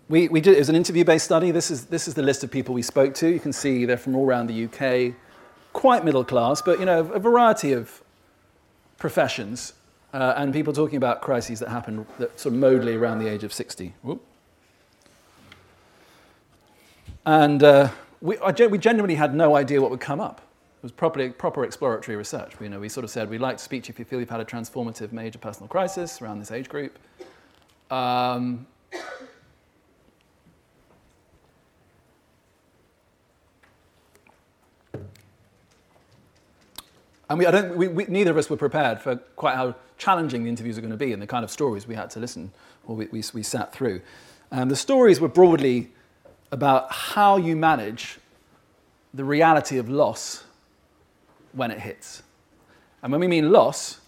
we, 0.09 0.27
we 0.29 0.39
did, 0.39 0.55
it 0.55 0.59
was 0.59 0.69
an 0.69 0.75
interview 0.75 1.03
based 1.03 1.25
study. 1.25 1.51
This 1.51 1.69
is, 1.69 1.85
this 1.85 2.07
is 2.07 2.13
the 2.13 2.21
list 2.21 2.43
of 2.43 2.51
people 2.51 2.73
we 2.73 2.81
spoke 2.81 3.13
to. 3.15 3.27
You 3.27 3.39
can 3.39 3.51
see 3.51 3.85
they're 3.85 3.97
from 3.97 4.15
all 4.15 4.25
around 4.25 4.47
the 4.47 4.65
UK, 4.65 5.13
quite 5.73 6.05
middle 6.05 6.23
class, 6.23 6.61
but 6.61 6.79
you 6.79 6.85
know, 6.85 6.99
a 6.99 7.19
variety 7.19 7.73
of 7.73 8.01
professions 8.97 9.73
uh, 10.13 10.33
and 10.37 10.53
people 10.53 10.73
talking 10.73 10.97
about 10.97 11.21
crises 11.21 11.59
that 11.59 11.69
happen 11.69 12.05
that 12.19 12.39
sort 12.39 12.55
of 12.55 12.61
modally 12.61 12.97
around 12.97 13.19
the 13.19 13.27
age 13.27 13.43
of 13.43 13.51
60. 13.51 13.93
Whoop. 14.01 14.23
And 17.25 17.61
uh, 17.61 17.89
we, 18.21 18.37
we 18.69 18.77
genuinely 18.77 19.15
had 19.15 19.35
no 19.35 19.57
idea 19.57 19.81
what 19.81 19.91
would 19.91 19.99
come 19.99 20.21
up. 20.21 20.39
It 20.77 20.83
was 20.83 20.91
properly, 20.93 21.29
proper 21.29 21.65
exploratory 21.65 22.15
research. 22.15 22.53
You 22.61 22.69
know, 22.69 22.79
we 22.79 22.87
sort 22.87 23.03
of 23.03 23.09
said, 23.09 23.29
we'd 23.29 23.41
like 23.41 23.57
to 23.57 23.63
speak 23.63 23.83
to 23.83 23.87
you 23.89 23.93
if 23.93 23.99
you 23.99 24.05
feel 24.05 24.19
you've 24.19 24.29
had 24.29 24.39
a 24.39 24.45
transformative 24.45 25.11
major 25.11 25.39
personal 25.39 25.67
crisis 25.67 26.21
around 26.21 26.39
this 26.39 26.51
age 26.51 26.69
group. 26.69 26.97
Um, 27.91 28.65
And 37.29 37.39
we, 37.39 37.45
I 37.45 37.51
don't, 37.51 37.75
we, 37.75 37.87
we, 37.87 38.05
neither 38.05 38.31
of 38.31 38.37
us 38.37 38.49
were 38.49 38.57
prepared 38.57 39.01
for 39.01 39.17
quite 39.35 39.55
how 39.55 39.75
challenging 39.97 40.43
the 40.43 40.49
interviews 40.49 40.77
are 40.77 40.81
going 40.81 40.91
to 40.91 40.97
be 40.97 41.11
and 41.11 41.21
the 41.21 41.27
kind 41.27 41.43
of 41.43 41.51
stories 41.51 41.87
we 41.87 41.95
had 41.95 42.09
to 42.11 42.19
listen 42.19 42.51
or 42.87 42.95
we, 42.95 43.07
we, 43.07 43.23
we 43.33 43.43
sat 43.43 43.73
through. 43.73 44.01
And 44.51 44.71
the 44.71 44.75
stories 44.75 45.19
were 45.19 45.27
broadly 45.27 45.89
about 46.51 46.91
how 46.91 47.37
you 47.37 47.55
manage 47.55 48.19
the 49.13 49.23
reality 49.23 49.77
of 49.77 49.89
loss 49.89 50.43
when 51.51 51.71
it 51.71 51.79
hits. 51.79 52.23
And 53.03 53.11
when 53.11 53.19
we 53.19 53.27
mean 53.27 53.51
loss, 53.51 53.99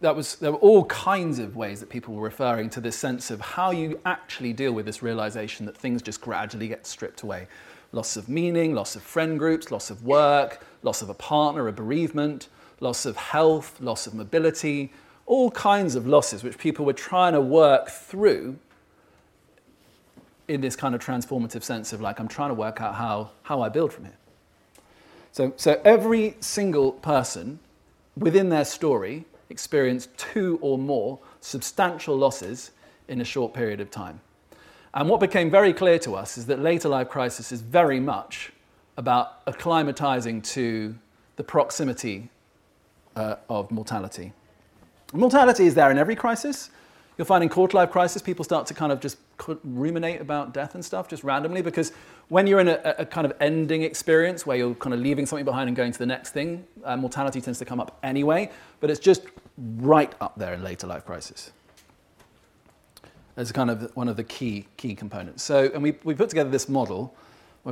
that 0.00 0.14
was, 0.14 0.36
there 0.36 0.52
were 0.52 0.58
all 0.58 0.84
kinds 0.86 1.38
of 1.38 1.56
ways 1.56 1.80
that 1.80 1.88
people 1.88 2.14
were 2.14 2.22
referring 2.22 2.70
to 2.70 2.80
this 2.80 2.96
sense 2.96 3.30
of 3.30 3.40
how 3.40 3.70
you 3.70 4.00
actually 4.04 4.52
deal 4.52 4.72
with 4.72 4.86
this 4.86 5.02
realization 5.02 5.66
that 5.66 5.76
things 5.76 6.02
just 6.02 6.20
gradually 6.20 6.68
get 6.68 6.86
stripped 6.86 7.22
away. 7.22 7.48
Loss 7.92 8.16
of 8.16 8.28
meaning, 8.28 8.74
loss 8.74 8.96
of 8.96 9.02
friend 9.02 9.38
groups, 9.38 9.70
loss 9.70 9.90
of 9.90 10.04
work, 10.04 10.64
loss 10.82 11.02
of 11.02 11.08
a 11.08 11.14
partner, 11.14 11.68
a 11.68 11.72
bereavement, 11.72 12.48
loss 12.80 13.06
of 13.06 13.16
health, 13.16 13.80
loss 13.80 14.06
of 14.06 14.14
mobility, 14.14 14.92
all 15.26 15.50
kinds 15.50 15.94
of 15.94 16.06
losses 16.06 16.42
which 16.42 16.58
people 16.58 16.84
were 16.84 16.92
trying 16.92 17.32
to 17.32 17.40
work 17.40 17.88
through 17.88 18.58
in 20.48 20.62
this 20.62 20.74
kind 20.74 20.94
of 20.94 21.04
transformative 21.04 21.62
sense 21.62 21.92
of 21.92 22.00
like, 22.00 22.18
I'm 22.18 22.28
trying 22.28 22.48
to 22.48 22.54
work 22.54 22.80
out 22.80 22.94
how, 22.94 23.30
how 23.42 23.60
I 23.60 23.68
build 23.68 23.92
from 23.92 24.04
here. 24.04 24.16
So, 25.32 25.52
so 25.56 25.80
every 25.84 26.36
single 26.40 26.92
person 26.92 27.58
within 28.16 28.48
their 28.48 28.64
story 28.64 29.24
experienced 29.50 30.16
two 30.16 30.58
or 30.62 30.78
more 30.78 31.18
substantial 31.40 32.16
losses 32.16 32.70
in 33.08 33.20
a 33.20 33.24
short 33.24 33.54
period 33.54 33.80
of 33.80 33.90
time. 33.90 34.20
And 34.94 35.08
what 35.08 35.20
became 35.20 35.50
very 35.50 35.72
clear 35.72 35.98
to 36.00 36.14
us 36.14 36.38
is 36.38 36.46
that 36.46 36.58
later 36.58 36.88
life 36.88 37.08
crisis 37.08 37.52
is 37.52 37.60
very 37.60 38.00
much 38.00 38.52
about 38.98 39.46
acclimatizing 39.46 40.42
to 40.42 40.94
the 41.36 41.44
proximity 41.44 42.28
uh, 43.14 43.36
of 43.48 43.70
mortality. 43.70 44.32
Mortality 45.12 45.66
is 45.66 45.74
there 45.74 45.90
in 45.90 45.96
every 45.96 46.16
crisis. 46.16 46.70
You'll 47.16 47.26
find 47.26 47.42
in 47.42 47.48
quarter 47.48 47.76
life 47.76 47.90
crisis, 47.92 48.20
people 48.20 48.44
start 48.44 48.66
to 48.66 48.74
kind 48.74 48.92
of 48.92 49.00
just 49.00 49.18
ruminate 49.64 50.20
about 50.20 50.52
death 50.52 50.74
and 50.74 50.84
stuff 50.84 51.08
just 51.08 51.24
randomly 51.24 51.62
because 51.62 51.92
when 52.28 52.46
you're 52.46 52.58
in 52.60 52.68
a, 52.68 52.80
a 52.98 53.06
kind 53.06 53.24
of 53.24 53.32
ending 53.40 53.82
experience 53.82 54.44
where 54.44 54.56
you're 54.56 54.74
kind 54.74 54.92
of 54.92 55.00
leaving 55.00 55.26
something 55.26 55.44
behind 55.44 55.68
and 55.68 55.76
going 55.76 55.92
to 55.92 55.98
the 55.98 56.06
next 56.06 56.30
thing, 56.30 56.66
uh, 56.84 56.96
mortality 56.96 57.40
tends 57.40 57.58
to 57.60 57.64
come 57.64 57.80
up 57.80 57.98
anyway, 58.02 58.50
but 58.80 58.90
it's 58.90 59.00
just 59.00 59.22
right 59.78 60.12
up 60.20 60.36
there 60.36 60.54
in 60.54 60.62
later 60.62 60.88
life 60.88 61.06
crisis. 61.06 61.52
As 63.36 63.52
kind 63.52 63.70
of 63.70 63.94
one 63.96 64.08
of 64.08 64.16
the 64.16 64.24
key, 64.24 64.66
key 64.76 64.96
components. 64.96 65.44
So, 65.44 65.70
and 65.72 65.82
we, 65.82 65.96
we 66.02 66.14
put 66.14 66.28
together 66.28 66.50
this 66.50 66.68
model 66.68 67.14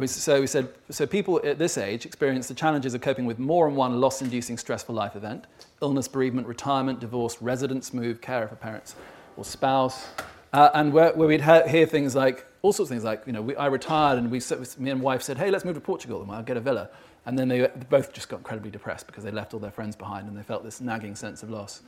we, 0.01 0.07
so 0.07 0.41
we 0.41 0.47
said, 0.47 0.69
so 0.91 1.07
people 1.07 1.41
at 1.45 1.59
this 1.59 1.79
age 1.79 2.05
experience 2.05 2.49
the 2.49 2.55
challenges 2.55 2.95
of 2.95 3.01
coping 3.01 3.25
with 3.25 3.39
more 3.39 3.69
than 3.69 3.77
one 3.77 4.01
loss-inducing 4.01 4.59
stressful 4.59 4.95
life 4.95 5.17
event, 5.17 5.47
illness, 5.81 6.09
bereavement, 6.09 6.47
retirement, 6.47 7.01
divorce, 7.01 7.41
residence 7.41 7.95
move, 7.95 8.21
care 8.21 8.47
for 8.49 8.57
parents 8.57 8.97
or 9.37 9.45
spouse, 9.45 10.09
uh, 10.53 10.71
and 10.75 10.93
where, 10.93 11.13
where 11.13 11.29
we'd 11.29 11.41
ha- 11.41 11.67
hear 11.67 11.87
things 11.87 12.15
like, 12.15 12.47
all 12.63 12.73
sorts 12.73 12.91
of 12.91 12.95
things 12.95 13.05
like, 13.05 13.23
you 13.27 13.33
know, 13.33 13.43
we, 13.43 13.55
I 13.57 13.67
retired 13.67 14.19
and 14.19 14.31
we, 14.31 14.41
me 14.79 14.91
and 14.91 15.01
wife 15.01 15.23
said, 15.23 15.39
hey, 15.39 15.51
let's 15.51 15.65
move 15.65 15.75
to 15.75 15.81
Portugal 15.81 16.23
and 16.23 16.31
I'll 16.31 16.43
get 16.43 16.57
a 16.57 16.61
villa. 16.61 16.91
And 17.27 17.39
then 17.39 17.49
they 17.49 17.69
both 17.89 18.13
just 18.13 18.29
got 18.29 18.39
incredibly 18.39 18.71
depressed 18.71 19.07
because 19.07 19.25
they 19.25 19.31
left 19.31 19.55
all 19.55 19.61
their 19.61 19.71
friends 19.71 19.97
behind 19.97 20.29
and 20.29 20.37
they 20.37 20.43
felt 20.43 20.65
this 20.65 20.81
nagging 20.81 21.15
sense 21.15 21.43
of 21.43 21.51
loss. 21.51 21.83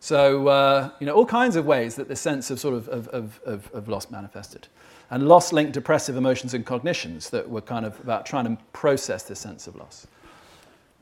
So, 0.00 0.48
uh, 0.48 0.90
you 1.00 1.06
know, 1.06 1.14
all 1.14 1.26
kinds 1.26 1.56
of 1.56 1.66
ways 1.66 1.96
that 1.96 2.08
this 2.08 2.20
sense 2.20 2.50
of 2.50 2.60
sort 2.60 2.74
of, 2.74 2.88
of, 2.88 3.08
of, 3.08 3.40
of, 3.44 3.70
of 3.72 3.88
loss 3.88 4.10
manifested. 4.10 4.68
And 5.10 5.28
loss 5.28 5.52
linked 5.52 5.72
depressive 5.72 6.16
emotions 6.16 6.54
and 6.54 6.66
cognitions 6.66 7.30
that 7.30 7.48
were 7.48 7.60
kind 7.60 7.86
of 7.86 7.98
about 8.00 8.26
trying 8.26 8.44
to 8.44 8.62
process 8.72 9.22
this 9.22 9.38
sense 9.38 9.66
of 9.66 9.76
loss. 9.76 10.06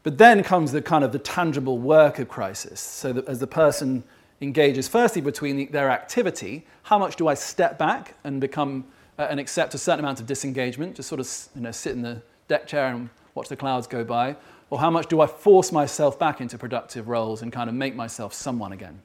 But 0.03 0.19
then 0.19 0.43
comes 0.43 0.73
the 0.73 0.83
kind 0.83 1.03
of 1.03 1.13
the 1.13 1.19
tangible 1.19 1.79
work 1.79 2.19
of 2.19 2.29
crisis. 2.29 2.81
So 2.81 3.13
that 3.15 3.27
as 3.27 3.39
the 3.39 3.47
person 3.47 4.05
engages 4.41 4.87
firstly 4.87 5.23
between 5.23 5.57
the, 5.57 5.67
their 5.67 5.91
activity, 5.91 6.67
how 6.83 6.99
much 6.99 7.17
do 7.17 7.29
I 7.29 7.35
step 7.35 7.79
back 7.79 8.15
and 8.25 8.41
become 8.41 8.85
uh, 9.19 9.29
and 9.31 9.41
accept 9.41 9.75
a 9.75 9.79
certain 9.79 10.01
amount 10.01 10.21
of 10.21 10.27
disengagement, 10.27 10.97
just 10.97 11.09
sort 11.09 11.21
of 11.21 11.49
you 11.55 11.63
know, 11.63 11.71
sit 11.71 11.93
in 11.93 12.03
the 12.03 12.21
deck 12.49 12.67
chair 12.67 12.89
and 12.89 13.09
watch 13.35 13.49
the 13.49 13.57
clouds 13.57 13.87
go 13.87 14.05
by? 14.05 14.37
Or 14.71 14.79
how 14.79 14.91
much 14.91 15.07
do 15.07 15.21
I 15.21 15.27
force 15.27 15.73
myself 15.73 16.19
back 16.19 16.41
into 16.41 16.59
productive 16.59 17.09
roles 17.09 17.43
and 17.43 17.53
kind 17.53 17.71
of 17.71 17.77
make 17.77 17.95
myself 17.95 18.35
someone 18.35 18.73
again? 18.73 19.01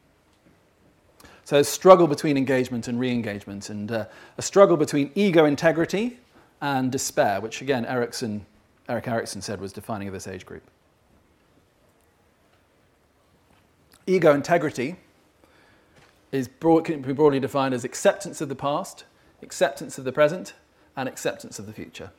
So, 1.50 1.58
a 1.58 1.64
struggle 1.64 2.06
between 2.06 2.38
engagement 2.38 2.88
and 2.88 3.00
re 3.00 3.10
engagement, 3.10 3.72
and 3.72 3.92
uh, 3.92 4.06
a 4.38 4.42
struggle 4.44 4.78
between 4.78 5.10
ego 5.16 5.46
integrity 5.46 6.20
and 6.62 6.92
despair, 6.92 7.42
which 7.42 7.64
again, 7.64 7.88
Erikson, 7.88 8.46
Erik 8.88 9.08
Erikson 9.08 9.42
said 9.42 9.60
was 9.60 9.74
defining 9.74 10.08
of 10.08 10.14
this 10.14 10.28
age 10.28 10.46
group. 10.46 10.62
Ego 14.06 14.32
integrity 14.32 14.98
is 16.32 16.48
broad, 16.48 16.86
can 16.86 17.02
be 17.02 17.14
broadly 17.14 17.40
defined 17.40 17.74
as 17.74 17.84
acceptance 17.84 18.42
of 18.42 18.50
the 18.50 18.54
past, 18.54 19.06
acceptance 19.42 19.98
of 19.98 20.04
the 20.04 20.12
present, 20.12 20.54
and 20.96 21.10
acceptance 21.10 21.58
of 21.58 21.66
the 21.66 21.74
future. 21.74 22.12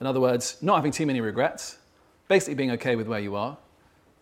In 0.00 0.08
other 0.08 0.18
words, 0.18 0.56
not 0.60 0.74
having 0.74 0.90
too 0.90 1.06
many 1.06 1.20
regrets, 1.20 1.78
basically 2.26 2.54
being 2.54 2.72
okay 2.72 2.96
with 2.96 3.06
where 3.06 3.20
you 3.20 3.36
are, 3.36 3.56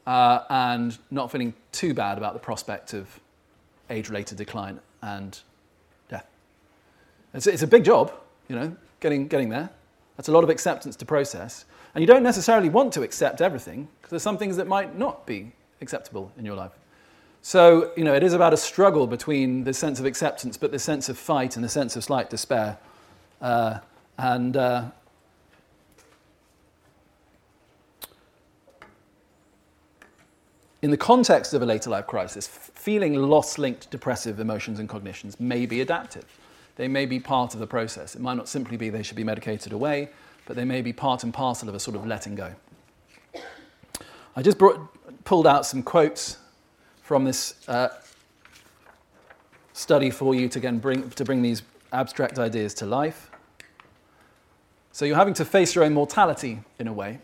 uh, 0.07 0.41
and 0.51 0.99
not 1.11 1.33
feeling 1.33 1.55
too 1.73 1.95
bad 1.95 2.19
about 2.19 2.35
the 2.35 2.41
prospect 2.41 2.93
of 2.93 3.21
age 3.91 4.09
related 4.09 4.39
decline 4.39 4.81
and 5.03 5.41
death. 6.09 6.27
It's, 7.35 7.47
it's 7.47 7.63
a 7.63 7.67
big 7.67 7.85
job, 7.85 8.13
you 8.49 8.57
know, 8.57 8.77
getting, 9.01 9.29
getting 9.29 9.49
there. 9.49 9.71
That's 10.17 10.29
a 10.29 10.33
lot 10.33 10.45
of 10.45 10.51
acceptance 10.51 10.97
to 10.97 11.05
process. 11.05 11.65
And 11.95 12.03
you 12.03 12.07
don't 12.07 12.23
necessarily 12.23 12.69
want 12.69 12.93
to 12.95 13.03
accept 13.03 13.41
everything, 13.41 13.89
because 14.01 14.11
there's 14.11 14.23
some 14.23 14.39
things 14.39 14.57
that 14.57 14.69
might 14.69 14.97
not 14.97 15.27
be 15.27 15.53
acceptable 15.81 16.31
in 16.39 16.45
your 16.45 16.55
life. 16.55 16.73
So, 17.43 17.91
you 17.97 18.05
know, 18.05 18.15
it 18.15 18.23
is 18.23 18.35
about 18.35 18.53
a 18.53 18.57
struggle 18.57 19.07
between 19.07 19.65
the 19.65 19.73
sense 19.73 19.99
of 19.99 20.07
acceptance, 20.07 20.57
but 20.57 20.73
the 20.73 20.79
sense 20.79 21.09
of 21.09 21.19
fight 21.19 21.57
and 21.57 21.65
the 21.65 21.71
sense 21.71 21.97
of 21.97 22.05
slight 22.05 22.29
despair. 22.31 22.79
Uh, 23.41 23.79
and 24.19 24.57
uh, 24.57 24.91
in 30.83 30.91
the 30.91 30.97
context 30.97 31.53
of 31.55 31.63
a 31.63 31.67
later 31.67 31.91
life 31.91 32.07
crisis, 32.07 32.47
feeling 32.47 33.15
loss 33.15 33.59
linked 33.59 33.91
depressive 33.91 34.41
emotions 34.41 34.79
and 34.79 34.89
cognitions 34.89 35.39
may 35.39 35.67
be 35.67 35.81
adaptive. 35.81 36.25
They 36.77 36.89
may 36.89 37.05
be 37.05 37.21
part 37.21 37.53
of 37.53 37.61
the 37.61 37.67
process. 37.67 38.15
It 38.15 38.23
might 38.23 38.37
not 38.37 38.49
simply 38.49 38.77
be 38.77 38.89
they 38.89 39.03
should 39.03 39.17
be 39.17 39.25
medicated 39.25 39.73
away, 39.73 40.09
but 40.47 40.57
they 40.57 40.65
may 40.65 40.81
be 40.81 40.93
part 40.93 41.23
and 41.23 41.35
parcel 41.35 41.69
of 41.69 41.75
a 41.75 41.81
sort 41.81 41.97
of 41.97 42.07
letting 42.07 42.35
go. 42.35 42.55
I 44.35 44.43
just 44.43 44.57
brought, 44.57 44.81
pulled 45.25 45.47
out 45.47 45.67
some 45.67 45.83
quotes 45.83 46.39
from 47.03 47.25
this 47.25 47.55
uh, 47.69 47.89
study 49.75 50.11
for 50.11 50.35
you 50.35 50.49
to, 50.49 50.59
again, 50.59 50.79
bring, 50.79 51.11
to 51.11 51.25
bring 51.25 51.43
these 51.43 51.63
abstract 51.93 52.39
ideas 52.39 52.73
to 52.75 52.87
life. 52.87 53.31
So 54.93 55.05
you're 55.05 55.17
having 55.17 55.35
to 55.35 55.45
face 55.45 55.75
your 55.75 55.85
own 55.85 55.93
mortality 55.93 56.61
in 56.79 56.87
a 56.87 56.93
way. 56.93 57.19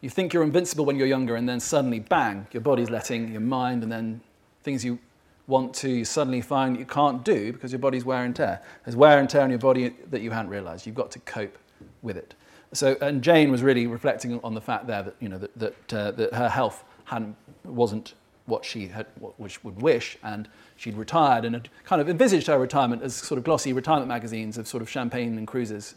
You 0.00 0.08
think 0.10 0.32
you're 0.32 0.42
invincible 0.42 0.84
when 0.84 0.96
you're 0.96 1.06
younger, 1.06 1.36
and 1.36 1.48
then 1.48 1.60
suddenly, 1.60 2.00
bang, 2.00 2.46
your 2.52 2.62
body's 2.62 2.90
letting 2.90 3.30
your 3.32 3.40
mind, 3.40 3.82
and 3.82 3.92
then 3.92 4.20
things 4.62 4.84
you 4.84 4.98
want 5.46 5.74
to, 5.74 5.90
you 5.90 6.04
suddenly 6.04 6.40
find 6.40 6.78
you 6.78 6.86
can't 6.86 7.24
do 7.24 7.52
because 7.52 7.72
your 7.72 7.80
body's 7.80 8.04
wear 8.04 8.24
and 8.24 8.34
tear. 8.34 8.62
There's 8.84 8.96
wear 8.96 9.18
and 9.18 9.28
tear 9.28 9.42
on 9.42 9.50
your 9.50 9.58
body 9.58 9.94
that 10.10 10.22
you 10.22 10.30
hadn't 10.30 10.50
realized. 10.50 10.86
You've 10.86 10.94
got 10.94 11.10
to 11.10 11.18
cope 11.20 11.58
with 12.02 12.16
it. 12.16 12.34
So, 12.72 12.96
and 13.00 13.20
Jane 13.20 13.50
was 13.50 13.62
really 13.62 13.86
reflecting 13.86 14.40
on 14.44 14.54
the 14.54 14.60
fact 14.60 14.86
there 14.86 15.02
that, 15.02 15.16
you 15.18 15.28
know, 15.28 15.38
that, 15.38 15.58
that, 15.58 15.94
uh, 15.94 16.10
that 16.12 16.34
her 16.34 16.48
health 16.48 16.84
hadn't, 17.04 17.34
wasn't 17.64 18.14
what 18.46 18.64
she 18.64 18.86
had, 18.86 19.06
what, 19.18 19.38
which 19.40 19.62
would 19.64 19.82
wish, 19.82 20.16
and 20.22 20.48
she'd 20.76 20.96
retired 20.96 21.44
and 21.44 21.54
had 21.54 21.68
kind 21.84 22.00
of 22.00 22.08
envisaged 22.08 22.46
her 22.46 22.58
retirement 22.58 23.02
as 23.02 23.14
sort 23.14 23.38
of 23.38 23.44
glossy 23.44 23.72
retirement 23.72 24.08
magazines 24.08 24.56
of 24.56 24.68
sort 24.68 24.82
of 24.82 24.88
champagne 24.88 25.36
and 25.36 25.46
cruises 25.46 25.94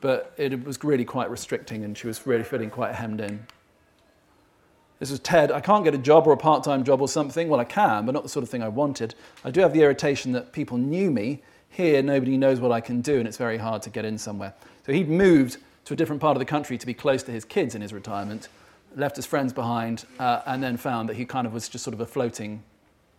but 0.00 0.32
it 0.36 0.64
was 0.64 0.82
really 0.82 1.04
quite 1.04 1.30
restricting 1.30 1.84
and 1.84 1.96
she 1.96 2.06
was 2.06 2.26
really 2.26 2.44
feeling 2.44 2.70
quite 2.70 2.94
hemmed 2.94 3.20
in. 3.20 3.46
This 4.98 5.10
was 5.10 5.20
Ted. 5.20 5.50
I 5.50 5.60
can't 5.60 5.82
get 5.82 5.94
a 5.94 5.98
job 5.98 6.26
or 6.26 6.32
a 6.32 6.36
part 6.36 6.62
time 6.62 6.84
job 6.84 7.00
or 7.00 7.08
something. 7.08 7.48
Well, 7.48 7.58
I 7.58 7.64
can, 7.64 8.04
but 8.04 8.12
not 8.12 8.22
the 8.22 8.28
sort 8.28 8.42
of 8.42 8.50
thing 8.50 8.62
I 8.62 8.68
wanted. 8.68 9.14
I 9.44 9.50
do 9.50 9.60
have 9.62 9.72
the 9.72 9.80
irritation 9.80 10.32
that 10.32 10.52
people 10.52 10.76
knew 10.76 11.10
me. 11.10 11.42
Here, 11.70 12.02
nobody 12.02 12.36
knows 12.36 12.60
what 12.60 12.70
I 12.70 12.80
can 12.80 13.00
do, 13.00 13.18
and 13.18 13.26
it's 13.26 13.38
very 13.38 13.56
hard 13.56 13.80
to 13.82 13.90
get 13.90 14.04
in 14.04 14.18
somewhere. 14.18 14.52
So 14.84 14.92
he'd 14.92 15.08
moved 15.08 15.56
to 15.86 15.94
a 15.94 15.96
different 15.96 16.20
part 16.20 16.36
of 16.36 16.38
the 16.38 16.44
country 16.44 16.76
to 16.76 16.86
be 16.86 16.92
close 16.92 17.22
to 17.22 17.32
his 17.32 17.46
kids 17.46 17.74
in 17.74 17.80
his 17.80 17.94
retirement, 17.94 18.48
left 18.94 19.16
his 19.16 19.24
friends 19.24 19.54
behind, 19.54 20.04
uh, 20.18 20.42
and 20.46 20.62
then 20.62 20.76
found 20.76 21.08
that 21.08 21.16
he 21.16 21.24
kind 21.24 21.46
of 21.46 21.54
was 21.54 21.68
just 21.68 21.82
sort 21.82 21.94
of 21.94 22.00
a 22.00 22.06
floating, 22.06 22.62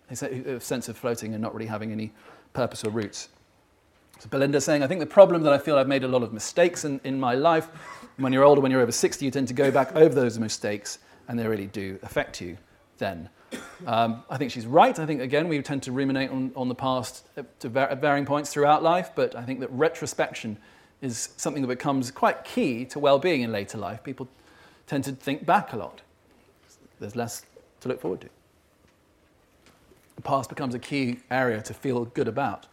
a 0.10 0.60
sense 0.60 0.88
of 0.88 0.98
floating 0.98 1.34
and 1.34 1.42
not 1.42 1.56
really 1.56 1.66
having 1.66 1.92
any 1.92 2.12
purpose 2.54 2.84
or 2.84 2.92
roots. 2.92 3.30
So 4.22 4.30
Belinda 4.30 4.62
saying, 4.62 4.84
I 4.84 4.88
think 4.88 5.00
the 5.00 5.08
problem 5.08 5.42
that 5.42 5.52
I 5.52 5.58
feel 5.58 5.80
I've 5.80 5.88
made 5.88 6.04
a 6.04 6.08
lot 6.08 6.22
of 6.22 6.32
mistakes 6.32 6.86
in, 6.86 7.02
in 7.04 7.20
my 7.20 7.34
life. 7.34 7.70
When 8.18 8.32
you're 8.32 8.44
older, 8.44 8.62
when 8.62 8.72
you're 8.72 8.82
over 8.82 8.92
60, 8.92 9.26
you 9.26 9.32
tend 9.32 9.48
to 9.48 9.56
go 9.56 9.72
back 9.72 9.96
over 9.96 10.14
those 10.14 10.38
mistakes, 10.38 11.00
and 11.28 11.40
they 11.40 11.48
really 11.48 11.66
do 11.66 11.98
affect 12.04 12.40
you 12.40 12.56
then. 13.00 13.30
Um, 13.88 14.22
I 14.30 14.38
think 14.38 14.52
she's 14.52 14.68
right. 14.68 15.00
I 15.00 15.08
think, 15.08 15.22
again, 15.22 15.48
we 15.48 15.60
tend 15.64 15.82
to 15.84 15.92
ruminate 15.92 16.30
on, 16.30 16.52
on 16.56 16.70
the 16.70 16.76
past 16.76 17.26
at, 17.36 17.48
at 17.66 18.00
varying 18.00 18.28
points 18.28 18.54
throughout 18.54 18.84
life, 18.84 19.10
but 19.16 19.36
I 19.36 19.42
think 19.42 19.60
that 19.62 19.72
retrospection 19.72 20.56
is 21.02 21.30
something 21.38 21.64
that 21.64 21.68
becomes 21.68 22.12
quite 22.12 22.44
key 22.44 22.86
to 22.86 23.00
well 23.00 23.18
being 23.18 23.42
in 23.42 23.52
later 23.52 23.80
life. 23.80 24.04
People 24.04 24.30
tend 24.86 25.04
to 25.06 25.14
think 25.14 25.48
back 25.48 25.74
a 25.74 25.78
lot. 25.78 26.02
there's 27.00 27.16
less 27.16 27.44
to 27.80 27.88
look 27.88 28.00
forward 28.00 28.22
to. 28.22 28.30
The 30.16 30.22
past 30.22 30.48
becomes 30.48 30.76
a 30.76 30.80
key 30.80 31.22
area 31.32 31.60
to 31.64 31.74
feel 31.74 32.06
good 32.06 32.28
about. 32.28 32.68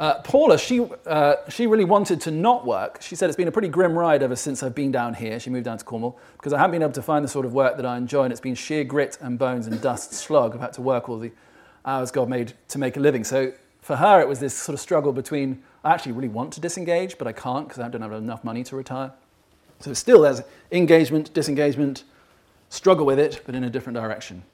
Uh, 0.00 0.18
Paula, 0.22 0.56
she, 0.56 0.80
uh, 1.06 1.34
she 1.50 1.66
really 1.66 1.84
wanted 1.84 2.22
to 2.22 2.30
not 2.30 2.66
work. 2.66 3.02
She 3.02 3.14
said 3.14 3.28
it's 3.28 3.36
been 3.36 3.48
a 3.48 3.52
pretty 3.52 3.68
grim 3.68 3.92
ride 3.92 4.22
ever 4.22 4.34
since 4.34 4.62
I've 4.62 4.74
been 4.74 4.90
down 4.90 5.12
here. 5.12 5.38
She 5.38 5.50
moved 5.50 5.66
down 5.66 5.76
to 5.76 5.84
Cornwall 5.84 6.18
because 6.38 6.54
I 6.54 6.58
haven't 6.58 6.72
been 6.72 6.82
able 6.82 6.94
to 6.94 7.02
find 7.02 7.22
the 7.22 7.28
sort 7.28 7.44
of 7.44 7.52
work 7.52 7.76
that 7.76 7.84
I 7.84 7.98
enjoy, 7.98 8.22
and 8.24 8.32
it's 8.32 8.40
been 8.40 8.54
sheer 8.54 8.82
grit 8.82 9.18
and 9.20 9.38
bones 9.38 9.66
and 9.66 9.78
dust 9.82 10.14
slog. 10.14 10.54
I've 10.54 10.60
had 10.62 10.72
to 10.74 10.80
work 10.80 11.10
all 11.10 11.18
the 11.18 11.30
hours 11.84 12.10
God 12.10 12.30
made 12.30 12.54
to 12.68 12.78
make 12.78 12.96
a 12.96 13.00
living. 13.00 13.24
So 13.24 13.52
for 13.82 13.96
her, 13.96 14.22
it 14.22 14.26
was 14.26 14.40
this 14.40 14.54
sort 14.54 14.72
of 14.72 14.80
struggle 14.80 15.12
between 15.12 15.62
I 15.84 15.92
actually 15.92 16.12
really 16.12 16.28
want 16.28 16.54
to 16.54 16.62
disengage, 16.62 17.18
but 17.18 17.26
I 17.26 17.32
can't 17.32 17.68
because 17.68 17.82
I 17.82 17.88
don't 17.88 18.00
have 18.00 18.12
enough 18.12 18.42
money 18.42 18.64
to 18.64 18.76
retire. 18.76 19.12
So 19.80 19.92
still 19.92 20.22
there's 20.22 20.40
engagement, 20.72 21.34
disengagement, 21.34 22.04
struggle 22.70 23.04
with 23.04 23.18
it, 23.18 23.42
but 23.44 23.54
in 23.54 23.64
a 23.64 23.70
different 23.70 23.98
direction. 23.98 24.44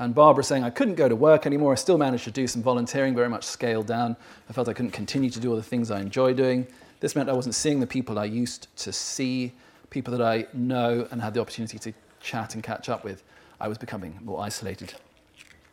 And 0.00 0.14
Barbara 0.14 0.42
saying, 0.42 0.64
I 0.64 0.70
couldn't 0.70 0.94
go 0.94 1.10
to 1.10 1.14
work 1.14 1.44
anymore. 1.44 1.72
I 1.72 1.74
still 1.74 1.98
managed 1.98 2.24
to 2.24 2.30
do 2.30 2.46
some 2.46 2.62
volunteering, 2.62 3.14
very 3.14 3.28
much 3.28 3.44
scaled 3.44 3.86
down. 3.86 4.16
I 4.48 4.54
felt 4.54 4.66
I 4.66 4.72
couldn't 4.72 4.92
continue 4.92 5.28
to 5.28 5.38
do 5.38 5.50
all 5.50 5.56
the 5.56 5.62
things 5.62 5.90
I 5.90 6.00
enjoy 6.00 6.32
doing. 6.32 6.66
This 7.00 7.14
meant 7.14 7.28
I 7.28 7.34
wasn't 7.34 7.54
seeing 7.54 7.80
the 7.80 7.86
people 7.86 8.18
I 8.18 8.24
used 8.24 8.74
to 8.78 8.94
see, 8.94 9.52
people 9.90 10.16
that 10.16 10.22
I 10.22 10.46
know 10.54 11.06
and 11.10 11.20
had 11.20 11.34
the 11.34 11.40
opportunity 11.42 11.78
to 11.80 11.92
chat 12.18 12.54
and 12.54 12.64
catch 12.64 12.88
up 12.88 13.04
with. 13.04 13.22
I 13.60 13.68
was 13.68 13.76
becoming 13.76 14.18
more 14.22 14.40
isolated. 14.40 14.94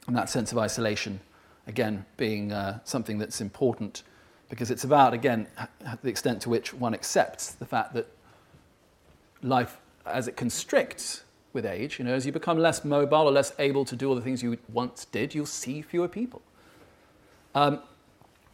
And 0.08 0.18
that 0.18 0.30
sense 0.30 0.52
of 0.52 0.58
isolation, 0.58 1.22
again, 1.66 2.06
being 2.18 2.52
uh, 2.52 2.80
something 2.84 3.20
that's 3.20 3.40
important 3.40 4.04
because 4.50 4.72
it's 4.72 4.84
about, 4.84 5.14
again, 5.14 5.48
the 6.04 6.10
extent 6.10 6.42
to 6.42 6.50
which 6.50 6.74
one 6.74 6.94
accepts 6.94 7.54
the 7.54 7.66
fact 7.66 7.94
that 7.94 8.08
life, 9.42 9.78
as 10.06 10.28
it 10.28 10.36
constricts, 10.36 11.24
with 11.58 11.66
age. 11.66 12.00
You 12.00 12.06
know, 12.06 12.14
as 12.14 12.26
you 12.26 12.32
become 12.32 12.58
less 12.58 12.86
mobile 12.86 13.28
or 13.28 13.32
less 13.32 13.52
able 13.60 13.84
to 13.86 13.96
do 13.96 14.08
all 14.08 14.16
the 14.16 14.22
things 14.22 14.42
you 14.42 14.58
once 14.72 15.06
did, 15.06 15.36
you'll 15.36 15.46
see 15.46 15.82
fewer 15.82 16.08
people. 16.08 16.42
Um, 17.56 17.82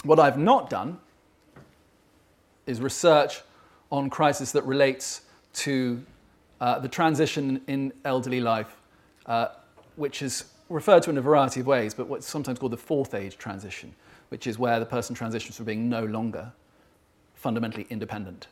what 0.03 0.19
I've 0.19 0.38
not 0.38 0.69
done 0.69 0.99
is 2.65 2.81
research 2.81 3.41
on 3.91 4.09
crisis 4.09 4.53
that 4.53 4.63
relates 4.63 5.23
to 5.53 6.03
uh, 6.61 6.80
the 6.80 6.88
transition 6.88 7.61
in 7.67 7.91
elderly 8.05 8.39
life, 8.39 8.77
uh, 9.25 9.47
which 9.97 10.21
is 10.21 10.45
referred 10.69 11.03
to 11.03 11.09
in 11.09 11.17
a 11.17 11.21
variety 11.21 11.59
of 11.59 11.67
ways, 11.67 11.93
but 11.93 12.07
what's 12.07 12.25
sometimes 12.25 12.57
called 12.57 12.71
the 12.71 12.77
fourth 12.77 13.13
age 13.13 13.38
transition, 13.38 13.93
which 14.30 14.47
is 14.47 14.57
where 14.57 14.80
the 14.80 14.85
person 14.85 15.13
transitions 15.13 15.57
from 15.57 15.65
being 15.65 15.89
no 15.89 16.05
longer 16.05 16.51
fundamentally 17.35 17.85
independent 17.89 18.47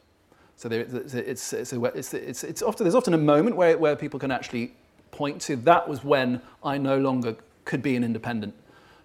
so 0.61 0.69
there, 0.69 0.81
it's, 0.81 1.15
it's, 1.15 1.53
it's, 1.73 2.13
it's, 2.13 2.43
it's 2.43 2.61
often, 2.61 2.83
there's 2.83 2.93
often 2.93 3.15
a 3.15 3.17
moment 3.17 3.55
where, 3.55 3.75
where 3.79 3.95
people 3.95 4.19
can 4.19 4.29
actually 4.29 4.73
point 5.09 5.41
to 5.41 5.55
that 5.55 5.89
was 5.89 6.03
when 6.03 6.39
I 6.63 6.77
no 6.77 6.99
longer 6.99 7.35
could 7.65 7.81
be 7.81 7.95
an 7.95 8.03
independent 8.03 8.53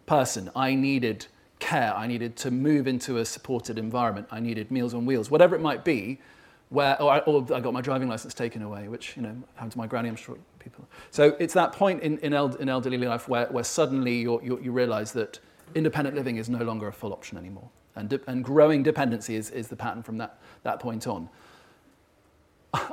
person. 0.05 0.51
I 0.55 0.75
needed 0.75 1.29
care. 1.59 1.95
I 1.97 2.09
needed 2.09 2.37
to 2.37 2.51
move 2.51 2.87
into 2.87 3.17
a 3.17 3.25
supported 3.25 3.79
environment. 3.79 4.29
I 4.31 4.39
needed 4.39 4.71
meals 4.71 4.93
on 4.93 5.07
wheels, 5.07 5.31
whatever 5.31 5.57
it 5.57 5.63
might 5.63 5.83
be. 5.83 6.21
Where, 6.69 7.01
or 7.01 7.11
I, 7.11 7.19
or 7.21 7.47
I 7.55 7.61
got 7.61 7.73
my 7.73 7.81
driving 7.81 8.09
license 8.09 8.35
taken 8.35 8.61
away, 8.61 8.89
which 8.89 9.17
you 9.17 9.23
know 9.23 9.35
happened 9.55 9.73
to 9.73 9.79
my 9.79 9.87
granny. 9.87 10.11
I'm 10.11 10.17
sure 10.17 10.37
people. 10.59 10.87
So 11.11 11.37
it's 11.39 11.55
that 11.55 11.73
point 11.73 12.03
in, 12.03 12.19
in, 12.19 12.35
eld, 12.35 12.57
in 12.61 12.69
elderly 12.69 12.99
life 12.99 13.29
where, 13.29 13.47
where 13.47 13.65
suddenly 13.65 14.17
you 14.17 14.43
you 14.43 14.73
realise 14.73 15.13
that 15.13 15.39
independent 15.75 16.17
living 16.17 16.37
is 16.37 16.51
no 16.51 16.63
longer 16.63 16.89
a 16.89 16.93
full 16.93 17.15
option 17.15 17.39
anymore, 17.39 17.71
and, 17.95 18.11
de- 18.11 18.21
and 18.27 18.45
growing 18.45 18.83
dependency 18.83 19.37
is, 19.37 19.51
is 19.51 19.69
the 19.69 19.77
pattern 19.77 20.03
from 20.03 20.19
that, 20.19 20.39
that 20.65 20.81
point 20.81 21.07
on. 21.07 21.31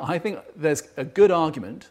I 0.01 0.19
think 0.19 0.39
there's 0.55 0.83
a 0.97 1.03
good 1.03 1.31
argument 1.31 1.89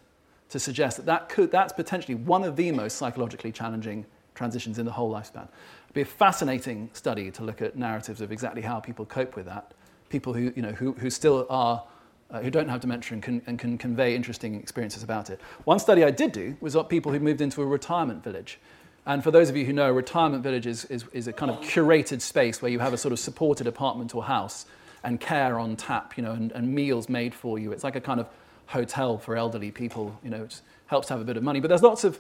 to 0.50 0.58
suggest 0.58 0.98
that, 0.98 1.06
that 1.06 1.28
could, 1.28 1.50
that's 1.50 1.72
potentially 1.72 2.14
one 2.14 2.44
of 2.44 2.56
the 2.56 2.70
most 2.72 2.96
psychologically 2.96 3.52
challenging 3.52 4.04
transitions 4.34 4.78
in 4.78 4.86
the 4.86 4.92
whole 4.92 5.10
lifespan. 5.10 5.48
It'd 5.84 5.94
be 5.94 6.00
a 6.02 6.04
fascinating 6.04 6.90
study 6.92 7.30
to 7.30 7.42
look 7.42 7.62
at 7.62 7.76
narratives 7.76 8.20
of 8.20 8.32
exactly 8.32 8.62
how 8.62 8.80
people 8.80 9.04
cope 9.04 9.36
with 9.36 9.46
that. 9.46 9.72
People 10.08 10.32
who, 10.34 10.52
you 10.54 10.62
know, 10.62 10.72
who, 10.72 10.92
who 10.92 11.10
still 11.10 11.46
are, 11.48 11.84
uh, 12.30 12.40
who 12.40 12.50
don't 12.50 12.68
have 12.68 12.80
dementia 12.80 13.14
and 13.14 13.22
can, 13.22 13.42
and 13.46 13.58
can 13.58 13.78
convey 13.78 14.14
interesting 14.14 14.54
experiences 14.54 15.02
about 15.02 15.30
it. 15.30 15.40
One 15.64 15.78
study 15.78 16.04
I 16.04 16.10
did 16.10 16.32
do 16.32 16.56
was 16.60 16.76
on 16.76 16.84
people 16.86 17.12
who 17.12 17.20
moved 17.20 17.40
into 17.40 17.62
a 17.62 17.66
retirement 17.66 18.22
village. 18.22 18.58
And 19.04 19.24
for 19.24 19.30
those 19.30 19.48
of 19.48 19.56
you 19.56 19.64
who 19.64 19.72
know, 19.72 19.88
a 19.88 19.92
retirement 19.92 20.42
village 20.42 20.66
is, 20.66 20.84
is, 20.86 21.04
is 21.12 21.26
a 21.26 21.32
kind 21.32 21.50
of 21.50 21.60
curated 21.60 22.20
space 22.20 22.62
where 22.62 22.70
you 22.70 22.78
have 22.78 22.92
a 22.92 22.98
sort 22.98 23.12
of 23.12 23.18
supported 23.18 23.66
apartment 23.66 24.14
or 24.14 24.22
house 24.22 24.66
and 25.04 25.20
care 25.20 25.58
on 25.58 25.76
tap, 25.76 26.16
you 26.16 26.22
know, 26.22 26.32
and, 26.32 26.52
and 26.52 26.72
meals 26.72 27.08
made 27.08 27.34
for 27.34 27.58
you. 27.58 27.72
It's 27.72 27.84
like 27.84 27.96
a 27.96 28.00
kind 28.00 28.20
of 28.20 28.28
hotel 28.66 29.18
for 29.18 29.36
elderly 29.36 29.70
people, 29.70 30.18
you 30.22 30.30
know, 30.30 30.44
it 30.44 30.60
helps 30.86 31.08
have 31.08 31.20
a 31.20 31.24
bit 31.24 31.36
of 31.36 31.42
money. 31.42 31.60
But 31.60 31.68
there's 31.68 31.82
lots 31.82 32.04
of 32.04 32.18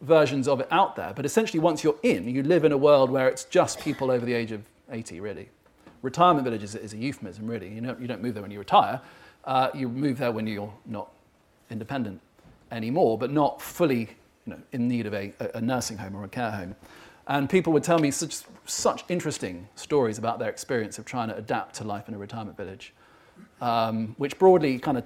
versions 0.00 0.48
of 0.48 0.60
it 0.60 0.68
out 0.70 0.96
there. 0.96 1.12
But 1.14 1.24
essentially, 1.24 1.60
once 1.60 1.82
you're 1.82 1.98
in, 2.02 2.28
you 2.28 2.42
live 2.42 2.64
in 2.64 2.72
a 2.72 2.76
world 2.76 3.10
where 3.10 3.28
it's 3.28 3.44
just 3.44 3.80
people 3.80 4.10
over 4.10 4.26
the 4.26 4.34
age 4.34 4.52
of 4.52 4.62
80, 4.90 5.20
really. 5.20 5.48
Retirement 6.02 6.44
villages 6.44 6.74
is 6.74 6.92
a 6.92 6.96
euphemism, 6.96 7.46
really. 7.46 7.68
You 7.68 7.80
don't, 7.80 8.00
you 8.00 8.06
don't 8.06 8.22
move 8.22 8.34
there 8.34 8.42
when 8.42 8.50
you 8.50 8.58
retire. 8.58 9.00
Uh, 9.44 9.70
you 9.74 9.88
move 9.88 10.18
there 10.18 10.32
when 10.32 10.46
you're 10.46 10.72
not 10.84 11.10
independent 11.70 12.20
anymore, 12.70 13.16
but 13.16 13.30
not 13.30 13.62
fully 13.62 14.08
you 14.44 14.52
know, 14.52 14.58
in 14.72 14.88
need 14.88 15.06
of 15.06 15.14
a, 15.14 15.32
a 15.54 15.60
nursing 15.60 15.96
home 15.96 16.14
or 16.16 16.24
a 16.24 16.28
care 16.28 16.50
home. 16.50 16.76
And 17.28 17.50
people 17.50 17.72
would 17.72 17.82
tell 17.82 17.98
me 17.98 18.10
such, 18.10 18.38
such 18.66 19.04
interesting 19.08 19.68
stories 19.74 20.18
about 20.18 20.38
their 20.38 20.48
experience 20.48 20.98
of 20.98 21.04
trying 21.04 21.28
to 21.28 21.36
adapt 21.36 21.74
to 21.76 21.84
life 21.84 22.08
in 22.08 22.14
a 22.14 22.18
retirement 22.18 22.56
village, 22.56 22.94
um, 23.60 24.14
which 24.18 24.38
broadly 24.38 24.78
kind 24.78 24.98
of, 24.98 25.04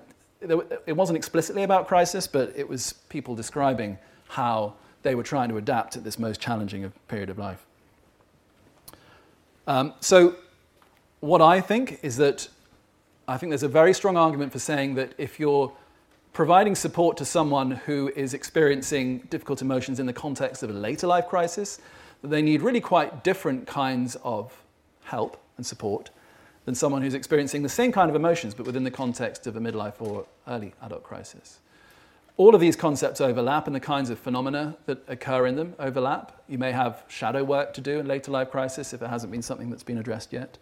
it 0.86 0.92
wasn't 0.92 1.16
explicitly 1.16 1.62
about 1.62 1.88
crisis, 1.88 2.26
but 2.26 2.52
it 2.56 2.68
was 2.68 2.94
people 3.08 3.34
describing 3.34 3.98
how 4.28 4.74
they 5.02 5.14
were 5.14 5.22
trying 5.22 5.48
to 5.48 5.56
adapt 5.56 5.96
at 5.96 6.04
this 6.04 6.18
most 6.18 6.40
challenging 6.40 6.90
period 7.08 7.30
of 7.30 7.38
life. 7.38 7.66
Um, 9.66 9.94
so, 10.00 10.36
what 11.20 11.42
I 11.42 11.60
think 11.60 12.00
is 12.02 12.16
that 12.16 12.48
I 13.28 13.36
think 13.36 13.50
there's 13.50 13.62
a 13.62 13.68
very 13.68 13.94
strong 13.94 14.16
argument 14.16 14.52
for 14.52 14.58
saying 14.58 14.94
that 14.96 15.12
if 15.18 15.38
you're 15.38 15.72
providing 16.32 16.74
support 16.74 17.16
to 17.18 17.24
someone 17.24 17.70
who 17.70 18.10
is 18.16 18.34
experiencing 18.34 19.18
difficult 19.30 19.62
emotions 19.62 20.00
in 20.00 20.06
the 20.06 20.12
context 20.12 20.62
of 20.62 20.70
a 20.70 20.72
later 20.72 21.06
life 21.06 21.28
crisis, 21.28 21.80
that 22.22 22.28
they 22.28 22.42
need 22.42 22.62
really 22.62 22.80
quite 22.80 23.24
different 23.24 23.66
kinds 23.66 24.16
of 24.22 24.62
help 25.04 25.36
and 25.56 25.64
support 25.66 26.10
than 26.64 26.74
someone 26.74 27.02
who's 27.02 27.14
experiencing 27.14 27.62
the 27.62 27.68
same 27.68 27.92
kind 27.92 28.10
of 28.10 28.16
emotions 28.16 28.54
but 28.54 28.66
within 28.66 28.84
the 28.84 28.90
context 28.90 29.46
of 29.46 29.56
a 29.56 29.60
midlife 29.60 29.94
or 30.00 30.26
early 30.46 30.74
adult 30.82 31.02
crisis. 31.02 31.60
All 32.36 32.54
of 32.54 32.60
these 32.60 32.76
concepts 32.76 33.20
overlap 33.20 33.66
and 33.66 33.76
the 33.76 33.80
kinds 33.80 34.08
of 34.08 34.18
phenomena 34.18 34.76
that 34.86 35.02
occur 35.08 35.46
in 35.46 35.56
them 35.56 35.74
overlap. 35.78 36.42
You 36.48 36.58
may 36.58 36.72
have 36.72 37.04
shadow 37.08 37.44
work 37.44 37.74
to 37.74 37.80
do 37.80 37.98
in 37.98 38.06
later 38.06 38.30
life 38.30 38.50
crisis 38.50 38.94
if 38.94 39.02
it 39.02 39.08
hasn't 39.08 39.30
been 39.30 39.42
something 39.42 39.68
that's 39.68 39.82
been 39.82 39.98
addressed 39.98 40.32
yet. 40.32 40.56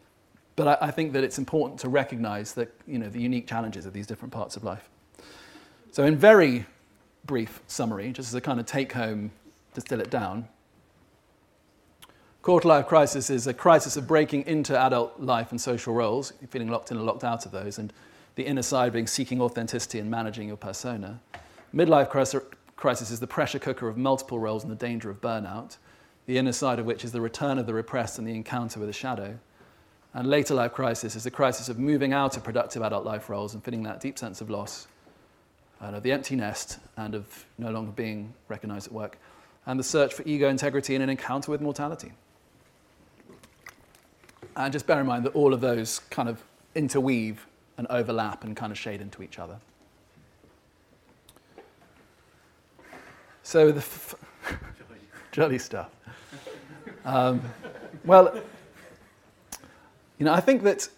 But 0.56 0.82
I, 0.82 0.90
think 0.90 1.12
that 1.12 1.22
it's 1.22 1.38
important 1.38 1.78
to 1.80 1.88
recognize 1.88 2.54
that, 2.54 2.74
you 2.84 2.98
know, 2.98 3.08
the 3.08 3.20
unique 3.20 3.46
challenges 3.46 3.86
of 3.86 3.92
these 3.92 4.08
different 4.08 4.32
parts 4.32 4.56
of 4.56 4.64
life. 4.64 4.88
So, 5.92 6.02
in 6.02 6.16
very 6.16 6.66
brief 7.24 7.60
summary, 7.68 8.10
just 8.10 8.30
as 8.30 8.34
a 8.34 8.40
kind 8.40 8.58
of 8.58 8.66
take 8.66 8.92
home, 8.92 9.30
distill 9.72 10.00
it 10.00 10.10
down, 10.10 10.48
Quarter 12.48 12.68
life 12.68 12.86
crisis 12.86 13.28
is 13.28 13.46
a 13.46 13.52
crisis 13.52 13.98
of 13.98 14.06
breaking 14.06 14.46
into 14.46 14.74
adult 14.74 15.20
life 15.20 15.50
and 15.50 15.60
social 15.60 15.92
roles, 15.92 16.32
feeling 16.48 16.70
locked 16.70 16.90
in 16.90 16.96
and 16.96 17.04
locked 17.04 17.22
out 17.22 17.44
of 17.44 17.52
those, 17.52 17.78
and 17.78 17.92
the 18.36 18.46
inner 18.46 18.62
side 18.62 18.90
being 18.90 19.06
seeking 19.06 19.38
authenticity 19.42 19.98
and 19.98 20.10
managing 20.10 20.48
your 20.48 20.56
persona. 20.56 21.20
Midlife 21.74 22.08
crisis 22.74 23.10
is 23.10 23.20
the 23.20 23.26
pressure 23.26 23.58
cooker 23.58 23.86
of 23.86 23.98
multiple 23.98 24.38
roles 24.38 24.62
and 24.62 24.72
the 24.72 24.76
danger 24.76 25.10
of 25.10 25.20
burnout, 25.20 25.76
the 26.24 26.38
inner 26.38 26.52
side 26.52 26.78
of 26.78 26.86
which 26.86 27.04
is 27.04 27.12
the 27.12 27.20
return 27.20 27.58
of 27.58 27.66
the 27.66 27.74
repressed 27.74 28.18
and 28.18 28.26
the 28.26 28.34
encounter 28.34 28.80
with 28.80 28.88
a 28.88 28.94
shadow. 28.94 29.38
And 30.14 30.26
later 30.30 30.54
life 30.54 30.72
crisis 30.72 31.16
is 31.16 31.24
the 31.24 31.30
crisis 31.30 31.68
of 31.68 31.78
moving 31.78 32.14
out 32.14 32.38
of 32.38 32.44
productive 32.44 32.80
adult 32.80 33.04
life 33.04 33.28
roles 33.28 33.52
and 33.52 33.62
feeling 33.62 33.82
that 33.82 34.00
deep 34.00 34.18
sense 34.18 34.40
of 34.40 34.48
loss, 34.48 34.88
and 35.80 35.94
of 35.94 36.02
the 36.02 36.12
empty 36.12 36.34
nest, 36.34 36.78
and 36.96 37.14
of 37.14 37.44
no 37.58 37.70
longer 37.70 37.92
being 37.92 38.32
recognized 38.48 38.86
at 38.86 38.92
work, 38.94 39.18
and 39.66 39.78
the 39.78 39.84
search 39.84 40.14
for 40.14 40.22
ego 40.24 40.48
integrity 40.48 40.94
and 40.94 41.04
an 41.04 41.10
encounter 41.10 41.50
with 41.50 41.60
mortality. 41.60 42.12
And 44.58 44.72
just 44.72 44.88
bear 44.88 45.00
in 45.00 45.06
mind 45.06 45.24
that 45.24 45.36
all 45.36 45.54
of 45.54 45.60
those 45.60 46.00
kind 46.10 46.28
of 46.28 46.42
interweave 46.74 47.46
and 47.78 47.86
overlap 47.88 48.42
and 48.42 48.56
kind 48.56 48.72
of 48.72 48.78
shade 48.78 49.00
into 49.00 49.22
each 49.22 49.38
other. 49.38 49.56
So 53.44 53.70
the 53.70 53.78
f- 53.78 54.16
jolly 55.32 55.60
stuff. 55.60 55.90
Um, 57.04 57.40
well, 58.04 58.42
you 60.18 60.26
know, 60.26 60.32
I 60.34 60.40
think 60.40 60.64
that 60.64 60.88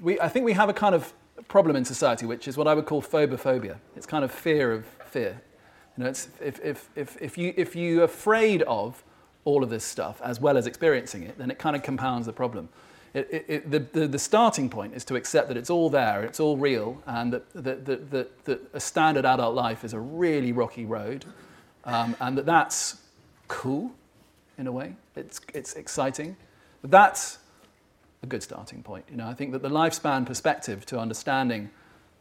we, 0.00 0.18
I 0.18 0.28
think 0.28 0.46
we 0.46 0.54
have 0.54 0.70
a 0.70 0.74
kind 0.74 0.94
of 0.94 1.12
problem 1.46 1.76
in 1.76 1.84
society, 1.84 2.24
which 2.24 2.48
is 2.48 2.56
what 2.56 2.66
I 2.66 2.72
would 2.72 2.86
call 2.86 3.02
phobophobia. 3.02 3.76
It's 3.96 4.06
kind 4.06 4.24
of 4.24 4.32
fear 4.32 4.72
of 4.72 4.86
fear. 5.04 5.42
You 5.98 6.04
know, 6.04 6.10
it's, 6.10 6.28
if, 6.40 6.58
if, 6.64 6.88
if, 6.96 7.20
if, 7.20 7.36
you, 7.36 7.52
if 7.54 7.76
you're 7.76 8.04
afraid 8.04 8.62
of 8.62 9.04
all 9.44 9.62
of 9.62 9.70
this 9.70 9.84
stuff 9.84 10.20
as 10.22 10.40
well 10.40 10.56
as 10.56 10.66
experiencing 10.66 11.22
it, 11.22 11.38
then 11.38 11.50
it 11.50 11.58
kind 11.58 11.74
of 11.74 11.82
compounds 11.82 12.26
the 12.26 12.32
problem. 12.32 12.68
It, 13.14 13.28
it, 13.30 13.44
it, 13.48 13.70
the, 13.70 13.78
the, 13.80 14.08
the, 14.08 14.18
starting 14.18 14.70
point 14.70 14.94
is 14.94 15.04
to 15.04 15.16
accept 15.16 15.48
that 15.48 15.56
it's 15.58 15.68
all 15.68 15.90
there, 15.90 16.22
it's 16.22 16.40
all 16.40 16.56
real, 16.56 17.02
and 17.06 17.30
that, 17.32 17.52
that, 17.52 17.84
that, 17.84 18.10
that, 18.10 18.44
that 18.46 18.60
a 18.72 18.80
standard 18.80 19.26
adult 19.26 19.54
life 19.54 19.84
is 19.84 19.92
a 19.92 20.00
really 20.00 20.52
rocky 20.52 20.86
road, 20.86 21.26
um, 21.84 22.16
and 22.20 22.38
that 22.38 22.46
that's 22.46 23.02
cool 23.48 23.92
in 24.56 24.66
a 24.66 24.72
way. 24.72 24.94
It's, 25.14 25.42
it's 25.52 25.74
exciting. 25.74 26.36
That's 26.82 27.38
a 28.22 28.26
good 28.26 28.42
starting 28.42 28.82
point. 28.82 29.04
You 29.10 29.18
know, 29.18 29.26
I 29.26 29.34
think 29.34 29.52
that 29.52 29.60
the 29.60 29.68
lifespan 29.68 30.24
perspective 30.24 30.86
to 30.86 30.98
understanding 30.98 31.68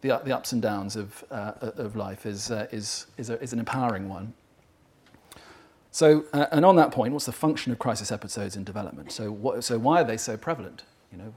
the, 0.02 0.20
the 0.26 0.36
ups 0.36 0.52
and 0.52 0.62
downs 0.62 0.96
of, 0.96 1.24
uh, 1.32 1.54
of 1.62 1.96
life 1.96 2.26
is, 2.26 2.52
uh, 2.52 2.68
is, 2.72 3.06
is, 3.18 3.30
a, 3.30 3.42
is 3.42 3.54
an 3.54 3.60
empowering 3.60 4.10
one. 4.10 4.34
So, 5.92 6.26
uh, 6.32 6.46
and 6.52 6.66
on 6.66 6.78
that 6.78 6.92
point, 6.92 7.12
what's 7.12 7.26
the 7.26 7.34
function 7.34 7.72
of 7.72 7.80
crisis 7.80 8.12
episodes 8.12 8.56
in 8.56 8.64
development? 8.64 9.12
So, 9.12 9.32
what, 9.32 9.64
so 9.64 9.78
why 9.78 10.02
are 10.02 10.04
they 10.06 10.18
so 10.18 10.38
prevalent? 10.38 10.84
You 11.12 11.18
know, 11.18 11.34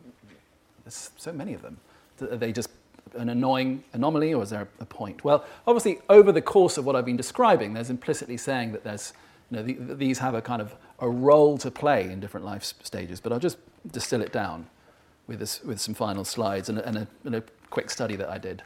there's 0.84 1.10
so 1.16 1.32
many 1.32 1.54
of 1.54 1.62
them. 1.62 1.78
Are 2.20 2.36
they 2.36 2.52
just 2.52 2.70
an 3.16 3.28
annoying 3.28 3.82
anomaly, 3.92 4.32
or 4.32 4.44
is 4.44 4.50
there 4.50 4.68
a 4.78 4.84
point? 4.84 5.24
Well, 5.24 5.44
obviously, 5.66 6.00
over 6.08 6.30
the 6.30 6.40
course 6.42 6.78
of 6.78 6.84
what 6.84 6.94
I've 6.94 7.04
been 7.04 7.16
describing, 7.16 7.74
there's 7.74 7.90
implicitly 7.90 8.36
saying 8.36 8.72
that 8.72 8.84
there's, 8.84 9.12
you 9.50 9.56
know, 9.56 9.62
the, 9.64 9.94
these 9.94 10.20
have 10.20 10.34
a 10.34 10.40
kind 10.40 10.62
of 10.62 10.74
a 11.00 11.08
role 11.08 11.58
to 11.58 11.70
play 11.70 12.10
in 12.10 12.20
different 12.20 12.46
life 12.46 12.62
stages. 12.82 13.20
But 13.20 13.32
I'll 13.32 13.40
just 13.40 13.58
distill 13.90 14.22
it 14.22 14.32
down 14.32 14.66
with, 15.26 15.40
this, 15.40 15.62
with 15.64 15.80
some 15.80 15.94
final 15.94 16.24
slides 16.24 16.68
and 16.68 16.78
a, 16.78 16.86
and, 16.86 16.98
a, 16.98 17.08
and 17.24 17.34
a 17.34 17.42
quick 17.70 17.90
study 17.90 18.14
that 18.16 18.28
I 18.28 18.38
did. 18.38 18.62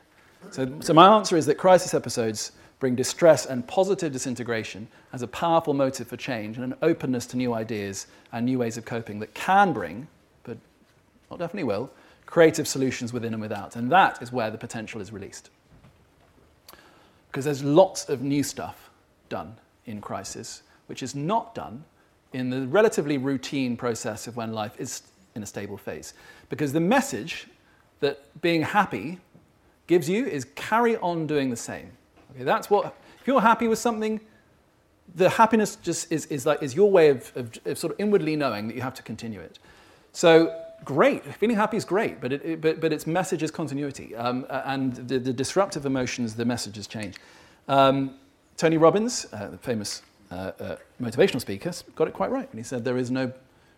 So, 0.51 0.71
so 0.81 0.93
my 0.93 1.17
answer 1.17 1.37
is 1.37 1.47
that 1.47 1.57
crisis 1.57 1.95
episodes 1.95 2.53
bring 2.79 2.95
distress 2.95 3.47
and 3.47 3.67
positive 3.67 4.13
disintegration 4.13 4.89
as 5.13 5.23
a 5.23 5.27
powerful 5.27 5.75
motive 5.75 6.07
for 6.07 6.17
change 6.17 6.57
and 6.57 6.65
an 6.65 6.79
openness 6.83 7.27
to 7.27 7.37
new 7.37 7.55
ideas 7.55 8.07
and 8.33 8.47
new 8.47 8.59
ways 8.59 8.77
of 8.77 8.85
coping 8.85 9.19
that 9.19 9.35
can 9.35 9.73
bring, 9.73 10.07
but 10.45 10.57
not 11.31 11.39
definitely 11.39 11.65
will, 11.65 11.91
creative 12.27 12.69
solutions 12.69 13.13
within 13.13 13.33
and 13.33 13.41
without. 13.41 13.75
And 13.75 13.91
that 13.91 14.23
is 14.23 14.31
where 14.31 14.51
the 14.51 14.59
potential 14.59 15.01
is 15.01 15.13
released. 15.13 15.51
Because 17.31 17.45
there's 17.45 17.65
lots 17.65 18.09
of 18.09 18.23
new 18.23 18.43
stuff 18.43 18.91
done 19.29 19.57
in 19.87 20.01
crisis, 20.01 20.63
which 20.87 21.03
is 21.03 21.15
not 21.15 21.55
done 21.55 21.85
in 22.33 22.51
the 22.51 22.67
relatively 22.67 23.19
routine 23.19 23.77
process 23.77 24.27
of 24.27 24.37
when 24.37 24.53
life 24.53 24.79
is 24.79 25.03
in 25.35 25.43
a 25.43 25.47
stable 25.47 25.77
phase. 25.77 26.15
Because 26.49 26.73
the 26.73 26.81
message 26.81 27.47
that 28.01 28.21
being 28.41 28.63
happy 28.63 29.19
gives 29.87 30.09
you 30.09 30.27
is 30.27 30.45
carry 30.55 30.97
on 30.99 31.27
doing 31.27 31.51
the 31.51 31.57
same. 31.57 31.91
Okay, 32.35 32.45
that's 32.45 32.71
what, 32.71 32.95
if 33.21 33.27
you're 33.27 33.41
happy 33.41 33.69
with 33.69 33.79
something, 33.79 34.21
the 35.15 35.31
happiness 35.31 35.77
just 35.77 36.13
is, 36.13 36.27
is, 36.27 36.45
like, 36.47 36.63
is 36.63 36.75
your 36.75 36.91
way 36.91 37.09
of, 37.09 37.33
of, 37.35 37.51
of 37.65 37.79
sort 37.79 37.93
of 37.93 38.01
inwardly 38.01 38.37
knowing 38.37 38.69
that 38.69 38.77
you 38.77 38.83
have 38.83 38.95
to 38.95 39.03
continue 39.03 39.41
it. 39.41 39.59
So 40.13 40.55
great, 40.85 41.25
feeling 41.35 41.57
happy 41.57 41.77
is 41.77 41.85
great, 41.85 42.21
but, 42.21 42.33
it, 42.33 42.45
it, 42.45 42.61
but, 42.61 42.81
but 42.81 42.93
its 42.93 43.07
message 43.07 43.43
is 43.43 43.51
continuity. 43.51 44.15
Um, 44.15 44.47
and 44.51 44.95
the, 45.09 45.19
the, 45.19 45.33
disruptive 45.33 45.87
emotions, 45.87 46.35
the 46.35 46.45
messages 46.45 46.87
change. 46.87 47.17
Um, 47.69 48.15
Tony 48.57 48.77
Robbins, 48.77 49.27
uh, 49.33 49.49
the 49.49 49.59
famous 49.59 50.03
uh, 50.31 50.53
uh, 50.59 50.77
motivational 51.01 51.41
speaker, 51.41 51.73
got 51.95 52.09
it 52.09 52.15
quite 52.15 52.31
right 52.31 52.51
when 52.53 52.59
he 52.59 52.65
said 52.65 52.85
there 52.85 52.99
is 52.99 53.11
no 53.11 53.33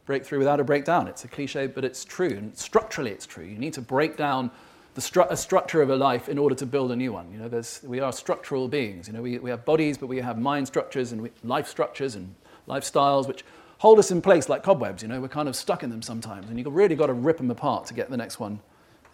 breakthrough 0.06 0.38
without 0.38 0.58
a 0.58 0.64
breakdown. 0.64 1.06
It's 1.06 1.24
a 1.24 1.28
cliche, 1.28 1.66
but 1.66 1.84
it's 1.84 2.04
true. 2.04 2.30
And 2.30 2.56
structurally, 2.56 3.10
it's 3.10 3.26
true. 3.26 3.44
You 3.44 3.58
need 3.58 3.74
to 3.74 3.82
break 3.82 4.16
down 4.16 4.50
the 4.94 5.00
stru- 5.00 5.36
structure 5.36 5.82
of 5.82 5.90
a 5.90 5.96
life 5.96 6.28
in 6.28 6.38
order 6.38 6.54
to 6.54 6.66
build 6.66 6.90
a 6.90 6.96
new 6.96 7.12
one. 7.12 7.30
You 7.32 7.38
know, 7.38 7.62
we 7.84 8.00
are 8.00 8.12
structural 8.12 8.68
beings. 8.68 9.06
You 9.06 9.14
know, 9.14 9.22
we, 9.22 9.38
we 9.38 9.50
have 9.50 9.64
bodies, 9.64 9.96
but 9.96 10.08
we 10.08 10.18
have 10.18 10.38
mind 10.38 10.66
structures 10.66 11.12
and 11.12 11.22
we, 11.22 11.30
life 11.44 11.68
structures 11.68 12.16
and 12.16 12.34
lifestyles 12.68 13.28
which 13.28 13.44
hold 13.78 13.98
us 13.98 14.10
in 14.10 14.20
place 14.20 14.48
like 14.48 14.62
cobwebs. 14.62 15.02
You 15.02 15.08
know, 15.08 15.20
we're 15.20 15.28
kind 15.28 15.48
of 15.48 15.56
stuck 15.56 15.82
in 15.82 15.90
them 15.90 16.02
sometimes, 16.02 16.48
and 16.48 16.58
you've 16.58 16.72
really 16.72 16.96
got 16.96 17.06
to 17.06 17.12
rip 17.12 17.38
them 17.38 17.50
apart 17.50 17.86
to 17.86 17.94
get 17.94 18.10
the 18.10 18.16
next 18.16 18.38
one 18.40 18.60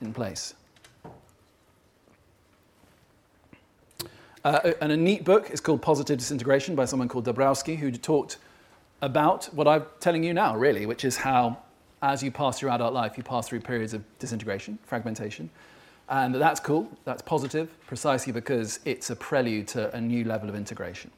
in 0.01 0.13
place. 0.13 0.55
Uh, 4.45 4.73
and 4.81 4.93
a 4.93 4.97
neat 4.97 5.25
book 5.25 5.51
is 5.51 5.61
called 5.61 5.83
Positive 5.83 6.19
Disintegration 6.19 6.77
by 6.77 6.85
someone 6.85 7.09
called 7.09 7.27
Dabrowski, 7.27 7.77
who 7.77 7.91
talked 7.91 8.39
about 9.03 9.47
what 9.47 9.67
I'm 9.67 9.85
telling 10.01 10.23
you 10.23 10.33
now, 10.33 10.57
really, 10.57 10.87
which 10.87 11.05
is 11.05 11.17
how 11.17 11.59
as 12.03 12.23
you 12.23 12.31
pass 12.31 12.59
through 12.59 12.71
adult 12.71 12.93
life, 12.93 13.17
you 13.17 13.23
pass 13.23 13.49
through 13.49 13.61
periods 13.61 13.95
of 13.95 14.05
disintegration, 14.19 14.79
fragmentation. 14.85 15.51
And 16.09 16.35
that's 16.35 16.61
cool, 16.61 16.91
that's 17.05 17.23
positive, 17.23 17.69
precisely 17.87 18.33
because 18.33 18.81
it's 18.85 19.11
a 19.11 19.17
prelude 19.17 19.67
to 19.69 19.95
a 19.95 20.01
new 20.01 20.25
level 20.25 20.49
of 20.49 20.55
integration, 20.55 21.11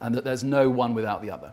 and 0.00 0.14
that 0.14 0.24
there's 0.24 0.42
no 0.42 0.68
one 0.68 0.94
without 0.94 1.22
the 1.22 1.30
other. 1.30 1.52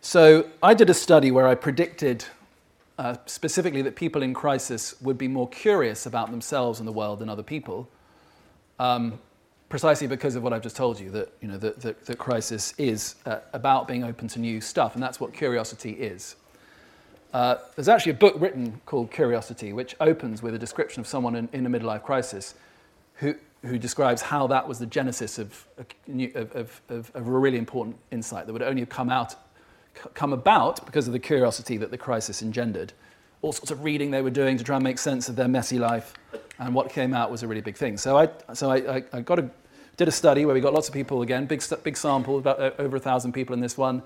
So 0.00 0.48
I 0.62 0.74
did 0.74 0.88
a 0.88 0.94
study 0.94 1.30
where 1.30 1.46
I 1.46 1.54
predicted 1.54 2.24
uh, 2.98 3.16
specifically 3.26 3.82
that 3.82 3.96
people 3.96 4.22
in 4.22 4.34
crisis 4.34 4.94
would 5.00 5.18
be 5.18 5.28
more 5.28 5.48
curious 5.48 6.06
about 6.06 6.30
themselves 6.30 6.78
and 6.78 6.86
the 6.86 6.92
world 6.92 7.18
than 7.18 7.28
other 7.28 7.42
people. 7.42 7.88
Um, 8.78 9.18
precisely 9.70 10.08
because 10.08 10.34
of 10.34 10.42
what 10.42 10.52
I've 10.52 10.62
just 10.62 10.76
told 10.76 11.00
you, 11.00 11.10
that, 11.10 11.32
you 11.40 11.48
know, 11.48 11.56
that, 11.56 11.80
that, 11.80 12.04
that 12.04 12.18
crisis 12.18 12.74
is 12.76 13.14
uh, 13.24 13.38
about 13.52 13.88
being 13.88 14.04
open 14.04 14.28
to 14.28 14.40
new 14.40 14.60
stuff, 14.60 14.94
and 14.94 15.02
that's 15.02 15.20
what 15.20 15.32
curiosity 15.32 15.92
is. 15.92 16.36
Uh, 17.32 17.54
there's 17.76 17.88
actually 17.88 18.10
a 18.10 18.16
book 18.16 18.34
written 18.38 18.80
called 18.84 19.12
Curiosity, 19.12 19.72
which 19.72 19.94
opens 20.00 20.42
with 20.42 20.54
a 20.54 20.58
description 20.58 21.00
of 21.00 21.06
someone 21.06 21.36
in, 21.36 21.48
in 21.52 21.64
a 21.64 21.70
midlife 21.70 22.02
crisis 22.02 22.56
who, 23.14 23.36
who 23.62 23.78
describes 23.78 24.20
how 24.20 24.48
that 24.48 24.66
was 24.66 24.80
the 24.80 24.86
genesis 24.86 25.38
of, 25.38 25.64
of, 25.78 26.56
of, 26.56 26.82
of, 26.88 27.12
a 27.14 27.22
really 27.22 27.56
important 27.56 27.96
insight 28.10 28.46
that 28.46 28.52
would 28.52 28.62
only 28.62 28.80
have 28.80 28.88
come, 28.88 29.08
out, 29.08 29.36
come 30.14 30.32
about 30.32 30.84
because 30.84 31.06
of 31.06 31.12
the 31.12 31.20
curiosity 31.20 31.76
that 31.76 31.92
the 31.92 31.98
crisis 31.98 32.42
engendered. 32.42 32.92
All 33.42 33.52
sorts 33.52 33.70
of 33.70 33.84
reading 33.84 34.10
they 34.10 34.20
were 34.20 34.30
doing 34.30 34.58
to 34.58 34.64
try 34.64 34.76
and 34.76 34.84
make 34.84 34.98
sense 34.98 35.28
of 35.28 35.36
their 35.36 35.48
messy 35.48 35.78
life, 35.78 36.14
and 36.58 36.74
what 36.74 36.90
came 36.90 37.14
out 37.14 37.30
was 37.30 37.44
a 37.44 37.48
really 37.48 37.60
big 37.60 37.76
thing. 37.76 37.96
So 37.96 38.18
I, 38.18 38.28
so 38.52 38.70
I, 38.70 38.96
I, 38.96 39.04
I 39.12 39.20
got 39.20 39.38
a 39.38 39.48
did 40.00 40.08
a 40.08 40.12
study 40.12 40.46
where 40.46 40.54
we 40.54 40.62
got 40.62 40.72
lots 40.72 40.88
of 40.88 40.94
people 40.94 41.20
again, 41.20 41.44
big, 41.44 41.62
big 41.82 41.94
sample, 41.94 42.38
about 42.38 42.58
uh, 42.58 42.70
over 42.78 42.96
a 42.96 43.00
thousand 43.00 43.32
people 43.32 43.52
in 43.52 43.60
this 43.60 43.76
one. 43.76 44.02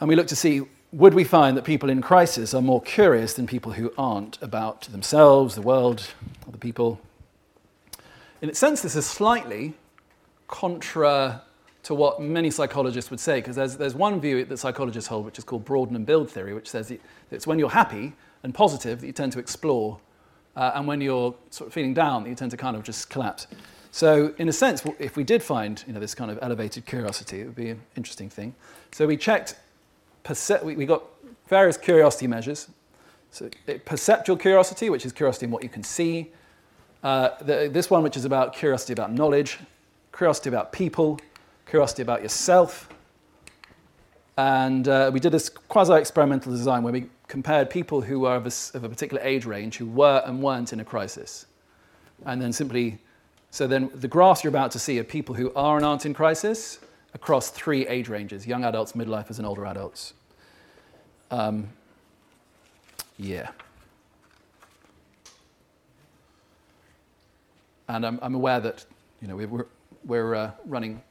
And 0.00 0.08
we 0.08 0.16
looked 0.16 0.30
to 0.30 0.36
see 0.36 0.62
would 0.92 1.12
we 1.12 1.24
find 1.24 1.58
that 1.58 1.64
people 1.64 1.90
in 1.90 2.00
crisis 2.00 2.54
are 2.54 2.62
more 2.62 2.80
curious 2.80 3.34
than 3.34 3.46
people 3.46 3.72
who 3.72 3.92
aren't 3.98 4.40
about 4.40 4.82
themselves, 4.84 5.54
the 5.54 5.60
world, 5.60 6.14
other 6.48 6.56
people? 6.56 6.98
In 8.40 8.48
a 8.48 8.54
sense, 8.54 8.80
this 8.80 8.96
is 8.96 9.04
slightly 9.04 9.74
contra 10.46 11.42
to 11.82 11.94
what 11.94 12.22
many 12.22 12.50
psychologists 12.50 13.10
would 13.10 13.20
say, 13.20 13.40
because 13.40 13.56
there's, 13.56 13.76
there's 13.76 13.94
one 13.94 14.18
view 14.18 14.42
that 14.42 14.56
psychologists 14.56 15.08
hold, 15.08 15.26
which 15.26 15.36
is 15.36 15.44
called 15.44 15.66
broaden 15.66 15.96
and 15.96 16.06
build 16.06 16.30
theory, 16.30 16.54
which 16.54 16.70
says 16.70 16.90
it's 17.30 17.46
when 17.46 17.58
you're 17.58 17.68
happy 17.68 18.14
and 18.42 18.54
positive 18.54 19.02
that 19.02 19.06
you 19.06 19.12
tend 19.12 19.32
to 19.32 19.38
explore, 19.38 20.00
uh, 20.56 20.72
and 20.74 20.86
when 20.86 21.02
you're 21.02 21.34
sort 21.50 21.68
of 21.68 21.74
feeling 21.74 21.92
down, 21.92 22.22
that 22.22 22.30
you 22.30 22.34
tend 22.34 22.50
to 22.50 22.56
kind 22.56 22.74
of 22.74 22.82
just 22.82 23.10
collapse. 23.10 23.46
So, 23.98 24.32
in 24.38 24.48
a 24.48 24.52
sense, 24.52 24.86
if 25.00 25.16
we 25.16 25.24
did 25.24 25.42
find 25.42 25.82
you 25.84 25.92
know, 25.92 25.98
this 25.98 26.14
kind 26.14 26.30
of 26.30 26.38
elevated 26.40 26.86
curiosity, 26.86 27.40
it 27.40 27.46
would 27.46 27.56
be 27.56 27.70
an 27.70 27.80
interesting 27.96 28.30
thing. 28.30 28.54
So, 28.92 29.08
we 29.08 29.16
checked, 29.16 29.56
we 30.62 30.86
got 30.86 31.02
various 31.48 31.76
curiosity 31.76 32.28
measures. 32.28 32.68
So, 33.32 33.50
perceptual 33.86 34.36
curiosity, 34.36 34.88
which 34.88 35.04
is 35.04 35.12
curiosity 35.12 35.46
in 35.46 35.50
what 35.50 35.64
you 35.64 35.68
can 35.68 35.82
see. 35.82 36.30
Uh, 37.02 37.30
the, 37.40 37.68
this 37.72 37.90
one, 37.90 38.04
which 38.04 38.16
is 38.16 38.24
about 38.24 38.54
curiosity 38.54 38.92
about 38.92 39.12
knowledge, 39.12 39.58
curiosity 40.16 40.48
about 40.48 40.70
people, 40.70 41.18
curiosity 41.66 42.02
about 42.02 42.22
yourself. 42.22 42.88
And 44.36 44.86
uh, 44.86 45.10
we 45.12 45.18
did 45.18 45.32
this 45.32 45.48
quasi 45.48 45.94
experimental 45.94 46.52
design 46.52 46.84
where 46.84 46.92
we 46.92 47.10
compared 47.26 47.68
people 47.68 48.02
who 48.02 48.20
were 48.20 48.36
of 48.36 48.46
a, 48.46 48.76
of 48.76 48.84
a 48.84 48.88
particular 48.88 49.20
age 49.24 49.44
range 49.44 49.76
who 49.76 49.86
were 49.86 50.22
and 50.24 50.40
weren't 50.40 50.72
in 50.72 50.78
a 50.78 50.84
crisis. 50.84 51.46
And 52.24 52.40
then 52.40 52.52
simply 52.52 53.00
so 53.50 53.66
then 53.66 53.90
the 53.94 54.08
graphs 54.08 54.44
you're 54.44 54.50
about 54.50 54.70
to 54.72 54.78
see 54.78 54.98
are 54.98 55.04
people 55.04 55.34
who 55.34 55.52
are 55.54 55.76
and 55.76 55.84
aren't 55.84 56.04
in 56.06 56.14
crisis 56.14 56.78
across 57.14 57.50
three 57.50 57.86
age 57.86 58.08
ranges, 58.08 58.46
young 58.46 58.64
adults, 58.64 58.92
midlifers, 58.92 59.38
and 59.38 59.46
older 59.46 59.66
adults. 59.66 60.12
Um, 61.30 61.68
yeah. 63.18 63.50
And 67.88 68.04
I'm, 68.04 68.18
I'm, 68.20 68.34
aware 68.34 68.60
that 68.60 68.84
you 69.22 69.28
know, 69.28 69.36
we're, 69.36 69.66
we're 70.04 70.34
uh, 70.34 70.50
running 70.66 71.02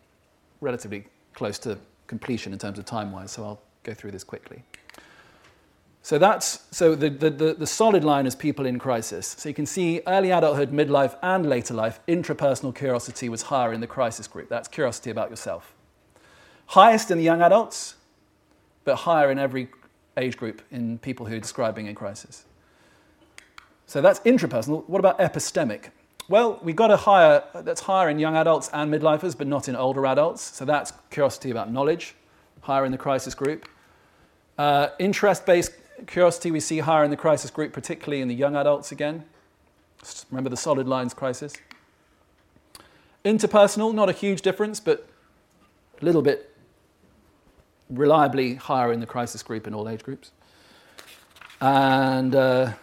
relatively 0.62 1.06
close 1.34 1.58
to 1.60 1.78
completion 2.06 2.54
in 2.54 2.60
terms 2.60 2.78
of 2.78 2.86
time-wise, 2.86 3.32
so 3.32 3.44
I'll 3.44 3.62
go 3.84 3.94
through 3.94 4.12
this 4.12 4.24
quickly. 4.24 4.64
So 6.08 6.18
that's 6.18 6.62
so 6.72 6.96
the, 6.96 7.10
the, 7.10 7.54
the, 7.54 7.68
solid 7.68 8.06
line 8.06 8.26
is 8.28 8.34
people 8.34 8.66
in 8.66 8.80
crisis. 8.80 9.36
So 9.38 9.50
you 9.50 9.54
can 9.54 9.66
see 9.66 10.00
early 10.08 10.32
adulthood, 10.32 10.72
midlife, 10.72 11.18
and 11.22 11.50
later 11.50 11.74
life, 11.74 12.00
intrapersonal 12.08 12.74
curiosity 12.74 13.28
was 13.28 13.42
higher 13.42 13.74
in 13.74 13.82
the 13.82 13.88
crisis 13.88 14.26
group. 14.26 14.48
That's 14.48 14.70
curiosity 14.70 15.10
about 15.10 15.30
yourself. 15.30 15.74
Highest 16.68 17.12
in 17.12 17.18
the 17.18 17.26
young 17.26 17.42
adults, 17.42 17.96
but 18.86 18.96
higher 18.96 19.30
in 19.32 19.38
every 19.38 19.68
age 20.16 20.38
group 20.38 20.62
in 20.72 20.98
people 21.00 21.26
who 21.26 21.36
are 21.36 21.42
describing 21.42 21.90
a 21.90 21.94
crisis. 21.94 22.46
So 23.86 24.00
that's 24.00 24.22
intrapersonal. 24.22 24.88
What 24.88 25.00
about 25.00 25.20
epistemic? 25.20 25.90
Well, 26.30 26.58
we 26.64 26.72
got 26.72 26.90
a 26.90 26.96
higher, 26.96 27.44
that's 27.54 27.82
higher 27.82 28.08
in 28.08 28.18
young 28.18 28.38
adults 28.38 28.70
and 28.72 28.94
midlifers, 28.94 29.38
but 29.38 29.46
not 29.46 29.68
in 29.68 29.76
older 29.76 30.06
adults. 30.06 30.42
So 30.42 30.64
that's 30.64 30.94
curiosity 31.10 31.52
about 31.52 31.70
knowledge, 31.70 32.16
higher 32.62 32.86
in 32.86 32.94
the 32.94 32.98
crisis 32.98 33.36
group. 33.36 33.68
Uh, 34.58 34.88
interest 35.00 35.46
based 35.46 35.74
curiosity 36.06 36.52
we 36.52 36.60
see 36.60 36.80
higher 36.80 37.04
in 37.04 37.12
the 37.12 37.18
crisis 37.18 37.50
group, 37.50 37.74
particularly 37.74 38.22
in 38.22 38.28
the 38.28 38.36
young 38.36 38.56
adults 38.56 38.92
again. 38.92 39.26
Remember 40.30 40.50
the 40.50 40.58
solid 40.58 40.88
lines 40.88 41.14
crisis. 41.14 41.54
Interpersonal, 43.26 43.94
not 43.94 44.10
a 44.10 44.14
huge 44.14 44.42
difference, 44.42 44.80
but 44.80 45.08
a 46.02 46.06
little 46.06 46.22
bit 46.22 46.54
reliably 47.90 48.56
higher 48.56 48.92
in 48.92 49.00
the 49.00 49.06
crisis 49.06 49.42
group 49.42 49.68
in 49.68 49.74
all 49.74 49.90
age 49.90 50.04
groups. 50.04 50.32
And 51.60 52.36
uh, 52.36 52.74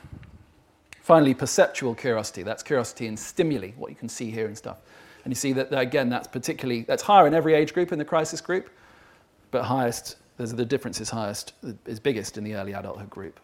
finally, 1.01 1.35
perceptual 1.35 1.95
curiosity. 1.95 2.43
That's 2.43 2.62
curiosity 2.62 3.07
in 3.07 3.16
stimuli, 3.16 3.70
what 3.77 3.91
you 3.91 3.97
can 3.97 4.09
see, 4.09 4.31
hear, 4.31 4.47
and 4.47 4.59
stuff. 4.59 4.78
And 5.24 5.31
you 5.31 5.36
see 5.36 5.53
that, 5.53 5.73
again, 5.73 6.09
that's 6.09 6.27
particularly, 6.27 6.82
that's 6.82 7.03
higher 7.03 7.27
in 7.27 7.35
every 7.35 7.55
age 7.55 7.73
group 7.73 7.93
in 7.93 7.99
the 7.99 8.05
crisis 8.05 8.41
group, 8.41 8.69
but 9.51 9.62
highest, 9.62 10.16
the 10.36 10.65
difference 10.65 11.01
is 11.01 11.11
highest, 11.11 11.52
is 11.86 12.01
biggest 12.01 12.36
in 12.36 12.44
the 12.44 12.55
early 12.55 12.73
adulthood 12.73 13.11
group. 13.11 13.40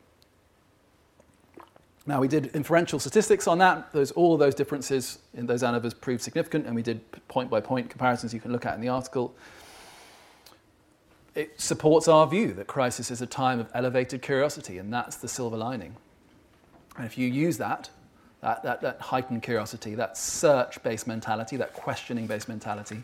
Now, 2.07 2.21
we 2.21 2.29
did 2.29 2.47
inferential 2.55 2.99
statistics 2.99 3.47
on 3.47 3.59
that. 3.59 3.93
Those, 3.93 4.11
all 4.13 4.35
of 4.35 4.41
those 4.41 4.55
differences 4.55 5.19
in 5.35 5.47
those 5.47 5.63
ANOVAs 5.63 6.01
proved 6.01 6.23
significant, 6.23 6.67
and 6.67 6.75
we 6.75 6.83
did 6.83 7.01
point 7.29 7.51
by 7.51 7.61
point 7.61 7.91
comparisons 7.91 8.35
you 8.35 8.41
can 8.41 8.53
look 8.53 8.67
at 8.67 8.75
in 8.75 8.81
the 8.81 8.89
article 8.89 9.35
it 11.35 11.61
supports 11.61 12.09
our 12.09 12.27
view 12.27 12.53
that 12.55 12.67
crisis 12.67 13.11
is 13.11 13.23
a 13.23 13.27
time 13.27 13.61
of 13.61 13.69
elevated 13.75 14.23
curiosity, 14.23 14.79
and 14.79 14.93
that's 14.93 15.17
the 15.17 15.29
silver 15.29 15.57
lining. 15.57 15.97
And 16.97 17.07
if 17.07 17.17
you 17.17 17.29
use 17.29 17.57
that, 17.59 17.89
that, 18.41 18.63
that, 18.63 18.81
that 18.81 19.01
heightened 19.01 19.43
curiosity, 19.43 19.95
that 19.95 20.17
search 20.17 20.83
based 20.83 21.07
mentality, 21.07 21.57
that 21.57 21.73
questioning 21.73 22.27
based 22.27 22.49
mentality, 22.49 23.03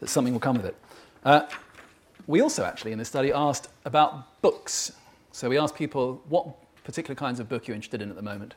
that 0.00 0.08
something 0.08 0.32
will 0.32 0.40
come 0.40 0.56
of 0.56 0.64
it. 0.64 0.76
Uh, 1.24 1.42
we 2.26 2.40
also 2.40 2.64
actually 2.64 2.92
in 2.92 2.98
this 2.98 3.08
study 3.08 3.32
asked 3.32 3.68
about 3.84 4.40
books. 4.42 4.92
So 5.32 5.48
we 5.48 5.58
asked 5.58 5.74
people 5.74 6.22
what 6.28 6.46
particular 6.84 7.14
kinds 7.14 7.40
of 7.40 7.48
book 7.48 7.66
you're 7.66 7.74
interested 7.74 8.02
in 8.02 8.10
at 8.10 8.16
the 8.16 8.22
moment. 8.22 8.54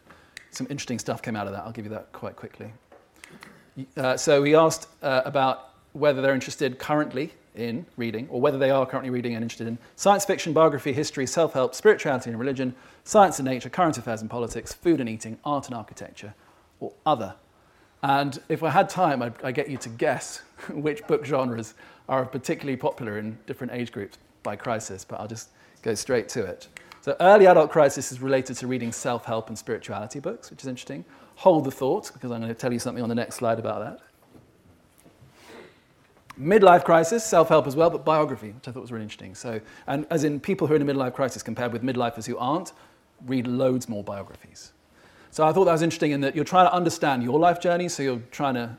Some 0.52 0.68
interesting 0.70 1.00
stuff 1.00 1.22
came 1.22 1.36
out 1.36 1.48
of 1.48 1.54
that. 1.54 1.64
I'll 1.64 1.72
give 1.72 1.86
you 1.86 1.92
that 1.92 2.12
quite 2.12 2.36
quickly. 2.36 2.72
Uh, 3.96 4.18
so 4.18 4.42
we 4.42 4.56
asked 4.56 4.88
uh, 5.02 5.22
about 5.26 5.70
whether 5.94 6.22
they're 6.22 6.34
interested 6.34 6.80
currently 6.80 7.34
in 7.56 7.86
reading, 7.98 8.28
or 8.30 8.40
whether 8.40 8.58
they 8.58 8.70
are 8.70 8.86
currently 8.86 9.10
reading 9.10 9.34
and 9.34 9.44
interested 9.44 9.68
in 9.68 9.78
science 9.96 10.24
fiction, 10.26 10.54
biography, 10.54 10.94
history, 10.94 11.26
self 11.26 11.54
help, 11.54 11.74
spirituality 11.74 12.30
and 12.30 12.40
religion, 12.40 12.74
science 13.04 13.40
and 13.40 13.48
nature, 13.48 13.70
current 13.70 13.98
affairs 13.98 14.22
and 14.22 14.30
politics, 14.30 14.74
food 14.74 15.00
and 15.00 15.10
eating, 15.10 15.40
art 15.44 15.66
and 15.66 15.76
architecture, 15.76 16.34
or 16.80 16.94
other. 17.06 17.34
And 18.04 18.40
if 18.48 18.62
I 18.62 18.70
had 18.70 18.90
time, 18.90 19.24
I'd, 19.24 19.34
I'd 19.44 19.56
get 19.56 19.70
you 19.70 19.78
to 19.78 19.90
guess 19.90 20.44
which 20.70 21.06
book 21.08 21.26
genres 21.26 21.74
are 22.10 22.26
particularly 22.26 22.78
popular 22.78 23.18
in 23.18 23.38
different 23.48 23.74
age 23.74 23.92
groups 23.92 24.18
by 24.44 24.56
crisis, 24.56 25.04
but 25.04 25.20
I'll 25.20 25.28
just 25.28 25.50
go 25.82 25.94
straight 25.94 26.30
to 26.30 26.44
it. 26.44 26.68
So, 27.02 27.16
early 27.20 27.48
adult 27.48 27.72
crisis 27.72 28.12
is 28.12 28.22
related 28.22 28.58
to 28.58 28.68
reading 28.68 28.92
self 28.92 29.26
help 29.26 29.50
and 29.50 29.58
spirituality 29.58 30.20
books, 30.20 30.50
which 30.50 30.62
is 30.62 30.68
interesting. 30.68 31.06
Hold 31.36 31.66
the 31.66 31.72
thought, 31.72 32.12
because 32.12 32.32
I'm 32.32 32.42
going 32.42 32.54
to 32.54 32.60
tell 32.60 32.74
you 32.74 32.80
something 32.80 33.04
on 33.04 33.10
the 33.10 33.16
next 33.16 33.36
slide 33.36 33.60
about 33.60 33.80
that. 33.82 34.00
Midlife 36.40 36.84
crisis, 36.84 37.24
self 37.24 37.50
help 37.50 37.66
as 37.68 37.76
well, 37.76 37.90
but 37.90 38.04
biography, 38.06 38.52
which 38.52 38.68
I 38.68 38.72
thought 38.72 38.82
was 38.82 38.92
really 38.92 39.04
interesting. 39.04 39.36
So, 39.36 39.62
and 39.88 40.06
as 40.10 40.24
in 40.24 40.40
people 40.40 40.68
who 40.68 40.74
are 40.74 40.76
in 40.76 40.88
a 40.88 40.94
midlife 40.94 41.14
crisis 41.14 41.42
compared 41.42 41.74
with 41.74 41.84
midlifers 41.84 42.26
who 42.26 42.38
aren't, 42.38 42.74
read 43.26 43.48
loads 43.48 43.90
more 43.90 44.04
biographies. 44.04 44.72
So 45.32 45.48
I 45.48 45.54
thought 45.54 45.66
that 45.66 45.72
was 45.72 45.82
interesting 45.82 46.12
in 46.12 46.22
that 46.22 46.36
you're 46.36 46.46
trying 46.46 46.68
to 46.68 46.74
understand 46.74 47.24
your 47.24 47.40
life 47.40 47.60
journey, 47.60 47.90
so 47.90 48.04
you're 48.04 48.22
trying 48.32 48.54
to 48.56 48.78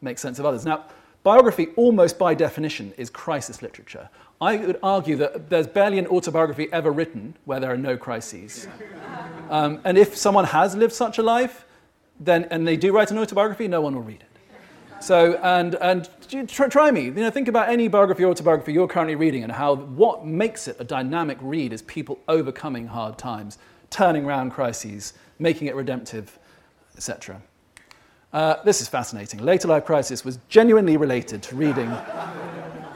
make 0.00 0.18
sense 0.18 0.38
of 0.38 0.46
others. 0.46 0.64
Now, 0.64 0.84
biography, 1.28 1.68
almost 1.76 2.18
by 2.18 2.32
definition, 2.32 2.94
is 2.96 3.10
crisis 3.10 3.60
literature. 3.60 4.08
I 4.40 4.56
would 4.56 4.78
argue 4.82 5.14
that 5.16 5.50
there's 5.50 5.66
barely 5.66 5.98
an 5.98 6.06
autobiography 6.06 6.72
ever 6.72 6.90
written 6.90 7.36
where 7.44 7.60
there 7.60 7.70
are 7.70 7.82
no 7.90 7.96
crises. 7.96 8.66
Um, 9.50 9.80
and 9.82 9.96
if 9.96 10.14
someone 10.14 10.44
has 10.44 10.76
lived 10.76 10.92
such 10.92 11.16
a 11.16 11.22
life, 11.22 11.64
then, 12.20 12.44
and 12.50 12.68
they 12.68 12.76
do 12.76 12.92
write 12.92 13.10
an 13.10 13.16
autobiography, 13.16 13.66
no 13.66 13.80
one 13.80 13.94
will 13.94 14.02
read 14.02 14.20
it. 14.20 15.02
So, 15.02 15.40
and, 15.42 15.74
and 15.76 16.06
try, 16.50 16.68
try, 16.68 16.90
me. 16.90 17.04
You 17.04 17.12
know, 17.12 17.30
think 17.30 17.48
about 17.48 17.70
any 17.70 17.88
biography 17.88 18.24
or 18.24 18.30
autobiography 18.30 18.74
you're 18.74 18.86
currently 18.86 19.14
reading 19.14 19.44
and 19.44 19.50
how 19.50 19.76
what 19.76 20.26
makes 20.26 20.68
it 20.68 20.76
a 20.80 20.84
dynamic 20.84 21.38
read 21.40 21.72
is 21.72 21.80
people 21.80 22.18
overcoming 22.28 22.88
hard 22.88 23.16
times, 23.16 23.56
turning 23.88 24.26
around 24.26 24.50
crises, 24.50 25.14
making 25.38 25.66
it 25.68 25.74
redemptive, 25.74 26.38
etc. 26.94 27.40
Uh, 28.32 28.62
this 28.62 28.80
is 28.82 28.88
fascinating. 28.88 29.40
Later 29.40 29.68
life 29.68 29.86
crisis 29.86 30.24
was 30.24 30.38
genuinely 30.48 30.96
related 30.98 31.42
to 31.44 31.56
reading 31.56 31.90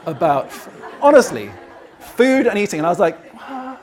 about, 0.05 0.51
honestly, 1.01 1.51
food 1.99 2.45
and 2.45 2.57
eating. 2.59 2.79
And 2.79 2.85
I 2.85 2.89
was 2.89 2.99
like, 2.99 3.17
what? 3.33 3.81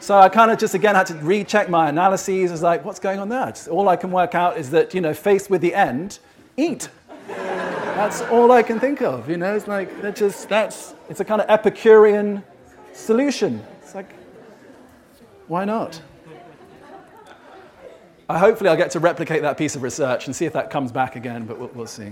So 0.00 0.18
I 0.18 0.28
kind 0.28 0.50
of 0.50 0.58
just 0.58 0.74
again 0.74 0.94
had 0.94 1.06
to 1.06 1.14
recheck 1.14 1.70
my 1.70 1.88
analyses. 1.88 2.50
I 2.50 2.52
was 2.52 2.62
like, 2.62 2.84
what's 2.84 2.98
going 2.98 3.18
on 3.18 3.30
there? 3.30 3.46
Just, 3.46 3.68
all 3.68 3.88
I 3.88 3.96
can 3.96 4.10
work 4.10 4.34
out 4.34 4.58
is 4.58 4.70
that, 4.70 4.92
you 4.92 5.00
know, 5.00 5.14
faced 5.14 5.48
with 5.48 5.62
the 5.62 5.74
end, 5.74 6.18
eat. 6.58 6.90
That's 7.26 8.20
all 8.22 8.52
I 8.52 8.62
can 8.62 8.78
think 8.78 9.00
of, 9.00 9.30
you 9.30 9.38
know? 9.38 9.56
It's 9.56 9.66
like, 9.66 10.02
that 10.02 10.16
just, 10.16 10.50
that's, 10.50 10.94
it's 11.08 11.20
a 11.20 11.24
kind 11.24 11.40
of 11.40 11.48
Epicurean 11.48 12.44
solution. 12.92 13.64
It's 13.82 13.94
like, 13.94 14.12
why 15.48 15.64
not? 15.64 16.02
I, 18.28 18.38
hopefully, 18.38 18.70
I'll 18.70 18.76
get 18.76 18.90
to 18.92 19.00
replicate 19.00 19.42
that 19.42 19.56
piece 19.56 19.76
of 19.76 19.82
research 19.82 20.26
and 20.26 20.34
see 20.34 20.46
if 20.46 20.52
that 20.54 20.70
comes 20.70 20.90
back 20.90 21.16
again, 21.16 21.46
but 21.46 21.58
we'll, 21.58 21.70
we'll 21.74 21.86
see. 21.86 22.10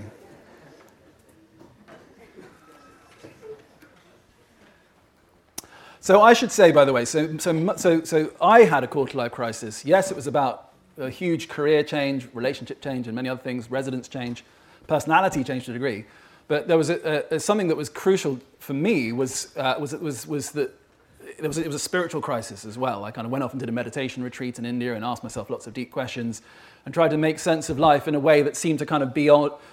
So 6.01 6.20
I 6.20 6.35
should 6.35 6.53
say, 6.53 6.70
by 6.70 6.85
the 6.85 6.93
way, 6.93 7.07
so, 7.07 7.39
so, 7.39 7.77
so, 7.77 8.05
so 8.05 8.31
I 8.41 8.61
had 8.61 8.85
a 8.85 8.86
quarter 8.86 9.16
life 9.16 9.32
crisis. 9.32 9.85
Yes, 9.85 10.11
it 10.11 10.15
was 10.15 10.27
about 10.27 10.73
a 10.99 11.09
huge 11.09 11.49
career 11.49 11.82
change, 11.82 12.28
relationship 12.35 12.82
change, 12.82 13.07
and 13.07 13.16
many 13.16 13.28
other 13.28 13.41
things, 13.41 13.70
residence 13.70 14.07
change 14.07 14.45
personality 14.86 15.43
change 15.43 15.65
to 15.65 15.70
a 15.70 15.74
degree. 15.74 16.05
But 16.47 16.69
there 16.69 16.77
was 16.77 16.91
a, 16.91 17.24
a, 17.35 17.41
something 17.41 17.69
that 17.69 17.77
was 17.77 17.89
crucial 17.89 18.39
for 18.59 18.74
me 18.74 19.12
was, 19.12 19.57
uh, 19.57 19.77
was, 19.78 19.95
was, 19.95 20.27
was 20.27 20.51
that 20.53 20.78
it 21.39 21.47
was, 21.47 21.59
it 21.59 21.66
was 21.66 21.77
a 21.77 21.81
spiritual 21.81 22.20
crisis 22.20 22.65
as 22.65 22.78
well. 22.78 23.05
I 23.05 23.11
kind 23.11 23.24
of 23.27 23.31
went 23.31 23.44
off 23.44 23.52
and 23.52 23.61
did 23.61 23.69
a 23.69 23.73
meditation 23.73 24.23
retreat 24.23 24.59
in 24.59 24.66
India 24.66 24.94
and 24.94 25.05
asked 25.05 25.23
myself 25.23 25.51
lots 25.51 25.66
of 25.66 25.74
deep 25.74 25.90
questions 25.90 26.43
and 26.85 26.93
tried 26.93 27.11
to 27.11 27.16
make 27.16 27.39
sense 27.39 27.70
of 27.70 27.78
life 27.78 28.06
in 28.06 28.15
a 28.15 28.20
way 28.20 28.43
that 28.43 28.56
seemed 28.56 28.78
to 28.78 28.86
kind 28.86 29.02
of 29.02 29.15
be 29.15 29.28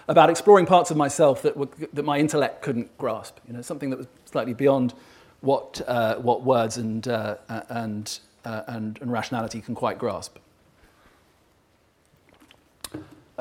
about 0.08 0.30
exploring 0.30 0.66
parts 0.66 0.92
of 0.92 0.98
myself 0.98 1.42
that, 1.42 1.58
were, 1.58 1.68
that 1.94 2.04
my 2.04 2.18
intellect 2.18 2.62
couldn't 2.62 2.98
grasp. 2.98 3.38
You 3.48 3.54
know, 3.54 3.62
something 3.62 3.90
that 3.90 3.98
was 3.98 4.08
slightly 4.26 4.54
beyond 4.54 4.94
what, 5.42 5.82
uh, 5.88 6.16
what 6.16 6.44
words 6.44 6.78
and, 6.78 7.08
uh, 7.08 7.36
and, 7.70 8.20
uh, 8.46 8.64
and, 8.68 9.00
and 9.02 9.12
rationality 9.12 9.62
can 9.62 9.76
quite 9.76 9.98
grasp. 9.98 10.38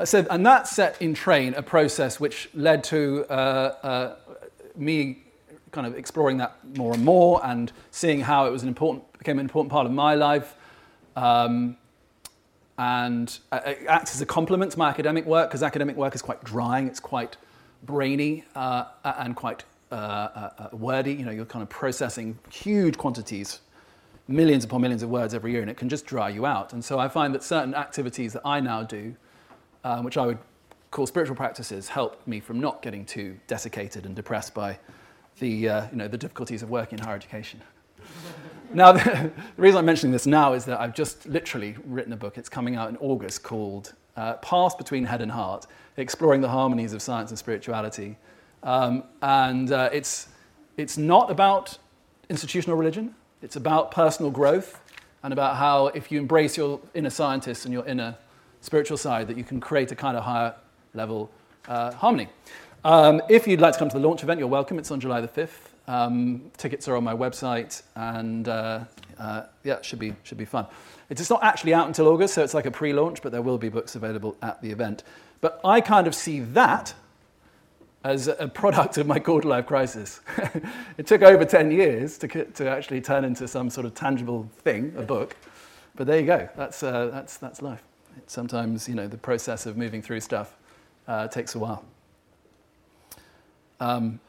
Said, 0.03 0.25
and 0.31 0.43
that 0.47 0.67
set 0.67 0.99
in 0.99 1.13
train 1.13 1.53
a 1.53 1.61
process 1.61 2.19
which 2.19 2.49
led 2.55 2.83
to 2.85 3.23
uh, 3.29 3.33
uh, 3.33 4.15
me 4.75 5.19
kind 5.71 5.87
of 5.87 5.95
exploring 5.97 6.37
that 6.37 6.57
more 6.77 6.93
and 6.93 7.03
more 7.03 7.41
and 7.45 7.71
seeing 7.91 8.21
how 8.21 8.45
it 8.45 8.51
was 8.51 8.63
an 8.63 8.67
important, 8.67 9.11
became 9.17 9.39
an 9.39 9.45
important 9.45 9.71
part 9.71 9.85
of 9.85 9.91
my 9.91 10.15
life. 10.15 10.55
Um, 11.15 11.77
and 12.77 13.37
it 13.53 13.85
acts 13.87 14.15
as 14.15 14.21
a 14.21 14.25
complement 14.25 14.71
to 14.71 14.79
my 14.79 14.89
academic 14.89 15.25
work 15.25 15.49
because 15.49 15.61
academic 15.61 15.95
work 15.95 16.15
is 16.15 16.21
quite 16.21 16.43
drying, 16.43 16.87
it's 16.87 16.99
quite 16.99 17.37
brainy 17.83 18.43
uh, 18.55 18.85
and 19.03 19.35
quite 19.35 19.63
uh, 19.91 19.95
uh, 19.95 20.49
uh, 20.57 20.75
wordy. 20.75 21.13
You 21.13 21.25
know, 21.25 21.31
you're 21.31 21.45
kind 21.45 21.61
of 21.61 21.69
processing 21.69 22.39
huge 22.51 22.97
quantities, 22.97 23.61
millions 24.27 24.63
upon 24.63 24.81
millions 24.81 25.03
of 25.03 25.09
words 25.09 25.33
every 25.33 25.51
year, 25.51 25.61
and 25.61 25.69
it 25.69 25.77
can 25.77 25.89
just 25.89 26.05
dry 26.05 26.29
you 26.29 26.45
out. 26.45 26.73
And 26.73 26.83
so 26.83 26.97
I 26.97 27.07
find 27.07 27.35
that 27.35 27.43
certain 27.43 27.75
activities 27.75 28.33
that 28.33 28.41
I 28.45 28.59
now 28.59 28.83
do 28.83 29.15
um, 29.83 30.03
which 30.03 30.17
I 30.17 30.25
would 30.25 30.37
call 30.89 31.07
spiritual 31.07 31.35
practices, 31.35 31.87
help 31.87 32.25
me 32.27 32.39
from 32.39 32.59
not 32.59 32.81
getting 32.81 33.05
too 33.05 33.37
desiccated 33.47 34.05
and 34.05 34.15
depressed 34.15 34.53
by 34.53 34.77
the, 35.41 35.67
uh, 35.67 35.87
you 35.91 35.97
know, 35.97 36.07
the 36.07 36.17
difficulties 36.17 36.63
of 36.63 36.69
working 36.69 36.99
in 36.99 37.03
higher 37.03 37.15
education. 37.15 37.59
now, 38.73 38.91
the, 38.93 39.31
reason 39.57 39.79
I'm 39.79 39.85
mentioning 39.85 40.13
this 40.13 40.25
now 40.25 40.53
is 40.53 40.63
that 40.65 40.79
I've 40.79 40.95
just 40.95 41.25
literally 41.25 41.75
written 41.85 42.13
a 42.13 42.17
book. 42.17 42.37
It's 42.37 42.47
coming 42.47 42.77
out 42.77 42.89
in 42.89 42.97
August 42.97 43.43
called 43.43 43.93
uh, 44.15 44.35
Path 44.35 44.77
Between 44.77 45.03
Head 45.03 45.21
and 45.21 45.31
Heart, 45.31 45.67
Exploring 45.97 46.39
the 46.39 46.47
Harmonies 46.47 46.93
of 46.93 47.01
Science 47.01 47.31
and 47.31 47.39
Spirituality. 47.39 48.17
Um, 48.63 49.03
and 49.21 49.71
uh, 49.71 49.89
it's, 49.91 50.29
it's 50.77 50.97
not 50.97 51.29
about 51.29 51.77
institutional 52.29 52.77
religion. 52.77 53.15
It's 53.41 53.55
about 53.55 53.91
personal 53.91 54.31
growth 54.31 54.79
and 55.23 55.33
about 55.33 55.57
how 55.57 55.87
if 55.87 56.11
you 56.11 56.19
embrace 56.19 56.55
your 56.55 56.79
inner 56.93 57.09
scientist 57.09 57.65
and 57.65 57.73
your 57.73 57.85
inner 57.85 58.15
spiritual 58.61 58.97
side 58.97 59.27
that 59.27 59.37
you 59.37 59.43
can 59.43 59.59
create 59.59 59.91
a 59.91 59.95
kind 59.95 60.15
of 60.15 60.23
higher 60.23 60.53
level 60.93 61.31
uh, 61.67 61.91
harmony. 61.93 62.29
Um, 62.83 63.21
if 63.29 63.47
you'd 63.47 63.61
like 63.61 63.73
to 63.73 63.79
come 63.79 63.89
to 63.89 63.99
the 63.99 64.07
launch 64.07 64.23
event, 64.23 64.39
you're 64.39 64.47
welcome. 64.47 64.79
It's 64.79 64.89
on 64.89 64.99
July 64.99 65.21
the 65.21 65.27
5th. 65.27 65.49
Um, 65.87 66.51
tickets 66.57 66.87
are 66.87 66.95
on 66.95 67.03
my 67.03 67.13
website, 67.13 67.83
and 67.95 68.47
uh, 68.47 68.85
uh, 69.19 69.43
yeah, 69.63 69.75
it 69.75 69.85
should 69.85 69.99
be, 69.99 70.15
should 70.23 70.39
be 70.39 70.45
fun. 70.45 70.65
It's 71.09 71.29
not 71.29 71.43
actually 71.43 71.75
out 71.75 71.85
until 71.85 72.07
August, 72.07 72.33
so 72.33 72.43
it's 72.43 72.55
like 72.55 72.65
a 72.65 72.71
pre 72.71 72.91
launch, 72.91 73.21
but 73.21 73.31
there 73.31 73.43
will 73.43 73.59
be 73.59 73.69
books 73.69 73.95
available 73.95 74.35
at 74.41 74.61
the 74.63 74.71
event. 74.71 75.03
But 75.41 75.59
I 75.63 75.79
kind 75.79 76.07
of 76.07 76.15
see 76.15 76.39
that 76.39 76.93
as 78.03 78.27
a 78.27 78.47
product 78.47 78.97
of 78.97 79.05
my 79.05 79.19
quarter 79.19 79.47
life 79.47 79.67
crisis. 79.67 80.21
it 80.97 81.05
took 81.05 81.21
over 81.21 81.45
10 81.45 81.69
years 81.69 82.17
to, 82.17 82.45
to 82.45 82.67
actually 82.67 83.01
turn 83.01 83.23
into 83.23 83.47
some 83.47 83.69
sort 83.69 83.85
of 83.85 83.93
tangible 83.93 84.49
thing, 84.63 84.91
a 84.97 85.03
book. 85.03 85.35
But 85.95 86.07
there 86.07 86.19
you 86.19 86.25
go, 86.25 86.49
that's, 86.55 86.81
uh, 86.81 87.09
that's, 87.11 87.37
that's 87.37 87.61
life. 87.61 87.83
sometimes, 88.25 88.89
you 88.89 88.95
know, 88.95 89.07
the 89.07 89.17
process 89.17 89.67
of 89.67 89.77
moving 89.77 90.01
through 90.01 90.21
stuff 90.21 90.57
uh, 91.07 91.27
takes 91.27 91.53
a 91.53 91.59
while. 91.59 91.85
Um, 93.81 94.19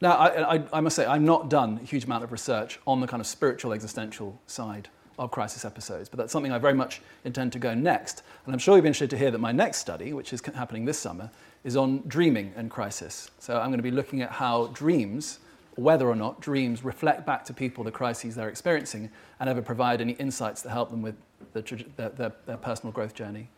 now, 0.00 0.16
I, 0.16 0.56
I, 0.56 0.64
I, 0.72 0.80
must 0.80 0.96
say, 0.96 1.06
I'm 1.06 1.24
not 1.24 1.48
done 1.48 1.78
a 1.80 1.86
huge 1.86 2.04
amount 2.04 2.24
of 2.24 2.32
research 2.32 2.80
on 2.88 3.00
the 3.00 3.06
kind 3.06 3.20
of 3.20 3.26
spiritual 3.26 3.72
existential 3.72 4.38
side 4.48 4.88
of 5.16 5.30
crisis 5.30 5.64
episodes, 5.64 6.08
but 6.08 6.18
that's 6.18 6.32
something 6.32 6.50
I 6.50 6.58
very 6.58 6.74
much 6.74 7.00
intend 7.24 7.52
to 7.52 7.60
go 7.60 7.72
next. 7.72 8.24
And 8.44 8.52
I'm 8.52 8.58
sure 8.58 8.74
you'll 8.74 8.82
be 8.82 8.88
interested 8.88 9.10
to 9.10 9.16
hear 9.16 9.30
that 9.30 9.38
my 9.38 9.52
next 9.52 9.78
study, 9.78 10.12
which 10.12 10.32
is 10.32 10.42
happening 10.56 10.84
this 10.84 10.98
summer, 10.98 11.30
is 11.62 11.76
on 11.76 12.02
dreaming 12.08 12.52
and 12.56 12.68
crisis. 12.68 13.30
So 13.38 13.60
I'm 13.60 13.68
going 13.68 13.78
to 13.78 13.84
be 13.84 13.92
looking 13.92 14.22
at 14.22 14.32
how 14.32 14.66
dreams, 14.68 15.38
whether 15.76 16.08
or 16.08 16.16
not 16.16 16.40
dreams 16.40 16.84
reflect 16.84 17.24
back 17.24 17.44
to 17.44 17.54
people 17.54 17.84
the 17.84 17.92
crises 17.92 18.34
they're 18.34 18.48
experiencing 18.48 19.08
and 19.38 19.48
ever 19.48 19.62
provide 19.62 20.00
any 20.00 20.14
insights 20.14 20.62
that 20.62 20.70
help 20.70 20.90
them 20.90 21.00
with 21.00 21.14
the, 21.52 21.62
their, 21.96 22.08
their, 22.08 22.32
their, 22.44 22.56
personal 22.56 22.92
growth 22.92 23.14
journey. 23.14 23.48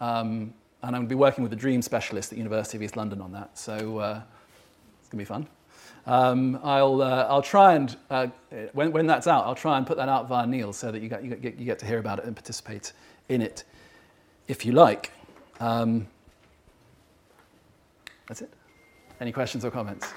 Um, 0.00 0.52
and 0.82 0.94
I'm 0.94 1.02
going 1.02 1.08
to 1.08 1.14
be 1.14 1.18
working 1.18 1.42
with 1.42 1.52
a 1.52 1.56
dream 1.56 1.82
specialist 1.82 2.32
at 2.32 2.38
University 2.38 2.76
of 2.76 2.82
East 2.82 2.96
London 2.96 3.20
on 3.20 3.32
that. 3.32 3.58
So 3.58 3.98
uh, 3.98 4.20
it's 5.00 5.08
going 5.08 5.10
to 5.10 5.16
be 5.16 5.24
fun. 5.24 5.46
Um, 6.06 6.60
I'll, 6.62 7.02
uh, 7.02 7.26
I'll 7.28 7.42
try 7.42 7.74
and, 7.74 7.96
uh, 8.10 8.28
when, 8.72 8.92
when 8.92 9.06
that's 9.06 9.26
out, 9.26 9.44
I'll 9.44 9.56
try 9.56 9.76
and 9.76 9.86
put 9.86 9.96
that 9.96 10.08
out 10.08 10.28
via 10.28 10.46
Niall 10.46 10.72
so 10.72 10.92
that 10.92 11.02
you 11.02 11.08
get, 11.08 11.24
you, 11.24 11.34
get, 11.34 11.58
you 11.58 11.64
get 11.64 11.78
to 11.80 11.86
hear 11.86 11.98
about 11.98 12.20
it 12.20 12.26
and 12.26 12.36
participate 12.36 12.92
in 13.28 13.42
it 13.42 13.64
if 14.46 14.64
you 14.64 14.72
like. 14.72 15.10
Um, 15.58 16.06
that's 18.28 18.42
it. 18.42 18.52
Any 19.20 19.32
questions 19.32 19.64
or 19.64 19.70
comments? 19.70 20.12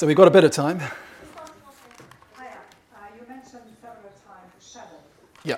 So 0.00 0.06
we've 0.06 0.16
got 0.16 0.28
a 0.28 0.30
bit 0.30 0.44
of 0.44 0.50
time. 0.50 0.80
Yeah. 5.44 5.56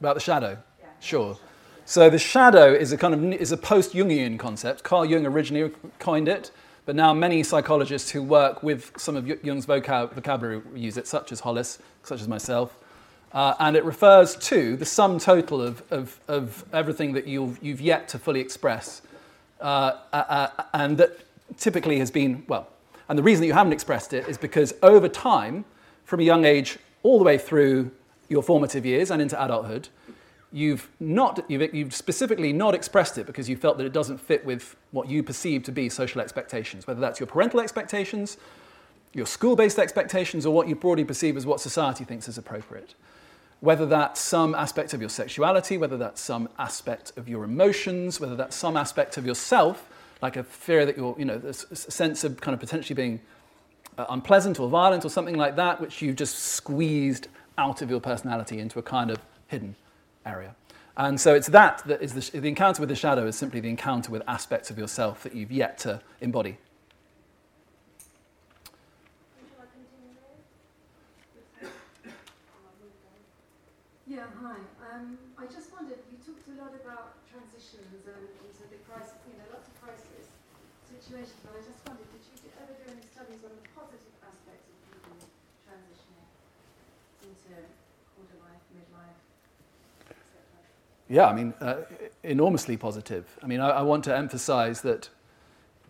About 0.00 0.14
the 0.14 0.20
shadow? 0.20 0.58
Yeah. 0.80 0.86
Sure. 0.98 1.38
So 1.84 2.10
the 2.10 2.18
shadow 2.18 2.74
is 2.74 2.90
a 2.90 2.98
kind 2.98 3.14
of 3.14 3.22
is 3.40 3.52
a 3.52 3.56
post-Jungian 3.56 4.40
concept. 4.40 4.82
Carl 4.82 5.04
Jung 5.04 5.24
originally 5.24 5.72
coined 6.00 6.26
it, 6.26 6.50
but 6.84 6.96
now 6.96 7.14
many 7.14 7.44
psychologists 7.44 8.10
who 8.10 8.24
work 8.24 8.60
with 8.64 8.90
some 8.96 9.14
of 9.14 9.28
Jung's 9.44 9.66
vocab- 9.66 10.12
vocabulary 10.12 10.62
use 10.74 10.96
it, 10.96 11.06
such 11.06 11.30
as 11.30 11.38
Hollis, 11.38 11.78
such 12.02 12.20
as 12.20 12.26
myself. 12.26 12.76
Uh, 13.32 13.54
and 13.60 13.76
it 13.76 13.84
refers 13.84 14.34
to 14.48 14.76
the 14.76 14.84
sum 14.84 15.20
total 15.20 15.62
of, 15.62 15.84
of, 15.92 16.18
of 16.26 16.64
everything 16.72 17.12
that 17.12 17.28
you've, 17.28 17.62
you've 17.62 17.80
yet 17.80 18.08
to 18.08 18.18
fully 18.18 18.40
express, 18.40 19.00
uh, 19.60 19.92
uh, 20.12 20.16
uh 20.16 20.64
and 20.74 20.98
that 20.98 21.20
typically 21.58 21.98
has 21.98 22.10
been, 22.10 22.44
well, 22.48 22.68
and 23.08 23.18
the 23.18 23.22
reason 23.22 23.42
that 23.42 23.46
you 23.46 23.52
haven't 23.52 23.72
expressed 23.72 24.12
it 24.12 24.28
is 24.28 24.38
because 24.38 24.74
over 24.82 25.08
time, 25.08 25.64
from 26.04 26.20
a 26.20 26.22
young 26.22 26.44
age 26.44 26.78
all 27.02 27.18
the 27.18 27.24
way 27.24 27.38
through 27.38 27.90
your 28.28 28.42
formative 28.42 28.86
years 28.86 29.10
and 29.10 29.20
into 29.20 29.42
adulthood, 29.42 29.88
you've 30.52 30.90
not 31.00 31.44
you've, 31.48 31.74
you've, 31.74 31.94
specifically 31.94 32.52
not 32.52 32.74
expressed 32.74 33.18
it 33.18 33.26
because 33.26 33.48
you 33.48 33.56
felt 33.56 33.78
that 33.78 33.86
it 33.86 33.92
doesn't 33.92 34.18
fit 34.18 34.44
with 34.44 34.76
what 34.90 35.08
you 35.08 35.22
perceive 35.22 35.62
to 35.62 35.72
be 35.72 35.88
social 35.88 36.20
expectations 36.20 36.86
whether 36.86 37.00
that's 37.00 37.18
your 37.18 37.26
parental 37.26 37.60
expectations 37.60 38.36
your 39.14 39.26
school-based 39.26 39.78
expectations 39.78 40.46
or 40.46 40.54
what 40.54 40.68
you 40.68 40.74
broadly 40.74 41.04
perceive 41.04 41.36
as 41.36 41.44
what 41.44 41.60
society 41.60 42.02
thinks 42.02 42.28
is 42.28 42.38
appropriate. 42.38 42.94
Whether 43.60 43.84
that's 43.84 44.18
some 44.18 44.54
aspect 44.54 44.94
of 44.94 45.00
your 45.00 45.10
sexuality 45.10 45.78
whether 45.78 45.96
that's 45.96 46.20
some 46.20 46.48
aspect 46.58 47.12
of 47.16 47.28
your 47.28 47.44
emotions 47.44 48.20
whether 48.20 48.36
that's 48.36 48.56
some 48.56 48.76
aspect 48.76 49.16
of 49.16 49.24
yourself 49.24 49.88
like 50.22 50.36
a 50.36 50.44
fear 50.44 50.86
that 50.86 50.96
you're 50.96 51.14
you 51.18 51.24
know 51.24 51.40
a 51.44 51.52
sense 51.52 52.24
of 52.24 52.40
kind 52.40 52.54
of 52.54 52.60
potentially 52.60 52.94
being 52.94 53.20
uh, 53.98 54.06
unpleasant 54.08 54.58
or 54.58 54.68
violent 54.68 55.04
or 55.04 55.10
something 55.10 55.36
like 55.36 55.56
that, 55.56 55.80
which 55.80 56.00
you've 56.00 56.16
just 56.16 56.38
squeezed 56.38 57.28
out 57.58 57.82
of 57.82 57.90
your 57.90 58.00
personality 58.00 58.58
into 58.58 58.78
a 58.78 58.82
kind 58.82 59.10
of 59.10 59.18
hidden 59.48 59.74
area. 60.24 60.54
And 60.96 61.20
so 61.20 61.34
it's 61.34 61.48
that 61.48 61.82
that 61.86 62.02
is 62.02 62.12
the, 62.12 62.40
the 62.40 62.48
encounter 62.48 62.80
with 62.80 62.88
the 62.88 62.96
shadow 62.96 63.26
is 63.26 63.36
simply 63.36 63.60
the 63.60 63.68
encounter 63.68 64.10
with 64.12 64.22
aspects 64.28 64.70
of 64.70 64.78
yourself 64.78 65.22
that 65.24 65.34
you've 65.34 65.50
yet 65.52 65.78
to 65.78 66.00
embody. 66.20 66.58
Yeah, 74.06 74.28
hi. 74.44 74.60
Um, 74.92 75.16
I 75.40 75.48
just 75.48 75.72
wondered, 75.72 76.04
you 76.12 76.20
talked 76.20 76.44
a 76.52 76.60
lot 76.60 76.76
about 76.76 77.16
transitions 77.24 78.04
and 78.04 78.28
into 78.44 78.68
the 78.68 78.76
crisis, 78.84 79.16
you 79.24 79.40
know, 79.40 79.48
lots 79.56 79.72
of 79.72 79.74
crisis 79.80 80.28
situations, 80.84 81.40
but 81.40 81.56
I 81.56 81.64
just 81.64 81.80
wondered, 81.88 82.04
did 82.12 82.20
you 82.28 82.52
ever 82.60 82.76
do 82.76 82.92
any 82.92 83.00
studies 83.08 83.40
on 83.40 83.56
the 83.56 83.64
positive 83.72 84.12
aspects 84.20 84.68
of 84.68 84.76
people 84.84 85.16
transitioning 85.64 86.28
into 87.24 87.56
quarter 88.12 88.36
life, 88.44 88.60
midlife, 88.76 89.16
Yeah, 91.12 91.26
I 91.26 91.34
mean, 91.34 91.52
uh, 91.60 91.82
enormously 92.22 92.78
positive. 92.78 93.26
I 93.42 93.46
mean, 93.46 93.60
I, 93.60 93.68
I 93.68 93.82
want 93.82 94.02
to 94.04 94.16
emphasize 94.16 94.80
that 94.80 95.10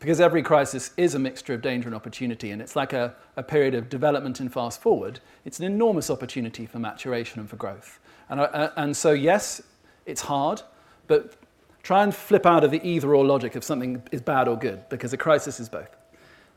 because 0.00 0.20
every 0.20 0.42
crisis 0.42 0.90
is 0.96 1.14
a 1.14 1.18
mixture 1.20 1.54
of 1.54 1.62
danger 1.62 1.88
and 1.88 1.94
opportunity, 1.94 2.50
and 2.50 2.60
it's 2.60 2.74
like 2.74 2.92
a, 2.92 3.14
a, 3.36 3.42
period 3.44 3.76
of 3.76 3.88
development 3.88 4.40
and 4.40 4.52
fast 4.52 4.82
forward, 4.82 5.20
it's 5.44 5.60
an 5.60 5.64
enormous 5.64 6.10
opportunity 6.10 6.66
for 6.66 6.80
maturation 6.80 7.38
and 7.38 7.48
for 7.48 7.54
growth. 7.54 8.00
And, 8.30 8.40
uh, 8.40 8.70
and 8.76 8.96
so, 8.96 9.12
yes, 9.12 9.62
it's 10.06 10.22
hard, 10.22 10.62
but 11.06 11.36
try 11.84 12.02
and 12.02 12.12
flip 12.12 12.44
out 12.44 12.64
of 12.64 12.72
the 12.72 12.84
either 12.84 13.14
or 13.14 13.24
logic 13.24 13.54
if 13.54 13.62
something 13.62 14.02
is 14.10 14.20
bad 14.20 14.48
or 14.48 14.58
good, 14.58 14.88
because 14.88 15.12
a 15.12 15.16
crisis 15.16 15.60
is 15.60 15.68
both. 15.68 16.01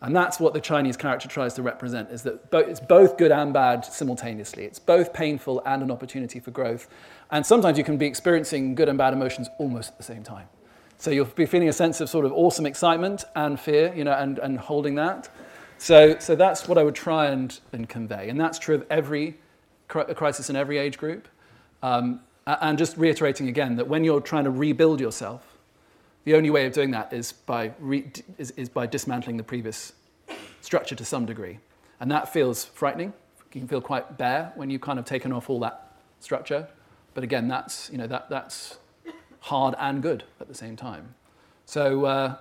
And 0.01 0.15
that's 0.15 0.39
what 0.39 0.53
the 0.53 0.59
Chinese 0.59 0.97
character 0.97 1.27
tries 1.27 1.53
to 1.55 1.61
represent, 1.61 2.11
is 2.11 2.23
that 2.23 2.39
it's 2.53 2.79
both 2.79 3.17
good 3.17 3.31
and 3.31 3.53
bad 3.53 3.85
simultaneously. 3.85 4.65
It's 4.65 4.77
both 4.77 5.13
painful 5.13 5.63
and 5.65 5.81
an 5.81 5.89
opportunity 5.89 6.39
for 6.39 6.51
growth. 6.51 6.87
And 7.31 7.45
sometimes 7.45 7.77
you 7.77 7.83
can 7.83 7.97
be 7.97 8.05
experiencing 8.05 8.75
good 8.75 8.89
and 8.89 8.97
bad 8.97 9.13
emotions 9.13 9.49
almost 9.57 9.91
at 9.91 9.97
the 9.97 10.03
same 10.03 10.21
time. 10.21 10.47
So 10.97 11.11
you'll 11.11 11.25
be 11.25 11.45
feeling 11.45 11.69
a 11.69 11.73
sense 11.73 12.01
of 12.01 12.09
sort 12.09 12.25
of 12.25 12.33
awesome 12.33 12.65
excitement 12.65 13.23
and 13.35 13.59
fear, 13.59 13.93
you 13.95 14.03
know, 14.03 14.13
and, 14.13 14.37
and 14.39 14.59
holding 14.59 14.95
that. 14.95 15.29
So, 15.77 16.17
so 16.19 16.35
that's 16.35 16.67
what 16.67 16.77
I 16.77 16.83
would 16.83 16.95
try 16.95 17.27
and, 17.27 17.59
and 17.73 17.89
convey. 17.89 18.29
And 18.29 18.39
that's 18.39 18.59
true 18.59 18.75
of 18.75 18.85
every 18.89 19.37
crisis 19.87 20.49
in 20.49 20.55
every 20.55 20.77
age 20.77 20.97
group. 20.97 21.27
Um, 21.81 22.21
and 22.47 22.77
just 22.77 22.95
reiterating 22.97 23.47
again 23.47 23.75
that 23.77 23.87
when 23.87 24.03
you're 24.03 24.21
trying 24.21 24.43
to 24.43 24.51
rebuild 24.51 24.99
yourself, 24.99 25.54
the 26.25 26.33
only 26.35 26.49
way 26.49 26.65
of 26.65 26.73
doing 26.73 26.91
that 26.91 27.13
is 27.13 27.31
by, 27.31 27.71
re- 27.79 28.11
is, 28.37 28.51
is 28.51 28.67
by 28.67 28.87
dismantling 28.87 29.37
the 29.37 29.43
previous 29.43 29.93
structure 30.61 30.95
to 30.95 31.05
some 31.05 31.25
degree. 31.25 31.59
And 31.99 32.11
that 32.11 32.33
feels 32.33 32.65
frightening. 32.65 33.13
You 33.53 33.61
can 33.61 33.67
feel 33.67 33.79
quite 33.79 34.17
bare 34.17 34.51
when 34.55 34.69
you've 34.69 34.81
kind 34.81 34.99
of 34.99 35.05
taken 35.05 35.31
off 35.31 35.49
all 35.49 35.59
that 35.61 35.93
structure. 36.19 36.67
But 37.13 37.23
again, 37.23 37.47
that's, 37.47 37.89
you 37.91 37.97
know, 37.97 38.07
that, 38.07 38.29
that's 38.29 38.77
hard 39.39 39.75
and 39.79 40.01
good 40.01 40.23
at 40.41 40.47
the 40.47 40.55
same 40.55 40.75
time. 40.75 41.13
So 41.65 42.05
uh, 42.05 42.35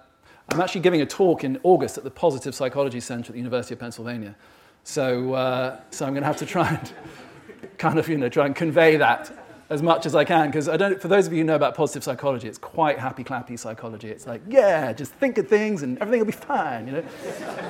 I'm 0.49 0.61
actually 0.61 0.81
giving 0.81 1.03
a 1.03 1.07
talk 1.07 1.45
in 1.45 1.61
August 1.63 1.99
at 1.99 2.05
the 2.05 2.11
Positive 2.11 2.55
Psychology 2.55 3.01
Center 3.01 3.29
at 3.29 3.33
the 3.33 3.39
University 3.39 3.75
of 3.75 3.81
Pennsylvania. 3.81 4.35
So, 4.83 5.35
uh, 5.35 5.81
so 5.91 6.07
I'm 6.07 6.13
going 6.13 6.23
to 6.23 6.27
have 6.27 6.39
to 6.39 6.47
try 6.47 6.69
and 6.69 6.93
kind 7.79 7.99
of, 7.99 8.09
you 8.09 8.17
know, 8.17 8.29
try 8.29 8.47
and 8.47 8.57
convey 8.57 8.97
that 8.97 9.44
as 9.71 9.83
much 9.83 10.07
as 10.07 10.15
I 10.15 10.25
can 10.25 10.47
because 10.47 10.69
I 10.69 10.77
don't. 10.77 11.01
For 11.01 11.09
those 11.09 11.27
of 11.27 11.33
you 11.33 11.39
who 11.39 11.45
know 11.45 11.57
about 11.57 11.75
positive 11.75 12.05
psychology, 12.05 12.49
it's 12.49 12.59
quite 12.59 12.99
happy 12.99 13.25
clappy 13.25 13.59
psychology. 13.59 14.09
It's 14.09 14.27
like, 14.27 14.43
yeah, 14.49 14.93
just 14.93 15.13
think 15.13 15.39
of 15.39 15.49
things 15.49 15.83
and 15.83 15.99
everything 15.99 16.21
will 16.21 16.27
be 16.27 16.33
fine. 16.33 16.87
You 16.87 16.93
know, 16.95 17.05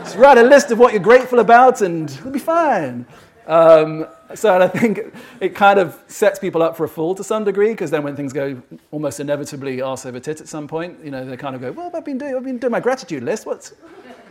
just 0.03 0.16
write 0.16 0.39
a 0.39 0.43
list 0.43 0.71
of 0.71 0.79
what 0.79 0.93
you're 0.93 1.03
grateful 1.03 1.39
about 1.39 1.81
and 1.83 2.11
it'll 2.11 2.31
be 2.31 2.39
fine. 2.39 3.07
Um, 3.47 4.07
so 4.35 4.61
I 4.61 4.69
think 4.69 5.01
it 5.41 5.55
kind 5.55 5.79
of 5.79 5.99
sets 6.07 6.39
people 6.39 6.62
up 6.62 6.77
for 6.77 6.85
a 6.85 6.89
fall 6.89 7.15
to 7.15 7.23
some 7.23 7.45
degree 7.45 7.71
because 7.71 7.91
then 7.91 8.03
when 8.03 8.16
things 8.16 8.33
go 8.33 8.61
almost 8.91 9.21
inevitably 9.21 9.83
arse 9.83 10.07
over 10.07 10.19
tit 10.19 10.41
at 10.41 10.49
some 10.49 10.66
point, 10.66 11.05
you 11.05 11.11
know, 11.11 11.25
they 11.25 11.37
kind 11.37 11.55
of 11.55 11.61
go, 11.61 11.71
well, 11.73 11.91
I've 11.95 12.05
been 12.05 12.19
doing, 12.19 12.35
I've 12.35 12.45
been 12.45 12.59
doing 12.59 12.71
my 12.71 12.81
gratitude 12.81 13.23
list. 13.23 13.45
What's, 13.45 13.75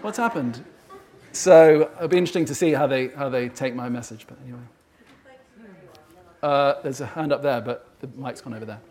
what's 0.02 0.18
happened? 0.18 0.64
So 1.32 1.92
it'll 1.96 2.08
be 2.08 2.18
interesting 2.18 2.46
to 2.46 2.56
see 2.56 2.74
how 2.74 2.88
they, 2.88 3.10
how 3.10 3.30
they 3.30 3.50
take 3.50 3.76
my 3.76 3.88
message. 3.88 4.26
But 4.28 4.38
anyway. 4.44 4.60
Uh, 6.44 6.82
there's 6.82 7.00
a 7.00 7.06
hand 7.06 7.32
up 7.32 7.42
there, 7.42 7.62
but 7.62 7.88
the 8.02 8.08
mic's 8.18 8.42
gone 8.42 8.54
over 8.54 8.66
there. 8.66 8.82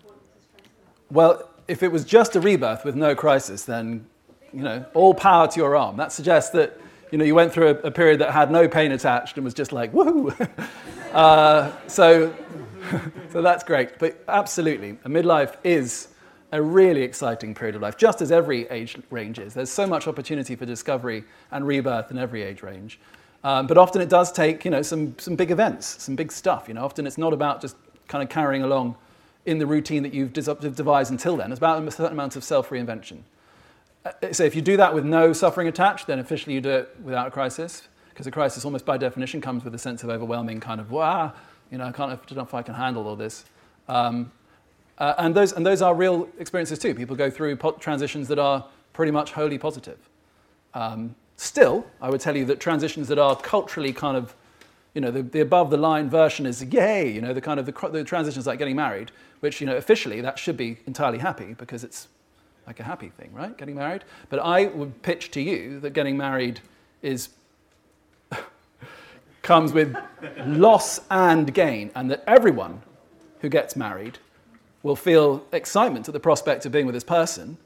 important 0.00 0.30
for 0.30 0.38
stress 0.48 0.64
it. 0.66 1.10
Well, 1.10 1.48
if 1.66 1.82
it 1.82 1.90
was 1.90 2.04
just 2.04 2.36
a 2.36 2.40
rebirth 2.40 2.84
with 2.84 2.94
no 2.94 3.14
crisis, 3.14 3.64
then, 3.64 4.06
you 4.52 4.62
know, 4.62 4.84
all 4.94 5.14
power 5.14 5.48
to 5.48 5.56
your 5.58 5.76
arm. 5.76 5.96
That 5.96 6.12
suggests 6.12 6.50
that, 6.50 6.78
you 7.10 7.18
know, 7.18 7.24
you 7.24 7.34
went 7.34 7.52
through 7.52 7.68
a, 7.68 7.74
a 7.88 7.90
period 7.90 8.20
that 8.20 8.30
had 8.30 8.50
no 8.52 8.68
pain 8.68 8.92
attached 8.92 9.36
and 9.36 9.44
was 9.44 9.54
just 9.54 9.72
like, 9.72 9.92
woohoo. 9.92 10.48
uh, 11.12 11.72
so, 11.88 12.32
so 13.32 13.42
that's 13.42 13.64
great. 13.64 13.98
But 13.98 14.22
absolutely, 14.28 14.98
a 15.04 15.08
midlife 15.08 15.56
is 15.64 16.08
a 16.52 16.60
really 16.60 17.02
exciting 17.02 17.54
period 17.54 17.76
of 17.76 17.82
life, 17.82 17.96
just 17.96 18.20
as 18.20 18.32
every 18.32 18.68
age 18.68 18.96
range 19.10 19.38
is. 19.38 19.54
There's 19.54 19.70
so 19.70 19.86
much 19.86 20.08
opportunity 20.08 20.56
for 20.56 20.66
discovery 20.66 21.24
and 21.50 21.66
rebirth 21.66 22.10
in 22.10 22.18
every 22.18 22.42
age 22.42 22.62
range. 22.62 22.98
Um, 23.44 23.66
but 23.66 23.78
often 23.78 24.02
it 24.02 24.08
does 24.08 24.32
take, 24.32 24.64
you 24.64 24.70
know, 24.70 24.82
some, 24.82 25.14
some 25.18 25.36
big 25.36 25.50
events, 25.50 26.02
some 26.02 26.16
big 26.16 26.30
stuff. 26.32 26.68
You 26.68 26.74
know, 26.74 26.84
often 26.84 27.06
it's 27.06 27.18
not 27.18 27.32
about 27.32 27.60
just 27.60 27.76
kind 28.08 28.22
of 28.22 28.28
carrying 28.28 28.62
along 28.62 28.96
in 29.46 29.58
the 29.58 29.66
routine 29.66 30.02
that 30.02 30.12
you've 30.12 30.32
devised 30.32 31.10
until 31.10 31.36
then. 31.36 31.50
It's 31.50 31.58
about 31.58 31.82
a 31.82 31.90
certain 31.90 32.12
amount 32.12 32.36
of 32.36 32.44
self-reinvention. 32.44 33.20
Uh, 34.04 34.32
so 34.32 34.44
if 34.44 34.54
you 34.54 34.62
do 34.62 34.76
that 34.76 34.94
with 34.94 35.04
no 35.04 35.32
suffering 35.32 35.68
attached, 35.68 36.06
then 36.06 36.18
officially 36.18 36.54
you 36.54 36.60
do 36.60 36.70
it 36.70 36.96
without 37.02 37.28
a 37.28 37.30
crisis, 37.30 37.88
because 38.10 38.26
a 38.26 38.30
crisis 38.30 38.64
almost 38.64 38.84
by 38.84 38.98
definition 38.98 39.40
comes 39.40 39.64
with 39.64 39.74
a 39.74 39.78
sense 39.78 40.02
of 40.02 40.10
overwhelming 40.10 40.60
kind 40.60 40.80
of, 40.80 40.90
wow, 40.90 41.32
you 41.70 41.78
know, 41.78 41.84
I 41.84 41.92
can't, 41.92 42.12
I 42.12 42.16
don't 42.16 42.36
know 42.36 42.42
if 42.42 42.54
I 42.54 42.62
can 42.62 42.74
handle 42.74 43.06
all 43.06 43.16
this. 43.16 43.44
Um, 43.88 44.32
uh, 45.00 45.14
and, 45.16 45.34
those, 45.34 45.52
and 45.52 45.64
those 45.64 45.80
are 45.80 45.94
real 45.94 46.28
experiences 46.38 46.78
too. 46.78 46.94
People 46.94 47.16
go 47.16 47.30
through 47.30 47.56
po- 47.56 47.72
transitions 47.72 48.28
that 48.28 48.38
are 48.38 48.66
pretty 48.92 49.10
much 49.10 49.32
wholly 49.32 49.56
positive. 49.56 49.98
Um, 50.74 51.14
still, 51.36 51.86
I 52.02 52.10
would 52.10 52.20
tell 52.20 52.36
you 52.36 52.44
that 52.44 52.60
transitions 52.60 53.08
that 53.08 53.18
are 53.18 53.34
culturally 53.34 53.94
kind 53.94 54.16
of, 54.16 54.34
you 54.92 55.00
know, 55.00 55.10
the, 55.10 55.22
the 55.22 55.40
above 55.40 55.70
the 55.70 55.78
line 55.78 56.10
version 56.10 56.44
is 56.44 56.62
yay, 56.62 57.10
you 57.10 57.22
know, 57.22 57.32
the 57.32 57.40
kind 57.40 57.58
of 57.58 57.64
the, 57.64 57.88
the 57.90 58.04
transitions 58.04 58.46
like 58.46 58.58
getting 58.58 58.76
married, 58.76 59.10
which, 59.40 59.58
you 59.60 59.66
know, 59.66 59.76
officially 59.76 60.20
that 60.20 60.38
should 60.38 60.58
be 60.58 60.76
entirely 60.86 61.18
happy 61.18 61.54
because 61.54 61.82
it's 61.82 62.08
like 62.66 62.78
a 62.78 62.84
happy 62.84 63.08
thing, 63.08 63.32
right? 63.32 63.56
Getting 63.56 63.76
married. 63.76 64.04
But 64.28 64.40
I 64.40 64.66
would 64.66 65.00
pitch 65.00 65.30
to 65.30 65.40
you 65.40 65.80
that 65.80 65.94
getting 65.94 66.18
married 66.18 66.60
is 67.00 67.30
comes 69.42 69.72
with 69.72 69.96
loss 70.44 71.00
and 71.10 71.52
gain, 71.54 71.90
and 71.94 72.10
that 72.10 72.22
everyone 72.26 72.82
who 73.40 73.48
gets 73.48 73.76
married 73.76 74.18
will 74.82 74.96
feel 74.96 75.44
excitement 75.52 76.08
at 76.08 76.14
the 76.14 76.20
prospect 76.20 76.64
of 76.66 76.72
being 76.72 76.86
with 76.86 76.94
this 76.94 77.04
person. 77.04 77.56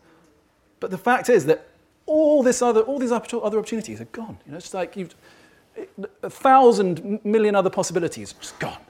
But 0.81 0.91
the 0.91 0.99
fact 0.99 1.29
is 1.29 1.47
that 1.47 1.69
all, 2.07 2.43
this 2.43 2.61
other, 2.61 2.81
all 2.83 2.99
these 2.99 3.13
other 3.13 3.59
opportunities 3.59 4.01
are 4.01 4.07
gone. 4.07 4.39
You 4.45 4.53
know, 4.53 4.59
it's 4.59 4.75
like 4.75 4.97
you've, 4.97 5.15
a 6.23 6.31
thousand 6.31 7.25
million 7.25 7.55
other 7.55 7.71
possibilities 7.71 8.33
just 8.33 8.59
gone. 8.59 8.81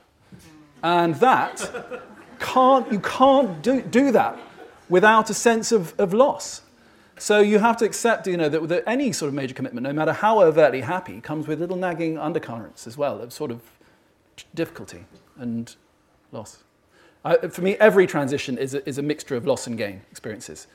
And 0.82 1.14
that 1.16 2.02
can't, 2.40 2.90
you 2.92 3.00
can't 3.00 3.62
do, 3.62 3.80
do 3.82 4.10
that 4.12 4.38
without 4.88 5.30
a 5.30 5.34
sense 5.34 5.72
of, 5.72 5.98
of 5.98 6.12
loss. 6.12 6.62
So 7.18 7.40
you 7.40 7.58
have 7.58 7.76
to 7.78 7.84
accept, 7.84 8.26
you 8.26 8.36
know, 8.36 8.48
that, 8.48 8.68
that 8.68 8.84
any 8.86 9.12
sort 9.12 9.28
of 9.28 9.34
major 9.34 9.54
commitment, 9.54 9.84
no 9.84 9.92
matter 9.92 10.12
how 10.12 10.42
overtly 10.42 10.80
happy, 10.80 11.20
comes 11.20 11.46
with 11.46 11.60
little 11.60 11.76
nagging 11.76 12.18
undercurrents 12.18 12.86
as 12.86 12.98
well 12.98 13.20
of 13.20 13.32
sort 13.32 13.50
of 13.50 13.60
difficulty 14.54 15.04
and 15.38 15.76
loss. 16.32 16.64
I, 17.24 17.36
for 17.48 17.62
me, 17.62 17.76
every 17.76 18.06
transition 18.06 18.58
is 18.58 18.74
a, 18.74 18.86
is 18.88 18.98
a 18.98 19.02
mixture 19.02 19.36
of 19.36 19.46
loss 19.46 19.66
and 19.66 19.78
gain 19.78 20.02
experiences. 20.10 20.66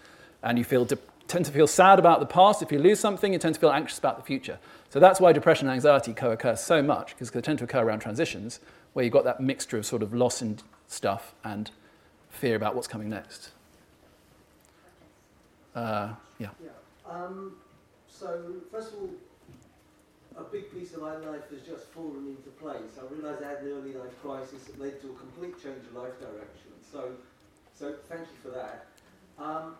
And 0.41 0.57
you 0.57 0.63
feel 0.63 0.85
de- 0.85 0.97
tend 1.27 1.45
to 1.45 1.51
feel 1.51 1.67
sad 1.67 1.99
about 1.99 2.19
the 2.19 2.25
past. 2.25 2.61
If 2.61 2.71
you 2.71 2.79
lose 2.79 2.99
something, 2.99 3.33
you 3.33 3.39
tend 3.39 3.55
to 3.55 3.61
feel 3.61 3.71
anxious 3.71 3.99
about 3.99 4.17
the 4.17 4.23
future. 4.23 4.57
So 4.89 4.99
that's 4.99 5.19
why 5.19 5.31
depression 5.31 5.67
and 5.67 5.75
anxiety 5.75 6.13
co-occur 6.13 6.55
so 6.55 6.81
much, 6.81 7.09
because 7.09 7.29
they 7.31 7.41
tend 7.41 7.59
to 7.59 7.65
occur 7.65 7.81
around 7.81 7.99
transitions, 7.99 8.59
where 8.93 9.05
you've 9.05 9.13
got 9.13 9.25
that 9.25 9.39
mixture 9.39 9.77
of 9.77 9.85
sort 9.85 10.01
of 10.01 10.13
loss 10.13 10.41
and 10.41 10.63
stuff 10.87 11.35
and 11.43 11.69
fear 12.29 12.55
about 12.55 12.75
what's 12.75 12.87
coming 12.87 13.09
next. 13.09 13.51
Uh, 15.75 16.13
yeah. 16.39 16.49
Yeah. 16.63 16.69
Um, 17.07 17.57
so, 18.07 18.41
first 18.71 18.93
of 18.93 18.99
all, 18.99 19.09
a 20.39 20.43
big 20.51 20.71
piece 20.71 20.93
of 20.93 21.01
my 21.01 21.15
life 21.17 21.51
has 21.51 21.61
just 21.67 21.91
fallen 21.91 22.31
into 22.31 22.49
place. 22.63 22.95
I 22.95 23.03
realised 23.11 23.43
I 23.43 23.49
had 23.49 23.59
an 23.59 23.75
early 23.75 23.93
life 23.93 24.15
crisis 24.23 24.63
that 24.65 24.79
led 24.79 25.01
to 25.01 25.11
a 25.11 25.15
complete 25.19 25.59
change 25.61 25.83
of 25.83 25.95
life 25.95 26.15
direction. 26.19 26.71
So, 26.79 27.11
so 27.75 27.95
thank 28.07 28.23
you 28.23 28.39
for 28.41 28.55
that. 28.55 28.87
Um, 29.37 29.75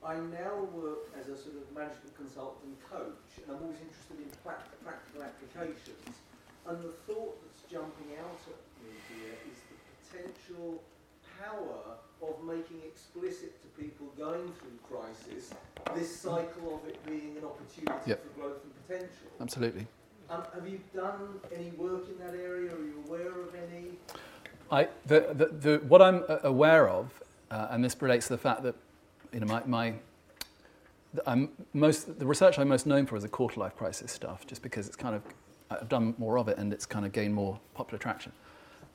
I 0.00 0.16
now 0.16 0.64
work 0.72 1.12
as 1.18 1.28
a 1.28 1.36
sort 1.36 1.60
of 1.60 1.68
management 1.74 2.16
consultant 2.16 2.64
and 2.64 2.78
coach, 2.88 3.28
and 3.36 3.52
I'm 3.52 3.60
always 3.60 3.82
interested 3.84 4.16
in 4.16 4.30
practical 4.40 5.20
applications. 5.20 6.14
And 6.64 6.80
the 6.80 6.94
thought 7.04 7.36
that's 7.44 7.64
jumping 7.68 8.16
out 8.16 8.40
at 8.48 8.60
me 8.80 8.94
here 9.12 9.36
is 9.44 9.58
the 9.68 9.76
potential 10.08 10.80
power 11.36 11.98
of 12.22 12.34
making 12.44 12.80
explicit 12.86 13.60
to 13.62 13.68
people 13.80 14.06
going 14.16 14.52
through 14.58 14.78
crisis 14.88 15.54
this 15.94 16.20
cycle 16.20 16.80
of 16.80 16.88
it 16.88 16.98
being 17.06 17.36
an 17.38 17.44
opportunity 17.44 18.10
yep. 18.10 18.22
for 18.22 18.40
growth 18.40 18.60
and 18.64 18.72
potential. 18.86 19.28
Absolutely. 19.40 19.86
Um, 20.30 20.42
have 20.54 20.68
you 20.68 20.80
done 20.94 21.40
any 21.54 21.70
work 21.70 22.04
in 22.08 22.18
that 22.18 22.34
area? 22.34 22.70
Are 22.74 22.78
you 22.78 23.02
aware 23.06 23.40
of 23.40 23.54
any? 23.54 23.86
I, 24.70 24.88
the, 25.06 25.28
the, 25.32 25.46
the, 25.46 25.84
what 25.86 26.02
I'm 26.02 26.24
aware 26.44 26.88
of, 26.88 27.10
uh, 27.50 27.68
and 27.70 27.82
this 27.82 27.96
relates 28.02 28.26
to 28.26 28.34
the 28.34 28.38
fact 28.38 28.62
that 28.64 28.74
you 29.32 29.40
know, 29.40 29.46
my, 29.46 29.62
my 29.64 29.94
I'm 31.26 31.48
most, 31.72 32.18
the 32.18 32.26
research 32.26 32.58
I'm 32.58 32.68
most 32.68 32.86
known 32.86 33.06
for 33.06 33.16
is 33.16 33.22
the 33.22 33.28
quarter 33.28 33.58
life 33.60 33.76
crisis 33.76 34.12
stuff, 34.12 34.46
just 34.46 34.62
because 34.62 34.86
it's 34.86 34.96
kind 34.96 35.14
of, 35.14 35.22
I've 35.70 35.88
done 35.88 36.14
more 36.18 36.38
of 36.38 36.48
it 36.48 36.58
and 36.58 36.72
it's 36.72 36.84
kind 36.84 37.06
of 37.06 37.12
gained 37.12 37.34
more 37.34 37.58
popular 37.74 37.98
traction. 37.98 38.32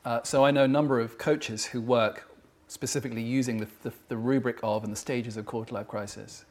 Uh, 0.06 0.22
so 0.22 0.46
I 0.46 0.52
know 0.52 0.66
a 0.66 0.68
number 0.68 1.00
of 1.00 1.18
coaches 1.18 1.66
who 1.66 1.82
work 1.82 2.30
specifically 2.68 3.24
using 3.24 3.58
the, 3.58 3.68
the, 3.82 3.94
the 4.10 4.18
rubric 4.18 4.60
of 4.62 4.84
and 4.84 4.92
the 4.92 4.98
stages 4.98 5.38
of 5.38 5.46
quarter 5.46 5.74
life 5.74 5.88
crisis. 5.88 6.46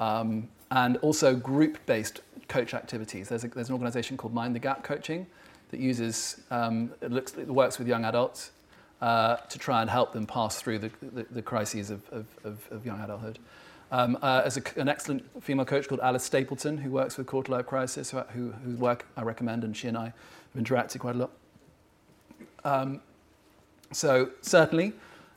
Um, 0.00 0.48
and 0.70 0.96
also 0.98 1.34
group-based 1.34 2.20
coach 2.48 2.74
activities. 2.74 3.28
There's, 3.28 3.44
a, 3.44 3.48
there's 3.48 3.68
an 3.68 3.74
organization 3.74 4.16
called 4.16 4.34
Mind 4.34 4.54
the 4.54 4.58
Gap 4.60 4.82
Coaching 4.82 5.26
that 5.70 5.80
uses, 5.80 6.40
um, 6.50 6.92
it, 7.00 7.10
looks, 7.10 7.34
it 7.34 7.48
works 7.48 7.78
with 7.78 7.88
young 7.88 8.04
adults 8.04 8.52
uh, 9.00 9.36
to 9.36 9.58
try 9.58 9.80
and 9.80 9.90
help 9.90 10.12
them 10.12 10.26
pass 10.26 10.60
through 10.60 10.78
the, 10.78 10.90
the, 11.02 11.26
the 11.30 11.42
crises 11.42 11.90
of, 11.90 12.02
of, 12.10 12.26
of, 12.44 12.66
of, 12.70 12.86
young 12.86 13.00
adulthood. 13.00 13.38
Um, 13.92 14.18
uh, 14.22 14.40
there's 14.42 14.56
a, 14.56 14.62
an 14.80 14.88
excellent 14.88 15.24
female 15.42 15.66
coach 15.66 15.86
called 15.86 16.00
Alice 16.00 16.24
Stapleton 16.24 16.78
who 16.78 16.90
works 16.90 17.16
with 17.16 17.26
quarter 17.26 17.52
life 17.52 17.66
crisis, 17.66 18.10
who, 18.10 18.18
who, 18.20 18.52
whose 18.64 18.78
work 18.78 19.06
I 19.16 19.22
recommend, 19.22 19.64
and 19.64 19.76
she 19.76 19.88
and 19.88 19.96
I 19.96 20.04
have 20.04 20.64
interacted 20.64 21.00
quite 21.00 21.16
a 21.16 21.18
lot. 21.18 21.30
Um, 22.64 23.00
so 23.92 24.30
certainly, 24.40 24.92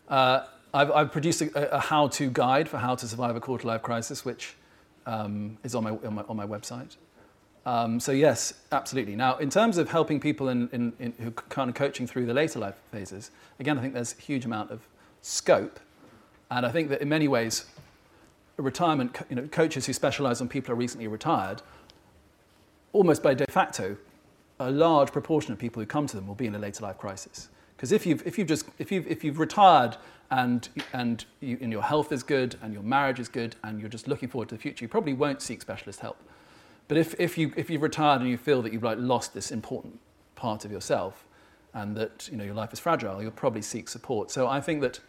uh, 0.08 0.46
I've, 0.74 0.92
I've, 0.92 1.12
produced 1.12 1.42
a, 1.42 1.76
a, 1.76 1.80
how-to 1.80 2.30
guide 2.30 2.70
for 2.70 2.78
how 2.78 2.96
to 2.96 3.08
survive 3.08 3.36
a 3.36 3.40
quarter-life 3.40 3.82
crisis, 3.82 4.26
which 4.26 4.56
um, 5.10 5.58
is 5.64 5.76
on 5.76 5.84
my, 5.84 5.90
on 5.90 6.14
my, 6.14 6.24
on 6.30 6.38
my 6.38 6.46
website. 6.46 6.96
Um, 7.66 8.00
so 8.00 8.12
yes, 8.12 8.54
absolutely. 8.72 9.16
Now, 9.16 9.38
in 9.38 9.50
terms 9.50 9.78
of 9.78 9.90
helping 9.90 10.20
people 10.20 10.50
in, 10.50 10.70
in, 10.72 10.94
in, 11.00 11.14
who 11.20 11.32
kind 11.32 11.70
of 11.70 11.76
coaching 11.76 12.08
through 12.08 12.26
the 12.26 12.34
later 12.34 12.60
life 12.60 12.76
phases, 12.92 13.32
again, 13.60 13.78
I 13.78 13.82
think 13.82 13.94
there's 13.94 14.16
a 14.18 14.22
huge 14.22 14.46
amount 14.46 14.72
of 14.72 14.88
scope, 15.22 15.80
and 16.52 16.66
I 16.66 16.72
think 16.72 16.90
that 16.90 17.02
in 17.02 17.10
many 17.10 17.28
ways, 17.28 17.66
retirement, 18.58 19.18
you 19.30 19.36
know, 19.36 19.48
coaches 19.48 19.86
who 19.86 19.94
specialize 19.94 20.42
on 20.42 20.48
people 20.48 20.68
who 20.68 20.74
are 20.74 20.84
recently 20.84 21.08
retired, 21.08 21.62
almost 22.94 23.24
by 23.24 23.34
de 23.34 23.46
facto, 23.50 23.98
a 24.60 24.70
large 24.70 25.12
proportion 25.12 25.54
of 25.54 25.60
people 25.60 25.82
who 25.82 25.88
come 25.88 26.08
to 26.08 26.16
them 26.16 26.28
will 26.28 26.36
be 26.36 26.46
in 26.46 26.56
a 26.56 26.60
later 26.60 26.84
life 26.84 26.98
crisis. 26.98 27.50
Because 27.76 27.92
if 27.92 28.06
you've, 28.06 28.26
if 28.28 28.38
you've 28.38 28.48
just 28.48 28.66
if 28.78 28.92
you've, 28.92 29.08
if 29.08 29.24
you've 29.24 29.40
retired 29.40 29.96
and 30.32 30.70
and, 30.94 31.26
you, 31.40 31.58
and 31.62 31.72
your 31.72 31.82
health 31.82 32.12
is 32.12 32.24
good 32.24 32.56
and 32.62 32.74
your 32.74 32.84
marriage 32.84 33.20
is 33.20 33.28
good 33.28 33.56
and 33.64 33.80
you're 33.80 33.90
just 33.90 34.08
looking 34.08 34.30
forward 34.30 34.50
to 34.50 34.56
the 34.56 34.62
future, 34.62 34.86
you 34.86 34.90
probably 34.90 35.14
won't 35.14 35.42
seek 35.42 35.62
specialist 35.62 36.00
help. 36.00 36.18
But 36.88 36.98
if, 36.98 37.16
if 37.20 37.38
you 37.38 37.54
if 37.56 37.70
you've 37.70 37.82
retired 37.82 38.22
and 38.22 38.30
you 38.30 38.38
feel 38.38 38.62
that 38.62 38.74
you've 38.74 38.84
like 38.84 38.98
lost 39.00 39.34
this 39.34 39.52
important 39.52 40.00
part 40.36 40.66
of 40.66 40.72
yourself 40.72 41.26
and 41.74 41.96
that 41.98 42.28
you 42.32 42.38
know 42.38 42.44
your 42.44 42.56
life 42.56 42.74
is 42.74 42.80
fragile, 42.80 43.22
you'll 43.22 43.32
probably 43.32 43.62
seek 43.62 43.90
support. 43.90 44.32
So 44.32 44.48
I 44.48 44.62
think 44.62 44.82
that 44.82 45.00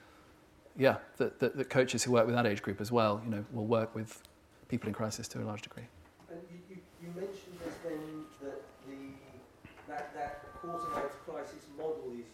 yeah, 0.76 0.96
that, 1.16 1.40
that, 1.40 1.56
that 1.56 1.68
coaches 1.68 2.04
who 2.04 2.12
work 2.12 2.26
with 2.26 2.34
that 2.34 2.46
age 2.46 2.62
group 2.62 2.80
as 2.80 2.92
well, 2.92 3.20
you 3.24 3.30
know, 3.30 3.44
will 3.52 3.66
work 3.66 3.94
with 3.94 4.22
people 4.68 4.88
in 4.88 4.94
crisis 4.94 5.26
to 5.28 5.42
a 5.42 5.44
large 5.44 5.62
degree. 5.62 5.82
And 6.30 6.38
you, 6.50 6.58
you, 6.70 6.76
you 7.02 7.08
mentioned 7.08 7.58
just 7.64 7.82
then 7.82 8.24
that 8.42 8.62
the 8.86 9.92
that, 9.92 10.14
that 10.14 10.44
quarter 10.54 10.88
life 10.94 11.12
crisis 11.26 11.66
model 11.76 12.12
is 12.16 12.24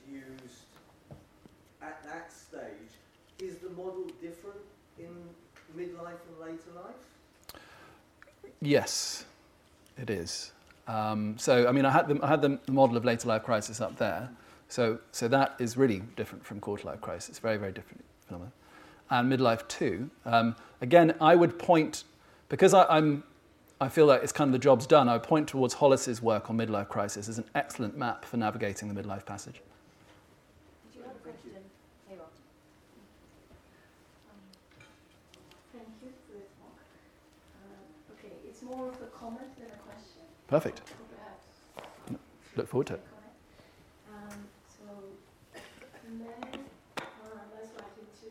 at 1.87 2.03
that 2.05 2.33
stage, 2.33 2.93
is 3.39 3.57
the 3.59 3.66
model 3.77 4.05
different 4.21 4.61
in 4.99 5.11
midlife 5.77 6.21
and 6.29 6.41
later 6.41 6.71
life? 6.75 7.61
Yes, 8.61 9.25
it 9.99 10.11
is. 10.11 10.53
Um, 10.89 11.37
so, 11.39 11.69
I 11.69 11.73
mean, 11.73 11.85
I 11.85 11.91
had, 11.91 12.09
the, 12.09 12.19
I 12.23 12.29
had 12.29 12.43
the 12.43 12.59
model 12.69 12.97
of 12.97 13.05
later 13.05 13.29
life 13.29 13.43
crisis 13.45 13.81
up 13.81 13.97
there. 13.99 14.31
So, 14.69 14.99
so 15.13 15.29
that 15.29 15.55
is 15.59 15.77
really 15.77 16.03
different 16.17 16.45
from 16.45 16.61
quarter 16.61 16.87
life 16.87 17.01
crisis. 17.01 17.39
Very, 17.39 17.57
very 17.57 17.73
different 17.73 18.05
phenomenon. 18.27 18.53
and 19.11 19.33
midlife 19.33 19.67
too. 19.69 20.11
Um, 20.25 20.57
again, 20.81 21.15
I 21.21 21.37
would 21.37 21.59
point, 21.59 22.05
because 22.49 22.75
I, 22.75 22.97
am 22.97 23.25
I 23.81 23.89
feel 23.89 24.07
like 24.07 24.23
it's 24.23 24.33
kind 24.33 24.49
of 24.49 24.53
the 24.53 24.59
job's 24.59 24.87
done, 24.87 25.09
I 25.09 25.15
would 25.15 25.23
point 25.23 25.49
towards 25.49 25.75
Hollis's 25.75 26.23
work 26.23 26.51
on 26.51 26.57
midlife 26.57 26.89
crisis 26.89 27.29
as 27.29 27.39
an 27.39 27.45
excellent 27.55 27.97
map 27.97 28.25
for 28.25 28.37
navigating 28.39 28.93
the 28.93 29.01
midlife 29.01 29.27
passage. 29.27 29.61
Do 30.93 30.99
you 30.99 31.05
have 31.05 31.15
a 31.15 31.19
question? 31.19 31.51
Here 32.09 32.19
um, 32.19 32.27
thank 35.73 35.89
you 36.03 36.09
for 36.27 36.39
this 36.39 36.49
talk. 36.59 36.79
Uh, 37.63 38.15
okay, 38.19 38.35
it's 38.49 38.63
more 38.63 38.89
of 38.89 38.95
a 38.95 39.07
comment 39.15 39.57
than 39.59 39.67
a 39.67 39.79
question. 39.85 40.25
Perfect. 40.49 40.81
Look 42.57 42.69
forward 42.69 42.87
to 42.89 42.95
it. 42.95 43.03
Um, 44.09 44.39
so 44.71 44.87
men 46.09 46.63
are 46.97 47.45
less 47.53 47.69
likely 47.77 48.07
to 48.23 48.29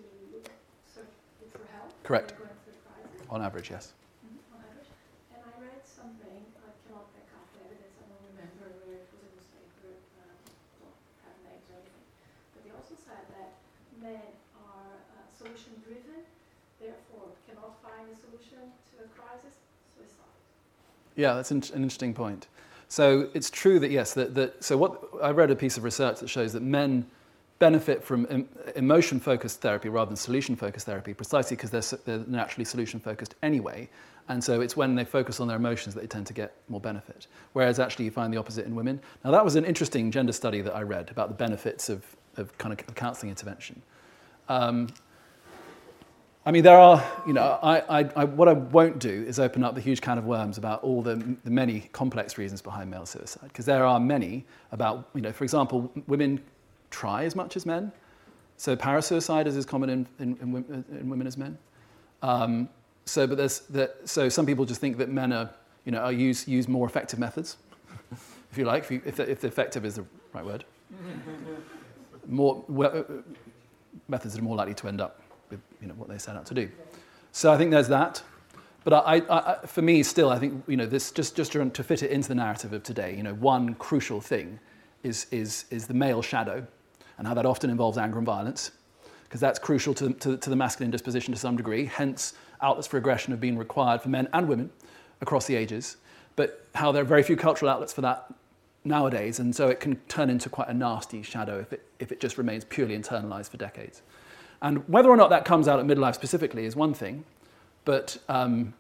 search 0.89 1.11
for 1.51 1.59
help. 1.75 1.91
Correct. 2.03 2.31
when 2.39 2.47
Going 2.47 2.57
through 2.63 2.79
crisis. 2.87 3.27
On 3.29 3.41
average, 3.43 3.69
yes. 3.69 3.93
Mhm, 4.25 4.39
on 4.55 4.63
average. 4.65 4.89
And 5.35 5.41
I 5.45 5.53
read 5.61 5.83
something, 5.85 6.41
I 6.63 6.71
cannot 6.87 7.05
back 7.13 7.29
up 7.37 7.45
the 7.53 7.59
evidence, 7.69 7.93
I 8.01 8.05
don't 8.09 8.25
remember 8.33 8.65
where 8.87 8.97
it 9.03 9.05
was 9.13 9.21
a 9.21 9.29
newspaper, 9.35 9.91
um, 10.25 10.33
don't 10.81 10.97
have 11.27 11.37
names 11.45 11.67
or 11.69 11.77
anything. 11.83 12.07
But 12.55 12.59
they 12.65 12.71
also 12.73 12.95
said 12.97 13.29
that 13.37 13.61
men 14.01 14.25
are 14.57 14.89
uh, 15.19 15.27
solution 15.37 15.77
driven, 15.85 16.25
therefore 16.81 17.29
cannot 17.45 17.77
find 17.85 18.09
a 18.09 18.17
solution 18.17 18.73
to 18.89 19.05
a 19.05 19.07
crisis, 19.13 19.53
suicide. 19.93 20.33
Yeah, 21.15 21.33
that's 21.33 21.51
an, 21.51 21.63
interesting 21.75 22.13
point. 22.13 22.47
So 22.87 23.29
it's 23.33 23.49
true 23.49 23.79
that 23.79 23.91
yes, 23.91 24.13
that, 24.13 24.35
that 24.35 24.63
so 24.63 24.77
what 24.77 25.01
I 25.21 25.31
read 25.31 25.51
a 25.51 25.55
piece 25.55 25.77
of 25.77 25.83
research 25.83 26.19
that 26.19 26.29
shows 26.29 26.53
that 26.53 26.61
men 26.61 27.05
benefit 27.59 28.03
from 28.03 28.27
em, 28.29 28.47
emotion-focused 28.75 29.61
therapy 29.61 29.89
rather 29.89 30.09
than 30.09 30.17
solution-focused 30.17 30.85
therapy, 30.85 31.13
precisely 31.13 31.55
because 31.55 31.71
they're, 31.71 31.99
they're 32.05 32.27
naturally 32.27 32.65
solution-focused 32.65 33.35
anyway. 33.43 33.89
And 34.27 34.43
so 34.43 34.59
it's 34.61 34.75
when 34.75 34.95
they 34.95 35.05
focus 35.05 35.39
on 35.39 35.47
their 35.47 35.57
emotions 35.57 35.95
that 35.95 36.01
they 36.01 36.07
tend 36.07 36.27
to 36.27 36.33
get 36.33 36.53
more 36.67 36.81
benefit. 36.81 37.27
Whereas 37.53 37.79
actually 37.79 38.05
you 38.05 38.11
find 38.11 38.33
the 38.33 38.37
opposite 38.37 38.65
in 38.65 38.75
women. 38.75 38.99
Now 39.23 39.31
that 39.31 39.45
was 39.45 39.55
an 39.55 39.65
interesting 39.65 40.11
gender 40.11 40.33
study 40.33 40.61
that 40.61 40.75
I 40.75 40.81
read 40.81 41.09
about 41.11 41.29
the 41.29 41.35
benefits 41.35 41.89
of, 41.89 42.03
of 42.37 42.57
kind 42.57 42.77
of 42.77 42.95
counselling 42.95 43.29
intervention. 43.29 43.81
Um, 44.49 44.89
I 46.47 46.51
mean, 46.51 46.63
there 46.63 46.77
are, 46.77 47.03
you 47.25 47.33
know, 47.33 47.57
I, 47.63 48.01
I, 48.01 48.09
I, 48.15 48.23
what 48.25 48.47
I 48.47 48.53
won't 48.53 48.99
do 48.99 49.25
is 49.27 49.39
open 49.39 49.63
up 49.63 49.73
the 49.73 49.81
huge 49.81 49.99
can 49.99 50.19
of 50.19 50.25
worms 50.25 50.59
about 50.59 50.83
all 50.83 51.01
the, 51.01 51.15
the 51.43 51.49
many 51.49 51.89
complex 51.91 52.37
reasons 52.37 52.61
behind 52.61 52.91
male 52.91 53.07
suicide, 53.07 53.47
because 53.47 53.65
there 53.65 53.83
are 53.83 53.99
many 53.99 54.45
about, 54.71 55.09
you 55.15 55.21
know, 55.21 55.31
for 55.31 55.43
example, 55.43 55.91
women 56.05 56.39
try 56.91 57.23
as 57.23 57.35
much 57.35 57.55
as 57.55 57.65
men. 57.65 57.91
So 58.57 58.75
parasuicide 58.75 59.47
is 59.47 59.57
as 59.57 59.65
common 59.65 59.89
in, 59.89 60.07
in, 60.19 60.37
in, 60.39 60.85
in 60.99 61.09
women 61.09 61.25
as 61.25 61.35
men. 61.35 61.57
Um, 62.21 62.69
so, 63.05 63.25
but 63.25 63.37
there's, 63.37 63.61
the, 63.61 63.91
so 64.05 64.29
some 64.29 64.45
people 64.45 64.65
just 64.65 64.79
think 64.79 64.97
that 64.97 65.09
men 65.09 65.33
are, 65.33 65.49
you 65.83 65.91
know, 65.91 65.99
are 65.99 66.13
use, 66.13 66.47
use 66.47 66.67
more 66.67 66.85
effective 66.85 67.17
methods, 67.17 67.57
if 68.51 68.57
you 68.57 68.65
like, 68.65 68.83
if, 68.83 68.91
you, 68.91 69.01
if, 69.03 69.15
the, 69.15 69.29
if 69.29 69.41
the 69.41 69.47
effective 69.47 69.83
is 69.83 69.95
the 69.95 70.05
right 70.31 70.45
word. 70.45 70.63
more, 72.27 72.63
well, 72.67 72.95
uh, 72.95 73.03
methods 74.07 74.35
that 74.35 74.41
are 74.41 74.43
more 74.43 74.55
likely 74.55 74.75
to 74.75 74.87
end 74.87 75.01
up 75.01 75.21
with 75.49 75.59
you 75.81 75.87
know, 75.87 75.93
what 75.95 76.09
they 76.09 76.17
set 76.17 76.35
out 76.35 76.45
to 76.47 76.53
do. 76.53 76.69
So 77.31 77.51
I 77.51 77.57
think 77.57 77.71
there's 77.71 77.89
that. 77.89 78.23
But 78.83 78.93
I, 78.93 79.15
I, 79.29 79.65
for 79.65 79.81
me, 79.81 80.03
still, 80.03 80.29
I 80.29 80.37
think 80.37 80.63
you 80.67 80.77
know, 80.77 80.85
this, 80.85 81.11
just, 81.11 81.35
just 81.35 81.53
to, 81.53 81.67
to 81.67 81.83
fit 81.83 82.03
it 82.03 82.11
into 82.11 82.27
the 82.27 82.35
narrative 82.35 82.71
of 82.71 82.83
today, 82.83 83.15
you 83.15 83.23
know, 83.23 83.33
one 83.33 83.73
crucial 83.75 84.21
thing 84.21 84.59
is, 85.01 85.25
is, 85.31 85.65
is 85.71 85.87
the 85.87 85.93
male 85.95 86.21
shadow 86.21 86.65
and 87.17 87.25
how 87.25 87.33
that 87.33 87.47
often 87.47 87.71
involves 87.71 87.97
anger 87.97 88.17
and 88.17 88.27
violence, 88.27 88.71
because 89.23 89.39
that's 89.39 89.57
crucial 89.57 89.93
to, 89.95 90.13
to, 90.13 90.37
to 90.37 90.49
the 90.49 90.55
masculine 90.55 90.91
disposition 90.91 91.33
to 91.33 91.39
some 91.39 91.57
degree. 91.57 91.85
Hence, 91.85 92.33
outlets 92.61 92.87
for 92.87 92.97
aggression 92.97 93.31
have 93.31 93.41
been 93.41 93.57
required 93.57 94.01
for 94.01 94.09
men 94.09 94.27
and 94.33 94.47
women 94.47 94.69
across 95.19 95.47
the 95.47 95.55
ages, 95.55 95.97
but 96.35 96.67
how 96.75 96.91
there 96.91 97.01
are 97.01 97.05
very 97.05 97.23
few 97.23 97.35
cultural 97.35 97.71
outlets 97.71 97.91
for 97.91 98.01
that 98.01 98.31
nowadays, 98.83 99.39
and 99.39 99.55
so 99.55 99.67
it 99.67 99.79
can 99.79 99.95
turn 100.07 100.29
into 100.29 100.47
quite 100.47 100.67
a 100.67 100.73
nasty 100.73 101.23
shadow 101.23 101.59
if 101.59 101.73
it, 101.73 101.87
if 101.99 102.11
it 102.11 102.19
just 102.19 102.37
remains 102.37 102.63
purely 102.65 102.95
internalized 102.95 103.49
for 103.49 103.57
decades. 103.57 104.03
And 104.61 104.87
whether 104.89 105.09
or 105.09 105.17
not 105.17 105.29
that 105.29 105.45
comes 105.45 105.67
out 105.67 105.79
at 105.79 105.85
midlife 105.85 106.15
specifically 106.15 106.65
is 106.65 106.75
one 106.75 106.93
thing, 106.93 107.23
but 107.83 108.17
um, 108.29 108.73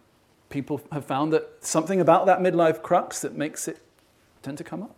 people 0.49 0.81
have 0.91 1.05
found 1.05 1.33
that 1.33 1.57
something 1.61 1.99
about 1.99 2.25
that 2.25 2.39
midlife 2.39 2.81
crux 2.81 3.21
that 3.21 3.35
makes 3.35 3.67
it 3.67 3.81
tend 4.41 4.57
to 4.57 4.63
come 4.63 4.83
up. 4.83 4.95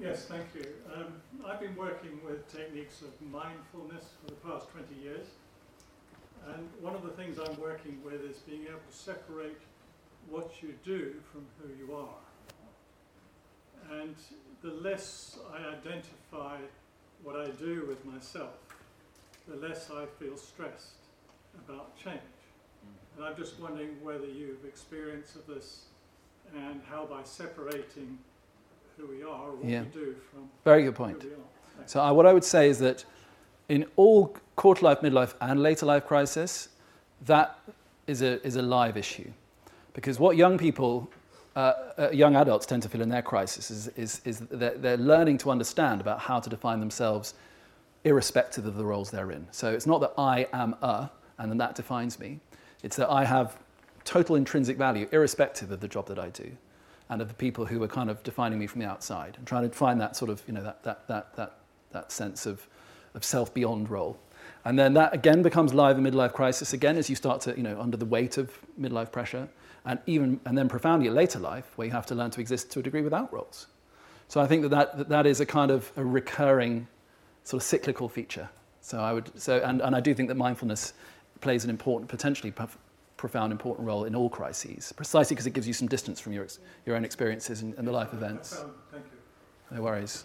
Yes, 0.00 0.24
thank 0.24 0.46
you. 0.54 0.64
Um, 0.96 1.12
I've 1.46 1.60
been 1.60 1.76
working 1.76 2.18
with 2.24 2.50
techniques 2.50 3.02
of 3.02 3.08
mindfulness 3.30 4.04
for 4.22 4.30
the 4.30 4.36
past 4.36 4.70
20 4.70 4.86
years. 5.02 5.26
And 6.54 6.66
one 6.80 6.94
of 6.94 7.02
the 7.02 7.10
things 7.10 7.38
I'm 7.38 7.60
working 7.60 8.00
with 8.02 8.24
is 8.24 8.38
being 8.38 8.62
able 8.62 8.80
to 8.90 8.96
separate 8.96 9.60
what 10.30 10.50
you 10.62 10.74
do 10.86 11.16
from 11.30 11.44
who 11.60 11.68
you 11.74 11.94
are. 11.94 12.16
And 13.90 14.14
the 14.62 14.70
less 14.70 15.38
I 15.52 15.58
identify 15.76 16.56
what 17.22 17.36
I 17.36 17.48
do 17.50 17.84
with 17.88 18.04
myself, 18.04 18.50
the 19.48 19.56
less 19.56 19.90
I 19.90 20.06
feel 20.22 20.36
stressed 20.36 20.94
about 21.66 21.96
change. 21.96 22.16
Mm. 22.16 23.16
And 23.18 23.26
I'm 23.26 23.36
just 23.36 23.58
wondering 23.60 24.02
whether 24.02 24.26
you've 24.26 24.64
experience 24.64 25.34
of 25.34 25.46
this 25.46 25.84
and 26.56 26.80
how 26.90 27.04
by 27.06 27.22
separating 27.24 28.18
who 28.96 29.06
we 29.06 29.22
are 29.22 29.48
or 29.50 29.54
what 29.56 29.64
Yeah. 29.68 29.82
we 29.82 29.88
do 29.88 30.14
from 30.30 30.48
Very 30.64 30.82
good 30.82 30.88
who 30.96 31.04
point. 31.04 31.24
we 31.24 31.30
are. 31.30 31.34
Thanks. 31.76 31.92
So 31.92 32.00
I, 32.00 32.10
what 32.10 32.26
I 32.26 32.32
would 32.32 32.44
say 32.44 32.68
is 32.68 32.78
that 32.80 33.04
in 33.68 33.86
all 33.96 34.36
quarter 34.56 34.84
life, 34.84 35.00
midlife, 35.00 35.34
and 35.40 35.62
later 35.62 35.86
life 35.86 36.06
crisis, 36.06 36.68
that 37.26 37.58
is 38.06 38.22
a, 38.22 38.44
is 38.46 38.56
a 38.56 38.62
live 38.62 38.96
issue. 38.96 39.30
Because 39.94 40.18
what 40.18 40.36
young 40.36 40.58
people, 40.58 41.08
uh, 41.56 41.72
uh, 41.98 42.10
young 42.12 42.36
adults 42.36 42.64
tend 42.64 42.82
to 42.82 42.88
feel 42.88 43.02
in 43.02 43.08
their 43.08 43.22
crisis 43.22 43.70
is, 43.70 43.88
is, 43.88 44.20
is 44.24 44.40
that 44.50 44.82
they're 44.82 44.96
learning 44.96 45.38
to 45.38 45.50
understand 45.50 46.00
about 46.00 46.20
how 46.20 46.38
to 46.38 46.48
define 46.48 46.78
themselves 46.78 47.34
irrespective 48.04 48.66
of 48.66 48.76
the 48.76 48.84
roles 48.84 49.10
they're 49.10 49.32
in. 49.32 49.46
So 49.50 49.72
it's 49.72 49.86
not 49.86 50.00
that 50.00 50.12
I 50.16 50.46
am 50.52 50.74
a, 50.80 51.10
and 51.38 51.50
then 51.50 51.58
that 51.58 51.74
defines 51.74 52.18
me. 52.18 52.40
It's 52.82 52.96
that 52.96 53.10
I 53.10 53.24
have 53.24 53.58
total 54.04 54.36
intrinsic 54.36 54.78
value 54.78 55.08
irrespective 55.12 55.70
of 55.70 55.80
the 55.80 55.88
job 55.88 56.06
that 56.06 56.18
I 56.18 56.30
do 56.30 56.50
and 57.08 57.20
of 57.20 57.28
the 57.28 57.34
people 57.34 57.66
who 57.66 57.82
are 57.82 57.88
kind 57.88 58.08
of 58.08 58.22
defining 58.22 58.58
me 58.58 58.66
from 58.66 58.80
the 58.80 58.86
outside 58.86 59.36
and 59.36 59.46
trying 59.46 59.68
to 59.68 59.76
find 59.76 60.00
that 60.00 60.16
sort 60.16 60.30
of, 60.30 60.42
you 60.46 60.54
know, 60.54 60.62
that, 60.62 60.82
that, 60.84 61.08
that, 61.08 61.34
that, 61.36 61.58
that 61.90 62.12
sense 62.12 62.46
of, 62.46 62.66
of 63.14 63.24
self 63.24 63.52
beyond 63.52 63.90
role. 63.90 64.18
And 64.64 64.78
then 64.78 64.94
that 64.94 65.12
again 65.12 65.42
becomes 65.42 65.74
live 65.74 65.98
in 65.98 66.04
midlife 66.04 66.32
crisis 66.32 66.72
again 66.72 66.96
as 66.96 67.10
you 67.10 67.16
start 67.16 67.40
to, 67.42 67.56
you 67.56 67.62
know, 67.62 67.80
under 67.80 67.96
the 67.96 68.04
weight 68.04 68.38
of 68.38 68.56
midlife 68.80 69.10
pressure 69.10 69.48
and 69.84 69.98
even, 70.06 70.40
and 70.44 70.56
then 70.56 70.68
profoundly 70.68 71.08
at 71.08 71.14
later 71.14 71.38
life 71.38 71.72
where 71.76 71.86
you 71.86 71.92
have 71.92 72.06
to 72.06 72.14
learn 72.14 72.30
to 72.32 72.40
exist 72.40 72.70
to 72.72 72.80
a 72.80 72.82
degree 72.82 73.02
without 73.02 73.32
roles. 73.32 73.66
So 74.28 74.40
I 74.40 74.46
think 74.46 74.62
that 74.62 74.68
that, 74.68 74.98
that, 74.98 75.08
that 75.08 75.26
is 75.26 75.40
a 75.40 75.46
kind 75.46 75.70
of 75.70 75.90
a 75.96 76.04
recurring 76.04 76.86
sort 77.44 77.62
of 77.62 77.66
cyclical 77.66 78.08
feature. 78.08 78.48
So 78.80 79.00
I 79.00 79.12
would, 79.12 79.30
so, 79.40 79.58
and, 79.58 79.80
and 79.80 79.94
I 79.94 80.00
do 80.00 80.14
think 80.14 80.28
that 80.28 80.36
mindfulness 80.36 80.92
plays 81.40 81.64
an 81.64 81.70
important, 81.70 82.08
potentially 82.08 82.50
prof- 82.50 82.78
profound, 83.16 83.52
important 83.52 83.86
role 83.86 84.04
in 84.04 84.14
all 84.14 84.30
crises, 84.30 84.92
precisely 84.92 85.34
because 85.34 85.46
it 85.46 85.52
gives 85.52 85.66
you 85.66 85.74
some 85.74 85.88
distance 85.88 86.20
from 86.20 86.32
your, 86.32 86.44
ex- 86.44 86.58
your 86.86 86.96
own 86.96 87.04
experiences 87.04 87.62
and, 87.62 87.74
and 87.74 87.86
the 87.86 87.92
life 87.92 88.12
events. 88.12 88.64
Thank 88.90 89.04
you. 89.04 89.76
No 89.76 89.82
worries. 89.82 90.24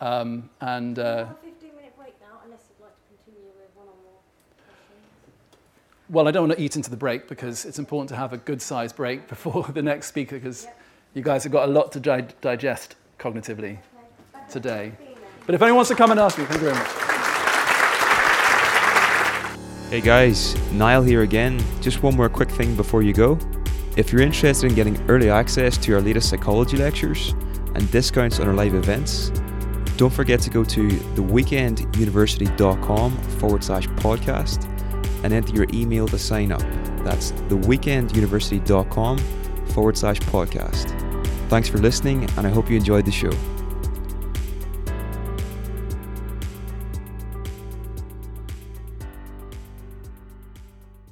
Um, 0.00 0.50
and 0.60 0.98
uh, 0.98 1.26
have 1.26 1.36
a 1.42 1.46
15 1.46 1.74
minute 1.76 1.96
break 1.96 2.14
now, 2.20 2.40
unless 2.44 2.60
you'd 2.68 2.84
like 2.84 2.94
to 2.94 3.24
continue 3.24 3.48
with 3.56 3.70
one 3.74 3.86
or 3.86 3.96
more 4.04 4.20
questions. 4.66 5.06
Well, 6.08 6.28
I 6.28 6.30
don't 6.30 6.48
want 6.48 6.58
to 6.58 6.64
eat 6.64 6.76
into 6.76 6.90
the 6.90 6.96
break 6.96 7.28
because 7.28 7.64
it's 7.64 7.78
important 7.78 8.08
to 8.10 8.16
have 8.16 8.32
a 8.32 8.36
good 8.38 8.62
sized 8.62 8.96
break 8.96 9.28
before 9.34 9.64
the 9.64 9.82
next 9.82 10.06
speaker 10.08 10.36
because 10.36 10.64
Yep. 10.64 10.78
you 11.14 11.22
guys 11.22 11.42
have 11.44 11.52
got 11.52 11.68
a 11.68 11.72
lot 11.72 11.92
to 11.92 12.00
di- 12.00 12.26
digest 12.40 12.96
cognitively. 13.18 13.78
Okay. 13.78 13.80
Today. 14.50 14.92
for 14.96 15.02
being 15.04 15.14
there. 15.16 15.24
But 15.46 15.54
if 15.54 15.62
anyone 15.62 15.76
wants 15.76 15.90
to 15.90 15.96
come 15.96 16.10
and 16.10 16.20
ask 16.20 16.38
me, 16.38 16.44
thank 16.44 16.60
you 16.60 16.68
very 16.70 16.78
much. 16.78 16.90
Hey 19.90 20.00
guys, 20.00 20.56
Niall 20.72 21.02
here 21.02 21.22
again. 21.22 21.62
Just 21.80 22.02
one 22.02 22.16
more 22.16 22.28
quick 22.28 22.50
thing 22.50 22.74
before 22.76 23.02
you 23.02 23.12
go. 23.12 23.38
If 23.96 24.12
you're 24.12 24.20
interested 24.22 24.66
in 24.68 24.74
getting 24.74 25.00
early 25.08 25.30
access 25.30 25.76
to 25.78 25.94
our 25.94 26.00
latest 26.00 26.28
psychology 26.28 26.76
lectures 26.76 27.34
and 27.74 27.88
discounts 27.92 28.40
on 28.40 28.48
our 28.48 28.54
live 28.54 28.74
events, 28.74 29.30
don't 29.96 30.12
forget 30.12 30.40
to 30.40 30.50
go 30.50 30.64
to 30.64 30.88
theweekenduniversity.com 30.88 33.16
forward 33.38 33.62
slash 33.64 33.86
podcast 33.88 34.68
and 35.26 35.34
enter 35.34 35.52
your 35.52 35.66
email 35.74 36.06
to 36.06 36.18
sign 36.18 36.52
up. 36.52 36.62
That's 37.04 37.32
theweekenduniversity.com 37.32 39.18
forward 39.66 39.98
slash 39.98 40.20
podcast. 40.20 40.88
Thanks 41.48 41.68
for 41.68 41.78
listening, 41.78 42.30
and 42.36 42.46
I 42.46 42.50
hope 42.50 42.70
you 42.70 42.76
enjoyed 42.76 43.04
the 43.04 43.12
show. 43.12 43.32